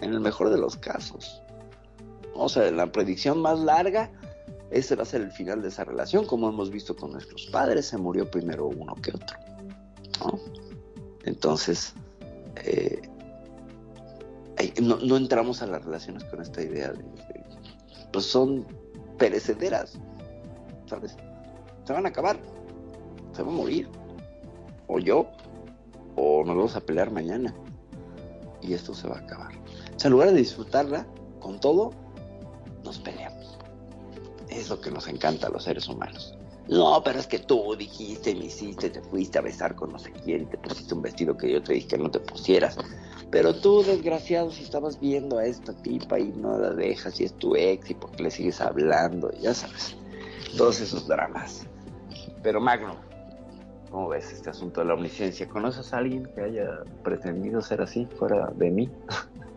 En 0.01 0.13
el 0.13 0.21
mejor 0.21 0.51
de 0.51 0.59
los 0.59 0.77
casos. 0.77 1.43
O 2.35 2.49
sea, 2.49 2.71
la 2.71 2.91
predicción 2.91 3.41
más 3.43 3.59
larga, 3.59 4.11
ese 4.71 4.95
va 4.97 5.03
a 5.03 5.07
ser 5.07 5.21
el 5.23 5.33
final 5.33 5.61
de 5.63 5.69
esa 5.69 5.85
relación, 5.85 6.25
como 6.27 6.49
hemos 6.49 6.71
visto 6.71 6.97
con 6.97 7.13
nuestros 7.13 7.47
padres, 7.47 7.87
se 7.87 7.99
murió 7.99 8.31
primero 8.31 8.67
uno 8.69 8.95
que 8.95 9.11
otro. 9.11 9.37
Entonces, 11.25 11.93
eh, 12.65 13.03
no, 14.81 14.97
no 14.99 15.17
entramos 15.17 15.63
a 15.63 15.67
las 15.67 15.85
relaciones 15.85 16.25
con 16.25 16.41
esta 16.41 16.63
idea 16.63 16.93
de, 16.93 17.03
de- 17.03 17.45
pues 18.13 18.25
son 18.27 18.67
perecederas, 19.19 19.99
¿sabes? 20.87 21.17
Se 21.85 21.93
van 21.93 22.07
a 22.07 22.09
acabar, 22.11 22.39
se 23.33 23.43
va 23.43 23.49
a 23.49 23.55
morir, 23.55 23.89
o 24.87 24.99
yo, 24.99 25.27
o 26.17 26.45
nos 26.45 26.57
vamos 26.57 26.77
a 26.77 26.81
pelear 26.81 27.11
mañana, 27.11 27.55
y 28.63 28.75
esto 28.75 28.95
se 28.95 29.09
va 29.09 29.17
a 29.17 29.21
acabar. 29.21 29.53
O 29.97 29.99
sea, 29.99 30.09
en 30.09 30.13
lugar 30.13 30.31
de 30.31 30.39
disfrutarla 30.39 31.07
con 31.41 31.61
todo, 31.61 31.93
nos 32.85 32.99
peleamos. 32.99 33.59
Es 34.49 34.69
lo 34.69 34.81
que 34.81 34.91
nos 34.91 35.07
encanta 35.09 35.47
a 35.47 35.51
los 35.51 35.65
seres 35.65 35.89
humanos. 35.89 36.35
No, 36.69 37.03
pero 37.03 37.19
es 37.19 37.27
que 37.27 37.41
tú 37.41 37.75
dijiste, 37.77 38.35
me 38.35 38.45
hiciste, 38.45 38.91
te 38.91 39.03
fuiste 39.03 39.39
a 39.39 39.43
besar 39.43 39.75
con 39.75 39.91
no 39.91 39.99
sé 39.99 40.13
quién, 40.13 40.49
te 40.49 40.57
pusiste 40.57 40.95
un 40.95 41.03
vestido 41.03 41.37
que 41.37 41.51
yo 41.51 41.63
te 41.63 41.73
dije 41.73 41.89
que 41.89 41.99
no 41.99 42.11
te 42.11 42.21
pusieras. 42.21 42.77
Pero 43.31 43.55
tú, 43.55 43.83
desgraciado, 43.83 44.51
si 44.51 44.63
estabas 44.63 45.01
viendo 45.01 45.39
a 45.39 45.47
esta 45.47 45.73
tipa 45.73 46.19
y 46.19 46.29
no 46.29 46.59
la 46.59 46.71
dejas 46.71 47.21
y 47.21 47.25
es 47.25 47.33
tu 47.35 47.57
ex 47.57 47.91
y 47.91 47.95
porque 47.95 48.23
le 48.23 48.31
sigues 48.31 48.61
hablando, 48.61 49.33
ya 49.41 49.55
sabes, 49.55 49.97
todos 50.57 50.81
esos 50.81 51.07
dramas. 51.07 51.67
Pero 52.43 52.61
Magno, 52.61 52.97
¿cómo 53.91 54.09
ves 54.09 54.33
este 54.33 54.51
asunto 54.51 54.81
de 54.81 54.87
la 54.87 54.95
omnisciencia? 54.95 55.49
¿Conoces 55.49 55.93
a 55.93 55.99
alguien 55.99 56.29
que 56.35 56.43
haya 56.43 56.81
pretendido 57.03 57.61
ser 57.61 57.83
así 57.83 58.07
fuera 58.19 58.51
de 58.55 58.71
mí? 58.71 58.91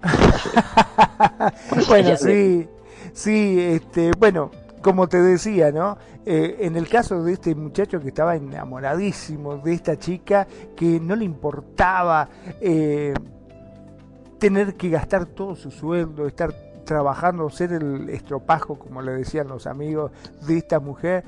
bueno, 1.87 2.17
sí, 2.17 2.67
sí, 3.13 3.57
este, 3.59 4.11
bueno, 4.17 4.51
como 4.81 5.07
te 5.07 5.21
decía, 5.21 5.71
¿no? 5.71 5.97
Eh, 6.25 6.57
en 6.59 6.75
el 6.75 6.87
caso 6.87 7.23
de 7.23 7.33
este 7.33 7.55
muchacho 7.55 7.99
que 7.99 8.09
estaba 8.09 8.35
enamoradísimo 8.35 9.57
de 9.57 9.73
esta 9.73 9.97
chica, 9.97 10.45
que 10.75 10.99
no 10.99 11.15
le 11.15 11.25
importaba 11.25 12.29
eh, 12.61 13.13
tener 14.39 14.75
que 14.75 14.89
gastar 14.89 15.25
todo 15.25 15.55
su 15.55 15.71
sueldo, 15.71 16.27
estar 16.27 16.53
trabajando, 16.85 17.49
ser 17.49 17.73
el 17.73 18.09
estropajo, 18.09 18.77
como 18.77 19.01
le 19.01 19.13
decían 19.13 19.47
los 19.47 19.67
amigos 19.67 20.11
de 20.45 20.57
esta 20.57 20.79
mujer, 20.79 21.23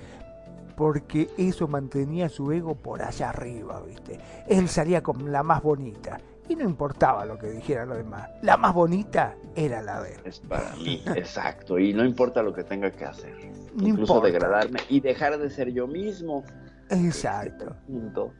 porque 0.75 1.29
eso 1.37 1.67
mantenía 1.67 2.29
su 2.29 2.51
ego 2.51 2.75
por 2.75 3.01
allá 3.01 3.29
arriba, 3.29 3.81
¿viste? 3.85 4.19
Él 4.47 4.67
salía 4.67 5.01
con 5.01 5.31
la 5.31 5.43
más 5.43 5.63
bonita 5.63 6.19
y 6.47 6.55
no 6.55 6.63
importaba 6.63 7.25
lo 7.25 7.37
que 7.37 7.49
dijeran 7.49 7.89
los 7.89 7.97
demás. 7.97 8.29
La 8.41 8.57
más 8.57 8.73
bonita 8.73 9.35
era 9.55 9.81
la 9.81 10.01
de 10.01 10.15
él. 10.15 10.21
Es 10.25 10.39
para 10.39 10.75
mí, 10.75 11.01
exacto, 11.15 11.79
y 11.79 11.93
no 11.93 12.03
importa 12.03 12.43
lo 12.43 12.53
que 12.53 12.63
tenga 12.63 12.91
que 12.91 13.05
hacer. 13.05 13.35
incluso 13.79 14.19
degradarme 14.21 14.79
y 14.89 14.99
dejar 14.99 15.37
de 15.37 15.49
ser 15.49 15.71
yo 15.71 15.87
mismo. 15.87 16.43
Exacto. 16.89 17.75
Punto 17.87 18.31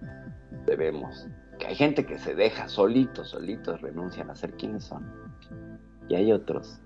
debemos 0.66 1.28
que 1.60 1.68
hay 1.68 1.76
gente 1.76 2.06
que 2.06 2.20
se 2.20 2.36
deja 2.36 2.68
solitos, 2.68 3.30
solitos, 3.30 3.82
renuncian 3.82 4.30
a 4.30 4.36
ser 4.36 4.54
quienes 4.54 4.84
son. 4.84 5.06
Y 6.10 6.16
hay 6.16 6.32
otros 6.32 6.82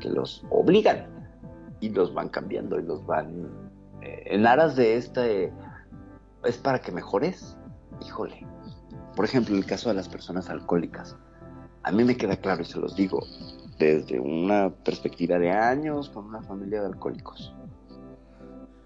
que 0.00 0.08
los 0.08 0.44
obligan 0.50 1.06
y 1.80 1.90
los 1.90 2.12
van 2.14 2.28
cambiando 2.28 2.78
y 2.78 2.82
los 2.82 3.04
van... 3.06 3.48
Eh, 4.02 4.22
en 4.26 4.46
aras 4.46 4.76
de 4.76 4.96
este... 4.96 5.52
es 6.44 6.58
para 6.58 6.80
que 6.80 6.92
mejores. 6.92 7.56
Híjole. 8.04 8.46
Por 9.16 9.24
ejemplo, 9.24 9.56
el 9.56 9.66
caso 9.66 9.88
de 9.88 9.94
las 9.94 10.08
personas 10.08 10.48
alcohólicas. 10.50 11.16
A 11.82 11.92
mí 11.92 12.04
me 12.04 12.16
queda 12.16 12.36
claro 12.36 12.62
y 12.62 12.64
se 12.64 12.78
los 12.78 12.94
digo 12.94 13.20
desde 13.78 14.18
una 14.18 14.70
perspectiva 14.70 15.38
de 15.38 15.50
años 15.52 16.10
con 16.10 16.26
una 16.26 16.42
familia 16.42 16.80
de 16.80 16.86
alcohólicos. 16.86 17.54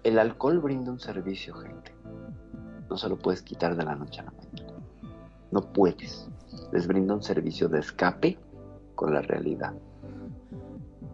El 0.03 0.19
alcohol 0.19 0.59
brinda 0.59 0.91
un 0.91 0.99
servicio, 0.99 1.55
gente. 1.55 1.95
No 2.89 2.97
se 2.97 3.09
lo 3.09 3.17
puedes 3.17 3.41
quitar 3.41 3.75
de 3.75 3.83
la 3.83 3.95
noche 3.95 4.21
a 4.21 4.25
la 4.25 4.31
mañana. 4.31 4.73
No 5.51 5.61
puedes. 5.73 6.29
Les 6.71 6.87
brinda 6.87 7.13
un 7.13 7.23
servicio 7.23 7.69
de 7.69 7.79
escape 7.79 8.37
con 8.95 9.13
la 9.13 9.21
realidad. 9.21 9.73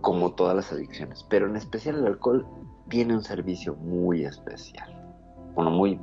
Como 0.01 0.33
todas 0.33 0.55
las 0.55 0.71
adicciones. 0.71 1.25
Pero 1.29 1.47
en 1.47 1.55
especial 1.55 1.97
el 1.97 2.05
alcohol 2.05 2.47
tiene 2.89 3.13
un 3.13 3.23
servicio 3.23 3.75
muy 3.75 4.23
especial. 4.23 4.89
Bueno, 5.53 5.71
muy 5.71 5.99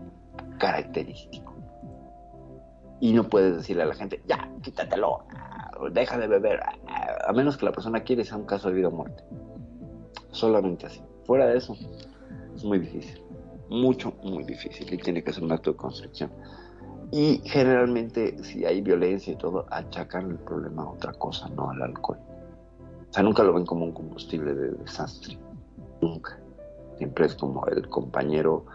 característico. 0.58 1.54
Y 3.00 3.12
no 3.12 3.28
puedes 3.28 3.56
decirle 3.56 3.82
a 3.82 3.86
la 3.86 3.94
gente, 3.94 4.22
ya, 4.26 4.50
quítatelo, 4.62 5.24
deja 5.92 6.18
de 6.18 6.28
beber, 6.28 6.60
a 7.26 7.32
menos 7.32 7.56
que 7.56 7.66
la 7.66 7.72
persona 7.72 8.00
quiera 8.00 8.24
sea 8.24 8.38
un 8.38 8.46
caso 8.46 8.68
de 8.68 8.74
vida 8.74 8.88
o 8.88 8.90
muerte. 8.90 9.22
Solamente 10.30 10.86
así. 10.86 11.02
Fuera 11.24 11.46
de 11.46 11.58
eso, 11.58 11.76
es 12.54 12.64
muy 12.64 12.78
difícil. 12.78 13.22
Mucho, 13.68 14.12
muy 14.22 14.44
difícil. 14.44 14.92
Y 14.92 14.96
tiene 14.98 15.22
que 15.22 15.32
ser 15.32 15.42
un 15.42 15.52
acto 15.52 15.72
de 15.72 15.76
construcción. 15.76 16.30
Y 17.10 17.40
generalmente, 17.44 18.42
si 18.42 18.64
hay 18.64 18.80
violencia 18.80 19.32
y 19.32 19.36
todo, 19.36 19.66
achacan 19.70 20.30
el 20.30 20.38
problema 20.38 20.82
a 20.82 20.90
otra 20.90 21.12
cosa, 21.12 21.48
no 21.50 21.70
al 21.70 21.82
alcohol. 21.82 22.18
O 23.16 23.18
sea, 23.18 23.24
nunca 23.24 23.42
lo 23.42 23.54
ven 23.54 23.64
como 23.64 23.86
un 23.86 23.92
combustible 23.92 24.54
de 24.54 24.72
desastre. 24.72 25.38
Nunca. 26.02 26.38
Siempre 26.98 27.24
es 27.24 27.34
como 27.34 27.66
el 27.66 27.88
compañero 27.88 28.66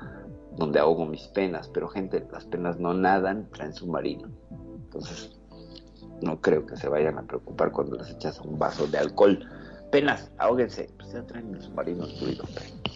donde 0.58 0.80
ahogo 0.80 1.06
mis 1.06 1.28
penas. 1.28 1.70
Pero, 1.70 1.88
gente, 1.88 2.26
las 2.32 2.46
penas 2.46 2.80
no 2.80 2.92
nadan, 2.96 3.48
traen 3.52 3.72
submarino. 3.72 4.30
Entonces, 4.86 5.40
no 6.24 6.42
creo 6.42 6.66
que 6.66 6.76
se 6.76 6.90
vayan 6.90 7.20
a 7.20 7.22
preocupar 7.22 7.72
cuando 7.72 7.98
les 7.98 8.10
echas 8.10 8.40
un 8.42 8.58
vaso 8.58 8.88
de 8.88 8.98
alcohol. 8.98 9.48
Penas, 9.92 10.32
ahóguense. 10.40 10.90
Pues 10.98 11.14
ya 11.14 11.22
traen 11.22 11.54
el 11.54 11.62
submarino 11.62 12.08
incluido. 12.08 12.44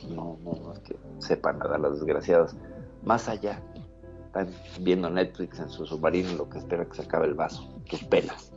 No, 0.09 0.39
no, 0.43 0.51
no 0.63 0.73
es 0.73 0.79
que 0.79 0.97
sepan 1.19 1.59
nadar 1.59 1.79
las 1.79 1.91
desgraciadas. 1.91 2.55
Más 3.03 3.29
allá, 3.29 3.61
están 4.25 4.49
viendo 4.81 5.11
Netflix 5.11 5.59
en 5.59 5.69
su 5.69 5.85
submarino 5.85 6.33
lo 6.33 6.49
que 6.49 6.57
espera 6.57 6.85
que 6.85 6.95
se 6.95 7.03
acabe 7.03 7.27
el 7.27 7.35
vaso, 7.35 7.71
tus 7.87 8.03
penas, 8.05 8.51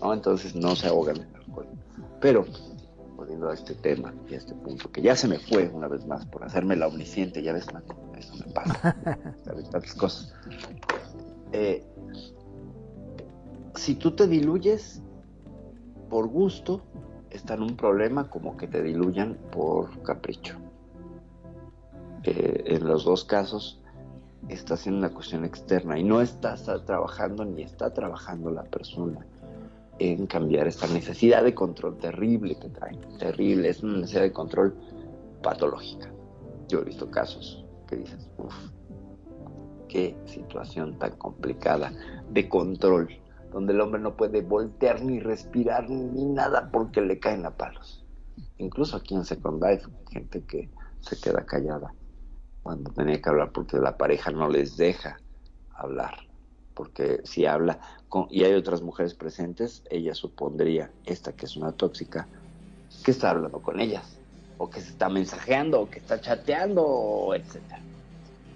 ¿no? 0.00 0.12
Entonces 0.12 0.56
no 0.56 0.74
se 0.74 0.88
ahogan 0.88 1.18
en 1.18 1.36
alcohol. 1.36 1.68
Pero, 2.22 2.46
volviendo 3.16 3.50
a 3.50 3.54
este 3.54 3.74
tema 3.74 4.14
y 4.30 4.34
a 4.34 4.38
este 4.38 4.54
punto, 4.54 4.90
que 4.92 5.02
ya 5.02 5.16
se 5.16 5.26
me 5.26 5.40
fue 5.40 5.68
una 5.68 5.88
vez 5.88 6.06
más 6.06 6.24
por 6.26 6.44
hacerme 6.44 6.76
la 6.76 6.86
omnisciente, 6.86 7.42
ya 7.42 7.52
ves, 7.52 7.66
eso 8.16 8.36
me 8.36 8.52
pasa, 8.52 8.96
¿sabes? 9.44 9.68
Tantas 9.68 9.94
cosas. 9.94 10.32
Eh, 11.50 11.84
si 13.74 13.96
tú 13.96 14.12
te 14.12 14.28
diluyes 14.28 15.02
por 16.08 16.28
gusto, 16.28 16.82
está 17.30 17.54
en 17.54 17.62
un 17.62 17.76
problema 17.76 18.30
como 18.30 18.56
que 18.56 18.68
te 18.68 18.82
diluyan 18.82 19.36
por 19.50 20.00
capricho. 20.02 20.56
Eh, 22.22 22.62
en 22.66 22.86
los 22.86 23.04
dos 23.04 23.24
casos 23.24 23.82
está 24.48 24.74
haciendo 24.74 25.00
una 25.00 25.12
cuestión 25.12 25.44
externa 25.44 25.98
y 25.98 26.04
no 26.04 26.20
está, 26.20 26.54
trabajando 26.84 27.44
ni 27.44 27.62
está 27.62 27.92
trabajando 27.92 28.50
la 28.50 28.62
persona 28.62 29.26
en 29.98 30.26
cambiar 30.26 30.66
esta 30.66 30.86
necesidad 30.86 31.44
de 31.44 31.54
control 31.54 31.98
terrible 31.98 32.56
que 32.58 32.68
trae. 32.68 32.96
Terrible, 33.18 33.68
es 33.68 33.82
una 33.82 33.98
necesidad 33.98 34.22
de 34.22 34.32
control 34.32 34.74
patológica. 35.42 36.12
Yo 36.68 36.80
he 36.80 36.84
visto 36.84 37.10
casos 37.10 37.64
que 37.86 37.96
dices, 37.96 38.28
uff, 38.38 38.54
qué 39.88 40.16
situación 40.24 40.98
tan 40.98 41.16
complicada 41.16 41.92
de 42.30 42.48
control, 42.48 43.08
donde 43.52 43.74
el 43.74 43.80
hombre 43.80 44.00
no 44.00 44.16
puede 44.16 44.40
voltear 44.40 45.02
ni 45.02 45.20
respirar 45.20 45.88
ni 45.90 46.24
nada 46.24 46.70
porque 46.72 47.00
le 47.00 47.18
caen 47.18 47.44
a 47.44 47.56
palos. 47.56 48.04
Incluso 48.58 48.96
aquí 48.96 49.14
en 49.14 49.24
Second 49.24 49.62
Life, 49.62 49.86
gente 50.10 50.44
que 50.44 50.70
se 51.00 51.20
queda 51.20 51.44
callada 51.44 51.92
cuando 52.62 52.90
tenía 52.92 53.20
que 53.20 53.28
hablar 53.28 53.52
porque 53.52 53.78
la 53.78 53.96
pareja 53.96 54.30
no 54.30 54.48
les 54.48 54.76
deja 54.76 55.18
hablar. 55.74 56.14
Porque 56.74 57.20
si 57.24 57.44
habla 57.44 57.80
y 58.30 58.44
hay 58.44 58.52
otras 58.54 58.82
mujeres 58.82 59.14
presentes, 59.14 59.82
ella 59.90 60.14
supondría, 60.14 60.90
esta 61.06 61.32
que 61.32 61.46
es 61.46 61.56
una 61.56 61.72
tóxica, 61.72 62.28
que 63.04 63.10
está 63.10 63.30
hablando 63.30 63.60
con 63.60 63.80
ellas, 63.80 64.18
o 64.58 64.68
que 64.68 64.80
se 64.80 64.90
está 64.90 65.08
mensajeando, 65.08 65.80
o 65.80 65.90
que 65.90 65.98
está 65.98 66.20
chateando, 66.20 67.32
etcétera. 67.34 67.80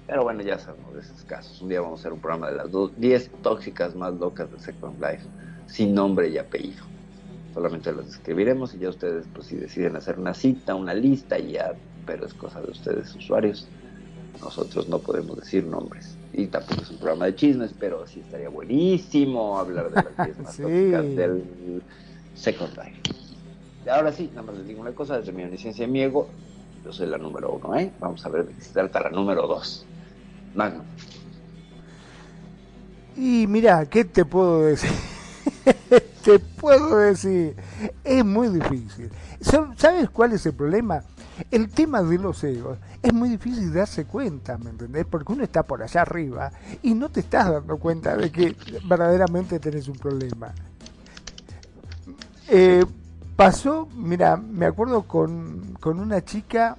Pero 0.06 0.22
bueno, 0.22 0.42
ya 0.42 0.58
sabemos 0.58 0.94
de 0.94 1.00
esos 1.00 1.24
casos. 1.24 1.60
Un 1.62 1.68
día 1.68 1.80
vamos 1.80 2.00
a 2.00 2.02
hacer 2.02 2.12
un 2.12 2.20
programa 2.20 2.50
de 2.50 2.56
las 2.56 2.68
10 2.96 3.30
tóxicas 3.42 3.94
más 3.96 4.14
locas 4.14 4.50
de 4.52 4.60
Second 4.60 5.00
Life, 5.00 5.24
sin 5.66 5.94
nombre 5.94 6.28
y 6.28 6.38
apellido. 6.38 6.84
Solamente 7.54 7.90
los 7.92 8.06
escribiremos 8.08 8.74
y 8.74 8.78
ya 8.78 8.90
ustedes, 8.90 9.26
pues 9.34 9.46
si 9.48 9.56
deciden 9.56 9.96
hacer 9.96 10.18
una 10.18 10.34
cita, 10.34 10.74
una 10.74 10.94
lista, 10.94 11.38
ya, 11.38 11.72
pero 12.04 12.26
es 12.26 12.34
cosa 12.34 12.60
de 12.60 12.70
ustedes, 12.70 13.14
usuarios 13.16 13.66
nosotros 14.40 14.88
no 14.88 14.98
podemos 14.98 15.36
decir 15.38 15.64
nombres. 15.64 16.15
Y 16.32 16.46
tampoco 16.48 16.82
es 16.82 16.90
un 16.90 16.98
programa 16.98 17.26
de 17.26 17.34
chismes, 17.34 17.72
pero 17.78 18.06
sí 18.06 18.20
estaría 18.20 18.48
buenísimo 18.48 19.58
hablar 19.58 19.90
de 19.90 20.02
las 20.02 20.26
10 20.26 20.38
más 20.40 20.56
del 20.58 21.82
Second 22.34 22.76
Life. 22.76 23.00
Ahora 23.90 24.12
sí, 24.12 24.28
nada 24.34 24.42
más 24.42 24.58
les 24.58 24.66
digo 24.66 24.80
una 24.80 24.92
cosa, 24.92 25.18
desde 25.18 25.32
mi 25.32 25.44
licencia 25.44 25.84
y 25.84 25.88
mi 25.88 26.02
ego, 26.02 26.28
yo 26.84 26.92
soy 26.92 27.06
la 27.06 27.18
número 27.18 27.52
uno, 27.52 27.76
¿eh? 27.76 27.90
Vamos 28.00 28.24
a 28.26 28.28
ver 28.28 28.48
se 28.58 28.72
trata 28.72 29.00
la 29.00 29.10
número 29.10 29.46
dos. 29.46 29.86
Magno. 30.54 30.82
Y 33.16 33.46
mira, 33.46 33.86
¿qué 33.86 34.04
te 34.04 34.24
puedo 34.24 34.62
decir? 34.62 34.90
te 36.24 36.38
puedo 36.38 36.98
decir, 36.98 37.56
es 38.04 38.24
muy 38.24 38.48
difícil. 38.48 39.10
¿Sabes 39.40 40.10
cuál 40.10 40.32
es 40.32 40.44
el 40.46 40.54
problema? 40.54 41.02
El 41.50 41.68
tema 41.68 42.02
de 42.02 42.18
los 42.18 42.42
egos 42.44 42.78
es 43.02 43.12
muy 43.12 43.28
difícil 43.28 43.72
darse 43.72 44.04
cuenta, 44.04 44.56
¿me 44.58 44.70
entendés? 44.70 45.04
Porque 45.04 45.32
uno 45.32 45.44
está 45.44 45.62
por 45.62 45.82
allá 45.82 46.02
arriba 46.02 46.50
y 46.82 46.94
no 46.94 47.08
te 47.10 47.20
estás 47.20 47.50
dando 47.50 47.76
cuenta 47.76 48.16
de 48.16 48.30
que 48.32 48.56
verdaderamente 48.84 49.58
tenés 49.58 49.88
un 49.88 49.96
problema. 49.96 50.52
Eh, 52.48 52.84
pasó, 53.36 53.88
mira, 53.94 54.36
me 54.36 54.66
acuerdo 54.66 55.02
con, 55.02 55.76
con 55.80 56.00
una 56.00 56.24
chica, 56.24 56.76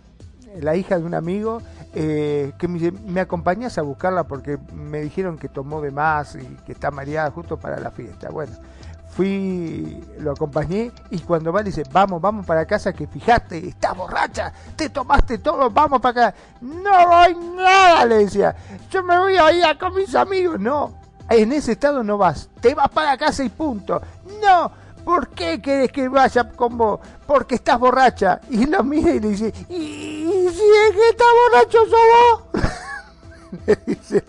la 0.60 0.76
hija 0.76 0.98
de 0.98 1.06
un 1.06 1.14
amigo, 1.14 1.62
eh, 1.94 2.54
que 2.58 2.68
me, 2.68 2.92
me 2.92 3.22
acompañas 3.22 3.78
a 3.78 3.82
buscarla 3.84 4.24
porque 4.24 4.58
me 4.74 5.02
dijeron 5.02 5.38
que 5.38 5.50
tomó 5.50 5.82
de 5.82 5.92
más 5.92 6.36
y 6.36 6.46
que 6.66 6.72
está 6.72 6.90
mareada 6.90 7.30
justo 7.32 7.58
para 7.58 7.80
la 7.80 7.92
fiesta. 7.92 8.30
Bueno, 8.30 8.54
fui, 9.18 10.00
lo 10.20 10.32
acompañé 10.34 10.92
y 11.10 11.18
cuando 11.22 11.52
va 11.52 11.62
le 11.62 11.72
dice, 11.72 11.82
vamos, 11.92 12.22
vamos 12.22 12.46
para 12.46 12.68
casa 12.68 12.94
que 12.94 13.08
fijaste, 13.08 13.70
estás 13.70 13.98
borracha, 13.98 14.54
te 14.76 14.90
tomaste 14.90 15.40
todo, 15.40 15.72
vamos 15.72 16.00
para 16.00 16.28
acá. 16.28 16.38
No 16.62 17.08
voy 17.08 17.36
nada, 17.56 18.06
le 18.06 18.18
decía, 18.20 18.56
yo 18.92 19.02
me 19.02 19.18
voy 19.18 19.36
a 19.36 19.52
ir 19.52 19.78
con 19.80 19.96
mis 19.96 20.14
amigos. 20.14 20.60
No, 20.60 20.94
en 21.32 21.52
ese 21.52 21.72
estado 21.72 22.04
no 22.04 22.20
vas, 22.20 22.48
te 22.62 22.76
vas 22.76 22.90
para 22.90 23.18
casa 23.18 23.44
y 23.44 23.50
punto. 23.50 24.00
No, 24.40 24.72
¿por 25.04 25.30
qué 25.30 25.60
querés 25.60 25.92
que 25.92 26.08
vaya 26.08 26.48
con 26.52 26.78
vos? 26.78 27.00
Porque 27.26 27.56
estás 27.56 27.80
borracha. 27.80 28.40
Y 28.52 28.68
lo 28.68 28.84
mira 28.84 29.10
y 29.10 29.20
le 29.20 29.30
dice, 29.30 29.52
¿y, 29.68 30.48
si 30.54 30.62
es 30.62 30.96
que 30.96 31.10
estás 31.10 31.28
borracho 31.50 31.80
sos 31.90 32.74
le 33.66 33.80
dice. 33.88 34.24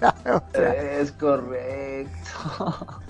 Es 1.02 1.12
correcto. 1.12 2.98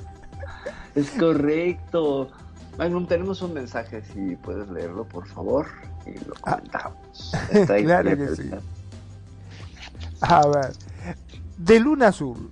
Es 0.98 1.10
correcto. 1.10 2.28
Magnum, 2.76 3.06
tenemos 3.06 3.40
un 3.42 3.54
mensaje, 3.54 4.02
si 4.12 4.36
puedes 4.36 4.68
leerlo, 4.68 5.04
por 5.04 5.26
favor, 5.26 5.66
y 6.06 6.18
lo 6.24 6.34
comentamos. 6.40 7.32
Está 7.50 7.74
ahí 7.74 7.84
Claro 7.84 8.16
que 8.16 8.36
sí. 8.36 8.50
A 10.20 10.46
ver, 10.48 10.72
de 11.56 11.80
Luna 11.80 12.08
Azul. 12.08 12.50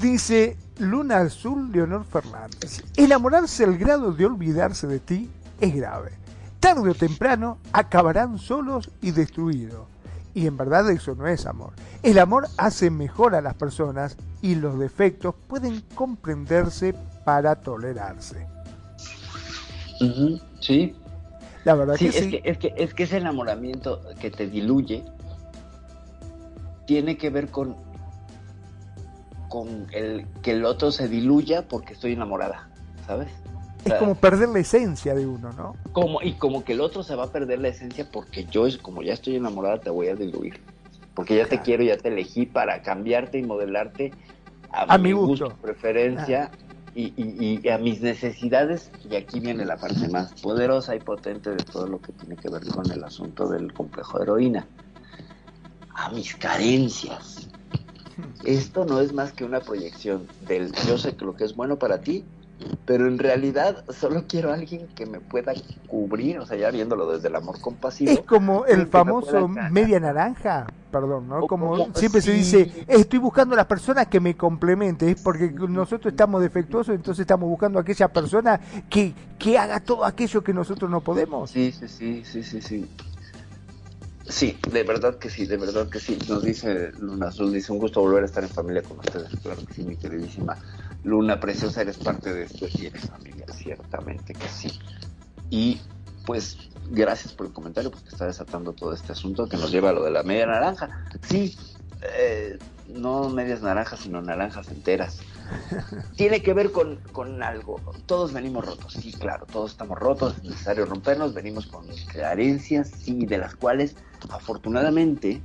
Dice 0.00 0.56
Luna 0.78 1.18
Azul 1.18 1.70
Leonor 1.72 2.04
Fernández. 2.04 2.82
Enamorarse 2.96 3.64
al 3.64 3.78
grado 3.78 4.12
de 4.12 4.26
olvidarse 4.26 4.86
de 4.86 4.98
ti 4.98 5.30
es 5.60 5.74
grave. 5.74 6.12
Tarde 6.60 6.90
o 6.90 6.94
temprano 6.94 7.58
acabarán 7.72 8.38
solos 8.38 8.90
y 9.00 9.12
destruidos. 9.12 9.86
Y 10.34 10.46
en 10.46 10.56
verdad 10.56 10.90
eso 10.90 11.14
no 11.14 11.26
es 11.26 11.46
amor. 11.46 11.72
El 12.02 12.18
amor 12.18 12.48
hace 12.56 12.90
mejor 12.90 13.34
a 13.34 13.42
las 13.42 13.54
personas 13.54 14.16
y 14.40 14.54
los 14.54 14.78
defectos 14.78 15.34
pueden 15.46 15.82
comprenderse 15.94 16.94
para 17.24 17.54
tolerarse. 17.54 18.46
Sí, 20.60 20.96
La 21.64 21.74
verdad 21.74 21.96
Sí, 21.96 22.10
que 22.10 22.18
es, 22.18 22.24
sí. 22.24 22.30
que, 22.30 22.42
es, 22.44 22.58
que, 22.58 22.74
es 22.76 22.94
que 22.94 23.02
ese 23.04 23.18
enamoramiento 23.18 24.00
que 24.20 24.30
te 24.30 24.46
diluye 24.48 25.04
tiene 26.86 27.16
que 27.16 27.30
ver 27.30 27.48
con, 27.50 27.76
con 29.48 29.86
el 29.92 30.26
que 30.42 30.52
el 30.52 30.64
otro 30.64 30.90
se 30.90 31.08
diluya 31.08 31.62
porque 31.68 31.94
estoy 31.94 32.12
enamorada, 32.14 32.68
¿sabes? 33.06 33.28
O 33.84 33.88
Es 33.88 33.94
como 33.94 34.14
perder 34.16 34.48
la 34.48 34.58
esencia 34.58 35.14
de 35.14 35.26
uno, 35.26 35.52
¿no? 35.52 35.76
como- 35.92 36.22
y 36.22 36.32
como 36.34 36.64
que 36.64 36.72
el 36.72 36.80
otro 36.80 37.02
se 37.02 37.14
va 37.14 37.24
a 37.24 37.32
perder 37.32 37.60
la 37.60 37.68
esencia 37.68 38.08
porque 38.10 38.46
yo, 38.46 38.64
como 38.80 39.02
ya 39.02 39.12
estoy 39.12 39.36
enamorada, 39.36 39.78
te 39.82 39.90
voy 39.90 40.08
a 40.08 40.16
diluir. 40.16 40.54
Porque 41.14 41.36
ya 41.36 41.46
te 41.46 41.60
quiero, 41.60 41.82
ya 41.84 41.98
te 41.98 42.08
elegí 42.08 42.46
para 42.46 42.80
cambiarte 42.82 43.38
y 43.38 43.42
modelarte 43.42 44.16
a, 44.70 44.94
A 44.94 44.98
mi 44.98 45.12
gusto. 45.12 45.58
preferencia 45.60 46.50
y, 46.94 47.14
y- 47.16 47.60
y 47.62 47.68
a 47.70 47.78
mis 47.78 48.00
necesidades. 48.00 48.90
Y 49.04 49.14
aquí 49.16 49.40
viene 49.40 49.64
la 49.64 49.76
parte 49.76 50.08
más 50.08 50.34
poderosa 50.40 50.94
y 50.94 51.00
potente 51.00 51.50
de 51.50 51.64
todo 51.64 51.86
lo 51.86 52.00
que 52.00 52.12
tiene 52.12 52.38
que 52.38 52.50
ver 52.50 52.66
con 52.66 52.90
el 52.90 53.02
asunto 53.04 53.48
del 53.48 53.72
complejo 53.72 54.18
de 54.18 54.24
heroína. 54.24 54.68
A 55.94 56.10
mis 56.10 56.34
carencias. 56.36 57.48
Esto 58.42 58.84
no 58.84 59.00
es 59.00 59.12
más 59.12 59.32
que 59.32 59.44
una 59.44 59.60
proyección 59.60 60.28
del 60.40 60.72
yo 60.86 60.98
sé 60.98 61.16
que 61.16 61.24
lo 61.24 61.34
que 61.34 61.44
es 61.44 61.54
bueno 61.54 61.78
para 61.78 62.00
ti, 62.02 62.26
pero 62.84 63.06
en 63.06 63.18
realidad 63.18 63.84
solo 63.88 64.24
quiero 64.28 64.50
a 64.50 64.54
alguien 64.54 64.88
que 64.88 65.06
me 65.06 65.20
pueda 65.20 65.52
cubrir, 65.86 66.38
o 66.38 66.46
sea, 66.46 66.56
ya 66.56 66.70
viéndolo 66.70 67.10
desde 67.12 67.28
el 67.28 67.36
amor 67.36 67.60
compasivo. 67.60 68.10
Es 68.10 68.20
como 68.20 68.64
el 68.66 68.86
famoso 68.86 69.48
media 69.48 70.00
naranja, 70.00 70.66
perdón, 70.90 71.28
¿no? 71.28 71.46
Como 71.46 71.70
como- 71.76 71.94
siempre 71.94 72.20
se 72.20 72.32
dice, 72.32 72.84
estoy 72.88 73.18
buscando 73.18 73.54
a 73.54 73.58
las 73.58 73.66
personas 73.66 74.06
que 74.08 74.20
me 74.20 74.36
complementen, 74.36 75.10
es 75.10 75.20
porque 75.20 75.50
nosotros 75.50 76.12
estamos 76.12 76.42
defectuosos, 76.42 76.94
entonces 76.94 77.22
estamos 77.22 77.48
buscando 77.48 77.78
a 77.78 77.82
aquella 77.82 78.08
persona 78.08 78.60
que, 78.90 79.14
que 79.38 79.58
haga 79.58 79.80
todo 79.80 80.04
aquello 80.04 80.42
que 80.42 80.52
nosotros 80.52 80.90
no 80.90 81.00
podemos. 81.00 81.50
Sí, 81.50 81.72
sí, 81.72 81.88
sí, 81.88 82.24
sí, 82.24 82.42
sí, 82.42 82.60
sí. 82.60 82.90
Sí, 84.24 84.56
de 84.70 84.84
verdad 84.84 85.18
que 85.18 85.28
sí, 85.28 85.46
de 85.46 85.56
verdad 85.56 85.88
que 85.88 85.98
sí. 85.98 86.16
Nos 86.28 86.42
dice 86.44 86.92
Luna 87.00 87.28
Azul, 87.28 87.52
dice 87.52 87.72
un 87.72 87.78
gusto 87.78 88.00
volver 88.00 88.22
a 88.22 88.26
estar 88.26 88.42
en 88.42 88.50
familia 88.50 88.82
con 88.82 88.98
ustedes. 89.00 89.28
Claro 89.42 89.60
que 89.66 89.74
sí, 89.74 89.82
mi 89.82 89.96
queridísima 89.96 90.56
Luna 91.04 91.40
Preciosa, 91.40 91.82
eres 91.82 91.98
parte 91.98 92.32
de 92.32 92.44
esto 92.44 92.66
y 92.74 92.86
eres 92.86 93.08
familia, 93.08 93.46
ciertamente 93.52 94.32
que 94.34 94.48
sí. 94.48 94.78
Y 95.50 95.80
pues 96.24 96.70
gracias 96.90 97.32
por 97.32 97.46
el 97.46 97.52
comentario, 97.52 97.90
porque 97.90 98.08
está 98.08 98.26
desatando 98.26 98.72
todo 98.72 98.92
este 98.92 99.12
asunto 99.12 99.48
que 99.48 99.56
nos 99.56 99.70
lleva 99.70 99.90
a 99.90 99.92
lo 99.92 100.04
de 100.04 100.10
la 100.10 100.22
media 100.22 100.46
naranja. 100.46 101.04
Sí, 101.22 101.56
eh, 102.02 102.58
no 102.88 103.28
medias 103.28 103.62
naranjas, 103.62 104.00
sino 104.00 104.22
naranjas 104.22 104.68
enteras. 104.68 105.20
Tiene 106.16 106.42
que 106.42 106.54
ver 106.54 106.70
con, 106.70 106.96
con 107.12 107.42
algo. 107.42 107.80
Todos 108.06 108.32
venimos 108.32 108.64
rotos, 108.64 108.92
sí, 108.92 109.12
claro, 109.12 109.46
todos 109.46 109.72
estamos 109.72 109.98
rotos, 109.98 110.36
es 110.38 110.44
necesario 110.44 110.86
rompernos, 110.86 111.34
venimos 111.34 111.66
con 111.66 111.86
carencias, 112.12 112.90
sí, 112.90 113.26
de 113.26 113.38
las 113.38 113.56
cuales 113.56 113.96
afortunadamente 114.30 115.42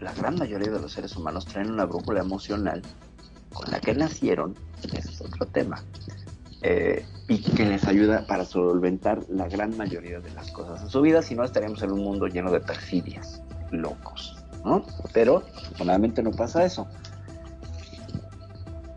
la 0.00 0.12
gran 0.12 0.36
mayoría 0.36 0.70
de 0.70 0.80
los 0.80 0.92
seres 0.92 1.16
humanos 1.16 1.46
traen 1.46 1.70
una 1.70 1.84
brújula 1.86 2.20
emocional 2.20 2.82
con 3.54 3.70
la 3.70 3.80
que 3.80 3.94
nacieron, 3.94 4.54
ese 4.82 4.98
es 4.98 5.20
otro 5.22 5.46
tema, 5.46 5.82
eh, 6.60 7.06
y 7.28 7.38
que 7.38 7.64
les 7.64 7.84
ayuda 7.86 8.26
para 8.26 8.44
solventar 8.44 9.24
la 9.30 9.48
gran 9.48 9.76
mayoría 9.76 10.20
de 10.20 10.30
las 10.32 10.50
cosas 10.50 10.82
en 10.82 10.90
su 10.90 11.00
vida, 11.00 11.22
si 11.22 11.34
no 11.34 11.44
estaríamos 11.44 11.82
en 11.82 11.92
un 11.92 12.02
mundo 12.02 12.26
lleno 12.26 12.50
de 12.50 12.60
perfidias, 12.60 13.42
locos, 13.70 14.44
¿no? 14.64 14.84
Pero 15.14 15.42
afortunadamente 15.56 16.22
no 16.22 16.30
pasa 16.32 16.64
eso. 16.64 16.86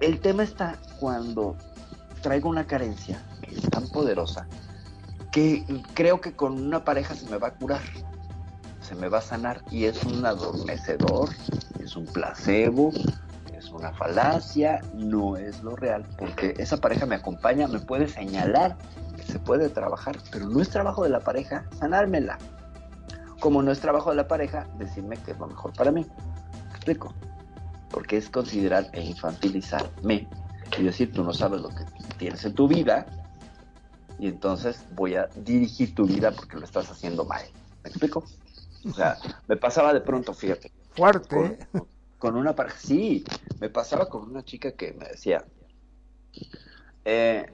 El 0.02 0.20
tema 0.20 0.44
está 0.44 0.78
cuando 1.00 1.56
traigo 2.22 2.50
una 2.50 2.68
carencia 2.68 3.24
que 3.42 3.56
es 3.56 3.62
tan 3.70 3.88
poderosa 3.88 4.48
que 5.32 5.64
creo 5.94 6.20
que 6.20 6.34
con 6.34 6.54
una 6.54 6.84
pareja 6.84 7.16
se 7.16 7.30
me 7.30 7.38
va 7.38 7.50
a 7.50 7.54
curar, 7.54 7.82
se 8.82 8.96
me 8.96 9.08
va 9.08 9.20
a 9.20 9.22
sanar 9.22 9.62
y 9.70 9.86
es 9.86 10.04
un 10.04 10.26
adormecedor, 10.26 11.30
es 11.80 11.96
un 11.96 12.06
placebo, 12.06 12.92
una 13.78 13.94
falacia, 13.94 14.82
no 14.94 15.38
es 15.38 15.64
lo 15.64 15.76
real, 15.76 16.04
porque 16.18 16.54
esa 16.58 16.78
pareja 16.78 17.06
me 17.06 17.16
acompaña, 17.16 17.68
me 17.68 17.80
puede 17.80 18.08
señalar 18.08 18.78
que 19.16 19.24
se 19.24 19.40
puede 19.40 19.70
trabajar, 19.70 20.18
pero 20.32 20.50
no 20.50 20.62
es 20.62 20.70
trabajo 20.70 21.04
de 21.04 21.10
la 21.10 21.20
pareja 21.20 21.66
sanármela. 21.80 22.38
Como 23.40 23.62
no 23.62 23.72
es 23.72 23.80
trabajo 23.80 24.10
de 24.10 24.16
la 24.16 24.28
pareja 24.28 24.68
decirme 24.78 25.18
que 25.18 25.32
es 25.32 25.40
lo 25.40 25.48
mejor 25.48 25.74
para 25.74 25.92
mí. 25.92 26.06
¿Me 26.70 26.76
explico? 26.76 27.14
Porque 27.92 28.18
es 28.18 28.30
considerar 28.30 28.90
e 28.94 29.04
infantilizarme 29.04 30.28
y 30.78 30.84
decir, 30.84 31.12
tú 31.14 31.24
no 31.24 31.34
sabes 31.34 31.62
lo 31.62 31.70
que 31.70 31.86
tienes 32.18 32.44
en 32.46 32.54
tu 32.54 32.68
vida 32.68 33.06
y 34.20 34.28
entonces 34.28 34.84
voy 34.96 35.16
a 35.16 35.28
dirigir 35.36 35.94
tu 35.94 36.06
vida 36.06 36.32
porque 36.32 36.58
lo 36.58 36.66
estás 36.66 36.90
haciendo 36.90 37.26
mal. 37.26 37.44
¿Me 37.84 37.90
explico? 37.90 38.24
O 38.86 38.94
sea, 38.94 39.18
me 39.48 39.58
pasaba 39.58 39.94
de 39.94 40.02
pronto, 40.02 40.34
fíjate, 40.34 40.72
Fuerte, 40.96 41.36
con, 41.36 41.46
¿eh? 41.46 41.60
Con 42.18 42.36
una 42.36 42.56
pareja. 42.56 42.78
Sí, 42.80 43.24
me 43.60 43.70
pasaba 43.70 44.10
con 44.10 44.24
una 44.30 44.44
chica 44.44 44.72
que 44.74 44.94
me 44.94 45.08
decía. 45.08 45.46
eh, 47.06 47.46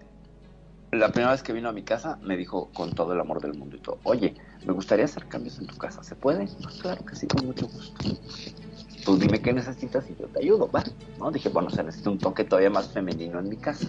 la 0.92 1.10
primera 1.12 1.32
vez 1.32 1.42
que 1.42 1.54
vino 1.54 1.70
a 1.70 1.74
mi 1.74 1.84
casa 1.84 2.20
me 2.22 2.38
dijo 2.38 2.70
con 2.72 2.92
todo 2.92 3.14
el 3.14 3.20
amor 3.20 3.42
del 3.42 3.56
mundo 3.56 3.76
y 3.76 3.80
todo: 3.80 4.00
Oye, 4.04 4.36
me 4.66 4.74
gustaría 4.74 5.06
hacer 5.06 5.28
cambios 5.28 5.58
en 5.60 5.66
tu 5.68 5.76
casa. 5.78 6.04
¿Se 6.04 6.16
puede? 6.16 6.48
"Pues 6.62 6.82
claro 6.82 7.04
que 7.06 7.16
sí, 7.16 7.28
con 7.28 7.48
mucho 7.48 7.68
gusto. 7.68 8.04
Tú 9.04 9.18
dime 9.18 9.42
qué 9.42 9.52
necesitas 9.54 10.10
y 10.10 10.16
yo 10.16 10.28
te 10.28 10.40
ayudo, 10.40 10.70
¿va? 10.72 10.84
¿No? 11.20 11.30
Dije, 11.32 11.50
bueno, 11.50 11.70
se 11.70 11.84
necesita 11.84 12.10
un 12.10 12.20
toque 12.20 12.44
todavía 12.46 12.70
más 12.70 12.90
femenino 12.90 13.40
en 13.40 13.50
mi 13.50 13.58
casa. 13.58 13.88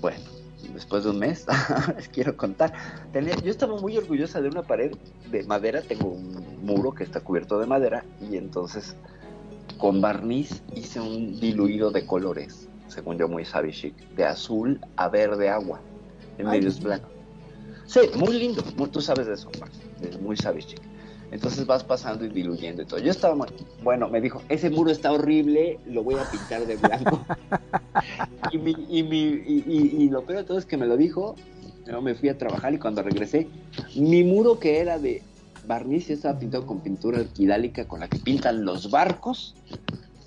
Bueno, 0.00 0.20
después 0.72 1.04
de 1.04 1.10
un 1.10 1.18
mes, 1.18 1.44
les 1.96 2.08
quiero 2.08 2.36
contar. 2.36 2.72
Tenía, 3.12 3.34
yo 3.36 3.50
estaba 3.50 3.78
muy 3.80 3.96
orgullosa 3.96 4.40
de 4.40 4.48
una 4.48 4.62
pared 4.62 4.92
de 5.30 5.42
madera, 5.42 5.82
tengo 5.82 6.08
un 6.08 6.47
muro 6.60 6.92
que 6.92 7.04
está 7.04 7.20
cubierto 7.20 7.58
de 7.58 7.66
madera 7.66 8.04
y 8.20 8.36
entonces 8.36 8.94
con 9.78 10.00
barniz 10.00 10.62
hice 10.74 11.00
un 11.00 11.38
diluido 11.38 11.90
de 11.90 12.04
colores, 12.04 12.68
según 12.88 13.16
yo 13.18 13.28
muy 13.28 13.44
savvy 13.44 13.72
chic, 13.72 13.94
de 14.16 14.24
azul 14.24 14.80
a 14.96 15.08
verde 15.08 15.48
agua, 15.48 15.80
en 16.38 16.46
Ay. 16.48 16.58
medio 16.58 16.68
es 16.70 16.80
blanco. 16.80 17.08
Sí, 17.86 18.00
muy 18.16 18.38
lindo, 18.38 18.62
muy- 18.76 18.88
tú 18.90 19.00
sabes 19.00 19.26
de 19.26 19.34
eso, 19.34 19.50
Max, 19.60 19.78
es 20.00 20.20
muy 20.20 20.36
savvy 20.36 20.62
chic. 20.62 20.80
Entonces 21.30 21.66
vas 21.66 21.84
pasando 21.84 22.24
y 22.24 22.28
diluyendo 22.30 22.82
y 22.82 22.86
todo. 22.86 23.00
Yo 23.00 23.10
estaba 23.10 23.34
muy, 23.34 23.48
bueno, 23.82 24.08
me 24.08 24.20
dijo, 24.20 24.42
ese 24.48 24.70
muro 24.70 24.90
está 24.90 25.12
horrible, 25.12 25.78
lo 25.86 26.02
voy 26.02 26.16
a 26.16 26.24
pintar 26.24 26.64
de 26.66 26.76
blanco. 26.76 27.26
y, 28.50 28.58
mi, 28.58 28.70
y, 28.88 29.02
mi, 29.02 29.18
y, 29.46 29.64
y- 29.66 30.02
y 30.04 30.08
lo 30.10 30.24
peor 30.24 30.38
de 30.40 30.44
todo 30.44 30.58
es 30.58 30.64
que 30.64 30.76
me 30.78 30.86
lo 30.86 30.96
dijo, 30.96 31.36
yo 31.86 32.00
me 32.00 32.14
fui 32.14 32.30
a 32.30 32.38
trabajar 32.38 32.72
y 32.74 32.78
cuando 32.78 33.02
regresé, 33.02 33.46
mi 33.94 34.24
muro 34.24 34.58
que 34.58 34.78
era 34.80 34.98
de 34.98 35.22
barniz 35.68 36.10
estaba 36.10 36.38
pintado 36.38 36.66
con 36.66 36.80
pintura 36.80 37.18
alquidálica 37.18 37.86
con 37.86 38.00
la 38.00 38.08
que 38.08 38.18
pintan 38.18 38.64
los 38.64 38.90
barcos, 38.90 39.54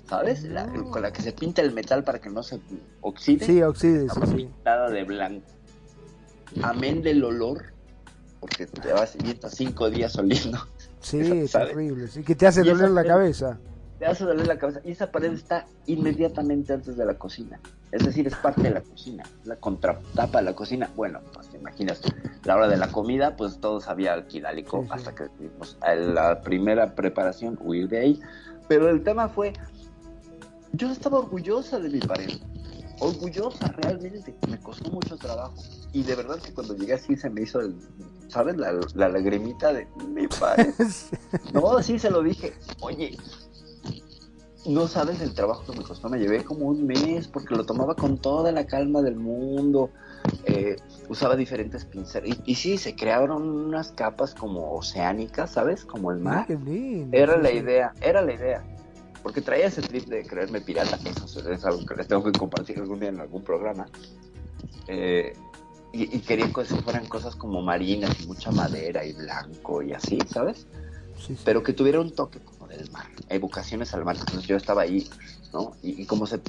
¿sabes? 0.08 0.44
La- 0.44 0.66
con 0.90 1.02
la 1.02 1.12
que 1.12 1.20
se 1.20 1.32
pinta 1.32 1.60
el 1.60 1.72
metal 1.72 2.04
para 2.04 2.20
que 2.20 2.30
no 2.30 2.42
se 2.42 2.60
oxide. 3.02 3.44
Sí, 3.44 3.60
oxide, 3.62 4.08
sí, 4.08 4.20
sí. 4.26 4.34
pintada 4.36 4.88
de 4.88 5.04
blanco. 5.04 5.46
Amén 6.62 7.02
del 7.02 7.24
olor, 7.24 7.72
porque 8.40 8.66
te 8.66 8.92
vas 8.92 9.16
y 9.22 9.30
estás 9.30 9.54
cinco 9.54 9.90
días 9.90 10.16
oliendo 10.16 10.58
Sí, 11.00 11.18
es 11.20 11.52
terrible, 11.52 12.08
sí, 12.08 12.22
que 12.22 12.34
te 12.34 12.46
hace 12.46 12.62
doler 12.62 12.90
la 12.90 13.04
cabeza. 13.04 13.58
Te 13.98 14.06
hace 14.06 14.24
doler 14.24 14.46
la 14.46 14.58
cabeza. 14.58 14.80
Y 14.84 14.92
esa 14.92 15.10
pared 15.10 15.32
está 15.32 15.66
inmediatamente 15.86 16.72
antes 16.72 16.96
de 16.96 17.04
la 17.04 17.14
cocina. 17.14 17.58
Es 17.92 18.06
decir, 18.06 18.26
es 18.26 18.34
parte 18.36 18.62
de 18.62 18.70
la 18.70 18.80
cocina, 18.80 19.22
la 19.44 19.56
contratapa 19.56 20.38
de 20.38 20.44
la 20.44 20.54
cocina. 20.54 20.90
Bueno, 20.96 21.20
pues 21.34 21.48
te 21.50 21.58
imaginas, 21.58 22.00
la 22.44 22.56
hora 22.56 22.66
de 22.66 22.78
la 22.78 22.90
comida, 22.90 23.36
pues 23.36 23.60
todo 23.60 23.80
sabía 23.80 24.14
alquilálico 24.14 24.86
hasta 24.88 25.14
que 25.14 25.28
tuvimos 25.28 25.76
la 25.82 26.40
primera 26.40 26.94
preparación, 26.94 27.58
huir 27.60 27.88
de 27.88 27.98
ahí. 28.00 28.20
Pero 28.66 28.88
el 28.88 29.02
tema 29.02 29.28
fue, 29.28 29.52
yo 30.72 30.90
estaba 30.90 31.18
orgullosa 31.18 31.78
de 31.80 31.90
mi 31.90 32.00
pared, 32.00 32.30
orgullosa 32.98 33.66
realmente, 33.82 34.34
me 34.48 34.58
costó 34.58 34.90
mucho 34.90 35.18
trabajo. 35.18 35.54
Y 35.92 36.02
de 36.02 36.14
verdad 36.14 36.38
que 36.38 36.54
cuando 36.54 36.74
llegué 36.74 36.94
así 36.94 37.14
se 37.14 37.28
me 37.28 37.42
hizo, 37.42 37.60
el, 37.60 37.76
¿sabes? 38.28 38.56
La, 38.56 38.72
la 38.94 39.10
lagrimita 39.10 39.70
de 39.74 39.86
mi 40.08 40.26
pared. 40.28 40.72
no, 41.52 41.82
sí 41.82 41.98
se 41.98 42.10
lo 42.10 42.22
dije, 42.22 42.54
oye, 42.80 43.18
no 44.66 44.86
sabes 44.86 45.20
el 45.20 45.34
trabajo 45.34 45.64
que 45.64 45.78
me 45.78 45.84
costó, 45.84 46.08
me 46.08 46.18
llevé 46.18 46.44
como 46.44 46.66
un 46.66 46.86
mes 46.86 47.26
porque 47.26 47.54
lo 47.54 47.64
tomaba 47.64 47.94
con 47.94 48.18
toda 48.18 48.52
la 48.52 48.66
calma 48.66 49.02
del 49.02 49.16
mundo, 49.16 49.90
eh, 50.44 50.76
usaba 51.08 51.36
diferentes 51.36 51.84
pinceles 51.84 52.38
y, 52.44 52.54
sí, 52.54 52.78
se 52.78 52.94
crearon 52.94 53.42
unas 53.42 53.90
capas 53.90 54.34
como 54.34 54.72
oceánicas, 54.72 55.52
¿sabes? 55.52 55.84
Como 55.84 56.12
el 56.12 56.20
mar. 56.20 56.46
era 57.12 57.36
la 57.36 57.50
idea, 57.50 57.92
era 58.00 58.22
la 58.22 58.34
idea. 58.34 58.64
Porque 59.22 59.40
traía 59.40 59.66
ese 59.66 59.82
trip 59.82 60.06
de 60.06 60.24
creerme 60.24 60.60
pirata, 60.60 60.98
eso 61.04 61.50
es 61.50 61.64
algo 61.64 61.84
que 61.86 61.94
les 61.94 62.08
tengo 62.08 62.24
que 62.24 62.32
compartir 62.32 62.78
algún 62.78 63.00
día 63.00 63.08
en 63.08 63.20
algún 63.20 63.42
programa. 63.42 63.86
Eh, 64.88 65.32
y, 65.92 66.20
quería 66.20 66.50
que 66.52 66.64
fueran 66.64 67.06
cosas 67.06 67.36
como 67.36 67.60
marinas 67.60 68.18
y 68.20 68.26
mucha 68.26 68.50
madera 68.50 69.04
y 69.04 69.12
blanco 69.12 69.82
y 69.82 69.92
así, 69.92 70.18
¿sabes? 70.26 70.66
Pero 71.44 71.62
que 71.62 71.72
tuviera 71.72 72.00
un 72.00 72.10
toque 72.10 72.40
del 72.76 72.90
mar, 72.90 73.06
evocaciones 73.28 73.94
al 73.94 74.04
mar. 74.04 74.16
Entonces 74.18 74.46
yo 74.46 74.56
estaba 74.56 74.82
ahí, 74.82 75.08
¿no? 75.52 75.72
Y, 75.82 76.04
como 76.06 76.26
se, 76.26 76.40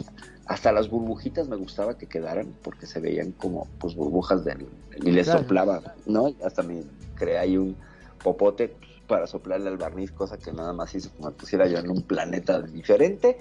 hasta 0.45 0.71
las 0.71 0.89
burbujitas 0.89 1.47
me 1.47 1.55
gustaba 1.55 1.97
que 1.97 2.07
quedaran 2.07 2.53
porque 2.63 2.85
se 2.85 2.99
veían 2.99 3.31
como 3.31 3.67
pues 3.79 3.95
burbujas 3.95 4.43
del, 4.43 4.67
y 5.03 5.11
les 5.11 5.27
soplaba, 5.27 5.81
¿no? 6.05 6.29
Y 6.29 6.37
hasta 6.43 6.63
me 6.63 6.83
creé 7.15 7.37
ahí 7.37 7.57
un 7.57 7.75
popote 8.23 8.75
para 9.07 9.27
soplarle 9.27 9.69
al 9.69 9.77
barniz, 9.77 10.11
cosa 10.11 10.37
que 10.37 10.51
nada 10.51 10.73
más 10.73 10.95
hizo 10.95 11.09
como 11.11 11.31
pusiera 11.31 11.67
yo 11.67 11.77
en 11.77 11.89
un 11.89 12.01
planeta 12.03 12.61
diferente, 12.61 13.37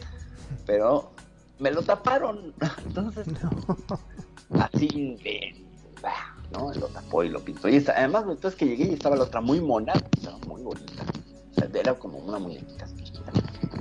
pero 0.66 1.12
me 1.58 1.70
lo 1.70 1.82
taparon. 1.82 2.52
Entonces, 2.86 3.26
así 4.58 5.16
de, 5.22 5.64
¿no? 6.52 6.72
Lo 6.74 6.86
tapó 6.88 7.24
y 7.24 7.28
lo 7.28 7.40
pintó. 7.40 7.68
Y 7.68 7.84
además, 7.88 8.24
entonces 8.28 8.54
que 8.56 8.66
llegué 8.66 8.84
y 8.84 8.94
estaba 8.94 9.16
la 9.16 9.24
otra 9.24 9.40
muy 9.40 9.60
mona, 9.60 9.94
estaba 10.12 10.38
muy 10.46 10.62
bonita 10.62 11.04
era 11.74 11.94
como 11.94 12.18
una 12.18 12.38
muñequita. 12.38 12.86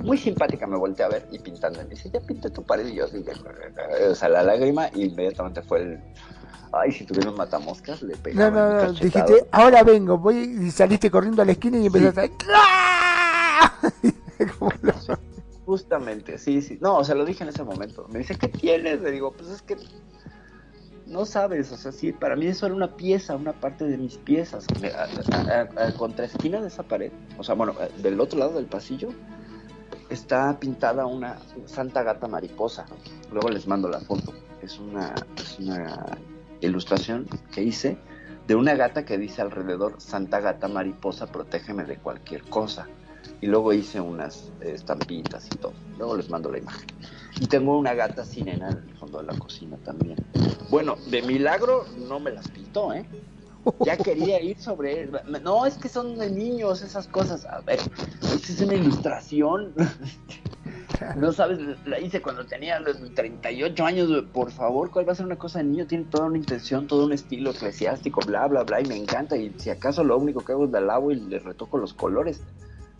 Muy 0.02 0.18
simpática, 0.18 0.66
me 0.66 0.76
volteé 0.76 1.04
a 1.04 1.08
ver 1.08 1.28
y 1.30 1.38
pintando. 1.38 1.78
Me 1.78 1.88
dice, 1.90 2.10
ya 2.10 2.20
pinté 2.20 2.50
tu 2.50 2.64
pared. 2.64 2.86
Y 2.86 2.96
yo, 2.96 3.06
o 4.10 4.14
sea, 4.14 4.28
la 4.28 4.42
lágrima, 4.42 4.88
y 4.94 5.04
inmediatamente 5.04 5.62
fue 5.62 5.82
el. 5.82 6.00
Ay, 6.72 6.90
si 6.90 7.04
tuvieron 7.04 7.36
matamoscas, 7.36 8.02
le 8.02 8.16
pegaba. 8.16 8.50
No, 8.50 8.72
no, 8.72 8.84
no, 8.84 8.92
dijiste, 8.92 9.46
ahora 9.50 9.82
vengo, 9.82 10.16
voy 10.16 10.38
y 10.38 10.70
saliste 10.70 11.10
corriendo 11.10 11.42
a 11.42 11.44
la 11.44 11.52
esquina 11.52 11.78
y 11.78 11.86
empezaste 11.86 12.30
a. 12.54 13.72
Justamente, 15.66 16.38
sí, 16.38 16.60
sí. 16.60 16.78
No, 16.80 16.98
o 16.98 17.04
sea, 17.04 17.14
lo 17.14 17.24
dije 17.24 17.44
en 17.44 17.50
ese 17.50 17.62
momento. 17.62 18.08
Me 18.08 18.18
dice, 18.18 18.36
¿qué 18.36 18.48
tienes? 18.48 19.00
Le 19.00 19.10
digo, 19.10 19.32
pues 19.32 19.48
es 19.50 19.62
que 19.62 19.76
no 21.12 21.26
sabes, 21.26 21.70
o 21.72 21.76
sea, 21.76 21.92
sí, 21.92 22.12
para 22.12 22.34
mí 22.34 22.46
eso 22.46 22.66
era 22.66 22.74
una 22.74 22.96
pieza, 22.96 23.36
una 23.36 23.52
parte 23.52 23.84
de 23.84 23.98
mis 23.98 24.16
piezas. 24.16 24.66
A, 24.94 25.60
a, 25.82 25.92
contra 25.94 26.24
esquina 26.24 26.60
de 26.60 26.68
esa 26.68 26.82
pared, 26.82 27.12
o 27.38 27.44
sea, 27.44 27.54
bueno, 27.54 27.74
eh, 27.80 27.90
del 28.02 28.18
otro 28.20 28.38
lado 28.38 28.54
del 28.54 28.66
pasillo, 28.66 29.10
está 30.08 30.58
pintada 30.58 31.06
una 31.06 31.38
Santa 31.66 32.02
Gata 32.02 32.28
Mariposa. 32.28 32.86
Luego 33.30 33.48
les 33.50 33.66
mando 33.66 33.88
la 33.88 34.00
foto. 34.00 34.32
Es 34.60 34.78
una, 34.78 35.14
es 35.36 35.58
una 35.58 35.94
ilustración 36.60 37.26
que 37.52 37.62
hice 37.62 37.98
de 38.46 38.54
una 38.54 38.74
gata 38.74 39.04
que 39.04 39.18
dice 39.18 39.42
alrededor 39.42 40.00
Santa 40.00 40.40
Gata 40.40 40.68
Mariposa, 40.68 41.26
protégeme 41.26 41.84
de 41.84 41.96
cualquier 41.96 42.42
cosa. 42.44 42.88
Y 43.40 43.46
luego 43.46 43.72
hice 43.72 44.00
unas 44.00 44.50
estampitas 44.60 45.46
y 45.46 45.56
todo. 45.56 45.72
Luego 45.98 46.16
les 46.16 46.28
mando 46.28 46.50
la 46.50 46.58
imagen. 46.58 46.86
Y 47.40 47.46
tengo 47.46 47.78
una 47.78 47.94
gata 47.94 48.24
sirena 48.24 48.70
en 48.70 48.88
el 48.88 48.96
fondo 48.96 49.18
de 49.18 49.24
la 49.24 49.38
cocina 49.38 49.76
también. 49.84 50.16
Bueno, 50.70 50.96
de 51.10 51.22
milagro 51.22 51.86
no 52.08 52.20
me 52.20 52.30
las 52.30 52.48
pintó, 52.48 52.92
¿eh? 52.92 53.06
Ya 53.84 53.96
quería 53.96 54.40
ir 54.40 54.58
sobre 54.58 55.02
él. 55.02 55.12
No, 55.42 55.66
es 55.66 55.76
que 55.76 55.88
son 55.88 56.18
de 56.18 56.30
niños 56.30 56.82
esas 56.82 57.06
cosas. 57.06 57.44
A 57.46 57.60
ver, 57.60 57.78
es 58.34 58.60
una 58.60 58.74
ilustración. 58.74 59.72
No 61.16 61.32
sabes, 61.32 61.58
la 61.84 61.98
hice 61.98 62.22
cuando 62.22 62.46
tenía 62.46 62.78
los 62.78 62.96
38 63.14 63.84
años. 63.84 64.24
Por 64.32 64.52
favor, 64.52 64.90
¿cuál 64.90 65.08
va 65.08 65.12
a 65.12 65.14
ser 65.16 65.26
una 65.26 65.36
cosa 65.36 65.58
de 65.58 65.64
niño? 65.64 65.86
Tiene 65.86 66.04
toda 66.04 66.26
una 66.26 66.38
intención, 66.38 66.86
todo 66.86 67.06
un 67.06 67.12
estilo 67.12 67.50
eclesiástico, 67.50 68.20
bla, 68.24 68.46
bla, 68.46 68.62
bla, 68.62 68.80
y 68.80 68.84
me 68.84 68.96
encanta. 68.96 69.36
Y 69.36 69.52
si 69.58 69.70
acaso 69.70 70.04
lo 70.04 70.16
único 70.16 70.44
que 70.44 70.52
hago 70.52 70.66
es 70.66 70.70
la 70.70 70.80
lavo 70.80 71.10
y 71.10 71.16
le 71.16 71.40
retoco 71.40 71.78
los 71.78 71.92
colores. 71.92 72.40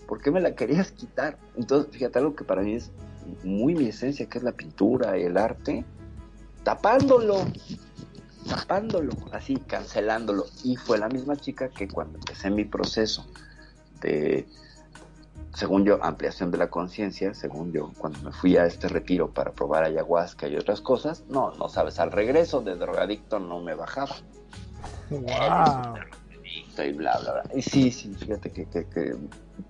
¿Por 0.09 0.20
qué 0.20 0.32
me 0.32 0.40
la 0.40 0.56
querías 0.56 0.90
quitar? 0.90 1.38
Entonces, 1.56 1.92
fíjate, 1.92 2.18
algo 2.18 2.34
que 2.34 2.44
para 2.44 2.62
mí 2.62 2.74
es 2.74 2.90
muy 3.44 3.74
mi 3.74 3.88
esencia, 3.88 4.26
que 4.26 4.38
es 4.38 4.44
la 4.44 4.52
pintura 4.52 5.16
el 5.16 5.36
arte, 5.36 5.84
tapándolo, 6.64 7.44
tapándolo, 8.48 9.12
así, 9.32 9.56
cancelándolo. 9.56 10.44
Y 10.64 10.76
fue 10.76 10.98
la 10.98 11.08
misma 11.08 11.36
chica 11.36 11.68
que 11.68 11.88
cuando 11.88 12.18
empecé 12.18 12.50
mi 12.50 12.64
proceso 12.64 13.26
de, 14.00 14.46
según 15.54 15.84
yo, 15.84 16.02
ampliación 16.02 16.50
de 16.50 16.58
la 16.58 16.70
conciencia, 16.70 17.34
según 17.34 17.72
yo, 17.72 17.92
cuando 17.98 18.20
me 18.20 18.32
fui 18.32 18.56
a 18.56 18.66
este 18.66 18.88
retiro 18.88 19.30
para 19.30 19.52
probar 19.52 19.84
ayahuasca 19.84 20.48
y 20.48 20.56
otras 20.56 20.80
cosas, 20.80 21.24
no, 21.28 21.52
no 21.52 21.68
sabes, 21.68 21.98
al 21.98 22.10
regreso 22.10 22.60
de 22.60 22.76
drogadicto 22.76 23.38
no 23.38 23.60
me 23.60 23.74
bajaba. 23.74 24.16
Wow. 25.10 25.94
Y 26.78 26.92
bla, 26.92 27.18
bla, 27.18 27.32
bla. 27.32 27.42
Y 27.54 27.62
sí, 27.62 27.90
sí, 27.90 28.14
fíjate 28.14 28.50
que, 28.50 28.66
que 28.66 29.16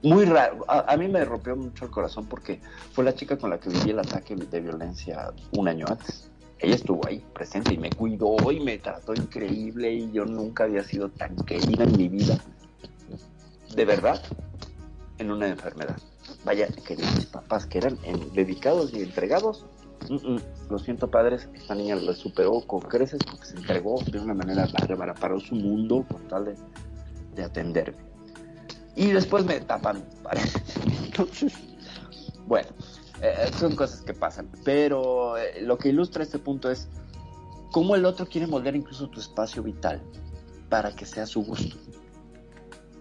muy 0.03 0.25
raro. 0.25 0.65
A, 0.69 0.97
mí 0.97 1.09
me 1.09 1.25
rompió 1.25 1.57
mucho 1.57 1.85
el 1.85 1.91
corazón 1.91 2.27
porque 2.27 2.61
fue 2.93 3.05
la 3.05 3.15
chica 3.15 3.37
con 3.37 3.51
la 3.51 3.59
que 3.59 3.71
viví 3.71 3.91
el 3.91 3.99
ataque 3.99 4.37
de 4.37 4.61
violencia 4.61 5.33
un 5.57 5.69
año 5.69 5.87
antes. 5.89 6.31
Ella 6.59 6.77
estuvo 6.77 7.07
ahí 7.07 7.25
presente 7.35 7.75
y 7.75 7.79
me 7.79 7.91
cuidó 7.91 8.53
y 8.53 8.61
me 8.61 8.79
trató 8.79 9.15
increíble 9.15 9.93
y 9.93 10.13
yo 10.13 10.25
nunca 10.25 10.65
había 10.65 10.85
sido 10.85 11.09
tan 11.09 11.35
querida 11.37 11.85
en 11.85 11.97
mi 11.97 12.09
vida. 12.09 12.39
De 13.75 13.85
verdad, 13.85 14.23
en 15.19 15.31
una 15.31 15.49
enfermedad. 15.49 15.97
Vaya, 16.45 16.69
quería 16.87 17.11
mis 17.13 17.27
papás 17.27 17.67
que 17.67 17.79
eran 17.79 17.99
dedicados 18.33 18.93
y 18.95 19.03
entregados. 19.03 19.67
Lo 20.69 20.79
siento, 20.79 21.11
padres, 21.11 21.49
esta 21.55 21.75
niña 21.75 21.97
lo 21.97 22.13
superó 22.13 22.61
con 22.61 22.81
creces 22.81 23.21
porque 23.29 23.47
se 23.47 23.57
entregó 23.57 24.03
de 24.03 24.19
una 24.19 24.35
manera 24.35 24.69
bárbara, 24.81 25.15
paró 25.15 25.39
su 25.39 25.55
mundo 25.55 26.05
con 26.09 26.27
tal 26.29 26.45
de, 26.47 26.57
de 27.35 27.45
atenderme 27.45 28.13
y 28.95 29.11
después 29.11 29.45
me 29.45 29.61
tapan 29.61 30.05
Entonces, 31.05 31.53
bueno, 32.47 32.69
eh, 33.21 33.51
son 33.59 33.77
cosas 33.77 34.03
que 34.03 34.15
pasan. 34.15 34.51
Pero 34.65 35.37
eh, 35.37 35.63
lo 35.63 35.79
que 35.79 35.91
ilustra 35.91 36.23
este 36.23 36.39
punto 36.39 36.71
es 36.71 36.89
cómo 37.71 37.95
el 37.95 38.05
otro 38.05 38.27
quiere 38.27 38.47
moldear 38.47 38.77
incluso 38.77 39.09
tu 39.09 39.21
espacio 39.21 39.63
vital 39.63 40.03
para 40.69 40.95
que 40.95 41.07
sea 41.07 41.27
su 41.27 41.43
gusto. 41.43 41.77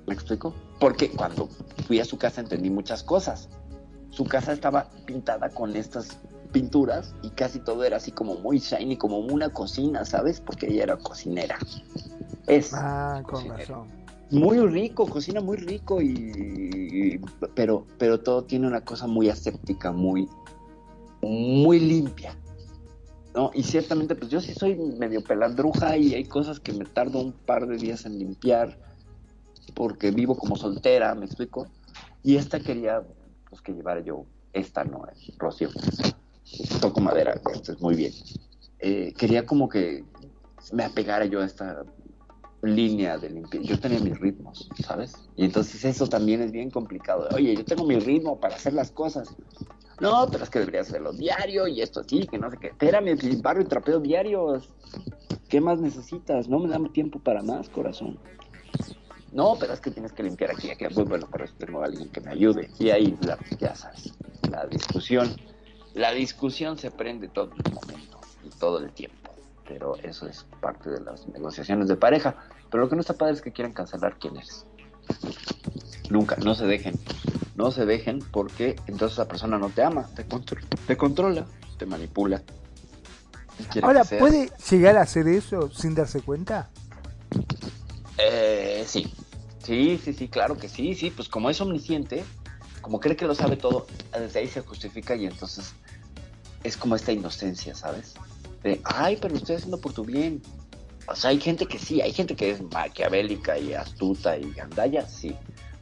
¿Me 0.08 0.14
explico? 0.14 0.54
Porque 0.80 1.10
cuando 1.12 1.48
fui 1.88 2.00
a 2.00 2.06
su 2.06 2.18
casa 2.18 2.42
entendí 2.42 2.70
muchas 2.70 3.04
cosas. 3.04 3.50
Su 4.10 4.26
casa 4.26 4.52
estaba 4.52 4.90
pintada 5.06 5.50
con 5.50 5.74
estas 5.76 6.20
pinturas 6.52 7.16
y 7.22 7.30
casi 7.30 7.60
todo 7.60 7.86
era 7.86 7.96
así 7.96 8.12
como 8.12 8.36
muy 8.36 8.60
shiny, 8.60 8.98
como 8.98 9.20
una 9.20 9.50
cocina, 9.50 10.04
¿sabes? 10.04 10.42
Porque 10.42 10.68
ella 10.68 10.84
era 10.84 10.98
cocinera. 10.98 11.58
Es. 12.48 12.74
Ah, 12.74 13.22
con 13.26 13.48
razón 13.48 14.01
muy 14.32 14.60
rico, 14.60 15.08
cocina 15.08 15.42
muy 15.42 15.58
rico 15.58 16.02
y, 16.02 17.20
pero 17.54 17.86
pero 17.98 18.20
todo 18.20 18.44
tiene 18.44 18.68
una 18.68 18.82
cosa 18.82 19.08
muy 19.08 19.30
aséptica, 19.30 19.92
muy 19.92 20.28
muy 21.22 21.80
limpia. 21.80 22.36
¿No? 23.34 23.52
Y 23.54 23.64
ciertamente 23.64 24.16
pues 24.16 24.30
yo 24.30 24.42
sí 24.42 24.54
soy 24.54 24.76
medio 24.76 25.24
pelandruja 25.24 25.96
y 25.96 26.14
hay 26.16 26.26
cosas 26.26 26.60
que 26.60 26.74
me 26.74 26.84
tardo 26.84 27.20
un 27.20 27.32
par 27.32 27.66
de 27.66 27.78
días 27.78 28.06
en 28.06 28.20
limpiar 28.20 28.78
porque 29.74 30.12
vivo 30.12 30.36
como 30.36 30.58
soltera, 30.58 31.16
me 31.16 31.26
explico. 31.26 31.68
Y 32.24 32.36
esta 32.36 32.60
quería 32.60 33.04
pues 33.50 33.62
que 33.62 33.74
llevara 33.74 34.02
yo 34.02 34.26
esta 34.54 34.84
no 34.84 35.06
es 35.08 35.38
Rocío. 35.38 35.70
Toco 36.82 37.00
madera, 37.00 37.40
esto 37.54 37.72
es 37.72 37.82
muy 37.82 37.96
bien. 37.96 38.12
Eh, 38.80 39.14
quería 39.18 39.46
como 39.46 39.70
que 39.70 40.04
me 40.74 40.84
apegara 40.84 41.26
yo 41.26 41.42
a 41.42 41.46
esta 41.46 41.84
línea 42.62 43.18
de 43.18 43.30
limpieza. 43.30 43.66
Yo 43.66 43.80
tenía 43.80 44.00
mis 44.00 44.20
ritmos, 44.20 44.70
¿sabes? 44.86 45.14
Y 45.36 45.46
entonces 45.46 45.84
eso 45.84 46.08
también 46.08 46.42
es 46.42 46.52
bien 46.52 46.70
complicado. 46.70 47.28
Oye, 47.34 47.56
yo 47.56 47.66
tengo 47.66 47.86
mi 47.86 48.00
ritmo 48.00 48.40
para 48.40 48.56
hacer 48.56 48.74
las 48.74 48.92
cosas. 48.92 49.36
No, 50.00 50.28
pero 50.32 50.44
es 50.44 50.50
que 50.50 50.60
deberías 50.60 50.88
hacerlo 50.88 51.14
diario 51.14 51.68
y 51.68 51.82
esto 51.82 52.00
así, 52.00 52.26
que 52.28 52.38
no 52.38 52.50
sé 52.50 52.58
qué. 52.58 52.68
Espérame, 52.68 53.16
barrio 53.42 53.64
y 53.64 53.68
trapeo 53.68 54.00
diarios. 54.00 54.70
¿Qué 55.48 55.62
más 55.62 55.80
necesitas? 55.80 56.48
No 56.48 56.60
me 56.60 56.70
da 56.70 56.80
tiempo 56.92 57.20
para 57.20 57.44
más, 57.44 57.70
corazón. 57.70 58.18
No, 59.32 59.56
pero 59.60 59.74
es 59.74 59.80
que 59.80 59.92
tienes 59.92 60.12
que 60.12 60.24
limpiar 60.24 60.52
aquí, 60.52 60.70
aquí. 60.72 60.86
Pues 60.94 61.08
bueno, 61.08 61.28
pero 61.32 61.46
tengo 61.58 61.82
a 61.82 61.86
alguien 61.86 62.10
que 62.10 62.22
me 62.22 62.32
ayude. 62.32 62.70
Y 62.80 62.90
ahí, 62.90 63.18
la, 63.22 63.38
ya 63.60 63.76
sabes, 63.76 64.14
la 64.50 64.66
discusión. 64.66 65.36
La 65.94 66.12
discusión 66.12 66.78
se 66.78 66.90
prende 66.90 67.28
todo 67.28 67.52
el 67.64 67.74
momento 67.74 68.20
y 68.44 68.50
todo 68.58 68.80
el 68.80 68.92
tiempo. 68.92 69.21
Pero 69.72 69.96
eso 70.04 70.28
es 70.28 70.46
parte 70.60 70.90
de 70.90 71.00
las 71.00 71.28
negociaciones 71.30 71.88
de 71.88 71.96
pareja. 71.96 72.36
Pero 72.70 72.84
lo 72.84 72.90
que 72.90 72.96
no 72.96 73.02
está 73.02 73.14
padre 73.14 73.36
es 73.36 73.42
que 73.42 73.54
quieran 73.54 73.74
cancelar 73.74 74.18
quién 74.20 74.36
eres. 74.36 74.66
Nunca, 76.10 76.36
no 76.44 76.56
se 76.56 76.66
dejen. 76.66 77.00
No 77.56 77.72
se 77.72 77.86
dejen 77.86 78.20
porque 78.20 78.76
entonces 78.88 79.14
esa 79.14 79.30
persona 79.30 79.58
no 79.58 79.70
te 79.70 79.82
ama, 79.82 80.10
te, 80.14 80.26
te 80.26 80.98
controla, 80.98 81.46
te 81.78 81.86
manipula. 81.86 82.42
Ahora, 83.82 84.04
¿puede 84.04 84.52
llegar 84.70 84.98
a 84.98 85.04
hacer 85.04 85.28
eso 85.30 85.72
sin 85.72 85.96
darse 85.96 86.20
cuenta? 86.22 86.70
Eh, 88.18 88.84
sí, 88.86 89.14
sí, 89.64 90.02
sí, 90.04 90.14
sí, 90.14 90.28
claro 90.28 90.58
que 90.58 90.68
sí, 90.68 90.96
sí, 90.96 91.12
pues 91.12 91.30
como 91.30 91.50
es 91.50 91.62
omnisciente, 91.62 92.26
como 92.82 93.00
cree 93.00 93.16
que 93.16 93.26
lo 93.26 93.36
sabe 93.36 93.56
todo, 93.56 93.88
desde 94.12 94.40
ahí 94.40 94.48
se 94.48 94.62
justifica 94.62 95.16
y 95.16 95.28
entonces 95.28 95.74
es 96.64 96.76
como 96.76 96.96
esta 96.96 97.12
inocencia, 97.14 97.74
¿sabes? 97.74 98.16
De, 98.64 98.82
ay, 98.84 99.18
pero 99.22 99.34
lo 99.34 99.40
estoy 99.40 99.56
haciendo 99.56 99.80
por 99.80 99.94
tu 99.94 100.04
bien. 100.04 100.42
O 101.08 101.16
sea, 101.16 101.32
hay 101.32 101.40
gente 101.40 101.66
que 101.66 101.80
sí, 101.80 102.02
hay 102.02 102.14
gente 102.14 102.36
que 102.36 102.52
es 102.52 102.62
maquiavélica 102.62 103.58
y 103.58 103.74
astuta 103.74 104.38
y 104.38 104.52
gandalla, 104.52 105.08
sí. 105.08 105.36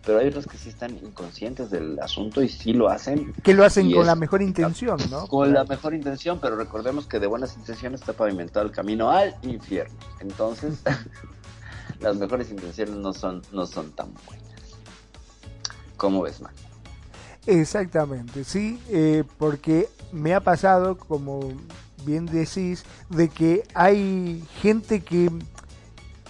Pero 0.06 0.20
hay 0.20 0.30
otros 0.30 0.48
que 0.48 0.58
sí 0.58 0.70
están 0.70 0.98
inconscientes 0.98 1.70
del 1.70 2.00
asunto 2.00 2.42
y 2.42 2.48
sí 2.48 2.74
lo 2.74 2.90
hacen. 2.90 3.34
Que 3.44 3.54
lo 3.54 3.66
hacen 3.66 3.92
con 3.92 4.08
la 4.08 4.16
mejor 4.16 4.42
intención, 4.42 4.98
¿no? 5.12 5.28
Con 5.28 5.54
la 5.54 5.66
mejor 5.66 5.94
intención, 5.94 6.40
pero 6.42 6.56
recordemos 6.56 7.06
que 7.06 7.20
de 7.20 7.28
buenas 7.28 7.56
intenciones 7.58 8.00
está 8.00 8.14
pavimentado 8.14 8.66
el 8.66 8.72
camino 8.72 9.12
al 9.12 9.36
infierno. 9.44 9.94
Entonces, 10.22 10.80
las 12.00 12.16
mejores 12.16 12.50
intenciones 12.50 12.96
no 12.96 13.14
son, 13.14 13.42
no 13.52 13.66
son 13.66 13.92
tan 13.92 14.14
buenas. 14.26 14.48
¿Cómo 15.98 16.22
ves, 16.22 16.40
man? 16.40 16.54
Exactamente, 17.46 18.44
sí, 18.44 18.82
eh, 18.90 19.24
porque 19.38 19.90
me 20.12 20.34
ha 20.34 20.40
pasado, 20.40 20.98
como 20.98 21.52
bien 22.06 22.26
decís, 22.26 22.84
de 23.10 23.30
que 23.30 23.64
hay 23.74 24.44
gente 24.62 25.02
que 25.02 25.30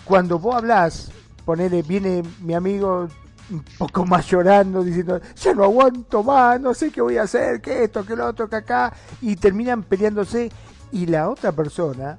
cuando 0.05 0.39
vos 0.39 0.55
hablas, 0.55 1.11
ponele, 1.45 1.81
viene 1.83 2.23
mi 2.41 2.53
amigo 2.53 3.07
un 3.51 3.63
poco 3.77 4.05
más 4.05 4.27
llorando, 4.27 4.83
diciendo, 4.83 5.19
ya 5.35 5.53
no 5.53 5.63
aguanto 5.63 6.23
más, 6.23 6.59
no 6.61 6.73
sé 6.73 6.91
qué 6.91 7.01
voy 7.01 7.17
a 7.17 7.23
hacer, 7.23 7.61
que 7.61 7.83
esto, 7.83 8.05
que 8.05 8.15
lo 8.15 8.27
otro, 8.27 8.49
que 8.49 8.57
acá, 8.57 8.93
y 9.21 9.35
terminan 9.35 9.83
peleándose, 9.83 10.51
y 10.91 11.05
la 11.05 11.29
otra 11.29 11.51
persona 11.51 12.17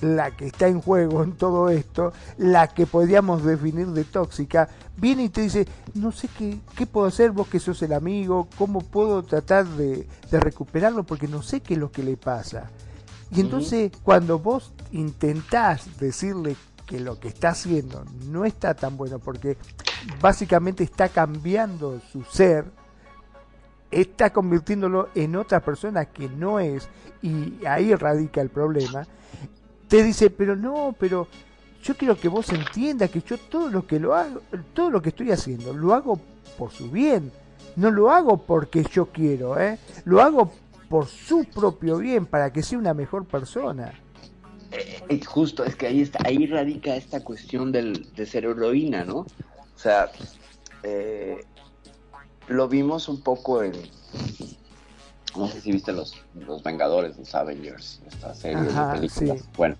la 0.00 0.30
que 0.36 0.46
está 0.46 0.68
en 0.68 0.80
juego 0.80 1.22
en 1.22 1.32
todo 1.32 1.68
esto, 1.70 2.12
la 2.36 2.68
que 2.68 2.86
podríamos 2.86 3.44
definir 3.44 3.88
de 3.88 4.04
tóxica, 4.04 4.68
viene 4.98 5.24
y 5.24 5.28
te 5.28 5.42
dice, 5.42 5.66
no 5.94 6.12
sé 6.12 6.28
qué, 6.36 6.58
qué 6.76 6.86
puedo 6.86 7.06
hacer, 7.06 7.30
vos 7.30 7.48
que 7.48 7.60
sos 7.60 7.80
el 7.82 7.92
amigo, 7.92 8.48
cómo 8.58 8.80
puedo 8.80 9.22
tratar 9.22 9.66
de, 9.66 10.06
recuperarlo, 10.30 11.04
porque 11.04 11.28
no 11.28 11.42
sé 11.42 11.60
qué 11.60 11.74
es 11.74 11.80
lo 11.80 11.90
que 11.90 12.02
le 12.02 12.16
pasa. 12.16 12.70
Y 13.30 13.40
entonces 13.40 13.92
cuando 14.02 14.38
vos 14.38 14.72
intentás 14.90 15.98
decirle 15.98 16.56
que 16.86 16.98
lo 16.98 17.20
que 17.20 17.28
está 17.28 17.50
haciendo 17.50 18.04
no 18.26 18.44
está 18.44 18.74
tan 18.74 18.96
bueno, 18.96 19.18
porque 19.18 19.58
básicamente 20.20 20.82
está 20.82 21.08
cambiando 21.10 22.00
su 22.10 22.24
ser, 22.24 22.64
está 23.90 24.32
convirtiéndolo 24.32 25.10
en 25.14 25.36
otra 25.36 25.60
persona 25.60 26.06
que 26.06 26.28
no 26.28 26.58
es, 26.58 26.88
y 27.20 27.64
ahí 27.66 27.94
radica 27.94 28.40
el 28.40 28.48
problema, 28.48 29.06
te 29.88 30.02
dice, 30.02 30.30
pero 30.30 30.56
no, 30.56 30.94
pero 30.98 31.28
yo 31.82 31.96
quiero 31.96 32.18
que 32.18 32.28
vos 32.28 32.48
entiendas 32.50 33.10
que 33.10 33.22
yo 33.22 33.38
todo 33.38 33.68
lo 33.68 33.86
que 33.86 33.98
lo 33.98 34.14
hago, 34.14 34.42
todo 34.74 34.90
lo 34.90 35.00
que 35.02 35.10
estoy 35.10 35.30
haciendo, 35.30 35.72
lo 35.72 35.94
hago 35.94 36.20
por 36.56 36.70
su 36.70 36.90
bien. 36.90 37.30
No 37.76 37.90
lo 37.90 38.10
hago 38.10 38.38
porque 38.38 38.84
yo 38.92 39.06
quiero, 39.06 39.60
¿eh? 39.60 39.78
Lo 40.04 40.20
hago 40.20 40.52
por 40.88 41.06
su 41.06 41.44
propio 41.44 41.98
bien, 41.98 42.26
para 42.26 42.52
que 42.52 42.62
sea 42.62 42.78
una 42.78 42.94
mejor 42.94 43.24
persona. 43.24 43.92
Eh, 44.72 45.02
eh, 45.08 45.24
justo, 45.24 45.64
es 45.64 45.76
que 45.76 45.86
ahí 45.86 46.02
está, 46.02 46.18
ahí 46.24 46.46
radica 46.46 46.96
esta 46.96 47.22
cuestión 47.22 47.70
del, 47.72 48.12
de 48.14 48.26
ser 48.26 48.44
heroína, 48.44 49.04
¿no? 49.04 49.18
O 49.18 49.26
sea, 49.76 50.10
eh, 50.82 51.44
lo 52.48 52.68
vimos 52.68 53.08
un 53.08 53.22
poco 53.22 53.62
en, 53.62 53.72
no 55.36 55.48
sé 55.48 55.60
si 55.60 55.72
viste 55.72 55.92
los, 55.92 56.14
los 56.34 56.62
Vengadores, 56.62 57.16
los 57.16 57.34
Avengers, 57.34 58.00
esta 58.06 58.34
serie 58.34 58.62
de 58.62 58.72
películas. 58.92 59.48
Bueno, 59.56 59.76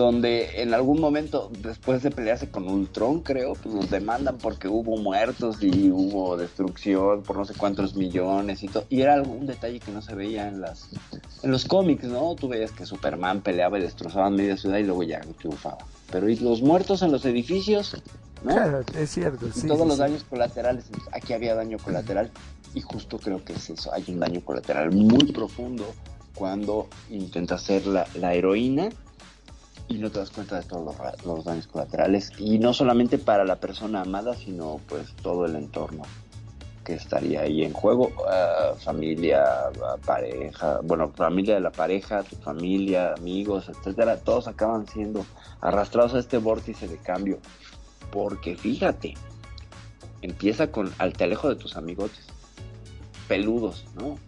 donde 0.00 0.62
en 0.62 0.74
algún 0.74 1.00
momento, 1.00 1.50
después 1.62 2.02
de 2.02 2.10
pelearse 2.10 2.50
con 2.50 2.66
Ultron, 2.68 3.20
creo, 3.20 3.52
pues 3.52 3.74
los 3.74 3.90
demandan 3.90 4.38
porque 4.38 4.66
hubo 4.66 4.96
muertos 4.96 5.58
y 5.60 5.90
hubo 5.90 6.36
destrucción 6.36 7.22
por 7.22 7.36
no 7.36 7.44
sé 7.44 7.54
cuántos 7.54 7.94
millones 7.94 8.62
y 8.62 8.68
todo. 8.68 8.86
Y 8.88 9.02
era 9.02 9.14
algún 9.14 9.46
detalle 9.46 9.78
que 9.78 9.92
no 9.92 10.02
se 10.02 10.14
veía 10.14 10.48
en 10.48 10.60
las 10.60 10.88
en 11.42 11.50
los 11.50 11.64
cómics, 11.66 12.04
¿no? 12.04 12.34
Tú 12.34 12.48
veías 12.48 12.72
que 12.72 12.86
Superman 12.86 13.42
peleaba 13.42 13.78
y 13.78 13.82
destrozaba 13.82 14.30
media 14.30 14.56
ciudad 14.56 14.78
y 14.78 14.84
luego 14.84 15.02
ya 15.02 15.20
triunfaba. 15.38 15.78
Pero 16.10 16.28
¿y 16.28 16.36
los 16.36 16.62
muertos 16.62 17.02
en 17.02 17.12
los 17.12 17.24
edificios? 17.24 18.02
¿no? 18.42 18.54
Claro, 18.54 18.80
es 18.98 19.10
cierto. 19.10 19.46
Sí, 19.52 19.66
todos 19.66 19.86
los 19.86 19.98
daños 19.98 20.24
colaterales. 20.24 20.86
Aquí 21.12 21.34
había 21.34 21.54
daño 21.54 21.78
colateral 21.78 22.30
y 22.74 22.80
justo 22.80 23.18
creo 23.18 23.44
que 23.44 23.52
es 23.52 23.70
eso, 23.70 23.92
hay 23.92 24.04
un 24.08 24.20
daño 24.20 24.40
colateral 24.40 24.92
muy 24.92 25.32
profundo 25.32 25.84
cuando 26.34 26.88
intentas 27.10 27.62
ser 27.62 27.86
la, 27.86 28.06
heroína 28.34 28.88
y 29.90 29.98
no 29.98 30.10
te 30.10 30.20
das 30.20 30.30
cuenta 30.30 30.60
de 30.60 30.66
todos 30.66 30.96
los, 31.24 31.44
daños 31.44 31.66
colaterales 31.66 32.30
y 32.38 32.58
no 32.58 32.72
solamente 32.72 33.18
para 33.18 33.44
la 33.44 33.56
persona 33.56 34.02
amada 34.02 34.34
sino 34.34 34.80
pues 34.88 35.12
todo 35.16 35.46
el 35.46 35.56
entorno 35.56 36.02
que 36.84 36.94
estaría 36.94 37.40
ahí 37.40 37.64
en 37.64 37.72
juego 37.72 38.12
ah, 38.30 38.74
familia 38.78 39.44
ah, 39.44 39.96
pareja 40.06 40.80
bueno 40.84 41.10
familia 41.10 41.54
de 41.54 41.60
la 41.60 41.72
pareja 41.72 42.22
tu 42.22 42.36
familia 42.36 43.14
amigos 43.14 43.68
etcétera 43.68 44.16
todos 44.18 44.46
acaban 44.46 44.86
siendo 44.86 45.26
arrastrados 45.60 46.14
a 46.14 46.20
este 46.20 46.38
vórtice 46.38 46.86
de 46.86 46.96
cambio 46.98 47.40
porque 48.12 48.56
fíjate 48.56 49.14
empieza 50.22 50.70
con 50.70 50.92
al 50.98 51.14
telejo 51.14 51.48
de 51.48 51.56
tus 51.56 51.76
amigotes 51.76 52.26
peludos, 53.30 53.86
¿no? 53.94 54.18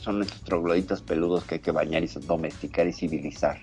son 0.00 0.20
estos 0.20 0.40
trogloditas 0.40 1.00
peludos 1.00 1.44
que 1.44 1.54
hay 1.54 1.60
que 1.60 1.70
bañar 1.70 2.02
y 2.02 2.08
domesticar 2.26 2.88
y 2.88 2.92
civilizar. 2.92 3.60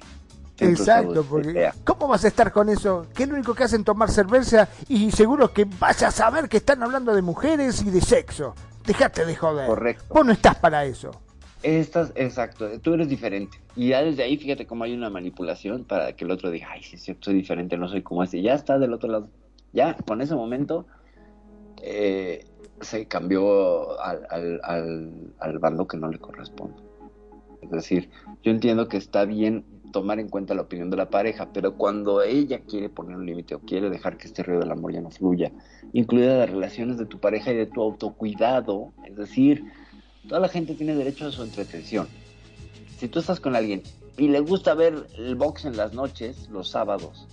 Exacto, 0.60 1.24
porque 1.24 1.70
¿cómo 1.84 2.08
vas 2.08 2.26
a 2.26 2.28
estar 2.28 2.52
con 2.52 2.70
eso? 2.70 3.08
Que 3.14 3.24
es 3.24 3.30
lo 3.30 3.36
único 3.36 3.54
que 3.54 3.64
hacen 3.64 3.84
tomar 3.84 4.10
cerveza 4.10 4.68
y 4.88 5.12
seguro 5.12 5.54
que 5.54 5.66
vas 5.66 6.02
a 6.04 6.12
saber 6.12 6.50
que 6.50 6.58
están 6.58 6.82
hablando 6.82 7.14
de 7.14 7.22
mujeres 7.22 7.82
y 7.82 7.90
de 7.90 8.02
sexo. 8.02 8.56
Déjate 8.86 9.26
de 9.26 9.36
joder. 9.36 9.68
Correcto. 9.68 10.06
Vos 10.10 10.26
no 10.26 10.32
estás 10.32 10.56
para 10.56 10.86
eso. 10.86 11.12
Estás, 11.64 12.12
exacto, 12.16 12.68
tú 12.82 12.94
eres 12.94 13.10
diferente. 13.10 13.60
Y 13.76 13.90
ya 13.90 14.02
desde 14.02 14.24
ahí, 14.24 14.38
fíjate 14.38 14.66
cómo 14.66 14.84
hay 14.84 14.94
una 14.94 15.10
manipulación 15.10 15.84
para 15.84 16.14
que 16.14 16.24
el 16.24 16.32
otro 16.32 16.50
diga, 16.52 16.70
ay, 16.72 16.84
sí, 16.84 16.98
sí, 16.98 17.16
soy 17.20 17.34
diferente, 17.34 17.78
no 17.78 17.88
soy 17.88 18.02
como 18.04 18.24
este. 18.24 18.42
Ya 18.42 18.54
está 18.54 18.80
del 18.80 18.94
otro 18.94 19.10
lado. 19.10 19.30
Ya, 19.74 19.96
con 19.96 20.22
ese 20.22 20.36
momento, 20.36 20.86
eh, 21.82 22.46
se 22.82 23.08
cambió 23.08 24.00
al, 24.00 24.28
al, 24.30 25.34
al, 25.40 25.60
bando 25.60 25.88
que 25.88 25.98
no 25.98 26.10
le 26.10 26.20
corresponde. 26.20 26.76
Es 27.62 27.70
decir, 27.72 28.10
yo 28.44 28.52
entiendo 28.52 28.88
que 28.88 28.98
está 28.98 29.26
bien 29.26 29.66
tomar 29.92 30.20
en 30.20 30.30
cuenta 30.30 30.54
la 30.54 30.64
opinión 30.64 30.90
de 30.90 30.98
la 30.98 31.10
pareja, 31.10 31.50
pero 31.54 31.76
cuando 31.76 32.22
ella 32.22 32.62
quiere 32.62 32.90
poner 32.90 33.18
un 33.18 33.26
límite 33.26 33.56
o 33.56 33.60
quiere 33.60 33.90
dejar 33.90 34.18
que 34.18 34.28
este 34.28 34.44
río 34.44 34.60
del 34.60 34.72
amor 34.72 34.94
ya 34.94 35.02
no 35.02 35.12
fluya, 35.12 35.52
incluida 35.94 36.38
las 36.38 36.50
relaciones 36.50 36.98
de 36.98 37.06
tu 37.06 37.20
pareja 37.20 37.52
y 37.52 37.56
de 37.56 37.66
tu 37.66 37.82
autocuidado, 37.82 38.94
es 39.06 39.16
decir, 39.16 39.64
toda 40.28 40.42
la 40.42 40.50
gente 40.50 40.76
tiene 40.76 40.96
derecho 40.96 41.28
a 41.28 41.32
su 41.32 41.44
entretención. 41.44 42.08
Si 42.98 43.08
tú 43.08 43.20
estás 43.20 43.40
con 43.40 43.56
alguien 43.56 43.84
y 44.18 44.28
le 44.28 44.40
gusta 44.40 44.74
ver 44.74 45.08
el 45.18 45.36
box 45.36 45.66
en 45.66 45.78
las 45.78 45.94
noches, 45.94 46.50
los 46.50 46.70
sábados, 46.70 47.28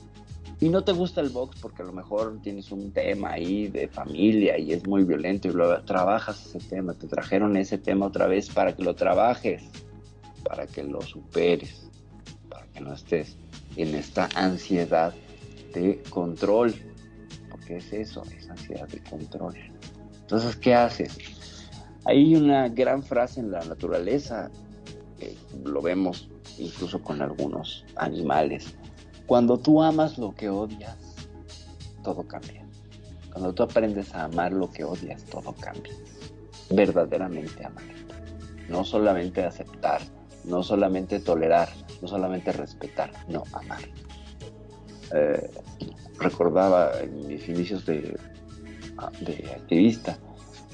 y 0.61 0.69
no 0.69 0.85
te 0.85 0.93
gusta 0.93 1.21
el 1.21 1.31
box 1.31 1.59
porque 1.61 1.83
a 1.83 1.85
lo 1.85 1.93
mejor 1.93 2.41
tienes 2.43 2.71
un 2.71 2.93
tema 2.93 3.33
ahí 3.33 3.69
de 3.69 3.89
familia 3.89 4.57
y 4.59 4.73
es 4.73 4.87
muy 4.87 5.05
violento 5.05 5.49
y 5.49 5.85
trabajas 5.85 6.47
ese 6.47 6.61
tema, 6.69 6.95
te 6.95 7.07
trajeron 7.07 7.57
ese 7.57 7.79
tema 7.79 8.07
otra 8.07 8.27
vez 8.27 8.49
para 8.49 8.75
que 8.75 8.83
lo 8.83 8.95
trabajes, 8.95 9.63
para 10.45 10.67
que 10.67 10.85
lo 10.85 11.03
superes, 11.03 11.91
que 12.75 12.81
no 12.81 12.93
estés 12.93 13.37
en 13.77 13.95
esta 13.95 14.29
ansiedad 14.35 15.15
de 15.73 16.03
control, 16.11 16.75
porque 17.51 17.77
es 17.77 17.93
eso, 17.93 18.23
es 18.37 18.51
ansiedad 18.51 18.89
de 18.89 19.03
control. 19.03 19.55
Entonces, 20.21 20.57
¿qué 20.57 20.75
haces? 20.75 21.17
Hay 22.05 22.35
una 22.35 22.69
gran 22.69 23.03
frase 23.03 23.41
en 23.41 23.51
la 23.51 23.65
naturaleza, 23.65 24.51
lo 25.65 25.81
vemos 25.81 26.29
incluso 26.59 27.01
con 27.01 27.23
algunos 27.23 27.85
animales, 27.97 28.75
cuando 29.27 29.59
tú 29.59 29.83
amas 29.83 30.19
lo 30.19 30.35
que 30.35 30.51
odias, 30.51 30.97
todo 32.03 32.27
cambia. 32.29 32.67
Cuando 33.33 33.55
tú 33.55 33.63
aprendes 33.63 34.15
a 34.15 34.25
amar 34.25 34.53
lo 34.53 34.71
que 34.71 34.85
odias, 34.85 35.25
todo 35.25 35.55
cambia. 35.55 35.95
Verdaderamente 36.71 37.65
amar. 37.65 37.85
No 38.69 38.85
solamente 38.85 39.43
aceptar, 39.43 40.03
no 40.45 40.63
solamente 40.63 41.21
tolerar, 41.21 41.69
no 42.03 42.09
solamente 42.09 42.53
respetar, 42.53 43.13
no 43.29 43.45
amar. 43.53 43.81
eh, 45.15 45.51
recordaba 46.19 47.01
en 47.01 47.27
mis 47.27 47.49
inicios 47.49 47.85
de, 47.87 48.17
de 49.21 49.51
activista 49.53 50.19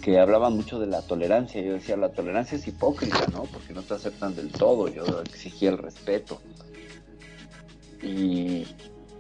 que 0.03 0.19
hablaban 0.19 0.57
mucho 0.57 0.79
de 0.79 0.87
la 0.87 1.03
tolerancia. 1.03 1.61
Yo 1.61 1.75
decía, 1.75 1.97
la 1.97 2.11
tolerancia 2.13 2.57
es 2.57 2.67
hipócrita, 2.67 3.27
¿no? 3.33 3.43
Porque 3.45 3.73
no 3.75 3.83
te 3.83 3.95
aceptan 3.95 4.35
del 4.35 4.51
todo. 4.51 4.89
Yo 4.89 5.05
exigía 5.23 5.71
el 5.71 5.79
respeto. 5.79 6.41
Y 8.03 8.67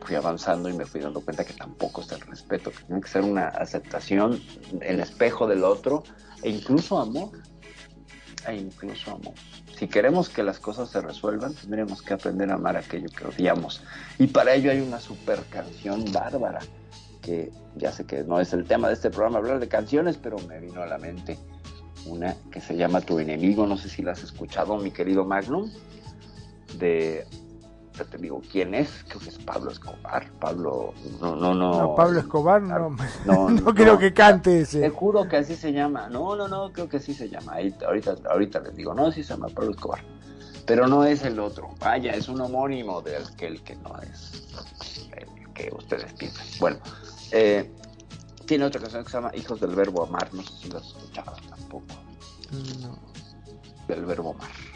fui 0.00 0.16
avanzando 0.16 0.68
y 0.68 0.72
me 0.72 0.86
fui 0.86 1.00
dando 1.00 1.20
cuenta 1.20 1.44
que 1.44 1.52
tampoco 1.52 2.00
es 2.00 2.10
el 2.12 2.20
respeto, 2.22 2.72
tiene 2.86 3.02
que 3.02 3.08
ser 3.08 3.22
una 3.22 3.48
aceptación, 3.48 4.40
el 4.80 5.00
espejo 5.00 5.46
del 5.46 5.62
otro 5.64 6.02
e 6.42 6.48
incluso 6.48 6.98
amor. 6.98 7.30
E 8.48 8.56
incluso 8.56 9.10
amor. 9.10 9.34
Si 9.80 9.88
queremos 9.88 10.28
que 10.28 10.42
las 10.42 10.58
cosas 10.58 10.90
se 10.90 11.00
resuelvan, 11.00 11.54
tendríamos 11.54 12.02
que 12.02 12.12
aprender 12.12 12.50
a 12.50 12.56
amar 12.56 12.76
aquello 12.76 13.08
que 13.08 13.24
odiamos. 13.26 13.82
Y 14.18 14.26
para 14.26 14.52
ello 14.52 14.70
hay 14.70 14.82
una 14.82 15.00
super 15.00 15.42
canción 15.48 16.04
bárbara 16.12 16.58
que 17.22 17.50
ya 17.76 17.90
sé 17.90 18.04
que 18.04 18.22
no 18.22 18.40
es 18.40 18.52
el 18.52 18.66
tema 18.66 18.88
de 18.88 18.94
este 18.94 19.08
programa 19.08 19.38
hablar 19.38 19.58
de 19.58 19.68
canciones, 19.68 20.18
pero 20.18 20.36
me 20.40 20.60
vino 20.60 20.82
a 20.82 20.86
la 20.86 20.98
mente 20.98 21.38
una 22.04 22.36
que 22.52 22.60
se 22.60 22.76
llama 22.76 23.00
Tu 23.00 23.20
enemigo, 23.20 23.66
no 23.66 23.78
sé 23.78 23.88
si 23.88 24.02
la 24.02 24.12
has 24.12 24.22
escuchado, 24.22 24.76
mi 24.76 24.90
querido 24.90 25.24
Magnum, 25.24 25.70
de 26.78 27.24
ya 28.00 28.10
te 28.10 28.16
digo 28.16 28.40
quién 28.50 28.74
es, 28.74 29.04
creo 29.08 29.20
que 29.20 29.28
es 29.28 29.38
Pablo 29.38 29.70
Escobar, 29.70 30.30
Pablo, 30.40 30.94
no, 31.20 31.36
no, 31.36 31.54
no. 31.54 31.80
no 31.80 31.94
Pablo 31.94 32.20
Escobar 32.20 32.62
no, 32.62 32.96
no, 33.26 33.50
no 33.50 33.74
creo 33.74 33.98
que 33.98 34.12
cante 34.12 34.62
ese. 34.62 34.80
Te 34.80 34.90
juro 34.90 35.28
que 35.28 35.36
así 35.36 35.54
se 35.54 35.72
llama, 35.72 36.08
no, 36.08 36.34
no, 36.34 36.48
no, 36.48 36.72
creo 36.72 36.88
que 36.88 36.96
así 36.96 37.12
se 37.12 37.28
llama, 37.28 37.54
Ahí, 37.54 37.74
ahorita, 37.86 38.16
ahorita 38.30 38.60
les 38.60 38.76
digo, 38.76 38.94
no, 38.94 39.12
sí 39.12 39.22
se 39.22 39.34
llama 39.34 39.48
Pablo 39.48 39.72
Escobar, 39.72 40.02
pero 40.66 40.86
no 40.86 41.04
es 41.04 41.22
el 41.24 41.38
otro, 41.38 41.74
vaya, 41.78 42.12
es 42.12 42.28
un 42.28 42.40
homónimo 42.40 43.02
de 43.02 43.16
aquel 43.16 43.62
que 43.62 43.76
no 43.76 43.94
es 44.02 44.46
el 45.16 45.52
que 45.52 45.70
ustedes 45.76 46.12
piensan. 46.14 46.46
Bueno, 46.58 46.78
eh, 47.32 47.70
tiene 48.46 48.64
otra 48.64 48.80
canción 48.80 49.04
que 49.04 49.10
se 49.10 49.16
llama 49.18 49.30
Hijos 49.34 49.60
del 49.60 49.74
Verbo 49.74 50.04
Amar, 50.04 50.32
no 50.32 50.42
sé 50.42 50.52
si 50.62 50.70
la 50.70 50.78
has 50.78 50.86
escuchado 50.86 51.36
tampoco. 51.50 51.84
No. 52.80 52.98
Del 53.86 54.04
Verbo 54.06 54.30
Amar. 54.30 54.69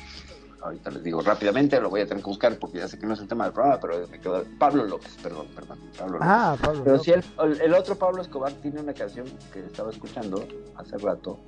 Ahorita 0.64 0.90
les 0.90 1.02
digo 1.02 1.20
rápidamente, 1.20 1.78
lo 1.78 1.90
voy 1.90 2.00
a 2.00 2.06
tener 2.06 2.22
que 2.22 2.30
buscar 2.30 2.58
porque 2.58 2.78
ya 2.78 2.88
sé 2.88 2.98
que 2.98 3.06
no 3.06 3.12
es 3.12 3.20
el 3.20 3.28
tema 3.28 3.44
del 3.44 3.52
programa, 3.52 3.78
pero 3.78 4.08
me 4.08 4.18
quedo. 4.18 4.42
Pablo 4.58 4.86
López, 4.86 5.14
perdón, 5.22 5.46
perdón. 5.54 5.78
Pablo 5.98 6.14
López. 6.14 6.28
Ah, 6.30 6.56
Pablo 6.58 6.84
Pero 6.84 6.98
si 6.98 7.10
el, 7.12 7.22
el, 7.60 7.74
otro 7.74 7.96
Pablo 7.96 8.22
Escobar 8.22 8.50
tiene 8.54 8.80
una 8.80 8.94
canción 8.94 9.26
que 9.52 9.60
estaba 9.60 9.90
escuchando 9.90 10.42
hace 10.76 10.96
rato, 10.96 11.38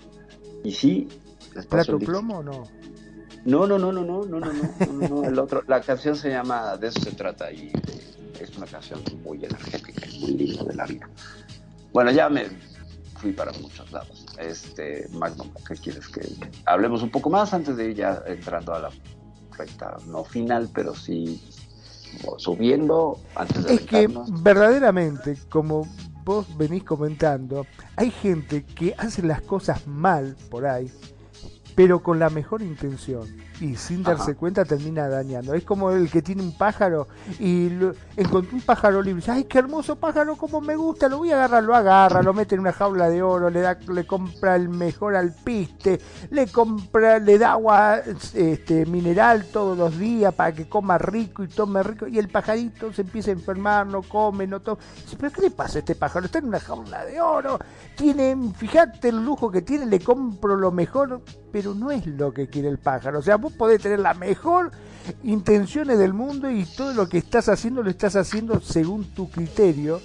y 0.62 0.70
sí. 0.70 1.09
¿Plato 1.70 1.98
plomo 1.98 2.40
o 2.40 2.43
no? 2.43 2.64
No, 3.47 3.66
no, 3.66 3.78
no, 3.78 3.90
no, 3.90 4.05
no, 4.05 4.24
no, 4.24 4.38
no, 4.38 4.52
no, 4.52 4.52
no, 4.52 5.09
no, 5.09 5.24
el 5.24 5.38
otro, 5.38 5.62
la 5.66 5.80
canción 5.80 6.14
se 6.16 6.28
llama 6.28 6.76
De 6.76 6.88
eso 6.88 7.01
se 7.01 7.12
trata 7.12 7.51
y 7.51 7.72
es 8.38 8.55
una 8.59 8.66
canción 8.66 9.01
muy 9.22 9.43
energética 9.43 10.06
y 10.06 10.20
muy 10.20 10.32
linda 10.32 10.64
de 10.64 10.74
la 10.74 10.84
vida. 10.84 11.09
Bueno, 11.90 12.10
ya 12.10 12.28
me 12.28 12.47
fui 13.14 13.32
para 13.32 13.52
muchos 13.52 13.90
lados. 13.93 14.26
Este, 14.39 15.09
Magnum, 15.13 15.49
¿qué 15.67 15.75
quieres 15.75 16.09
que 16.09 16.21
hablemos 16.67 17.03
un 17.03 17.11
poco 17.11 17.31
más 17.31 17.55
antes 17.55 17.77
de 17.77 17.91
ir 17.91 17.97
ya 17.97 18.23
entrando 18.27 18.75
a 18.75 18.81
la 18.81 18.91
recta, 19.57 19.97
no 20.07 20.25
final, 20.25 20.69
pero 20.75 20.95
sí 20.95 21.43
subiendo 22.39 23.19
antes 23.35 23.65
de 23.65 23.75
Es 23.75 23.81
que 23.83 24.09
verdaderamente, 24.43 25.37
como 25.49 25.87
vos 26.25 26.47
venís 26.57 26.85
comentando, 26.85 27.67
hay 27.97 28.11
gente 28.11 28.65
que 28.65 28.95
hace 28.99 29.23
las 29.23 29.41
cosas 29.43 29.87
mal 29.87 30.37
por 30.51 30.67
ahí, 30.67 30.91
pero 31.75 32.03
con 32.03 32.19
la 32.19 32.31
mejor 32.31 32.63
intención 32.63 33.27
y 33.61 33.77
sin 33.77 34.03
darse 34.03 34.35
cuenta 34.35 34.65
termina 34.65 35.09
dañando. 35.09 35.55
Es 35.55 35.65
como 35.65 35.91
el 35.91 36.11
que 36.11 36.23
tiene 36.23 36.43
un 36.43 36.57
pájaro 36.57 37.09
y 37.39 37.70
encontró 38.16 38.55
un 38.55 38.61
pájaro 38.61 39.03
libre. 39.03 39.23
Ay, 39.28 39.45
qué 39.45 39.59
hermoso 39.59 39.97
pájaro, 39.97 40.37
como 40.37 40.61
me 40.61 40.77
gusta, 40.77 41.09
lo 41.09 41.19
voy 41.19 41.33
a 41.33 41.37
agarrar, 41.37 41.65
lo 41.65 41.74
agarra, 41.74 42.23
lo 42.23 42.35
mete 42.35 42.55
en 42.55 42.61
una 42.61 42.73
jaula 42.73 43.09
de 43.09 43.23
oro, 43.23 43.51
le 43.51 43.61
da, 43.61 43.78
le 43.89 44.07
compra 44.07 44.57
el 44.57 44.69
mejor 44.69 45.16
alpiste, 45.16 46.01
le 46.31 46.47
compra, 46.49 47.19
le 47.19 47.39
da 47.39 47.53
agua 47.53 48.01
este, 48.35 48.87
mineral 48.87 49.47
todos 49.53 49.77
los 49.77 49.99
días 49.99 50.35
para 50.35 50.53
que 50.53 50.69
coma 50.69 50.99
rico 50.99 51.43
y 51.43 51.49
tome 51.49 51.83
rico. 51.83 52.07
Y 52.07 52.19
el 52.19 52.28
pajarito 52.28 52.93
se 52.93 53.03
empieza 53.03 53.31
a 53.31 53.35
enfermar, 53.35 53.87
no 53.87 54.03
come, 54.03 54.47
no 54.47 54.61
toma. 54.61 54.78
Pero 55.19 55.33
¿qué 55.33 55.43
le 55.43 55.51
pasa 55.51 55.78
a 55.78 55.81
este 55.81 55.95
pájaro? 55.95 56.27
Está 56.27 56.39
en 56.39 56.47
una 56.47 56.61
jaula 56.61 57.05
de 57.05 57.20
oro, 57.20 57.59
tiene, 57.97 58.37
fíjate 58.57 59.09
el 59.09 59.24
lujo 59.24 59.51
que 59.51 59.62
tiene, 59.62 59.87
le 59.87 60.01
compro 60.01 60.57
lo 60.57 60.70
mejor, 60.70 61.23
pero 61.53 61.74
no 61.74 61.91
es 61.91 62.07
lo 62.07 62.33
que 62.33 62.49
quiere 62.49 62.69
el 62.69 62.78
pájaro. 62.78 63.19
O 63.19 63.23
sea, 63.23 63.39
vos 63.47 63.52
podés 63.52 63.81
tener 63.81 64.01
la 64.01 64.12
mejor 64.12 64.73
intenciones 65.23 65.98
del 65.98 66.12
mundo 66.12 66.51
y 66.51 66.64
todo 66.64 66.93
lo 66.93 67.09
que 67.09 67.18
estás 67.18 67.48
haciendo 67.48 67.81
lo 67.81 67.90
estás 67.90 68.16
haciendo 68.16 68.60
según 68.60 69.05
tu 69.05 69.31
criterio 69.31 70.01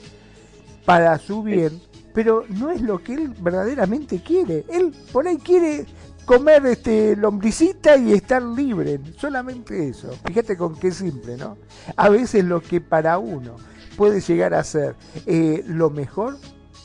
para 0.86 1.18
su 1.18 1.42
bien, 1.42 1.82
pero 2.14 2.46
no 2.50 2.70
es 2.70 2.82
lo 2.82 3.04
que 3.04 3.16
él 3.16 3.30
verdaderamente 3.40 4.22
quiere. 4.22 4.64
Él 4.70 4.94
por 5.12 5.28
ahí 5.28 5.38
quiere 5.38 5.88
comer 6.26 6.64
este 6.68 7.16
lombricita 7.16 7.98
y 7.98 8.14
estar 8.14 8.44
libre, 8.44 9.00
solamente 9.18 9.90
eso. 9.90 10.12
Fíjate 10.24 10.56
con 10.56 10.76
qué 10.76 10.92
simple, 10.92 11.36
¿no? 11.36 11.58
A 11.96 12.10
veces 12.10 12.46
lo 12.46 12.62
que 12.62 12.80
para 12.80 13.18
uno 13.18 13.56
puede 13.98 14.22
llegar 14.22 14.54
a 14.54 14.64
ser 14.64 14.96
eh, 15.26 15.64
lo 15.66 15.90
mejor, 15.90 16.38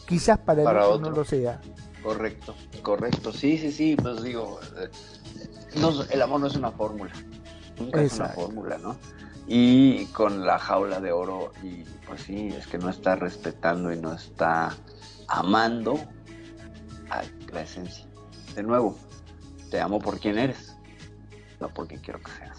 quizás 0.07 0.39
para, 0.39 0.63
el 0.63 0.69
otro, 0.69 1.11
no 1.11 1.11
lo 1.11 1.25
sea. 1.27 1.61
Correcto, 2.03 2.55
correcto. 2.83 3.33
Sí, 3.33 3.59
sí, 3.59 3.73
sí, 3.73 3.97
pues 4.01 4.23
digo, 4.23 4.61
eh, 4.79 4.89
no, 5.77 6.03
el 6.03 6.23
amor 6.23 6.41
no 6.41 6.47
es 6.47 6.57
una 6.57 6.71
fórmula, 6.71 7.13
nunca 7.79 8.03
es 8.03 8.15
una 8.15 8.29
fórmula, 8.29 8.79
¿no? 8.79 8.97
Y 9.47 10.07
con 10.07 10.45
la 10.45 10.59
jaula 10.59 11.01
de 11.01 11.13
oro, 11.13 11.53
y 11.63 11.85
pues 12.07 12.23
sí, 12.23 12.49
es 12.49 12.67
que 12.67 12.79
no 12.79 12.91
está 12.91 13.17
respetando 13.17 13.93
y 13.93 13.99
no 13.99 14.13
está 14.13 14.75
amando 15.29 15.99
a 17.11 17.23
la 17.53 17.63
esencia. 17.63 18.07
De 18.55 18.63
nuevo, 18.63 18.99
te 19.71 19.81
amo 19.81 20.01
por 20.01 20.19
quien 20.19 20.39
eres, 20.39 20.77
no 21.61 21.69
por 21.69 21.87
quien 21.87 22.01
quiero 22.01 22.21
que 22.21 22.31
seas. 22.33 22.59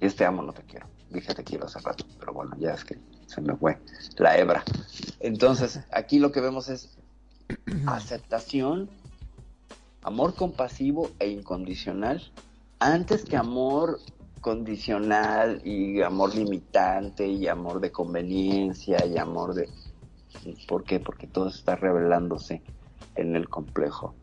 Y 0.00 0.06
este 0.06 0.24
amo 0.24 0.42
no 0.42 0.52
te 0.52 0.62
quiero. 0.62 0.86
Dije 1.10 1.34
te 1.34 1.44
quiero 1.44 1.66
hace 1.66 1.78
rato, 1.80 2.04
pero 2.18 2.32
bueno, 2.32 2.56
ya 2.58 2.74
es 2.74 2.84
que 2.84 2.98
se 3.26 3.40
me 3.40 3.56
fue 3.56 3.78
la 4.18 4.36
hebra. 4.38 4.62
Entonces, 5.20 5.80
aquí 5.90 6.18
lo 6.18 6.32
que 6.32 6.40
vemos 6.40 6.68
es 6.68 6.96
aceptación 7.86 8.90
amor 10.04 10.34
compasivo 10.34 11.10
e 11.18 11.28
incondicional 11.28 12.22
antes 12.78 13.24
que 13.24 13.36
amor 13.36 13.98
condicional 14.40 15.62
y 15.64 16.02
amor 16.02 16.34
limitante 16.34 17.26
y 17.26 17.48
amor 17.48 17.80
de 17.80 17.90
conveniencia 17.90 19.04
y 19.06 19.16
amor 19.16 19.54
de... 19.54 19.68
¿Por 20.68 20.84
qué? 20.84 21.00
Porque 21.00 21.26
todo 21.26 21.48
está 21.48 21.76
revelándose 21.76 22.60
en 23.14 23.36
el 23.36 23.48
complejo 23.48 24.14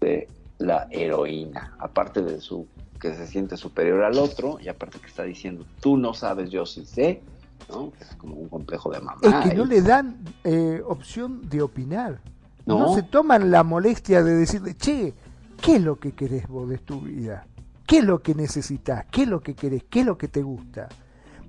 de 0.00 0.28
la 0.58 0.86
heroína, 0.90 1.74
aparte 1.78 2.20
de 2.20 2.40
su 2.40 2.66
que 3.00 3.14
se 3.14 3.26
siente 3.26 3.56
superior 3.56 4.04
al 4.04 4.18
otro 4.18 4.58
y 4.60 4.68
aparte 4.68 5.00
que 5.00 5.08
está 5.08 5.24
diciendo 5.24 5.64
tú 5.80 5.96
no 5.96 6.14
sabes, 6.14 6.50
yo 6.50 6.66
sí 6.66 6.84
sé, 6.84 7.22
¿no? 7.68 7.92
Es 7.98 8.14
como 8.16 8.36
un 8.36 8.48
complejo 8.48 8.90
de 8.90 9.00
mamá. 9.00 9.20
Es 9.22 9.50
que 9.50 9.56
no 9.56 9.64
le 9.64 9.82
dan 9.82 10.22
eh, 10.44 10.82
opción 10.86 11.48
de 11.48 11.62
opinar. 11.62 12.20
¿No? 12.64 12.94
se 12.94 13.02
toman 13.02 13.50
la 13.50 13.64
molestia 13.64 14.22
de 14.22 14.36
decirle, 14.36 14.76
che, 14.76 15.14
¿qué 15.62 15.76
es 15.76 15.82
lo 15.82 15.98
que 15.98 16.12
querés 16.12 16.46
vos 16.48 16.68
de 16.68 16.78
tu 16.78 17.00
vida? 17.00 17.46
¿Qué 17.86 17.98
es 17.98 18.04
lo 18.04 18.20
que 18.20 18.34
necesitas? 18.34 19.06
¿Qué 19.10 19.22
es 19.22 19.28
lo 19.28 19.40
que 19.40 19.54
querés? 19.54 19.84
¿Qué 19.88 20.00
es 20.00 20.06
lo 20.06 20.18
que 20.18 20.28
te 20.28 20.42
gusta? 20.42 20.88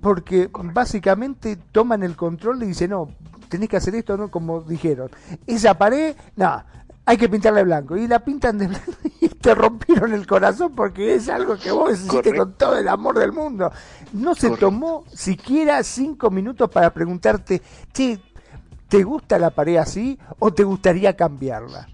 Porque 0.00 0.48
básicamente 0.52 1.56
toman 1.56 2.02
el 2.02 2.16
control 2.16 2.62
y 2.62 2.66
dicen, 2.66 2.90
no, 2.90 3.08
tenés 3.48 3.68
que 3.68 3.76
hacer 3.76 3.94
esto, 3.94 4.16
¿no? 4.16 4.30
Como 4.30 4.62
dijeron. 4.62 5.10
Esa 5.46 5.76
pared, 5.76 6.14
no, 6.36 6.62
hay 7.04 7.16
que 7.16 7.28
pintarla 7.28 7.58
de 7.58 7.64
blanco. 7.64 7.96
Y 7.96 8.06
la 8.06 8.20
pintan 8.20 8.58
de 8.58 8.66
blanco 8.68 8.92
y 9.20 9.28
te 9.28 9.54
rompieron 9.54 10.12
el 10.12 10.26
corazón 10.26 10.74
porque 10.74 11.14
es 11.14 11.28
algo 11.28 11.56
que 11.56 11.72
vos 11.72 11.92
hiciste 11.92 12.34
con 12.34 12.54
todo 12.54 12.78
el 12.78 12.88
amor 12.88 13.18
del 13.18 13.32
mundo. 13.32 13.70
No 14.12 14.34
se 14.34 14.50
tomó 14.50 15.04
siquiera 15.12 15.82
cinco 15.82 16.30
minutos 16.30 16.70
para 16.70 16.92
preguntarte, 16.92 17.62
che, 17.92 18.20
¿Te 18.88 19.02
gusta 19.02 19.40
la 19.40 19.50
pared 19.50 19.78
así 19.78 20.16
o 20.38 20.52
te 20.52 20.62
gustaría 20.62 21.16
cambiarla? 21.16 21.88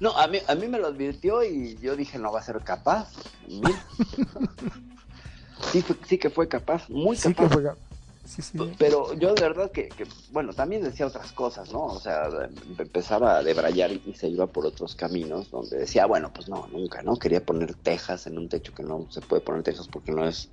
No, 0.00 0.16
a 0.16 0.26
mí, 0.26 0.38
a 0.46 0.54
mí 0.54 0.68
me 0.68 0.78
lo 0.78 0.88
advirtió 0.88 1.42
y 1.42 1.76
yo 1.78 1.96
dije, 1.96 2.18
no 2.18 2.32
va 2.32 2.40
a 2.40 2.42
ser 2.42 2.60
capaz. 2.60 3.12
sí, 5.72 5.84
sí 6.06 6.18
que 6.18 6.30
fue 6.30 6.48
capaz, 6.48 6.88
muy 6.90 7.16
capaz. 7.16 7.28
Sí 7.28 7.34
que 7.34 7.48
fue 7.48 7.62
capaz. 7.62 7.78
Sí, 8.26 8.42
sí. 8.42 8.58
Pero 8.76 9.14
yo 9.14 9.34
de 9.34 9.40
verdad 9.40 9.70
que, 9.70 9.88
bueno, 10.32 10.52
también 10.52 10.82
decía 10.82 11.06
otras 11.06 11.30
cosas, 11.30 11.72
¿no? 11.72 11.84
O 11.84 12.00
sea, 12.00 12.28
empezaba 12.76 13.38
a 13.38 13.42
debrayar 13.44 13.92
y 13.92 14.14
se 14.14 14.28
iba 14.28 14.48
por 14.48 14.66
otros 14.66 14.96
caminos 14.96 15.48
donde 15.52 15.78
decía, 15.78 16.06
bueno, 16.06 16.32
pues 16.34 16.48
no, 16.48 16.66
nunca, 16.72 17.02
¿no? 17.02 17.16
Quería 17.16 17.44
poner 17.44 17.74
tejas 17.74 18.26
en 18.26 18.36
un 18.36 18.48
techo 18.48 18.74
que 18.74 18.82
no 18.82 19.06
se 19.10 19.20
puede 19.20 19.42
poner 19.42 19.62
tejas 19.62 19.86
porque 19.86 20.10
no 20.10 20.26
es... 20.26 20.48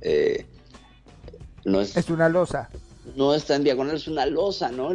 Eh, 0.00 0.46
no 1.66 1.82
es... 1.82 1.96
Es 1.96 2.08
una 2.08 2.30
losa 2.30 2.70
no 3.16 3.34
está 3.34 3.56
en 3.56 3.64
diagonal, 3.64 3.96
es 3.96 4.08
una 4.08 4.26
losa, 4.26 4.70
¿no? 4.70 4.90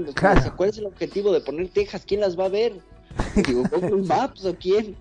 ¿Cuál 0.55 0.69
es 0.69 0.77
el 0.77 0.85
objetivo 0.85 1.33
de 1.33 1.41
poner 1.41 1.69
tejas? 1.69 2.03
¿Quién 2.05 2.21
las 2.21 2.39
va 2.39 2.45
a 2.45 2.49
ver? 2.49 2.73
Digo, 3.47 3.63
un 3.81 4.07
Maps 4.07 4.45
o 4.45 4.55
quién? 4.55 4.95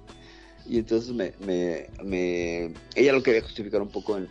Y 0.68 0.78
entonces 0.78 1.12
me, 1.12 1.32
me, 1.44 1.88
me, 2.02 2.74
ella 2.94 3.12
lo 3.12 3.22
quería 3.22 3.42
justificar 3.42 3.80
un 3.80 3.88
poco 3.88 4.16
en, 4.16 4.28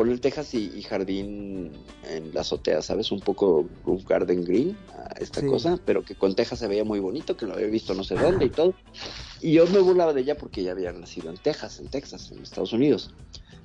poner 0.00 0.18
tejas 0.18 0.54
y, 0.54 0.82
jardín 0.82 1.72
en 2.08 2.32
la 2.32 2.40
azotea, 2.40 2.80
¿sabes? 2.80 3.12
Un 3.12 3.20
poco 3.20 3.68
roof 3.84 4.04
garden 4.06 4.44
green, 4.44 4.74
esta 5.18 5.44
cosa, 5.44 5.78
pero 5.84 6.02
que 6.02 6.14
con 6.14 6.34
tejas 6.34 6.58
se 6.58 6.68
veía 6.68 6.84
muy 6.84 7.00
bonito, 7.00 7.36
que 7.36 7.44
lo 7.44 7.52
había 7.52 7.66
visto 7.66 7.92
no 7.92 8.02
sé 8.02 8.14
dónde 8.14 8.46
y 8.46 8.48
todo. 8.48 8.72
Y 9.42 9.52
yo 9.52 9.66
me 9.66 9.78
burlaba 9.78 10.14
de 10.14 10.22
ella 10.22 10.36
porque 10.36 10.62
ella 10.62 10.72
había 10.72 10.90
nacido 10.92 11.28
en 11.28 11.36
Texas, 11.36 11.80
en 11.80 11.88
Texas, 11.88 12.30
en 12.32 12.42
Estados 12.42 12.72
Unidos. 12.72 13.10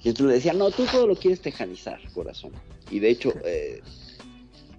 Y 0.03 0.09
entonces 0.09 0.27
le 0.27 0.33
decía, 0.33 0.51
no, 0.51 0.71
tú 0.71 0.85
todo 0.91 1.07
lo 1.07 1.15
quieres 1.15 1.39
tejanizar, 1.41 1.99
corazón. 2.13 2.51
Y 2.91 2.99
de 2.99 3.09
hecho, 3.11 3.33
eh, 3.45 3.81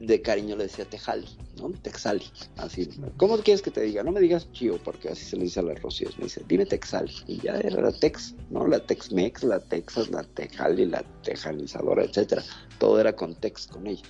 de 0.00 0.20
cariño 0.20 0.56
le 0.56 0.64
decía 0.64 0.84
Tejali, 0.84 1.26
¿no? 1.58 1.70
Texali, 1.70 2.24
así. 2.58 2.88
¿Cómo 3.16 3.38
quieres 3.38 3.62
que 3.62 3.70
te 3.70 3.80
diga? 3.80 4.02
No 4.02 4.12
me 4.12 4.20
digas 4.20 4.50
Chio, 4.52 4.78
porque 4.84 5.08
así 5.08 5.24
se 5.24 5.36
le 5.36 5.44
dice 5.44 5.60
a 5.60 5.62
las 5.62 5.80
rocíos. 5.80 6.18
Me 6.18 6.24
dice, 6.24 6.42
dime 6.46 6.66
Texali. 6.66 7.12
Y 7.26 7.40
ya 7.40 7.54
era 7.58 7.80
la 7.80 7.92
Tex, 7.92 8.34
¿no? 8.50 8.66
La 8.66 8.80
Tex-Mex, 8.80 9.44
la 9.44 9.60
Texas, 9.60 10.10
la 10.10 10.22
Tejali, 10.22 10.86
la 10.86 11.02
tejanizadora, 11.22 12.04
etcétera. 12.04 12.42
Todo 12.78 13.00
era 13.00 13.14
contexto 13.14 13.74
con 13.74 13.86
ella. 13.86 14.04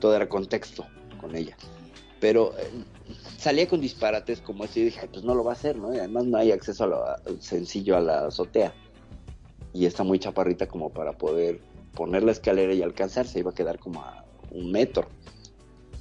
Todo 0.00 0.16
era 0.16 0.28
contexto 0.28 0.86
con 1.20 1.36
ella. 1.36 1.56
Pero 2.20 2.52
eh, 2.58 2.70
salía 3.38 3.68
con 3.68 3.80
disparates 3.80 4.40
como 4.40 4.64
así 4.64 4.80
y 4.80 4.84
dije, 4.84 5.08
pues 5.12 5.24
no 5.24 5.34
lo 5.34 5.44
va 5.44 5.52
a 5.52 5.54
hacer, 5.54 5.76
¿no? 5.76 5.94
Y 5.94 5.98
además 5.98 6.24
no 6.24 6.38
hay 6.38 6.52
acceso 6.52 6.84
a 6.84 6.86
lo, 6.86 7.40
sencillo 7.40 7.96
a 7.96 8.00
la 8.00 8.26
azotea. 8.26 8.74
Y 9.72 9.86
está 9.86 10.02
muy 10.02 10.18
chaparrita 10.18 10.66
como 10.66 10.90
para 10.90 11.12
poder 11.12 11.60
poner 11.94 12.22
la 12.24 12.32
escalera 12.32 12.74
y 12.74 12.82
alcanzarse. 12.82 13.38
Iba 13.38 13.52
a 13.52 13.54
quedar 13.54 13.78
como 13.78 14.02
a 14.02 14.24
un 14.52 14.70
metro. 14.70 15.08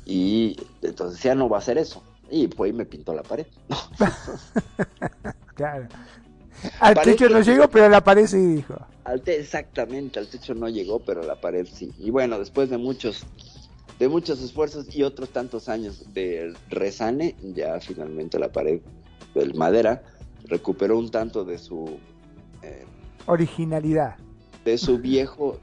Y 0.05 0.57
entonces 0.81 1.21
ya 1.21 1.35
no 1.35 1.49
va 1.49 1.57
a 1.57 1.59
hacer 1.59 1.77
eso. 1.77 2.03
Y 2.29 2.47
pues 2.47 2.73
me 2.73 2.85
pintó 2.85 3.13
la 3.13 3.23
pared. 3.23 3.45
claro. 5.55 5.87
Al 6.79 6.95
techo 7.01 7.27
no 7.29 7.41
llegó, 7.41 7.69
pero 7.69 7.89
la 7.89 8.03
pared 8.03 8.25
sí 8.27 8.37
dijo. 8.37 8.75
Al 9.03 9.21
exactamente, 9.25 10.19
al 10.19 10.27
techo 10.27 10.53
no 10.53 10.69
llegó, 10.69 10.99
pero 10.99 11.23
la 11.23 11.39
pared 11.39 11.67
sí. 11.71 11.91
Y 11.97 12.11
bueno, 12.11 12.37
después 12.39 12.69
de 12.69 12.77
muchos 12.77 13.25
de 13.99 14.09
muchos 14.09 14.41
esfuerzos 14.41 14.95
y 14.95 15.03
otros 15.03 15.29
tantos 15.29 15.69
años 15.69 16.11
de 16.11 16.55
resane, 16.69 17.35
ya 17.53 17.79
finalmente 17.79 18.39
la 18.39 18.51
pared 18.51 18.81
del 19.35 19.53
madera 19.53 20.01
recuperó 20.45 20.97
un 20.97 21.11
tanto 21.11 21.45
de 21.45 21.59
su 21.59 21.99
eh, 22.63 22.83
originalidad. 23.27 24.15
De 24.65 24.79
su 24.79 24.97
viejo 24.97 25.59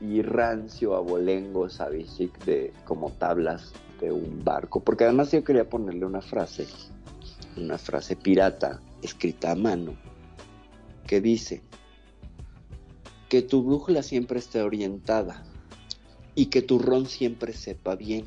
y 0.00 0.22
rancio 0.22 0.94
abolengo 0.94 1.68
Savicic 1.68 2.44
de 2.44 2.72
como 2.84 3.10
tablas 3.12 3.72
de 4.00 4.10
un 4.10 4.42
barco, 4.42 4.80
porque 4.80 5.04
además 5.04 5.30
yo 5.32 5.44
quería 5.44 5.68
ponerle 5.68 6.06
una 6.06 6.22
frase, 6.22 6.66
una 7.56 7.76
frase 7.76 8.16
pirata 8.16 8.80
escrita 9.02 9.52
a 9.52 9.54
mano, 9.54 9.96
que 11.06 11.20
dice 11.20 11.62
que 13.28 13.42
tu 13.42 13.62
brújula 13.62 14.02
siempre 14.02 14.38
esté 14.38 14.62
orientada 14.62 15.44
y 16.34 16.46
que 16.46 16.62
tu 16.62 16.78
ron 16.78 17.06
siempre 17.06 17.52
sepa 17.52 17.94
bien 17.94 18.26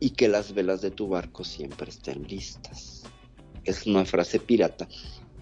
y 0.00 0.10
que 0.10 0.28
las 0.28 0.54
velas 0.54 0.80
de 0.82 0.90
tu 0.90 1.08
barco 1.08 1.44
siempre 1.44 1.90
estén 1.90 2.22
listas. 2.24 3.04
Es 3.64 3.86
una 3.86 4.04
frase 4.04 4.38
pirata 4.38 4.86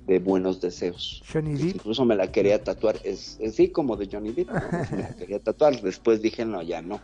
de 0.06 0.18
buenos 0.20 0.60
deseos. 0.60 1.22
Johnny 1.30 1.54
Depp. 1.54 1.76
Incluso 1.76 2.04
me 2.04 2.14
la 2.14 2.30
quería 2.30 2.62
tatuar, 2.62 2.96
es, 3.04 3.38
sí, 3.52 3.68
como 3.68 3.96
de 3.96 4.08
Johnny 4.10 4.32
Depp, 4.32 4.48
me 4.92 5.02
la 5.02 5.16
quería 5.16 5.38
tatuar, 5.40 5.80
después 5.82 6.22
dije, 6.22 6.44
no, 6.44 6.62
ya 6.62 6.80
no. 6.82 7.00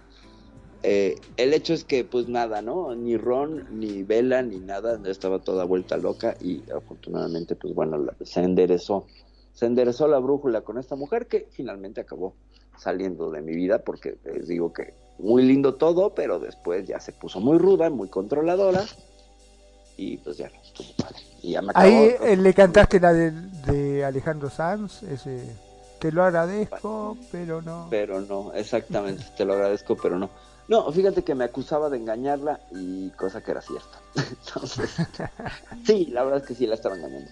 Eh, 0.84 1.16
el 1.36 1.54
hecho 1.54 1.74
es 1.74 1.84
que, 1.84 2.04
pues 2.04 2.28
nada, 2.28 2.60
¿no? 2.60 2.94
Ni 2.94 3.16
Ron, 3.16 3.66
ni 3.78 4.02
Vela, 4.02 4.42
ni 4.42 4.58
nada, 4.58 5.00
estaba 5.08 5.38
toda 5.38 5.64
vuelta 5.64 5.96
loca 5.96 6.36
y 6.40 6.62
afortunadamente, 6.70 7.54
pues 7.54 7.74
bueno, 7.74 8.04
se 8.22 8.40
enderezó. 8.42 9.06
Se 9.52 9.66
enderezó 9.66 10.08
la 10.08 10.18
brújula 10.18 10.62
con 10.62 10.78
esta 10.78 10.96
mujer 10.96 11.26
que 11.26 11.46
finalmente 11.52 12.00
acabó 12.00 12.34
saliendo 12.78 13.30
de 13.30 13.42
mi 13.42 13.54
vida 13.54 13.80
porque 13.84 14.16
les 14.24 14.48
digo 14.48 14.72
que 14.72 14.94
muy 15.18 15.42
lindo 15.42 15.74
todo, 15.74 16.14
pero 16.14 16.40
después 16.40 16.86
ya 16.88 16.98
se 16.98 17.12
puso 17.12 17.38
muy 17.38 17.58
ruda, 17.58 17.90
muy 17.90 18.08
controladora 18.08 18.84
y 19.96 20.16
pues 20.18 20.36
ya 20.36 20.48
no 20.48 20.62
estuvo 20.62 20.88
padre. 20.96 21.16
Ahí 21.74 22.14
eh, 22.20 22.36
le 22.36 22.54
cantaste 22.54 23.00
la 23.00 23.12
de, 23.12 24.04
Alejandro 24.04 24.48
Sanz, 24.48 25.02
ese 25.02 25.44
te 25.98 26.10
lo 26.10 26.24
agradezco, 26.24 27.16
pero 27.30 27.62
no. 27.62 27.86
Pero 27.90 28.20
no, 28.20 28.52
exactamente, 28.54 29.24
te 29.36 29.44
lo 29.44 29.52
agradezco, 29.52 29.96
pero 29.96 30.18
no. 30.18 30.30
No, 30.68 30.90
fíjate 30.90 31.22
que 31.22 31.34
me 31.34 31.44
acusaba 31.44 31.90
de 31.90 31.98
engañarla 31.98 32.60
y 32.72 33.10
cosa 33.10 33.40
que 33.40 33.52
era 33.52 33.60
cierta. 33.60 34.00
Entonces, 34.16 34.90
sí, 35.86 36.06
la 36.06 36.24
verdad 36.24 36.40
es 36.40 36.46
que 36.46 36.54
sí 36.54 36.66
la 36.66 36.74
estaba 36.74 36.96
engañando. 36.96 37.30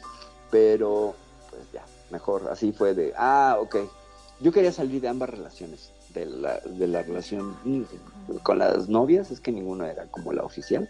Pero, 0.51 1.15
pues 1.51 1.63
ya, 1.73 1.85
mejor, 2.11 2.49
así 2.51 2.73
fue 2.73 2.95
de, 2.95 3.13
ah, 3.17 3.57
ok. 3.61 3.77
Yo 4.41 4.53
quería 4.53 4.73
salir 4.73 5.01
de 5.01 5.09
ambas 5.09 5.31
relaciones, 5.31 5.91
de 6.15 6.27
la, 6.27 6.61
de 6.61 6.87
la 6.87 7.03
relación 7.03 7.57
mm, 7.65 7.83
con 8.43 8.59
las 8.59 8.89
novias, 8.89 9.31
es 9.31 9.41
que 9.41 9.53
ninguna 9.53 9.91
era 9.91 10.07
como 10.07 10.33
la 10.33 10.43
oficial 10.43 10.89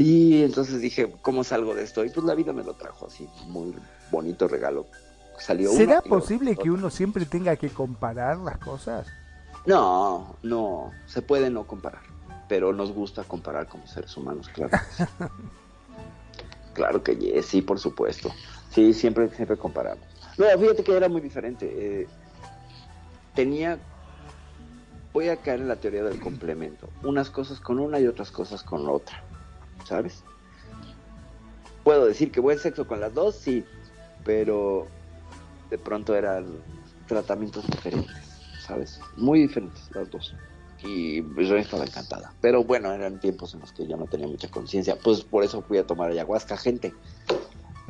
y 0.00 0.42
entonces 0.42 0.80
dije, 0.80 1.12
¿cómo 1.20 1.44
salgo 1.44 1.74
de 1.74 1.82
esto? 1.82 2.02
Y 2.06 2.08
pues 2.08 2.24
la 2.24 2.34
vida 2.34 2.54
me 2.54 2.64
lo 2.64 2.72
trajo 2.72 3.06
así, 3.06 3.28
muy 3.48 3.74
bonito 4.10 4.48
regalo. 4.48 4.86
Salió 5.38 5.70
¿Será 5.72 6.00
posible 6.00 6.56
que 6.56 6.70
uno 6.70 6.88
siempre 6.88 7.26
tenga 7.26 7.54
que 7.56 7.68
comparar 7.68 8.38
las 8.38 8.56
cosas? 8.56 9.06
No, 9.66 10.36
no, 10.42 10.90
se 11.06 11.20
puede 11.20 11.50
no 11.50 11.66
comparar, 11.66 12.00
pero 12.48 12.72
nos 12.72 12.92
gusta 12.92 13.24
comparar 13.24 13.68
como 13.68 13.86
seres 13.86 14.16
humanos, 14.16 14.48
claro. 14.48 14.78
claro 16.72 17.02
que 17.02 17.42
sí, 17.42 17.60
por 17.60 17.78
supuesto. 17.78 18.30
Sí, 18.70 18.94
siempre, 18.94 19.28
siempre 19.28 19.58
comparamos. 19.58 20.06
No, 20.38 20.46
fíjate 20.58 20.82
que 20.82 20.96
era 20.96 21.10
muy 21.10 21.20
diferente. 21.20 21.70
Eh, 21.70 22.08
tenía, 23.34 23.78
voy 25.12 25.28
a 25.28 25.36
caer 25.36 25.60
en 25.60 25.68
la 25.68 25.76
teoría 25.76 26.04
del 26.04 26.20
complemento, 26.20 26.88
unas 27.02 27.28
cosas 27.28 27.60
con 27.60 27.78
una 27.78 28.00
y 28.00 28.06
otras 28.06 28.30
cosas 28.30 28.62
con 28.62 28.88
otra. 28.88 29.22
¿Sabes? 29.84 30.22
Puedo 31.84 32.06
decir 32.06 32.30
que 32.30 32.40
buen 32.40 32.58
sexo 32.58 32.86
con 32.86 33.00
las 33.00 33.14
dos, 33.14 33.36
sí, 33.36 33.64
pero 34.24 34.86
de 35.70 35.78
pronto 35.78 36.14
eran 36.14 36.46
tratamientos 37.06 37.66
diferentes, 37.66 38.16
¿sabes? 38.60 39.00
Muy 39.16 39.40
diferentes 39.40 39.88
las 39.94 40.10
dos. 40.10 40.34
Y 40.82 41.22
pues, 41.22 41.48
yo 41.48 41.56
estaba 41.56 41.84
encantada. 41.84 42.32
Pero 42.40 42.64
bueno, 42.64 42.92
eran 42.92 43.20
tiempos 43.20 43.54
en 43.54 43.60
los 43.60 43.72
que 43.72 43.86
yo 43.86 43.96
no 43.96 44.06
tenía 44.06 44.26
mucha 44.26 44.50
conciencia. 44.50 44.96
Pues 44.96 45.22
por 45.22 45.44
eso 45.44 45.62
fui 45.62 45.78
a 45.78 45.86
tomar 45.86 46.10
ayahuasca, 46.10 46.56
gente. 46.56 46.94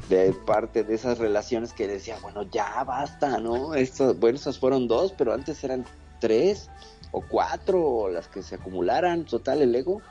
De 0.08 0.32
parte 0.32 0.82
de 0.82 0.94
esas 0.94 1.18
relaciones 1.18 1.72
que 1.72 1.86
decía, 1.86 2.16
bueno, 2.20 2.42
ya 2.42 2.82
basta, 2.84 3.38
¿no? 3.38 3.74
Estos, 3.74 4.18
bueno, 4.18 4.36
esas 4.36 4.58
fueron 4.58 4.88
dos, 4.88 5.12
pero 5.16 5.32
antes 5.32 5.62
eran 5.62 5.84
tres 6.20 6.68
o 7.12 7.20
cuatro, 7.20 8.08
las 8.08 8.26
que 8.26 8.42
se 8.42 8.56
acumularan. 8.56 9.24
Total, 9.24 9.62
el 9.62 9.74
ego 9.74 10.02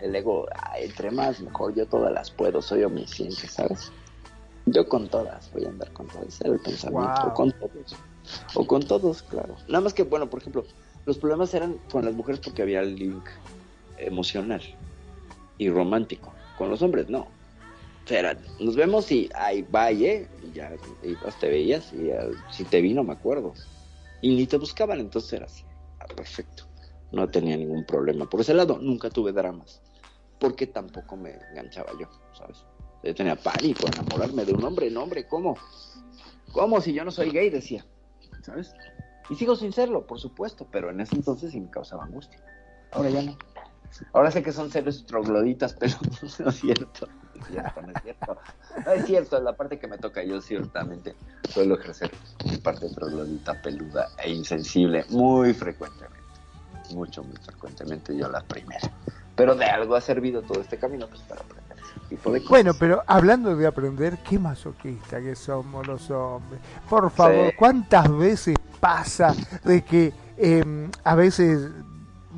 el 0.00 0.14
ego, 0.16 0.46
entre 0.78 1.10
más 1.10 1.40
mejor, 1.40 1.74
yo 1.74 1.86
todas 1.86 2.12
las 2.12 2.30
puedo, 2.30 2.62
soy 2.62 2.84
omnisciente, 2.84 3.46
¿sabes? 3.48 3.92
Yo 4.66 4.88
con 4.88 5.08
todas 5.08 5.50
voy 5.52 5.64
a 5.64 5.68
andar 5.68 5.92
con 5.92 6.06
todas, 6.08 6.40
el 6.42 6.58
pensamiento, 6.60 7.28
o 7.28 7.34
con 7.34 7.52
todos, 7.52 7.96
o 8.54 8.66
con 8.66 8.82
todos, 8.82 9.22
claro. 9.22 9.56
Nada 9.68 9.80
más 9.82 9.94
que, 9.94 10.02
bueno, 10.02 10.28
por 10.28 10.40
ejemplo, 10.40 10.64
los 11.06 11.18
problemas 11.18 11.52
eran 11.54 11.78
con 11.90 12.04
las 12.04 12.14
mujeres 12.14 12.40
porque 12.40 12.62
había 12.62 12.80
el 12.80 12.94
link 12.94 13.24
emocional 13.98 14.62
y 15.58 15.68
romántico. 15.70 16.32
Con 16.56 16.70
los 16.70 16.82
hombres, 16.82 17.08
no. 17.08 17.20
O 18.04 18.08
sea, 18.08 18.36
nos 18.58 18.76
vemos 18.76 19.10
y 19.12 19.30
ahí 19.34 19.66
vaya, 19.70 20.12
¿eh? 20.12 20.28
y 20.42 20.52
ya 20.52 20.72
y 21.02 21.14
te 21.38 21.48
veías, 21.48 21.92
y 21.92 22.10
si 22.50 22.64
te 22.64 22.80
vino 22.80 23.02
me 23.02 23.12
acuerdo. 23.12 23.54
Y 24.20 24.36
ni 24.36 24.46
te 24.46 24.58
buscaban, 24.58 25.00
entonces 25.00 25.32
era 25.34 25.46
así. 25.46 25.64
Ah, 26.00 26.06
perfecto. 26.14 26.64
No 27.12 27.28
tenía 27.28 27.56
ningún 27.56 27.84
problema. 27.84 28.28
Por 28.28 28.40
ese 28.40 28.54
lado, 28.54 28.78
nunca 28.78 29.10
tuve 29.10 29.32
dramas 29.32 29.80
porque 30.40 30.66
tampoco 30.66 31.16
me 31.16 31.38
enganchaba 31.50 31.92
yo, 32.00 32.08
¿sabes? 32.32 32.64
Yo 33.02 33.14
tenía 33.14 33.36
pánico 33.36 33.86
enamorarme 33.86 34.44
de 34.44 34.54
un 34.54 34.64
hombre, 34.64 34.90
no 34.90 35.02
hombre, 35.02 35.26
¿cómo? 35.26 35.56
¿Cómo 36.52 36.80
si 36.80 36.92
yo 36.92 37.04
no 37.04 37.10
soy 37.10 37.30
gay? 37.30 37.50
Decía, 37.50 37.84
¿sabes? 38.42 38.74
Y 39.28 39.36
sigo 39.36 39.54
sin 39.54 39.72
serlo, 39.72 40.06
por 40.06 40.18
supuesto, 40.18 40.66
pero 40.70 40.90
en 40.90 41.00
ese 41.00 41.14
entonces 41.14 41.52
sí 41.52 41.60
me 41.60 41.70
causaba 41.70 42.04
angustia. 42.04 42.40
Ahora 42.90 43.10
ya 43.10 43.22
no. 43.22 43.38
Ahora 44.12 44.30
sé 44.30 44.42
que 44.42 44.52
son 44.52 44.70
seres 44.70 45.04
trogloditas, 45.06 45.74
pero 45.74 45.94
no 46.38 46.50
es 46.50 46.60
cierto. 46.60 47.06
No 47.34 47.42
es 47.42 47.46
cierto, 47.48 47.82
no 47.82 47.92
es 47.92 48.02
cierto. 48.02 48.38
No 48.84 48.92
es 48.92 49.06
cierto, 49.06 49.40
la 49.40 49.56
parte 49.56 49.78
que 49.78 49.86
me 49.88 49.98
toca 49.98 50.22
yo 50.24 50.40
ciertamente 50.40 51.14
suelo 51.48 51.78
ejercer 51.78 52.10
mi 52.44 52.56
parte 52.56 52.88
troglodita, 52.88 53.60
peluda 53.60 54.08
e 54.22 54.30
insensible 54.30 55.04
muy 55.10 55.52
frecuentemente. 55.54 56.18
Mucho, 56.92 57.22
muy 57.22 57.36
frecuentemente 57.36 58.16
yo 58.16 58.28
la 58.28 58.42
primera 58.42 58.90
pero 59.40 59.54
de 59.54 59.64
algo 59.64 59.94
ha 59.94 60.02
servido 60.02 60.42
todo 60.42 60.60
este 60.60 60.76
camino 60.76 61.06
pues 61.08 61.22
para 61.22 61.40
aprender 61.40 61.78
tipo 62.10 62.30
de 62.30 62.40
Bueno, 62.40 62.72
pero 62.78 63.02
hablando 63.06 63.56
de 63.56 63.66
aprender, 63.66 64.18
qué 64.18 64.38
masoquista 64.38 65.18
que 65.18 65.34
somos 65.34 65.86
los 65.86 66.10
hombres. 66.10 66.60
Por 66.86 67.10
favor, 67.10 67.54
¿cuántas 67.56 68.14
veces 68.14 68.58
pasa 68.78 69.34
de 69.64 69.82
que 69.82 70.12
em, 70.36 70.90
a 71.04 71.14
veces, 71.14 71.70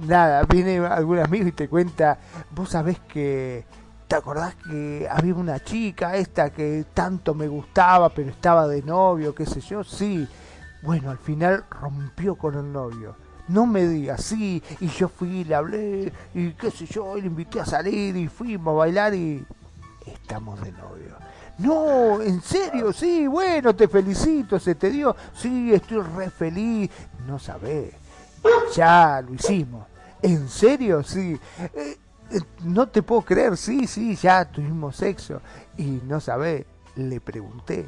nada, 0.07 0.45
viene 0.45 0.79
algún 0.79 1.19
amigo 1.19 1.49
y 1.49 1.53
te 1.53 1.69
cuenta, 1.69 2.19
vos 2.53 2.69
sabés 2.69 3.01
que... 3.01 3.65
¿Te 4.07 4.15
acordás 4.15 4.55
que 4.55 5.09
había 5.11 5.35
una 5.35 5.59
chica 5.59 6.17
esta 6.17 6.51
que 6.51 6.85
tanto 6.95 7.35
me 7.35 7.49
gustaba, 7.49 8.11
pero 8.11 8.31
estaba 8.31 8.69
de 8.69 8.81
novio, 8.83 9.35
qué 9.35 9.45
sé 9.45 9.61
yo? 9.61 9.83
Sí, 9.83 10.29
Bueno, 10.83 11.11
al 11.11 11.19
final 11.19 11.65
rompió 11.69 12.37
con 12.37 12.55
el 12.55 12.73
novio. 12.73 13.17
No 13.49 13.67
me 13.67 13.87
digas, 13.87 14.23
sí, 14.23 14.63
y 14.81 14.89
yo 14.89 15.09
fui, 15.09 15.45
le 15.45 15.55
hablé, 15.55 16.13
y 16.35 16.53
qué 16.53 16.71
sé 16.71 16.87
yo, 16.87 17.19
y 17.19 17.23
le 17.23 17.27
invité 17.27 17.61
a 17.61 17.67
salir, 17.67 18.17
y 18.17 18.29
fuimos 18.29 18.73
a 18.73 18.77
bailar, 18.77 19.15
y 19.15 19.45
estamos 20.07 20.61
de 20.63 20.73
novio. 20.73 21.17
No, 21.59 22.21
en 22.23 22.41
serio, 22.41 22.93
sí, 22.93 23.27
bueno, 23.27 23.75
te 23.75 23.87
felicito, 23.89 24.59
se 24.59 24.75
te 24.75 24.91
dio, 24.91 25.15
sí, 25.35 25.73
estoy 25.73 26.03
re 26.03 26.31
feliz. 26.31 26.91
No 27.27 27.39
sabés, 27.39 27.93
ya 28.75 29.23
lo 29.23 29.35
hicimos. 29.35 29.87
¿En 30.23 30.49
serio? 30.49 31.03
Sí. 31.03 31.39
Eh, 31.75 31.99
eh, 32.31 32.41
no 32.65 32.89
te 32.89 33.03
puedo 33.03 33.23
creer, 33.23 33.57
sí, 33.57 33.87
sí, 33.87 34.17
ya 34.17 34.45
tuvimos 34.45 34.97
sexo. 34.97 35.41
Y 35.77 36.01
no 36.07 36.21
sabés, 36.21 36.65
le 36.97 37.21
pregunté. 37.21 37.87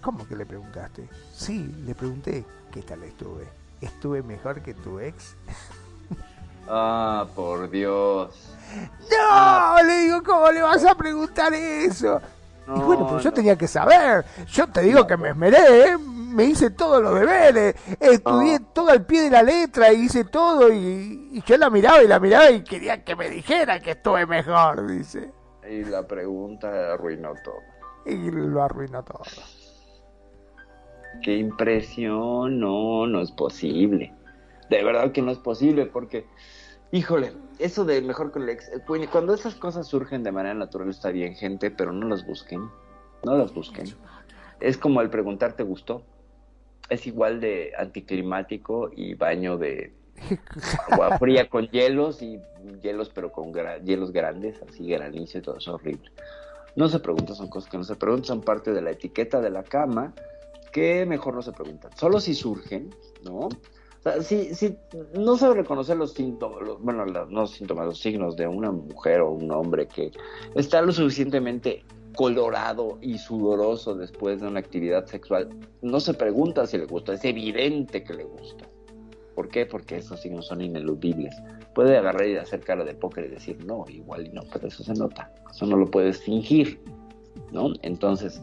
¿Cómo 0.00 0.26
que 0.26 0.36
le 0.36 0.46
preguntaste? 0.46 1.08
Sí, 1.34 1.74
le 1.84 1.94
pregunté, 1.94 2.44
¿qué 2.72 2.82
tal 2.82 3.02
estuve? 3.02 3.59
¿Estuve 3.80 4.22
mejor 4.22 4.62
que 4.62 4.74
tu 4.74 5.00
ex? 5.00 5.36
Ah, 6.68 7.26
por 7.34 7.68
Dios. 7.68 8.54
No, 9.10 9.82
le 9.82 9.96
digo, 10.02 10.22
¿cómo 10.22 10.50
le 10.52 10.62
vas 10.62 10.84
a 10.84 10.94
preguntar 10.94 11.52
eso? 11.52 12.20
y 12.68 12.80
bueno, 12.80 13.06
pero 13.08 13.18
yo 13.18 13.32
tenía 13.32 13.56
que 13.56 13.66
saber. 13.66 14.24
Yo 14.46 14.68
te 14.68 14.82
digo 14.82 15.04
que 15.04 15.16
me 15.16 15.30
esmeré, 15.30 15.88
¿eh? 15.88 15.98
me 15.98 16.44
hice 16.44 16.70
todos 16.70 17.02
los 17.02 17.14
deberes, 17.14 17.74
estudié 17.98 18.60
todo 18.72 18.90
al 18.90 19.04
pie 19.04 19.22
de 19.22 19.30
la 19.30 19.42
letra, 19.42 19.92
hice 19.92 20.24
todo 20.24 20.72
y, 20.72 21.42
yo 21.44 21.56
la 21.56 21.70
miraba 21.70 22.02
y 22.02 22.08
la 22.08 22.20
miraba 22.20 22.50
y 22.50 22.62
quería 22.62 23.02
que 23.02 23.16
me 23.16 23.28
dijera 23.28 23.80
que 23.80 23.92
estuve 23.92 24.26
mejor, 24.26 24.86
dice. 24.86 25.32
Y 25.68 25.84
la 25.84 26.06
pregunta 26.06 26.94
arruinó 26.94 27.32
todo. 27.44 27.60
Y 28.06 28.30
lo 28.30 28.62
arruinó 28.62 29.02
todo. 29.02 29.22
Qué 31.22 31.36
impresión, 31.36 32.60
no, 32.60 33.06
no 33.06 33.20
es 33.20 33.30
posible. 33.30 34.12
De 34.68 34.84
verdad 34.84 35.12
que 35.12 35.22
no 35.22 35.32
es 35.32 35.38
posible 35.38 35.86
porque, 35.86 36.24
híjole, 36.92 37.32
eso 37.58 37.84
de 37.84 38.00
mejor 38.00 38.30
con 38.32 38.42
el 38.44 38.50
ex, 38.50 38.68
eh, 38.68 39.08
cuando 39.10 39.34
esas 39.34 39.54
cosas 39.54 39.86
surgen 39.86 40.22
de 40.22 40.32
manera 40.32 40.54
natural 40.54 40.88
está 40.88 41.10
bien, 41.10 41.34
gente, 41.34 41.70
pero 41.70 41.92
no 41.92 42.08
las 42.08 42.26
busquen, 42.26 42.70
no 43.24 43.36
las 43.36 43.52
busquen. 43.52 43.86
Es 44.60 44.78
como 44.78 45.00
el 45.00 45.10
preguntar, 45.10 45.54
¿te 45.54 45.62
gustó? 45.62 46.04
Es 46.88 47.06
igual 47.06 47.40
de 47.40 47.72
anticlimático 47.76 48.90
y 48.94 49.14
baño 49.14 49.58
de 49.58 49.92
agua 50.90 51.18
fría 51.18 51.48
con 51.48 51.68
hielos 51.68 52.22
y 52.22 52.40
hielos, 52.82 53.10
pero 53.10 53.32
con 53.32 53.52
hielos 53.84 54.12
grandes, 54.12 54.60
así 54.68 54.86
granizo 54.86 55.38
y 55.38 55.42
todo 55.42 55.58
eso 55.58 55.74
horrible. 55.74 56.10
No 56.76 56.88
se 56.88 57.00
pregunta, 57.00 57.34
son 57.34 57.48
cosas 57.48 57.70
que 57.70 57.78
no 57.78 57.84
se 57.84 57.96
preguntan, 57.96 58.26
son 58.26 58.40
parte 58.42 58.72
de 58.72 58.80
la 58.80 58.92
etiqueta 58.92 59.40
de 59.40 59.50
la 59.50 59.62
cama, 59.62 60.14
que 60.72 61.06
mejor 61.06 61.34
no 61.34 61.42
se 61.42 61.52
preguntan. 61.52 61.90
Solo 61.96 62.20
si 62.20 62.34
surgen, 62.34 62.94
¿no? 63.24 63.48
O 64.00 64.02
sea, 64.02 64.22
si, 64.22 64.54
si 64.54 64.76
no 65.14 65.36
sabe 65.36 65.56
reconocer 65.56 65.96
los 65.96 66.14
síntomas, 66.14 66.60
bueno, 66.80 67.04
no 67.04 67.46
síntomas, 67.46 67.86
los 67.86 68.00
signos 68.00 68.36
de 68.36 68.46
una 68.46 68.70
mujer 68.70 69.20
o 69.20 69.30
un 69.30 69.50
hombre 69.50 69.86
que 69.86 70.10
está 70.54 70.80
lo 70.80 70.92
suficientemente 70.92 71.84
colorado 72.16 72.98
y 73.00 73.18
sudoroso 73.18 73.94
después 73.94 74.40
de 74.40 74.48
una 74.48 74.60
actividad 74.60 75.06
sexual, 75.06 75.48
no 75.82 76.00
se 76.00 76.14
pregunta 76.14 76.66
si 76.66 76.78
le 76.78 76.86
gusta, 76.86 77.12
es 77.12 77.24
evidente 77.24 78.02
que 78.02 78.14
le 78.14 78.24
gusta. 78.24 78.66
¿Por 79.34 79.48
qué? 79.48 79.64
Porque 79.64 79.96
esos 79.96 80.20
signos 80.20 80.46
son 80.46 80.60
ineludibles. 80.60 81.34
Puede 81.74 81.96
agarrar 81.96 82.26
y 82.26 82.36
hacer 82.36 82.60
cara 82.60 82.84
de 82.84 82.94
póker 82.94 83.26
y 83.26 83.28
decir 83.28 83.64
no, 83.64 83.84
igual 83.88 84.26
y 84.26 84.30
no, 84.30 84.42
pero 84.52 84.68
eso 84.68 84.82
se 84.82 84.92
nota. 84.94 85.32
Eso 85.50 85.66
no 85.66 85.76
lo 85.76 85.86
puedes 85.86 86.20
fingir, 86.20 86.80
¿no? 87.52 87.72
Entonces, 87.82 88.42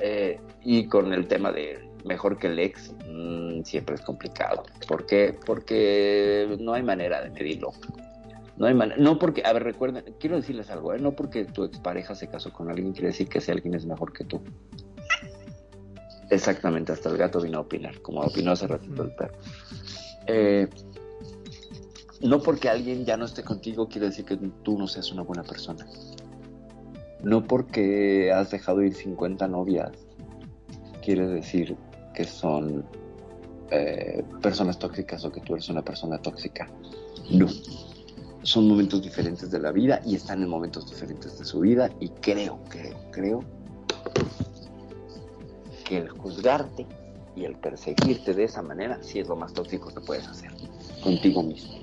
eh, 0.00 0.40
y 0.62 0.86
con 0.86 1.12
el 1.12 1.26
tema 1.26 1.52
de 1.52 1.90
mejor 2.04 2.38
que 2.38 2.48
el 2.48 2.58
ex, 2.58 2.94
mm, 3.08 3.62
siempre 3.62 3.94
es 3.94 4.00
complicado. 4.00 4.64
¿Por 4.88 5.06
qué? 5.06 5.36
Porque 5.44 6.56
no 6.58 6.72
hay 6.72 6.82
manera 6.82 7.22
de 7.22 7.30
medirlo. 7.30 7.72
No 8.56 8.66
hay 8.66 8.74
manera, 8.74 9.00
no 9.00 9.18
porque, 9.18 9.42
a 9.44 9.52
ver, 9.52 9.64
recuerden, 9.64 10.04
quiero 10.18 10.36
decirles 10.36 10.70
algo, 10.70 10.92
¿eh? 10.92 10.98
no 10.98 11.12
porque 11.12 11.46
tu 11.46 11.64
expareja 11.64 12.14
se 12.14 12.28
casó 12.28 12.52
con 12.52 12.70
alguien 12.70 12.92
quiere 12.92 13.08
decir 13.08 13.28
que 13.28 13.38
ese 13.38 13.52
alguien 13.52 13.74
es 13.74 13.86
mejor 13.86 14.12
que 14.12 14.24
tú. 14.24 14.42
Exactamente, 16.30 16.92
hasta 16.92 17.08
el 17.08 17.16
gato 17.16 17.40
vino 17.40 17.58
a 17.58 17.62
opinar, 17.62 18.00
como 18.02 18.20
opinó 18.20 18.52
hace 18.52 18.66
ratito 18.66 19.02
el 19.02 19.14
perro. 19.14 19.34
Eh, 20.26 20.68
no 22.20 22.40
porque 22.40 22.68
alguien 22.68 23.04
ya 23.04 23.16
no 23.16 23.24
esté 23.24 23.42
contigo 23.42 23.88
quiere 23.88 24.08
decir 24.08 24.26
que 24.26 24.36
tú 24.36 24.78
no 24.78 24.86
seas 24.86 25.10
una 25.10 25.22
buena 25.22 25.42
persona. 25.42 25.86
No 27.22 27.44
porque 27.44 28.32
has 28.32 28.50
dejado 28.50 28.82
ir 28.82 28.94
50 28.94 29.46
novias 29.48 29.92
quiere 31.00 31.26
decir 31.26 31.76
que 32.14 32.24
son 32.24 32.84
eh, 33.70 34.22
personas 34.42 34.78
tóxicas 34.78 35.24
o 35.24 35.32
que 35.32 35.40
tú 35.40 35.54
eres 35.54 35.68
una 35.68 35.82
persona 35.82 36.18
tóxica. 36.18 36.68
No. 37.30 37.46
Son 38.42 38.68
momentos 38.68 39.02
diferentes 39.02 39.50
de 39.50 39.58
la 39.58 39.70
vida 39.70 40.00
y 40.04 40.14
están 40.14 40.42
en 40.42 40.48
momentos 40.48 40.88
diferentes 40.88 41.38
de 41.38 41.44
su 41.44 41.60
vida 41.60 41.90
y 42.00 42.08
creo, 42.08 42.60
creo, 42.68 42.96
creo 43.10 43.44
que 45.84 45.98
el 45.98 46.08
juzgarte 46.08 46.86
y 47.36 47.44
el 47.44 47.56
perseguirte 47.56 48.34
de 48.34 48.44
esa 48.44 48.62
manera 48.62 48.98
sí 49.02 49.18
es 49.18 49.28
lo 49.28 49.36
más 49.36 49.52
tóxico 49.52 49.88
que 49.88 50.00
puedes 50.00 50.26
hacer 50.26 50.50
contigo 51.02 51.42
mismo, 51.42 51.74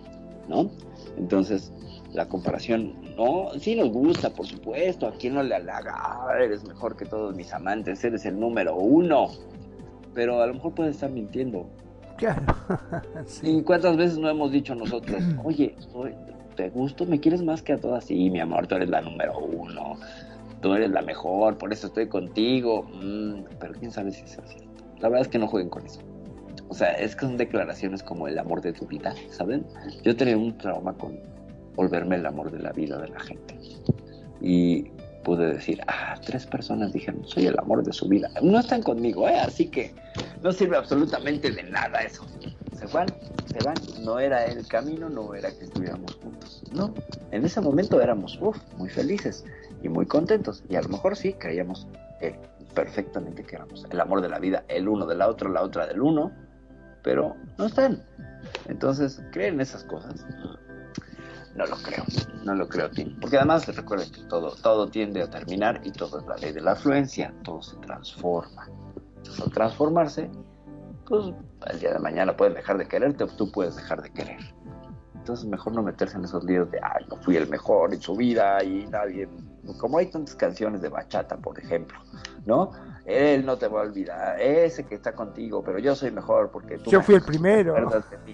¿no? 0.48 0.72
Entonces, 1.18 1.72
la 2.14 2.28
comparación, 2.28 2.94
no, 3.18 3.50
sí 3.60 3.76
nos 3.76 3.90
gusta, 3.90 4.30
por 4.30 4.46
supuesto, 4.46 5.08
a 5.08 5.12
quién 5.14 5.34
no 5.34 5.44
le 5.44 5.56
halaga, 5.56 5.94
ah, 5.98 6.30
eres 6.40 6.64
mejor 6.66 6.96
que 6.96 7.06
todos 7.06 7.36
mis 7.36 7.52
amantes, 7.52 8.04
eres 8.04 8.26
el 8.26 8.40
número 8.40 8.76
uno, 8.76 9.32
pero 10.14 10.42
a 10.42 10.48
lo 10.48 10.54
mejor 10.54 10.76
puedes 10.76 10.96
estar 10.96 11.10
mintiendo. 11.10 11.68
Claro. 12.18 12.44
¿Y 13.42 13.64
cuántas 13.64 13.98
veces 13.98 14.20
no 14.20 14.30
hemos 14.30 14.52
dicho 14.52 14.76
nosotros, 14.76 15.22
oye, 15.44 15.76
te 16.56 16.70
gusto, 16.70 17.06
me 17.06 17.20
quieres 17.20 17.42
más 17.42 17.64
que 17.64 17.74
a 17.74 17.78
todas? 17.78 18.06
Sí, 18.06 18.30
mi 18.30 18.40
amor, 18.40 18.68
tú 18.68 18.76
eres 18.76 18.90
la 18.90 19.02
número 19.02 19.40
uno, 19.40 19.98
tú 20.62 20.74
eres 20.76 20.92
la 20.92 21.02
mejor, 21.02 21.58
por 21.58 21.74
eso 21.74 21.88
estoy 21.88 22.08
contigo. 22.08 22.84
Mm, 23.02 23.46
pero 23.60 23.74
quién 23.74 23.92
sabe 23.92 24.12
si 24.12 24.24
es 24.24 24.38
así. 24.38 24.58
La 25.00 25.10
verdad 25.10 25.26
es 25.26 25.28
que 25.28 25.40
no 25.40 25.48
jueguen 25.48 25.70
con 25.70 25.86
eso. 25.86 26.02
O 26.70 26.74
sea, 26.74 26.92
es 26.92 27.16
que 27.16 27.26
son 27.26 27.38
declaraciones 27.38 28.04
como 28.04 28.28
el 28.28 28.38
amor 28.38 28.62
de 28.62 28.74
tu 28.74 28.86
vida, 28.86 29.16
¿saben? 29.30 29.66
Yo 30.04 30.16
tenía 30.16 30.38
un 30.38 30.58
trauma 30.58 30.94
con 30.94 31.18
volverme 31.78 32.18
el 32.18 32.26
amor 32.26 32.52
de 32.52 32.60
la 32.60 32.74
vida 32.74 32.98
de 32.98 33.08
la 33.08 33.20
gente. 33.22 33.58
Y 34.42 34.92
pude 35.24 35.54
decir, 35.54 35.80
ah, 35.88 36.16
tres 36.26 36.46
personas 36.46 36.92
dijeron, 36.92 37.22
soy 37.26 37.48
el 37.48 37.58
amor 37.60 37.84
de 37.84 37.94
su 37.94 38.10
vida. 38.10 38.30
No 38.42 38.60
están 38.60 38.82
conmigo, 38.82 39.30
¿eh? 39.30 39.40
Así 39.40 39.68
que 39.70 39.94
no 40.42 40.52
sirve 40.52 40.76
absolutamente 40.76 41.52
de 41.52 41.64
nada 41.64 42.00
eso. 42.00 42.26
Se 42.78 42.86
van, 42.88 43.08
se 43.46 43.64
van. 43.64 43.76
No 44.04 44.20
era 44.20 44.46
el 44.46 44.68
camino, 44.68 45.10
no 45.10 45.34
era 45.34 45.52
que 45.52 45.66
estuviéramos 45.66 46.16
juntos. 46.16 46.64
No, 46.74 46.94
en 47.32 47.46
ese 47.46 47.62
momento 47.62 48.02
éramos 48.02 48.40
muy 48.78 48.90
felices 48.90 49.46
y 49.84 49.90
muy 49.90 50.06
contentos. 50.06 50.64
Y 50.70 50.76
a 50.76 50.82
lo 50.82 50.90
mejor 50.90 51.16
sí 51.16 51.34
creíamos 51.34 51.88
eh, 52.22 52.36
perfectamente 52.74 53.44
que 53.44 53.56
éramos 53.56 53.86
el 53.90 54.00
amor 54.00 54.22
de 54.22 54.30
la 54.30 54.40
vida, 54.40 54.64
el 54.68 54.88
uno 54.88 55.06
de 55.06 55.16
la 55.16 55.28
otra, 55.28 55.50
la 55.50 55.62
otra 55.62 55.88
del 55.88 56.02
uno, 56.02 56.32
pero 57.04 57.36
no 57.58 57.66
están. 57.66 58.04
Entonces, 58.68 59.22
creen 59.32 59.60
esas 59.60 59.84
cosas. 59.84 60.26
No 61.58 61.66
lo 61.66 61.76
creo, 61.78 62.04
no 62.44 62.54
lo 62.54 62.68
creo, 62.70 62.90
Tim. 62.92 63.20
Porque 63.20 63.38
además 63.38 63.66
recuerden 63.76 64.12
que 64.12 64.22
todo, 64.26 64.52
todo 64.62 64.88
tiende 64.88 65.24
a 65.24 65.30
terminar 65.30 65.82
y 65.84 65.92
todo 65.92 66.20
es 66.20 66.28
la 66.28 66.38
ley 66.38 66.54
de 66.54 66.62
la 66.62 66.74
afluencia, 66.74 67.34
todo 67.44 67.64
se 67.64 67.76
transforma. 67.78 68.70
Al 69.44 69.52
transformarse, 69.52 70.30
pues 71.08 71.34
el 71.66 71.80
día 71.80 71.94
de 71.94 72.00
mañana 72.00 72.38
pueden 72.38 72.54
dejar 72.54 72.78
de 72.78 72.88
quererte 72.88 73.24
o 73.24 73.28
tú 73.28 73.52
puedes 73.52 73.76
dejar 73.76 74.04
de 74.04 74.12
querer. 74.12 74.40
Entonces 75.16 75.48
mejor 75.48 75.74
no 75.74 75.82
meterse 75.82 76.18
en 76.18 76.26
esos 76.26 76.44
líos 76.44 76.70
de, 76.70 76.80
ay, 76.82 77.06
no 77.10 77.18
fui 77.18 77.36
el 77.36 77.50
mejor 77.50 77.94
en 77.94 78.02
su 78.02 78.16
vida 78.16 78.64
y 78.64 78.86
nadie... 78.88 79.28
Como 79.80 79.98
hay 79.98 80.06
tantas 80.06 80.36
canciones 80.36 80.82
de 80.82 80.88
bachata, 80.88 81.36
por 81.38 81.60
ejemplo, 81.60 82.00
¿no? 82.46 82.72
Él 83.08 83.46
no 83.46 83.58
te 83.58 83.70
va 83.70 83.80
a 83.80 83.84
olvidar, 83.84 84.40
ese 84.42 84.84
que 84.84 84.96
está 84.96 85.14
contigo, 85.14 85.64
pero 85.64 85.80
yo 85.80 85.96
soy 85.96 86.12
mejor 86.12 86.52
porque 86.52 86.78
tú... 86.78 86.92
Yo 86.92 87.02
fui 87.02 87.16
el 87.16 87.22
primero. 87.22 87.74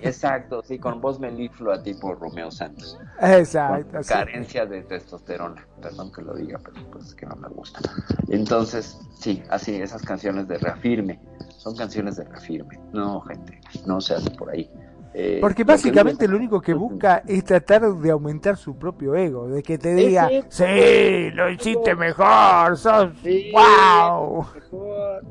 Exacto, 0.01 0.63
sí, 0.63 0.79
con 0.79 0.99
voz 0.99 1.19
meliflua 1.19 1.83
tipo 1.83 2.15
Romeo 2.15 2.49
Santos. 2.49 2.97
Exacto. 3.21 3.99
carencia 4.07 4.65
de 4.65 4.81
testosterona, 4.81 5.67
perdón 5.79 6.11
que 6.11 6.23
lo 6.23 6.33
diga, 6.33 6.57
pero 6.57 6.89
pues 6.89 7.05
es 7.05 7.13
que 7.13 7.27
no 7.27 7.35
me 7.35 7.49
gusta. 7.49 7.81
Entonces, 8.29 8.99
sí, 9.19 9.43
así, 9.51 9.75
esas 9.75 10.01
canciones 10.01 10.47
de 10.47 10.57
reafirme, 10.57 11.19
son 11.49 11.75
canciones 11.75 12.15
de 12.15 12.23
reafirme. 12.23 12.79
No, 12.93 13.21
gente, 13.21 13.61
no 13.85 14.01
se 14.01 14.15
hace 14.15 14.31
por 14.31 14.49
ahí. 14.49 14.71
Eh, 15.13 15.37
Porque 15.39 15.63
básicamente 15.63 16.27
lo, 16.27 16.37
único 16.37 16.59
que 16.61 16.73
busca 16.73 17.23
es 17.27 17.43
tratar 17.43 17.93
de 17.93 18.11
aumentar 18.11 18.57
su 18.57 18.75
propio 18.75 19.15
ego, 19.15 19.47
de 19.47 19.61
que 19.61 19.77
te 19.77 19.93
diga, 19.93 20.29
sí, 20.49 21.29
lo 21.33 21.49
hiciste 21.49 21.95
mejor, 21.95 22.77
sos, 22.77 23.11
wow. 23.51 24.45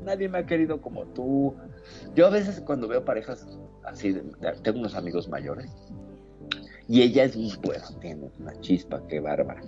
nadie 0.05 0.29
me 0.29 0.39
ha 0.39 0.47
querido 0.47 0.81
como 0.81 1.05
tú. 1.07 1.55
Yo 2.15 2.27
a 2.27 2.31
veces 2.31 2.61
cuando 2.61 2.87
veo 2.87 3.05
parejas 3.05 3.47
así, 3.85 4.17
tengo 4.63 4.79
unos 4.79 4.95
amigos 4.95 5.29
mayores 5.29 5.71
y 6.89 7.03
ella 7.03 7.25
es 7.25 7.37
muy 7.37 7.55
buena, 7.63 7.85
tiene 8.01 8.31
una 8.39 8.61
chispa, 8.61 9.03
qué 9.09 9.19
bárbara. 9.19 9.63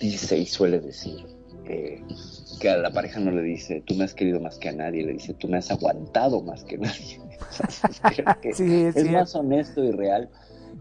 Dice 0.00 0.38
y 0.38 0.46
suele 0.46 0.80
decir 0.80 1.26
que 1.64 2.68
a 2.68 2.76
la 2.76 2.90
pareja 2.90 3.20
no 3.20 3.30
le 3.30 3.42
dice, 3.42 3.82
tú 3.86 3.94
me 3.94 4.04
has 4.04 4.14
querido 4.14 4.40
más 4.40 4.58
que 4.58 4.68
a 4.68 4.72
nadie, 4.72 5.04
le 5.04 5.14
dice, 5.14 5.34
tú 5.34 5.48
me 5.48 5.58
has 5.58 5.70
aguantado 5.70 6.42
más 6.42 6.64
que 6.64 6.78
nadie. 6.78 7.20
es 8.42 9.10
más 9.10 9.34
honesto 9.34 9.82
y 9.82 9.90
real. 9.92 10.28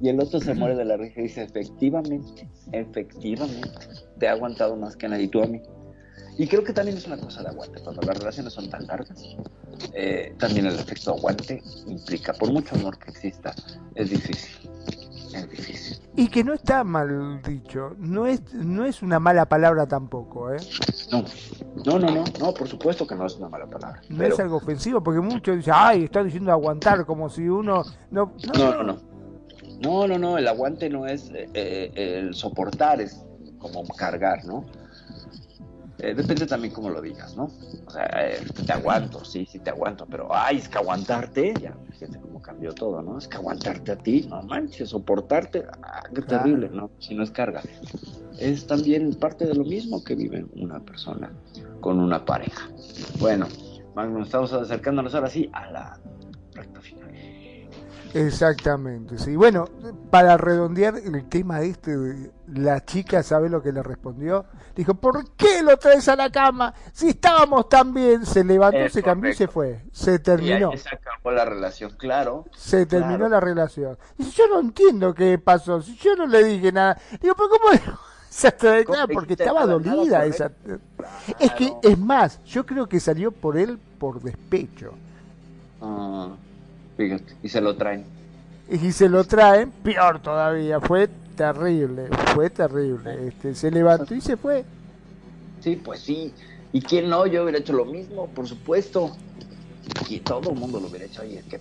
Y 0.02 0.10
el 0.10 0.20
otro 0.20 0.40
se 0.40 0.54
muere 0.54 0.76
de 0.76 0.86
la 0.86 0.98
risa 0.98 1.20
y 1.20 1.24
dice, 1.24 1.44
efectivamente, 1.44 2.50
efectivamente, 2.72 3.70
te 4.20 4.28
ha 4.28 4.32
aguantado 4.32 4.76
más 4.76 4.96
que 4.96 5.08
nadie, 5.08 5.28
tú 5.28 5.42
a 5.42 5.46
mí. 5.46 5.62
Y 6.38 6.48
creo 6.48 6.64
que 6.64 6.74
también 6.74 6.98
es 6.98 7.06
una 7.06 7.18
cosa 7.18 7.44
de 7.44 7.50
aguante. 7.50 7.80
Cuando 7.82 8.02
las 8.02 8.18
relaciones 8.18 8.54
son 8.54 8.70
tan 8.70 8.88
largas, 8.88 9.24
eh, 9.94 10.34
también 10.40 10.66
el 10.66 10.76
efecto 10.76 11.12
aguante 11.12 11.62
implica, 11.88 12.34
por 12.34 12.52
mucho 12.52 12.76
amor 12.76 12.98
que 12.98 13.12
exista, 13.12 13.54
es 13.96 14.10
difícil. 14.10 14.70
Es 15.34 15.50
difícil. 15.50 15.98
Y 16.16 16.28
que 16.28 16.44
no 16.44 16.54
está 16.54 16.84
mal 16.84 17.42
dicho, 17.42 17.96
no 17.98 18.26
es, 18.28 18.54
no 18.54 18.86
es 18.86 19.02
una 19.02 19.20
mala 19.20 19.46
palabra 19.46 19.88
tampoco, 19.88 20.52
¿eh? 20.52 20.58
No, 21.12 21.24
no, 21.86 22.00
no, 22.00 22.12
no, 22.12 22.24
no, 22.40 22.54
por 22.54 22.68
supuesto 22.68 23.08
que 23.08 23.16
no 23.16 23.26
es 23.26 23.36
una 23.38 23.50
mala 23.50 23.66
palabra. 23.66 24.02
No 24.10 24.24
es 24.24 24.40
algo 24.40 24.58
ofensivo, 24.58 25.02
porque 25.02 25.22
muchos 25.22 25.58
dicen, 25.58 25.74
ay, 25.76 26.04
está 26.04 26.24
diciendo 26.24 26.52
aguantar, 26.52 27.06
como 27.06 27.30
si 27.30 27.48
uno... 27.48 27.84
No, 28.12 28.34
no, 28.56 28.74
no. 28.74 28.84
no. 28.84 29.14
No, 29.80 30.08
no, 30.08 30.18
no, 30.18 30.38
el 30.38 30.48
aguante 30.48 30.90
no 30.90 31.08
es 31.08 31.30
eh, 31.32 31.50
eh, 31.54 31.92
el 31.96 32.34
soportar, 32.34 33.02
es 33.02 33.26
como 33.60 33.86
cargar, 33.88 34.46
¿no? 34.46 34.64
Eh, 36.04 36.14
depende 36.14 36.46
también 36.46 36.74
cómo 36.74 36.90
lo 36.90 37.02
digas, 37.02 37.38
¿no? 37.38 37.50
O 37.86 37.90
sea, 37.90 38.04
eh, 38.18 38.46
te 38.66 38.74
aguanto, 38.74 39.24
sí, 39.24 39.48
sí 39.50 39.60
te 39.60 39.70
aguanto, 39.70 40.06
pero 40.06 40.28
ay, 40.36 40.58
es 40.58 40.68
que 40.68 40.78
aguantarte, 40.78 41.54
ya, 41.62 41.74
fíjate 41.92 42.20
cómo 42.20 42.42
cambió 42.42 42.74
todo, 42.74 43.02
¿no? 43.02 43.18
Es 43.18 43.30
que 43.30 43.38
aguantarte 43.38 43.94
a 43.94 43.96
ti, 43.96 44.28
no 44.28 44.44
manches, 44.44 44.90
soportarte, 44.90 45.64
ah, 45.82 46.04
qué 46.14 46.22
terrible, 46.24 46.70
¿no? 46.70 46.92
Si 47.00 47.16
no 47.16 47.24
es 47.24 47.32
carga. 47.32 47.62
Es 48.38 48.68
también 48.68 49.14
parte 49.14 49.46
de 49.46 49.56
lo 49.56 49.64
mismo 49.64 50.04
que 50.04 50.16
vive 50.16 50.46
una 50.56 50.82
persona 50.82 51.32
con 51.80 52.02
una 52.02 52.26
pareja. 52.26 52.68
Bueno, 53.20 53.48
Magno, 53.96 54.24
estamos 54.24 54.52
acercándonos 54.52 55.16
ahora 55.16 55.30
sí 55.30 55.50
a 55.54 55.72
la 55.72 56.00
recta 56.54 56.82
final. 56.82 57.14
Exactamente, 58.14 59.18
sí. 59.18 59.36
Bueno, 59.36 59.68
para 60.12 60.38
redondear 60.38 60.96
el 60.98 61.28
tema 61.30 61.62
este, 61.62 62.32
la 62.48 62.86
chica 62.86 63.24
sabe 63.24 63.50
lo 63.50 63.62
que 63.62 63.72
le 63.72 63.82
respondió. 63.82 64.46
Dijo, 64.76 64.94
¿por 64.94 65.32
qué 65.32 65.64
lo 65.64 65.78
traes 65.78 66.08
a 66.08 66.16
la 66.16 66.32
cama? 66.32 66.74
Si 66.92 67.10
estábamos 67.10 67.68
tan 67.70 67.94
bien, 67.94 68.26
se 68.26 68.44
levantó, 68.44 68.88
se 68.90 69.02
cambió 69.02 69.32
y 69.32 69.34
se 69.34 69.48
fue. 69.48 69.82
Se 69.92 70.20
terminó. 70.20 70.74
Y 70.74 70.78
se 70.78 70.90
acabó 70.90 71.32
la 71.32 71.46
relación, 71.46 71.96
claro. 71.98 72.46
Se 72.56 72.86
terminó 72.86 73.28
la 73.28 73.40
relación. 73.40 73.98
Y 74.20 74.30
yo 74.30 74.48
no 74.48 74.60
entiendo 74.60 75.14
qué 75.14 75.40
pasó, 75.40 75.82
si 75.82 75.96
yo 75.98 76.16
no 76.16 76.28
le 76.28 76.44
dije 76.44 76.72
nada. 76.72 76.98
Digo, 77.20 77.36
pero 77.36 77.50
¿cómo? 77.50 77.94
Claro, 78.86 79.08
porque 79.14 79.34
estaba 79.34 79.66
dolida 79.66 80.26
esa. 80.26 80.52
Es 81.40 81.52
que, 81.54 81.74
es 81.82 81.98
más, 81.98 82.44
yo 82.44 82.66
creo 82.66 82.88
que 82.88 83.00
salió 83.00 83.32
por 83.32 83.58
él 83.58 83.80
por 84.00 84.22
despecho. 84.22 84.94
Ah 85.82 86.30
y 87.42 87.50
se 87.50 87.62
lo 87.62 87.76
traen. 87.76 88.06
Y 88.70 88.92
se 88.92 89.10
lo 89.10 89.24
traen, 89.24 89.72
peor 89.72 90.20
todavía, 90.22 90.80
fue 90.80 91.10
terrible, 91.36 92.08
fue 92.34 92.50
terrible. 92.50 93.28
Este, 93.28 93.56
se 93.56 93.72
levantó 93.72 94.16
y 94.16 94.22
se 94.22 94.38
fue. 94.38 94.64
Sí, 95.62 95.76
pues 95.76 96.02
sí. 96.02 96.34
¿Y 96.72 96.82
quién 96.82 97.10
no? 97.10 97.26
Yo 97.28 97.44
hubiera 97.44 97.60
hecho 97.60 97.74
lo 97.74 97.86
mismo, 97.86 98.28
por 98.28 98.48
supuesto. 98.48 99.16
Y 100.10 100.20
todo 100.20 100.52
el 100.52 100.60
mundo 100.60 100.80
lo 100.80 100.88
hubiera 100.88 101.06
hecho. 101.06 101.22
Oye, 101.22 101.44
que, 101.50 101.60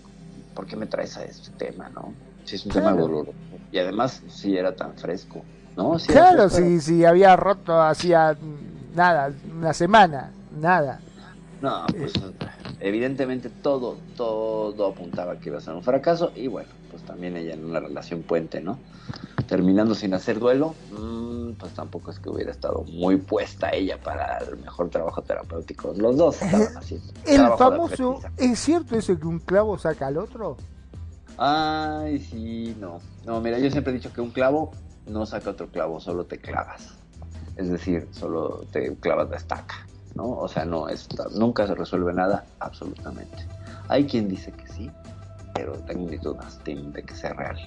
¿por 0.55 0.67
qué 0.67 0.77
me 0.77 0.87
traes 0.87 1.17
a 1.17 1.25
este 1.25 1.51
tema, 1.53 1.89
no? 1.91 2.13
Si 2.45 2.57
es 2.57 2.67
un 2.67 2.73
tema 2.73 2.93
doloroso. 2.93 3.33
Y 3.71 3.79
además, 3.79 4.23
si 4.29 4.57
era 4.57 4.75
tan 4.75 4.95
fresco, 4.95 5.43
¿no? 5.77 5.97
claro, 6.07 6.51
si, 6.51 6.81
si 6.81 7.05
había 7.05 7.37
roto 7.37 7.81
hacía 7.81 8.37
nada, 8.95 9.33
una 9.51 9.73
semana, 9.73 10.31
nada. 10.61 11.01
No, 11.61 11.87
pues 11.97 12.13
evidentemente 12.83 13.49
todo, 13.49 13.97
todo 14.17 14.89
apuntaba 14.89 15.39
que 15.39 15.51
iba 15.51 15.59
a 15.59 15.61
ser 15.61 15.75
un 15.75 15.85
fracaso 15.85 16.33
y 16.35 16.49
bueno, 16.49 16.69
pues 16.91 17.03
también 17.05 17.37
ella 17.37 17.55
en 17.55 17.65
una 17.65 17.79
relación 17.79 18.23
puente, 18.23 18.61
¿no? 18.61 18.79
Terminando 19.47 19.95
sin 19.95 20.15
hacer 20.15 20.41
duelo, 20.41 20.75
mm, 20.91 21.53
pues 21.53 21.73
tampoco 21.75 22.11
es 22.11 22.19
que 22.19 22.29
hubiera 22.29 22.51
estado 22.51 22.85
muy 22.85 23.19
puesta 23.19 23.71
ella 23.71 23.99
para 24.03 24.39
el 24.39 24.57
mejor 24.59 24.91
trabajo 24.91 25.23
terapéutico. 25.23 25.95
Los 25.97 26.17
dos 26.17 26.43
estaban 26.43 26.77
haciendo. 26.77 27.13
El 27.25 27.47
famoso, 27.57 28.21
¿es 28.37 28.59
cierto 28.59 28.97
eso 28.97 29.19
que 29.19 29.27
un 29.29 29.39
clavo 29.39 29.79
saca 29.79 30.09
al 30.09 30.19
otro? 30.19 30.57
Ay, 31.39 32.19
sí, 32.19 32.77
no. 32.81 32.99
No, 33.25 33.41
mira, 33.41 33.59
yo 33.61 33.71
siempre 33.71 33.93
he 33.93 33.97
dicho 33.97 34.13
que 34.13 34.21
un 34.21 34.33
clavo 34.33 34.73
no 35.07 35.25
saca 35.25 35.51
otro 35.51 35.69
clavo, 35.69 36.01
solo 36.01 36.25
te 36.25 36.39
clavas. 36.39 36.95
Es 37.57 37.71
decir, 37.71 38.09
solo 38.11 38.65
te 38.73 38.97
clavas 38.97 39.31
la 39.31 39.37
estaca. 39.37 39.87
¿No? 40.15 40.29
O 40.31 40.49
sea, 40.49 40.65
no, 40.65 40.87
nunca 41.35 41.67
se 41.67 41.75
resuelve 41.75 42.13
nada, 42.13 42.45
absolutamente. 42.61 43.47
Hay 43.89 44.07
quien 44.07 44.29
dice 44.29 44.53
que 44.53 44.67
sí, 44.69 44.91
pero 45.55 45.73
tengo 45.87 46.07
mis 46.09 46.21
dudas 46.23 46.59
de 46.65 47.03
que 47.03 47.15
sea 47.15 47.33
real. 47.35 47.59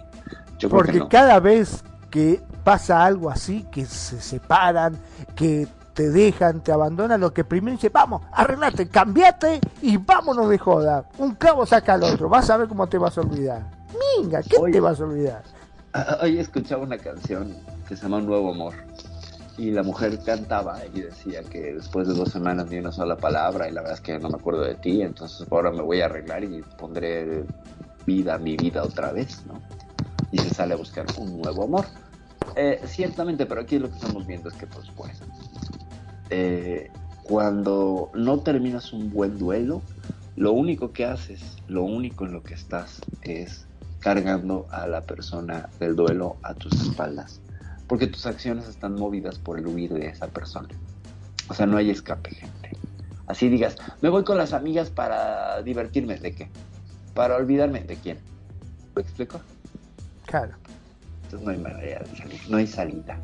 Porque 0.70 1.08
cada 1.08 1.40
vez 1.40 1.84
que 2.10 2.42
pasa 2.64 3.06
algo 3.06 3.30
así, 3.30 3.64
que 3.72 3.86
se 3.86 4.22
separan, 4.22 4.98
que 5.36 5.68
te 5.94 6.10
dejan, 6.10 6.62
te 6.62 6.72
abandonan, 6.72 7.22
lo 7.22 7.34
que 7.34 7.44
primero 7.44 7.76
dice, 7.76 7.90
vamos, 7.90 8.22
arreglate, 8.32 8.88
cambiate 8.88 9.60
y 9.82 9.98
vámonos 9.98 10.50
de 10.50 10.58
joda. 10.58 11.06
Un 11.18 11.36
clavo 11.36 11.66
saca 11.66 11.94
al 11.94 12.04
otro, 12.04 12.30
vas 12.30 12.50
a 12.50 12.58
ver 12.58 12.68
cómo 12.68 12.88
te 12.88 12.98
vas 12.98 13.18
a 13.18 13.22
olvidar. 13.22 13.64
Minga, 14.18 14.42
¿qué 14.44 14.58
te 14.72 14.80
vas 14.80 15.00
a 15.00 15.04
olvidar? 15.06 15.44
Hoy 16.22 16.40
escuchaba 16.40 16.84
una 16.84 16.98
canción 16.98 17.56
que 17.88 17.96
se 17.96 18.04
llama 18.04 18.18
Un 18.18 18.26
Nuevo 18.26 18.52
Amor 18.52 18.74
y 19.58 19.72
la 19.72 19.84
mujer 19.84 20.20
cantaba 20.20 20.80
y 20.94 21.02
decía 21.02 21.42
que 21.44 21.74
después 21.74 22.08
de 22.08 22.14
dos 22.14 22.30
semanas 22.30 22.70
ni 22.70 22.78
una 22.78 22.92
sola 22.92 23.16
palabra 23.16 23.70
y 23.70 23.72
la 23.72 23.82
verdad 23.82 23.98
es 23.98 24.02
que 24.02 24.20
no 24.20 24.30
me 24.30 24.36
acuerdo 24.36 24.62
de 24.62 24.76
ti, 24.76 25.02
entonces 25.02 25.48
ahora 25.50 25.72
me 25.72 25.82
voy 25.82 26.02
a 26.02 26.06
arreglar 26.06 26.44
y 26.44 26.62
pondré 26.78 27.46
vida 28.06 28.38
mi 28.38 28.58
vida 28.58 28.84
otra 28.84 29.12
vez, 29.12 29.46
¿no? 29.46 29.62
Y 30.32 30.40
se 30.40 30.54
sale 30.54 30.74
a 30.74 30.78
buscar 30.78 31.06
un 31.18 31.42
nuevo 31.42 31.64
amor. 31.64 31.86
Eh, 32.56 32.82
ciertamente, 32.86 33.46
pero 33.46 33.62
aquí 33.62 33.80
lo 33.80 33.90
que 33.90 33.96
estamos 33.96 34.28
viendo 34.28 34.50
es 34.50 34.56
que, 34.56 34.68
pues, 34.68 34.94
bueno, 34.96 35.14
eh, 36.30 36.92
cuando 37.24 38.12
no 38.14 38.40
terminas 38.40 38.92
un 38.94 39.10
buen 39.10 39.38
duelo, 39.38 39.82
lo 40.36 40.52
único 40.52 40.92
que 40.92 41.06
haces, 41.06 41.42
lo 41.68 41.84
único 41.84 42.26
en 42.26 42.34
lo 42.34 42.44
que 42.44 42.54
estás 42.54 43.02
es 43.22 43.66
cargando 44.00 44.68
a 44.70 44.86
la 44.88 45.02
persona 45.02 45.70
del 45.80 45.96
duelo 45.96 46.36
a 46.44 46.54
tus 46.54 46.74
espaldas 46.74 47.40
porque 47.88 48.08
tus 48.08 48.26
acciones 48.26 48.68
están 48.68 48.96
movidas 48.96 49.38
por 49.38 49.60
el 49.60 49.68
huir 49.68 49.94
de 49.94 50.08
esa 50.08 50.28
persona. 50.28 50.70
O 51.48 51.54
sea, 51.54 51.66
no 51.66 51.78
hay 51.78 51.90
escape, 51.90 52.32
gente. 52.32 52.72
Así 53.28 53.50
digas, 53.50 53.76
me 54.02 54.10
voy 54.10 54.24
con 54.24 54.38
las 54.38 54.54
amigas 54.54 54.90
para 54.90 55.62
divertirme, 55.62 56.18
¿de 56.18 56.34
qué? 56.34 56.50
Para 57.14 57.36
olvidarme, 57.36 57.82
¿de 57.82 57.96
quién? 57.96 58.20
¿Lo 58.94 59.02
explico? 59.02 59.42
Claro. 60.26 60.54
Entonces 61.24 61.46
no 61.46 61.52
hay 61.52 61.58
manera 61.58 62.00
de 62.00 62.16
salir, 62.18 62.42
no 62.50 62.58
hay 62.58 62.68
salida, 62.68 63.20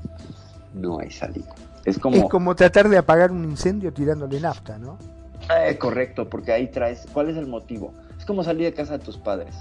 no 0.74 1.00
hay 1.00 1.12
salida. 1.12 1.54
Es 1.86 1.98
como... 2.00 2.18
Es 2.18 2.24
como 2.26 2.56
tratar 2.56 2.90
de 2.90 2.98
apagar 2.98 3.32
un 3.32 3.44
incendio 3.44 3.94
tirándole 3.94 4.40
nafta, 4.40 4.78
¿no? 4.78 4.98
Eh, 5.50 5.78
correcto, 5.78 6.30
porque 6.30 6.52
ahí 6.52 6.68
traes, 6.68 7.06
¿cuál 7.14 7.30
es 7.30 7.38
el 7.38 7.48
motivo? 7.48 7.94
Es 8.18 8.26
como 8.26 8.44
salir 8.44 8.66
de 8.66 8.74
casa 8.74 8.98
de 8.98 9.04
tus 9.04 9.18
padres. 9.18 9.56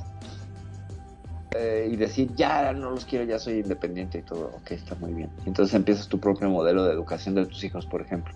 Eh, 1.57 1.89
y 1.93 1.97
decir, 1.97 2.33
ya 2.37 2.73
no 2.73 2.91
los 2.91 3.05
quiero, 3.05 3.25
ya 3.25 3.39
soy 3.39 3.55
independiente 3.55 4.19
y 4.19 4.23
todo, 4.23 4.53
ok, 4.55 4.71
está 4.71 4.95
muy 4.97 5.13
bien. 5.13 5.31
Entonces 5.47 5.75
empiezas 5.75 6.07
tu 6.09 6.21
propio 6.21 6.49
modelo 6.49 6.85
de 6.85 6.93
educación 6.93 7.35
de 7.35 7.45
tus 7.47 7.65
hijos, 7.65 7.87
por 7.87 8.01
ejemplo. 8.01 8.33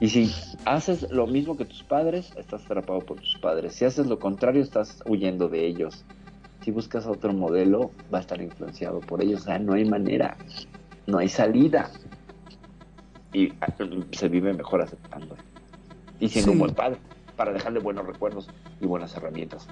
Y 0.00 0.08
si 0.08 0.32
haces 0.64 1.10
lo 1.10 1.26
mismo 1.26 1.56
que 1.56 1.66
tus 1.66 1.82
padres, 1.82 2.32
estás 2.36 2.64
atrapado 2.64 3.00
por 3.00 3.20
tus 3.20 3.36
padres. 3.38 3.74
Si 3.74 3.84
haces 3.84 4.06
lo 4.06 4.18
contrario, 4.18 4.62
estás 4.62 5.02
huyendo 5.06 5.48
de 5.48 5.66
ellos. 5.66 6.04
Si 6.62 6.70
buscas 6.70 7.06
otro 7.06 7.32
modelo, 7.34 7.90
va 8.12 8.18
a 8.18 8.20
estar 8.22 8.40
influenciado 8.40 9.00
por 9.00 9.22
ellos. 9.22 9.42
O 9.42 9.44
sea, 9.44 9.58
no 9.58 9.74
hay 9.74 9.84
manera, 9.84 10.36
no 11.06 11.18
hay 11.18 11.28
salida. 11.28 11.90
Y 13.34 13.52
ah, 13.60 13.72
se 14.12 14.28
vive 14.28 14.54
mejor 14.54 14.80
aceptando. 14.80 15.36
Y 16.20 16.28
siendo 16.28 16.52
un 16.52 16.58
buen 16.58 16.74
padre 16.74 16.98
para 17.36 17.52
dejarle 17.52 17.80
buenos 17.80 18.06
recuerdos 18.06 18.48
y 18.80 18.86
buenas 18.86 19.14
herramientas. 19.16 19.66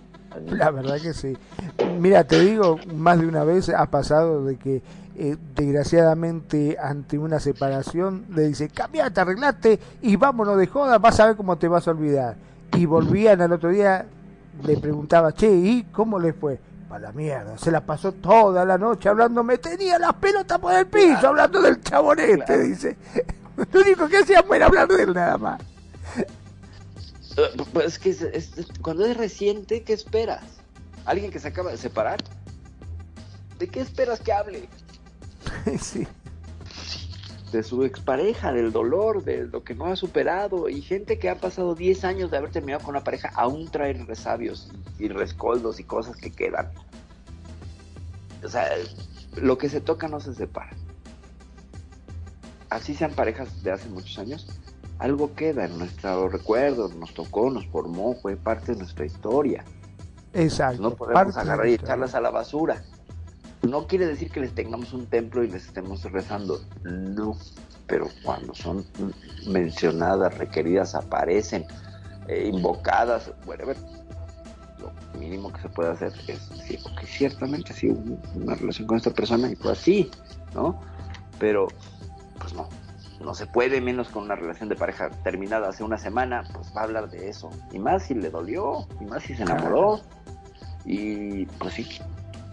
La 0.47 0.71
verdad 0.71 1.01
que 1.01 1.15
sí. 1.15 1.37
Mira, 1.99 2.25
te 2.25 2.41
digo, 2.41 2.79
más 2.95 3.21
de 3.21 3.27
una 3.27 3.45
vez 3.45 3.69
ha 3.69 3.87
pasado 3.87 4.45
de 4.45 4.57
que 4.57 4.83
eh, 5.15 5.37
desgraciadamente 5.55 6.79
ante 6.81 7.19
una 7.19 7.39
separación 7.39 8.25
le 8.35 8.49
dice, 8.49 8.69
cambiate, 8.69 9.21
arreglate 9.21 9.79
y 10.01 10.17
vámonos 10.17 10.57
de 10.57 10.67
joda, 10.67 10.99
vas 10.99 11.21
a 11.21 11.27
ver 11.27 11.37
cómo 11.37 11.57
te 11.59 11.69
vas 11.69 11.87
a 11.87 11.91
olvidar. 11.91 12.37
Y 12.75 12.87
volvían 12.87 13.41
al 13.43 13.53
otro 13.53 13.69
día, 13.69 14.07
le 14.65 14.77
preguntaba, 14.79 15.33
che, 15.33 15.51
¿y 15.51 15.85
cómo 15.93 16.19
le 16.19 16.33
fue? 16.33 16.59
Para 16.89 17.09
la 17.09 17.13
mierda, 17.13 17.57
se 17.59 17.71
la 17.71 17.81
pasó 17.81 18.13
toda 18.13 18.65
la 18.65 18.77
noche 18.79 19.09
hablando, 19.09 19.43
me 19.43 19.59
tenía 19.59 19.99
las 19.99 20.15
pelotas 20.15 20.59
por 20.59 20.75
el 20.75 20.87
piso, 20.87 21.29
hablando 21.29 21.61
del 21.61 21.81
chabonete, 21.81 22.59
dice. 22.59 22.97
Lo 23.73 23.81
único 23.81 24.09
que 24.09 24.19
hacía 24.19 24.45
era 24.55 24.67
hablar 24.67 24.89
de 24.89 25.03
él 25.03 25.15
nada 25.15 25.37
más. 25.37 25.72
Eh, 27.37 27.65
pues 27.73 27.99
que 27.99 28.15
cuando 28.83 29.07
es 29.07 29.17
reciente, 29.17 29.83
¿qué 29.83 29.93
esperas? 29.93 30.45
¿Alguien 31.05 31.31
que 31.31 31.39
se 31.39 31.49
acaba 31.49 31.71
de 31.71 31.79
separar? 31.79 32.23
¿De 33.59 33.69
qué 33.69 33.81
esperas 33.81 34.21
que 34.21 34.33
hable? 34.33 34.69
sí. 35.81 36.07
de 37.53 37.63
su 37.63 37.85
expareja, 37.85 38.53
del 38.53 38.73
dolor, 38.73 39.25
de 39.25 39.47
lo 39.47 39.63
que 39.63 39.75
no 39.75 39.87
ha 39.87 39.97
superado. 39.97 40.69
Y 40.69 40.83
gente 40.83 41.19
que 41.19 41.29
ha 41.29 41.37
pasado 41.37 41.75
10 41.75 42.05
años 42.05 42.31
de 42.31 42.39
haber 42.39 42.51
terminado 42.51 42.85
con 42.85 42.95
una 42.95 43.05
pareja 43.05 43.31
aún 43.35 43.71
trae 43.71 43.93
resabios 43.93 44.71
y 44.99 45.09
rescoldos 45.09 45.81
y 45.81 45.85
cosas 45.85 46.17
que 46.17 46.31
quedan. 46.31 46.71
O 48.45 48.49
sea, 48.49 48.69
lo 49.37 49.59
que 49.59 49.69
se 49.69 49.81
toca 49.81 50.09
no 50.09 50.21
se 50.21 50.35
separa. 50.35 50.71
Así 52.71 52.95
sean 52.95 53.13
parejas 53.13 53.63
de 53.63 53.71
hace 53.71 53.89
muchos 53.89 54.19
años, 54.19 54.47
algo 55.03 55.35
queda 55.35 55.65
en 55.65 55.79
nuestro 55.79 56.29
recuerdo, 56.29 56.89
nos 56.95 57.13
tocó, 57.13 57.51
nos 57.51 57.67
formó, 57.67 58.15
fue 58.15 58.37
parte 58.37 58.73
de 58.73 58.79
nuestra 58.79 59.05
historia. 59.05 59.65
Exacto. 60.33 60.81
No 60.81 60.95
podemos 60.95 61.37
agarrar 61.37 61.67
y 61.67 61.75
echarlas 61.75 62.15
a 62.15 62.21
la 62.21 62.31
basura. 62.31 62.85
No 63.63 63.89
quiere 63.89 64.07
decir 64.07 64.31
que 64.31 64.39
les 64.39 64.55
tengamos 64.55 64.93
un 64.93 65.07
templo 65.07 65.43
y 65.43 65.51
les 65.51 65.67
estemos 65.67 66.05
rezando, 66.05 66.61
no, 66.85 67.37
pero 67.89 68.09
cuando 68.23 68.55
son 68.55 68.87
mencionadas, 69.49 70.39
requeridas, 70.39 70.95
aparecen, 70.95 71.65
eh, 72.29 72.49
invocadas, 72.53 73.33
bueno, 73.45 73.65
lo 74.79 75.19
mínimo 75.19 75.53
que 75.53 75.63
se 75.63 75.69
puede 75.69 75.91
hacer 75.91 76.13
es 76.29 76.49
decir, 76.49 76.79
ok, 76.85 77.01
ciertamente 77.07 77.73
sí, 77.73 77.89
una 78.37 78.55
relación 78.55 78.87
con 78.87 78.99
esta 78.99 79.11
persona 79.11 79.51
y 79.51 79.57
pues 79.57 79.79
sí, 79.79 80.09
¿no? 80.55 80.81
Pero, 81.41 81.67
pues 82.39 82.55
no, 82.55 82.69
no 83.23 83.35
se 83.35 83.47
puede, 83.47 83.81
menos 83.81 84.09
con 84.09 84.25
una 84.25 84.35
relación 84.35 84.69
de 84.69 84.77
pareja 84.77 85.11
terminada 85.23 85.69
hace 85.69 85.85
una 85.85 85.99
semana, 85.99 86.45
pues 86.53 86.73
va 86.77 86.83
a 86.83 86.85
hablar 86.85 87.11
de 87.11 87.29
eso. 87.29 87.51
Y 87.73 87.79
más 87.79 88.05
si 88.05 88.15
le 88.15 88.31
dolió, 88.31 88.87
y 89.01 89.05
más 89.05 89.23
si 89.23 89.35
se 89.35 89.43
enamoró. 89.43 90.01
Y 90.85 91.47
pues 91.47 91.75
sí, 91.75 91.89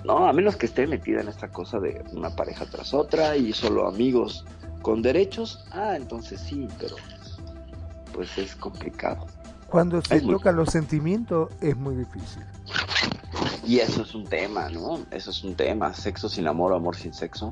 no, 0.06 0.28
a 0.28 0.34
menos 0.34 0.56
que 0.56 0.66
esté 0.66 0.88
metida 0.88 1.22
en 1.22 1.28
esta 1.28 1.50
cosa 1.50 1.80
de 1.80 2.04
una 2.14 2.36
pareja 2.36 2.66
tras 2.66 2.94
otra 2.94 3.36
y 3.36 3.54
solo 3.54 3.88
amigos 3.88 4.46
con 4.82 5.02
derechos, 5.02 5.66
ah, 5.72 5.96
entonces 5.96 6.40
sí, 6.40 6.68
pero 6.80 6.96
pues 8.14 8.38
es 8.38 8.56
complicado. 8.56 9.26
Cuando 9.68 10.02
se 10.02 10.22
tocan 10.22 10.56
los 10.56 10.70
sentimientos 10.70 11.50
es 11.62 11.76
muy 11.76 11.96
difícil. 11.96 12.44
Y 13.66 13.80
eso 13.80 14.02
es 14.02 14.16
un 14.16 14.26
tema, 14.26 14.70
¿no? 14.70 15.00
Eso 15.12 15.30
es 15.30 15.44
un 15.44 15.56
tema, 15.56 15.94
sexo 15.94 16.28
sin 16.28 16.48
amor, 16.48 16.74
amor 16.74 16.96
sin 16.96 17.14
sexo. 17.14 17.52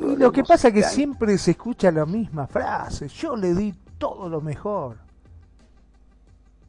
Y 0.00 0.16
lo 0.16 0.32
que 0.32 0.42
pasa 0.42 0.68
es 0.68 0.74
que 0.74 0.82
siempre 0.82 1.36
se 1.38 1.52
escucha 1.52 1.90
la 1.90 2.06
misma 2.06 2.46
frase, 2.46 3.08
yo 3.08 3.36
le 3.36 3.54
di 3.54 3.74
todo 3.98 4.28
lo 4.28 4.40
mejor. 4.40 4.96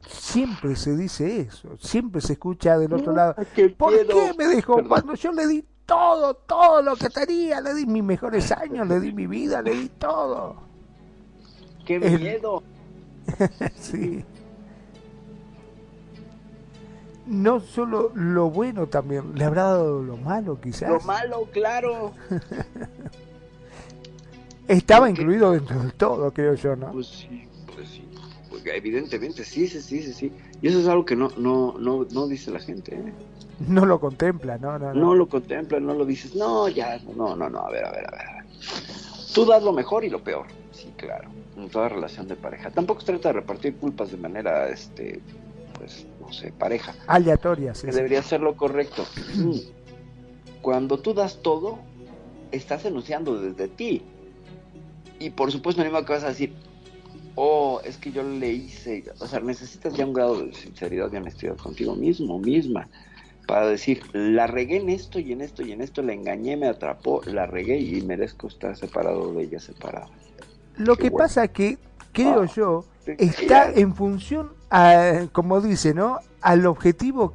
Siempre 0.06 0.76
se 0.76 0.96
dice 0.96 1.40
eso, 1.40 1.76
siempre 1.78 2.20
se 2.20 2.34
escucha 2.34 2.78
del 2.78 2.92
otro 2.92 3.12
lado. 3.12 3.34
¿Por 3.76 4.06
qué 4.06 4.34
me 4.36 4.46
dejó 4.46 4.86
cuando 4.86 5.14
yo 5.14 5.32
le 5.32 5.46
di 5.46 5.64
todo, 5.86 6.34
todo 6.34 6.82
lo 6.82 6.96
que 6.96 7.08
tenía? 7.08 7.60
Le 7.60 7.74
di 7.74 7.86
mis 7.86 8.02
mejores 8.02 8.50
años, 8.52 8.86
le 8.88 9.00
di 9.00 9.12
mi 9.12 9.26
vida, 9.26 9.62
le 9.62 9.74
di 9.74 9.88
todo. 9.88 10.56
¡Qué 11.84 11.98
miedo! 11.98 12.62
sí. 13.76 14.24
No 17.26 17.60
solo 17.60 18.10
lo 18.14 18.50
bueno 18.50 18.88
también, 18.88 19.34
le 19.34 19.44
habrá 19.44 19.64
dado 19.64 20.02
lo 20.02 20.16
malo 20.16 20.60
quizás. 20.60 20.90
Lo 20.90 21.00
malo, 21.00 21.48
claro. 21.52 22.12
Estaba 24.68 25.10
incluido 25.10 25.52
dentro 25.52 25.80
del 25.80 25.92
todo, 25.94 26.32
creo 26.32 26.54
yo, 26.54 26.76
¿no? 26.76 26.92
Pues 26.92 27.08
sí, 27.08 27.48
pues 27.74 27.88
sí 27.88 28.08
evidentemente, 28.70 29.44
sí, 29.44 29.66
sí, 29.66 29.80
sí, 29.80 30.02
sí, 30.02 30.12
sí. 30.12 30.32
Y 30.60 30.68
eso 30.68 30.80
es 30.80 30.86
algo 30.86 31.04
que 31.04 31.16
no, 31.16 31.30
no, 31.36 31.74
no, 31.78 32.06
no 32.10 32.26
dice 32.26 32.50
la 32.50 32.60
gente. 32.60 32.94
¿eh? 32.94 33.12
No 33.66 33.86
lo 33.86 34.00
contempla, 34.00 34.58
no, 34.58 34.78
no, 34.78 34.92
no. 34.92 35.00
No 35.00 35.14
lo 35.14 35.28
contempla, 35.28 35.80
no 35.80 35.94
lo 35.94 36.04
dices, 36.04 36.34
no, 36.34 36.68
ya, 36.68 36.98
no, 37.16 37.36
no, 37.36 37.48
no, 37.48 37.60
a 37.60 37.70
ver, 37.70 37.84
a 37.84 37.90
ver, 37.90 38.06
a 38.06 38.10
ver. 38.10 38.26
Tú 39.34 39.44
das 39.44 39.62
lo 39.62 39.72
mejor 39.72 40.04
y 40.04 40.10
lo 40.10 40.22
peor, 40.22 40.46
sí, 40.72 40.92
claro, 40.96 41.30
en 41.56 41.68
toda 41.68 41.88
relación 41.88 42.28
de 42.28 42.36
pareja. 42.36 42.70
Tampoco 42.70 43.00
se 43.00 43.06
trata 43.06 43.30
de 43.30 43.34
repartir 43.34 43.76
culpas 43.76 44.10
de 44.10 44.18
manera, 44.18 44.68
este, 44.68 45.20
pues, 45.78 46.06
no 46.32 46.38
sé, 46.38 46.52
pareja. 46.52 46.94
Aleatoria, 47.06 47.74
sí. 47.74 47.86
Que 47.86 47.92
debería 47.92 48.22
ser 48.22 48.40
lo 48.40 48.56
correcto. 48.56 49.04
Cuando 50.62 50.98
tú 50.98 51.12
das 51.12 51.42
todo, 51.42 51.78
estás 52.50 52.84
enunciando 52.84 53.40
desde 53.40 53.68
ti. 53.68 54.02
Y 55.18 55.30
por 55.30 55.52
supuesto, 55.52 55.84
no 55.84 56.04
que 56.04 56.12
vas 56.12 56.24
a 56.24 56.28
decir, 56.28 56.54
oh, 57.34 57.80
es 57.84 57.98
que 57.98 58.12
yo 58.12 58.22
le 58.22 58.50
hice, 58.50 59.04
o 59.20 59.26
sea, 59.26 59.40
necesitas 59.40 59.94
ya 59.94 60.06
un 60.06 60.14
grado 60.14 60.44
de 60.44 60.54
sinceridad 60.54 61.12
y 61.12 61.16
honestidad 61.16 61.56
contigo 61.56 61.94
mismo, 61.94 62.38
misma, 62.38 62.88
para 63.46 63.66
decir, 63.66 64.02
la 64.12 64.46
regué 64.46 64.78
en 64.78 64.88
esto 64.88 65.18
y 65.20 65.32
en 65.32 65.42
esto 65.42 65.62
y 65.62 65.72
en 65.72 65.82
esto, 65.82 66.02
la 66.02 66.14
engañé, 66.14 66.56
me 66.56 66.66
atrapó, 66.66 67.22
la 67.26 67.46
regué 67.46 67.78
y 67.78 68.00
merezco 68.02 68.48
estar 68.48 68.76
separado 68.76 69.32
de 69.34 69.44
ella, 69.44 69.60
separada. 69.60 70.08
Lo 70.76 70.96
que 70.96 71.10
pasa 71.10 71.48
que, 71.48 71.78
creo 72.12 72.42
ah, 72.42 72.52
yo, 72.54 72.84
está 73.06 73.70
en 73.70 73.94
función, 73.94 74.52
a, 74.72 75.26
como 75.32 75.60
dice, 75.60 75.92
¿no? 75.92 76.18
Al 76.40 76.64
objetivo 76.66 77.34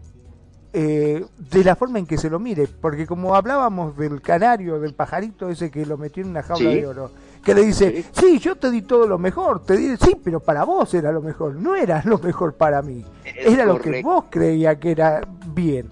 eh, 0.73 1.23
de 1.37 1.63
la 1.63 1.75
forma 1.75 1.99
en 1.99 2.07
que 2.07 2.17
se 2.17 2.31
lo 2.31 2.39
mire, 2.39 2.67
porque 2.67 3.05
como 3.05 3.35
hablábamos 3.35 3.95
del 3.95 4.21
canario, 4.21 4.79
del 4.79 4.95
pajarito 4.95 5.49
ese 5.49 5.69
que 5.69 5.85
lo 5.85 5.97
metió 5.97 6.23
en 6.23 6.31
una 6.31 6.41
jaula 6.41 6.71
de 6.71 6.87
oro, 6.87 7.11
que 7.43 7.53
le 7.53 7.63
dice, 7.63 8.03
sí. 8.11 8.39
yo 8.39 8.55
te 8.55 8.71
di 8.71 8.81
todo 8.81 9.07
lo 9.07 9.19
mejor, 9.19 9.63
te 9.63 9.77
di, 9.77 9.95
sí, 9.97 10.17
pero 10.21 10.39
para 10.39 10.65
vos 10.65 10.91
era 10.95 11.11
lo 11.11 11.21
mejor, 11.21 11.55
no 11.55 11.75
era 11.75 12.01
lo 12.05 12.17
mejor 12.17 12.55
para 12.55 12.81
mí, 12.81 13.05
era 13.23 13.65
lo 13.65 13.79
que 13.79 14.01
vos 14.01 14.25
creía 14.31 14.79
que 14.79 14.91
era 14.91 15.21
bien. 15.53 15.89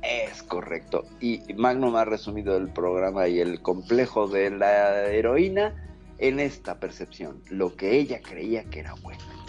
Es 0.00 0.42
correcto. 0.44 1.04
Y 1.20 1.42
Magnum 1.56 1.94
ha 1.96 2.04
resumido 2.04 2.56
el 2.56 2.68
programa 2.68 3.28
y 3.28 3.40
el 3.40 3.62
complejo 3.62 4.26
de 4.26 4.50
la 4.50 5.06
heroína 5.06 5.74
en 6.18 6.38
esta 6.38 6.78
percepción, 6.78 7.42
lo 7.50 7.74
que 7.74 7.98
ella 7.98 8.20
creía 8.22 8.64
que 8.64 8.80
era 8.80 8.94
bueno. 9.02 9.41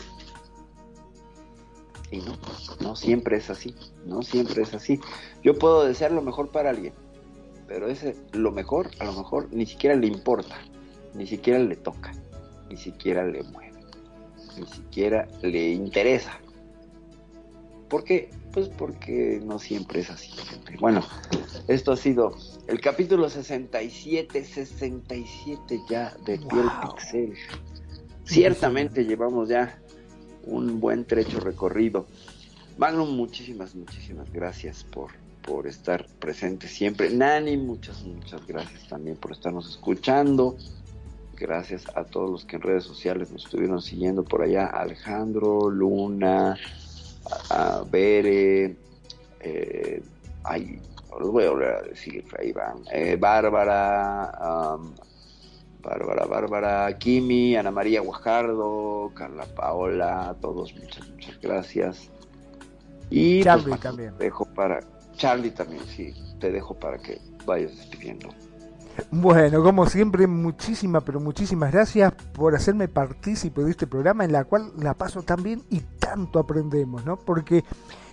Y 2.14 2.22
no, 2.22 2.38
no 2.80 2.96
siempre 2.96 3.38
es 3.38 3.50
así, 3.50 3.76
no 4.06 4.22
siempre 4.22 4.64
es 4.64 4.74
así. 4.74 5.00
Yo 5.44 5.58
puedo 5.58 5.84
desear 5.84 6.12
lo 6.12 6.22
mejor 6.22 6.52
para 6.52 6.70
alguien, 6.70 6.94
pero 7.68 7.88
ese 7.88 8.16
lo 8.32 8.52
mejor 8.52 8.90
a 9.00 9.06
lo 9.06 9.14
mejor 9.14 9.50
ni 9.52 9.66
siquiera 9.66 9.96
le 9.96 10.08
importa 10.08 10.58
ni 11.16 11.28
siquiera 11.28 11.60
le 11.60 11.76
toca, 11.76 12.12
ni 12.70 12.78
siquiera 12.78 13.26
le 13.26 13.44
mueve, 13.44 13.80
ni 14.58 14.66
siquiera 14.66 15.28
le 15.42 15.72
interesa. 15.72 16.40
¿Por 17.90 18.04
qué? 18.04 18.32
Pues 18.52 18.70
porque 18.70 19.40
no 19.44 19.60
siempre 19.60 20.02
es 20.02 20.10
así. 20.10 20.32
Bueno, 20.80 21.04
esto 21.68 21.92
ha 21.92 21.98
sido 21.98 22.36
el 22.68 22.82
capítulo 22.82 23.30
67, 23.30 24.44
67 24.44 25.80
ya 25.90 26.16
de 26.26 26.38
Piel 26.38 26.70
Pixel. 26.82 27.34
Ciertamente 28.26 29.06
llevamos 29.06 29.50
ya 29.50 29.80
un 30.46 30.80
buen 30.80 31.06
trecho 31.06 31.40
recorrido. 31.40 32.06
Magnum, 32.78 33.16
muchísimas, 33.16 33.76
muchísimas 33.76 34.32
gracias 34.32 34.84
por, 34.84 35.12
por 35.46 35.68
estar 35.68 36.06
presente 36.20 36.68
siempre. 36.68 37.10
Nani, 37.12 37.58
muchas, 37.58 38.04
muchas 38.04 38.46
gracias 38.48 38.88
también 38.88 39.16
por 39.18 39.32
estarnos 39.32 39.70
escuchando. 39.70 40.58
Gracias 41.36 41.86
a 41.96 42.04
todos 42.04 42.30
los 42.30 42.46
que 42.46 42.56
en 42.56 42.62
redes 42.62 42.84
sociales 42.84 43.32
nos 43.32 43.46
estuvieron 43.46 43.82
siguiendo 43.82 44.24
por 44.24 44.42
allá. 44.42 44.68
Alejandro, 44.68 45.70
Luna, 45.70 46.58
a, 47.50 47.84
Bere, 47.90 48.76
eh, 49.40 50.04
ay, 50.44 50.80
los 51.20 51.32
voy 51.32 51.46
a 51.46 51.50
volver 51.52 51.76
a 51.76 51.82
decir, 51.82 52.26
ahí 52.40 52.52
van. 52.52 52.84
Eh, 52.92 53.18
Bárbara, 53.20 54.78
Bárbara, 55.84 56.26
Bárbara, 56.26 56.98
Kimi, 56.98 57.56
Ana 57.56 57.70
María 57.70 58.02
Guajardo, 58.02 59.12
Carla 59.14 59.46
Paola, 59.56 60.30
a 60.30 60.34
todos 60.36 60.74
muchas, 60.76 61.08
muchas 61.10 61.40
gracias. 61.42 62.10
Y 63.10 63.44
Charlie 63.44 63.70
pues, 63.70 63.82
también. 63.82 64.18
Te 64.18 64.24
dejo 64.24 64.46
para, 64.46 64.80
Charlie 65.16 65.52
también, 65.52 65.84
sí, 65.86 66.14
te 66.40 66.52
dejo 66.52 66.74
para 66.74 66.98
que 66.98 67.20
vayas 67.46 67.76
despidiendo. 67.76 68.30
Bueno, 69.12 69.64
como 69.64 69.86
siempre, 69.88 70.28
muchísimas, 70.28 71.04
pero 71.04 71.20
muchísimas 71.20 71.72
gracias 71.72 72.14
por 72.34 72.56
hacerme 72.56 72.88
partícipe 72.88 73.64
de 73.64 73.72
este 73.72 73.88
programa 73.88 74.24
en 74.24 74.32
la 74.32 74.46
cual 74.46 74.72
la 74.78 74.94
paso 74.94 75.24
tan 75.24 75.44
bien 75.44 75.64
y 75.70 75.82
tanto 76.00 76.40
aprendemos, 76.40 77.04
¿no? 77.04 77.18
Porque, 77.18 77.64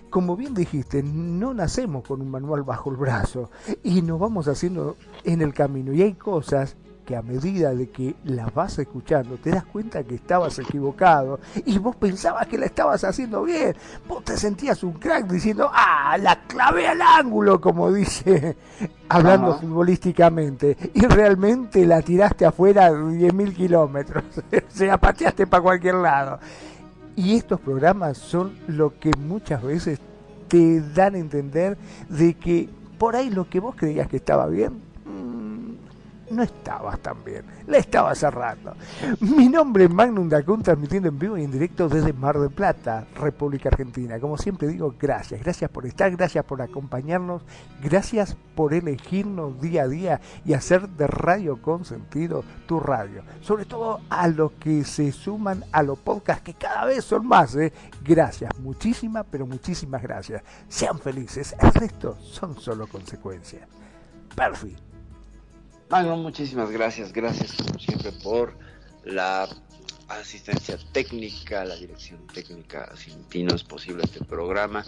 como 0.09 0.35
bien 0.35 0.53
dijiste, 0.53 1.03
no 1.03 1.53
nacemos 1.53 2.03
con 2.05 2.21
un 2.21 2.29
manual 2.29 2.63
bajo 2.63 2.89
el 2.89 2.97
brazo 2.97 3.51
y 3.83 4.01
nos 4.01 4.19
vamos 4.19 4.47
haciendo 4.47 4.97
en 5.23 5.41
el 5.41 5.53
camino 5.53 5.93
y 5.93 6.01
hay 6.01 6.13
cosas 6.13 6.75
a 7.15 7.21
medida 7.21 7.73
de 7.73 7.89
que 7.89 8.15
la 8.25 8.47
vas 8.47 8.79
escuchando 8.79 9.37
te 9.37 9.51
das 9.51 9.65
cuenta 9.65 10.03
que 10.03 10.15
estabas 10.15 10.57
equivocado 10.59 11.39
y 11.65 11.77
vos 11.77 11.95
pensabas 11.95 12.47
que 12.47 12.57
la 12.57 12.65
estabas 12.65 13.03
haciendo 13.03 13.43
bien, 13.43 13.75
vos 14.07 14.23
te 14.23 14.37
sentías 14.37 14.83
un 14.83 14.93
crack 14.93 15.27
diciendo, 15.27 15.69
ah, 15.73 16.17
la 16.17 16.41
clave 16.47 16.87
al 16.87 17.01
ángulo, 17.01 17.59
como 17.59 17.91
dice, 17.91 18.57
hablando 19.09 19.57
futbolísticamente, 19.57 20.77
y 20.93 21.05
realmente 21.05 21.85
la 21.85 22.01
tiraste 22.01 22.45
afuera 22.45 22.91
de 22.91 22.97
10.000 22.97 23.55
kilómetros, 23.55 24.23
o 24.37 24.57
sea, 24.69 24.97
pateaste 24.97 25.47
para 25.47 25.63
cualquier 25.63 25.95
lado. 25.95 26.39
Y 27.15 27.35
estos 27.35 27.59
programas 27.59 28.17
son 28.17 28.53
lo 28.67 28.97
que 28.99 29.11
muchas 29.17 29.61
veces 29.61 29.99
te 30.47 30.81
dan 30.81 31.15
a 31.15 31.19
entender 31.19 31.77
de 32.09 32.33
que 32.33 32.69
por 32.97 33.15
ahí 33.15 33.29
lo 33.29 33.49
que 33.49 33.59
vos 33.59 33.75
creías 33.75 34.07
que 34.07 34.17
estaba 34.17 34.47
bien, 34.47 34.90
no 36.31 36.43
estabas 36.43 36.99
tan 36.99 37.23
bien, 37.23 37.43
la 37.67 37.77
estabas 37.77 38.17
cerrando. 38.17 38.75
Mi 39.19 39.49
nombre 39.49 39.85
es 39.85 39.89
Magnum 39.89 40.29
Dacun, 40.29 40.63
transmitiendo 40.63 41.09
en 41.09 41.19
vivo 41.19 41.37
y 41.37 41.43
en 41.43 41.51
directo 41.51 41.89
desde 41.89 42.13
Mar 42.13 42.39
del 42.39 42.51
Plata, 42.51 43.05
República 43.15 43.69
Argentina. 43.69 44.19
Como 44.19 44.37
siempre 44.37 44.67
digo, 44.67 44.95
gracias, 44.99 45.41
gracias 45.41 45.69
por 45.69 45.85
estar, 45.85 46.11
gracias 46.15 46.45
por 46.45 46.61
acompañarnos, 46.61 47.43
gracias 47.81 48.35
por 48.55 48.73
elegirnos 48.73 49.61
día 49.61 49.83
a 49.83 49.87
día 49.87 50.21
y 50.45 50.53
hacer 50.53 50.87
de 50.89 51.07
Radio 51.07 51.61
con 51.61 51.85
sentido 51.85 52.43
tu 52.67 52.79
radio. 52.79 53.23
Sobre 53.41 53.65
todo 53.65 54.01
a 54.09 54.27
los 54.27 54.53
que 54.53 54.83
se 54.83 55.11
suman 55.11 55.63
a 55.71 55.83
los 55.83 55.99
podcasts, 55.99 56.43
que 56.43 56.53
cada 56.53 56.85
vez 56.85 57.03
son 57.03 57.27
más. 57.27 57.55
¿eh? 57.55 57.73
Gracias, 58.03 58.57
muchísimas, 58.59 59.25
pero 59.29 59.45
muchísimas 59.45 60.01
gracias. 60.01 60.43
Sean 60.67 60.99
felices, 60.99 61.55
el 61.59 61.73
resto 61.73 62.17
son 62.21 62.59
solo 62.59 62.87
consecuencias. 62.87 63.67
Perfecto. 64.35 64.90
Magno, 65.91 66.15
muchísimas 66.15 66.71
gracias, 66.71 67.11
gracias 67.11 67.51
como 67.51 67.77
siempre 67.77 68.13
por 68.13 68.57
la 69.03 69.45
asistencia 70.07 70.77
técnica, 70.93 71.65
la 71.65 71.75
dirección 71.75 72.25
técnica, 72.27 72.95
sin 72.95 73.25
ti 73.25 73.43
no 73.43 73.53
es 73.53 73.65
posible 73.65 74.03
este 74.05 74.23
programa, 74.23 74.85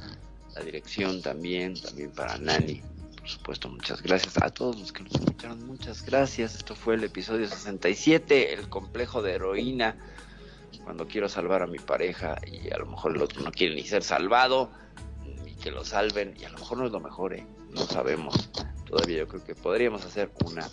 la 0.55 0.61
dirección 0.61 1.21
también, 1.21 1.73
también 1.73 2.09
para 2.11 2.38
Nani, 2.38 2.81
por 3.17 3.27
supuesto, 3.27 3.67
muchas 3.67 4.01
gracias. 4.01 4.41
A 4.41 4.49
todos 4.49 4.80
los 4.80 4.93
que 4.93 5.03
nos 5.03 5.15
escucharon, 5.15 5.67
muchas 5.67 6.05
gracias, 6.05 6.55
esto 6.55 6.73
fue 6.73 6.95
el 6.95 7.03
episodio 7.03 7.49
67, 7.49 8.53
el 8.53 8.69
complejo 8.69 9.21
de 9.21 9.34
heroína, 9.34 9.97
cuando 10.85 11.05
quiero 11.05 11.27
salvar 11.27 11.63
a 11.63 11.67
mi 11.67 11.80
pareja 11.80 12.38
y 12.49 12.71
a 12.71 12.77
lo 12.77 12.85
mejor 12.85 13.13
el 13.13 13.21
otro 13.21 13.41
no 13.41 13.51
quiere 13.51 13.75
ni 13.75 13.84
ser 13.84 14.03
salvado, 14.03 14.71
ni 15.43 15.53
que 15.55 15.69
lo 15.69 15.84
salven, 15.84 16.34
y 16.39 16.45
a 16.45 16.49
lo 16.49 16.59
mejor 16.59 16.77
no 16.77 16.85
es 16.85 16.93
lo 16.93 17.01
mejor, 17.01 17.34
¿eh? 17.34 17.45
no 17.71 17.81
sabemos, 17.81 18.49
todavía 18.85 19.17
yo 19.17 19.27
creo 19.27 19.43
que 19.43 19.55
podríamos 19.55 20.05
hacer 20.05 20.31
una 20.45 20.65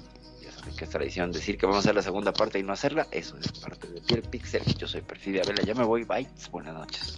que 0.76 0.84
es 0.84 0.90
tradición 0.90 1.32
decir 1.32 1.58
que 1.58 1.66
vamos 1.66 1.78
a 1.78 1.80
hacer 1.80 1.94
la 1.94 2.02
segunda 2.02 2.32
parte 2.32 2.58
y 2.58 2.62
no 2.62 2.72
hacerla, 2.72 3.06
eso 3.10 3.36
es 3.38 3.50
parte 3.52 3.88
de 3.88 4.00
Piel 4.00 4.22
Pixel. 4.22 4.62
Yo 4.76 4.86
soy 4.86 5.02
Perfidia 5.02 5.42
Vela, 5.46 5.62
ya 5.62 5.74
me 5.74 5.84
voy, 5.84 6.04
bye, 6.04 6.26
buenas 6.50 6.74
noches. 6.74 7.14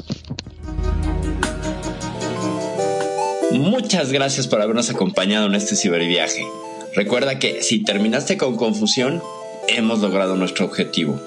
Muchas 3.52 4.12
gracias 4.12 4.48
por 4.48 4.62
habernos 4.62 4.90
acompañado 4.90 5.46
en 5.46 5.54
este 5.54 5.76
ciberviaje. 5.76 6.46
Recuerda 6.94 7.38
que 7.38 7.62
si 7.62 7.84
terminaste 7.84 8.36
con 8.36 8.56
confusión, 8.56 9.22
hemos 9.68 10.00
logrado 10.00 10.36
nuestro 10.36 10.66
objetivo. 10.66 11.20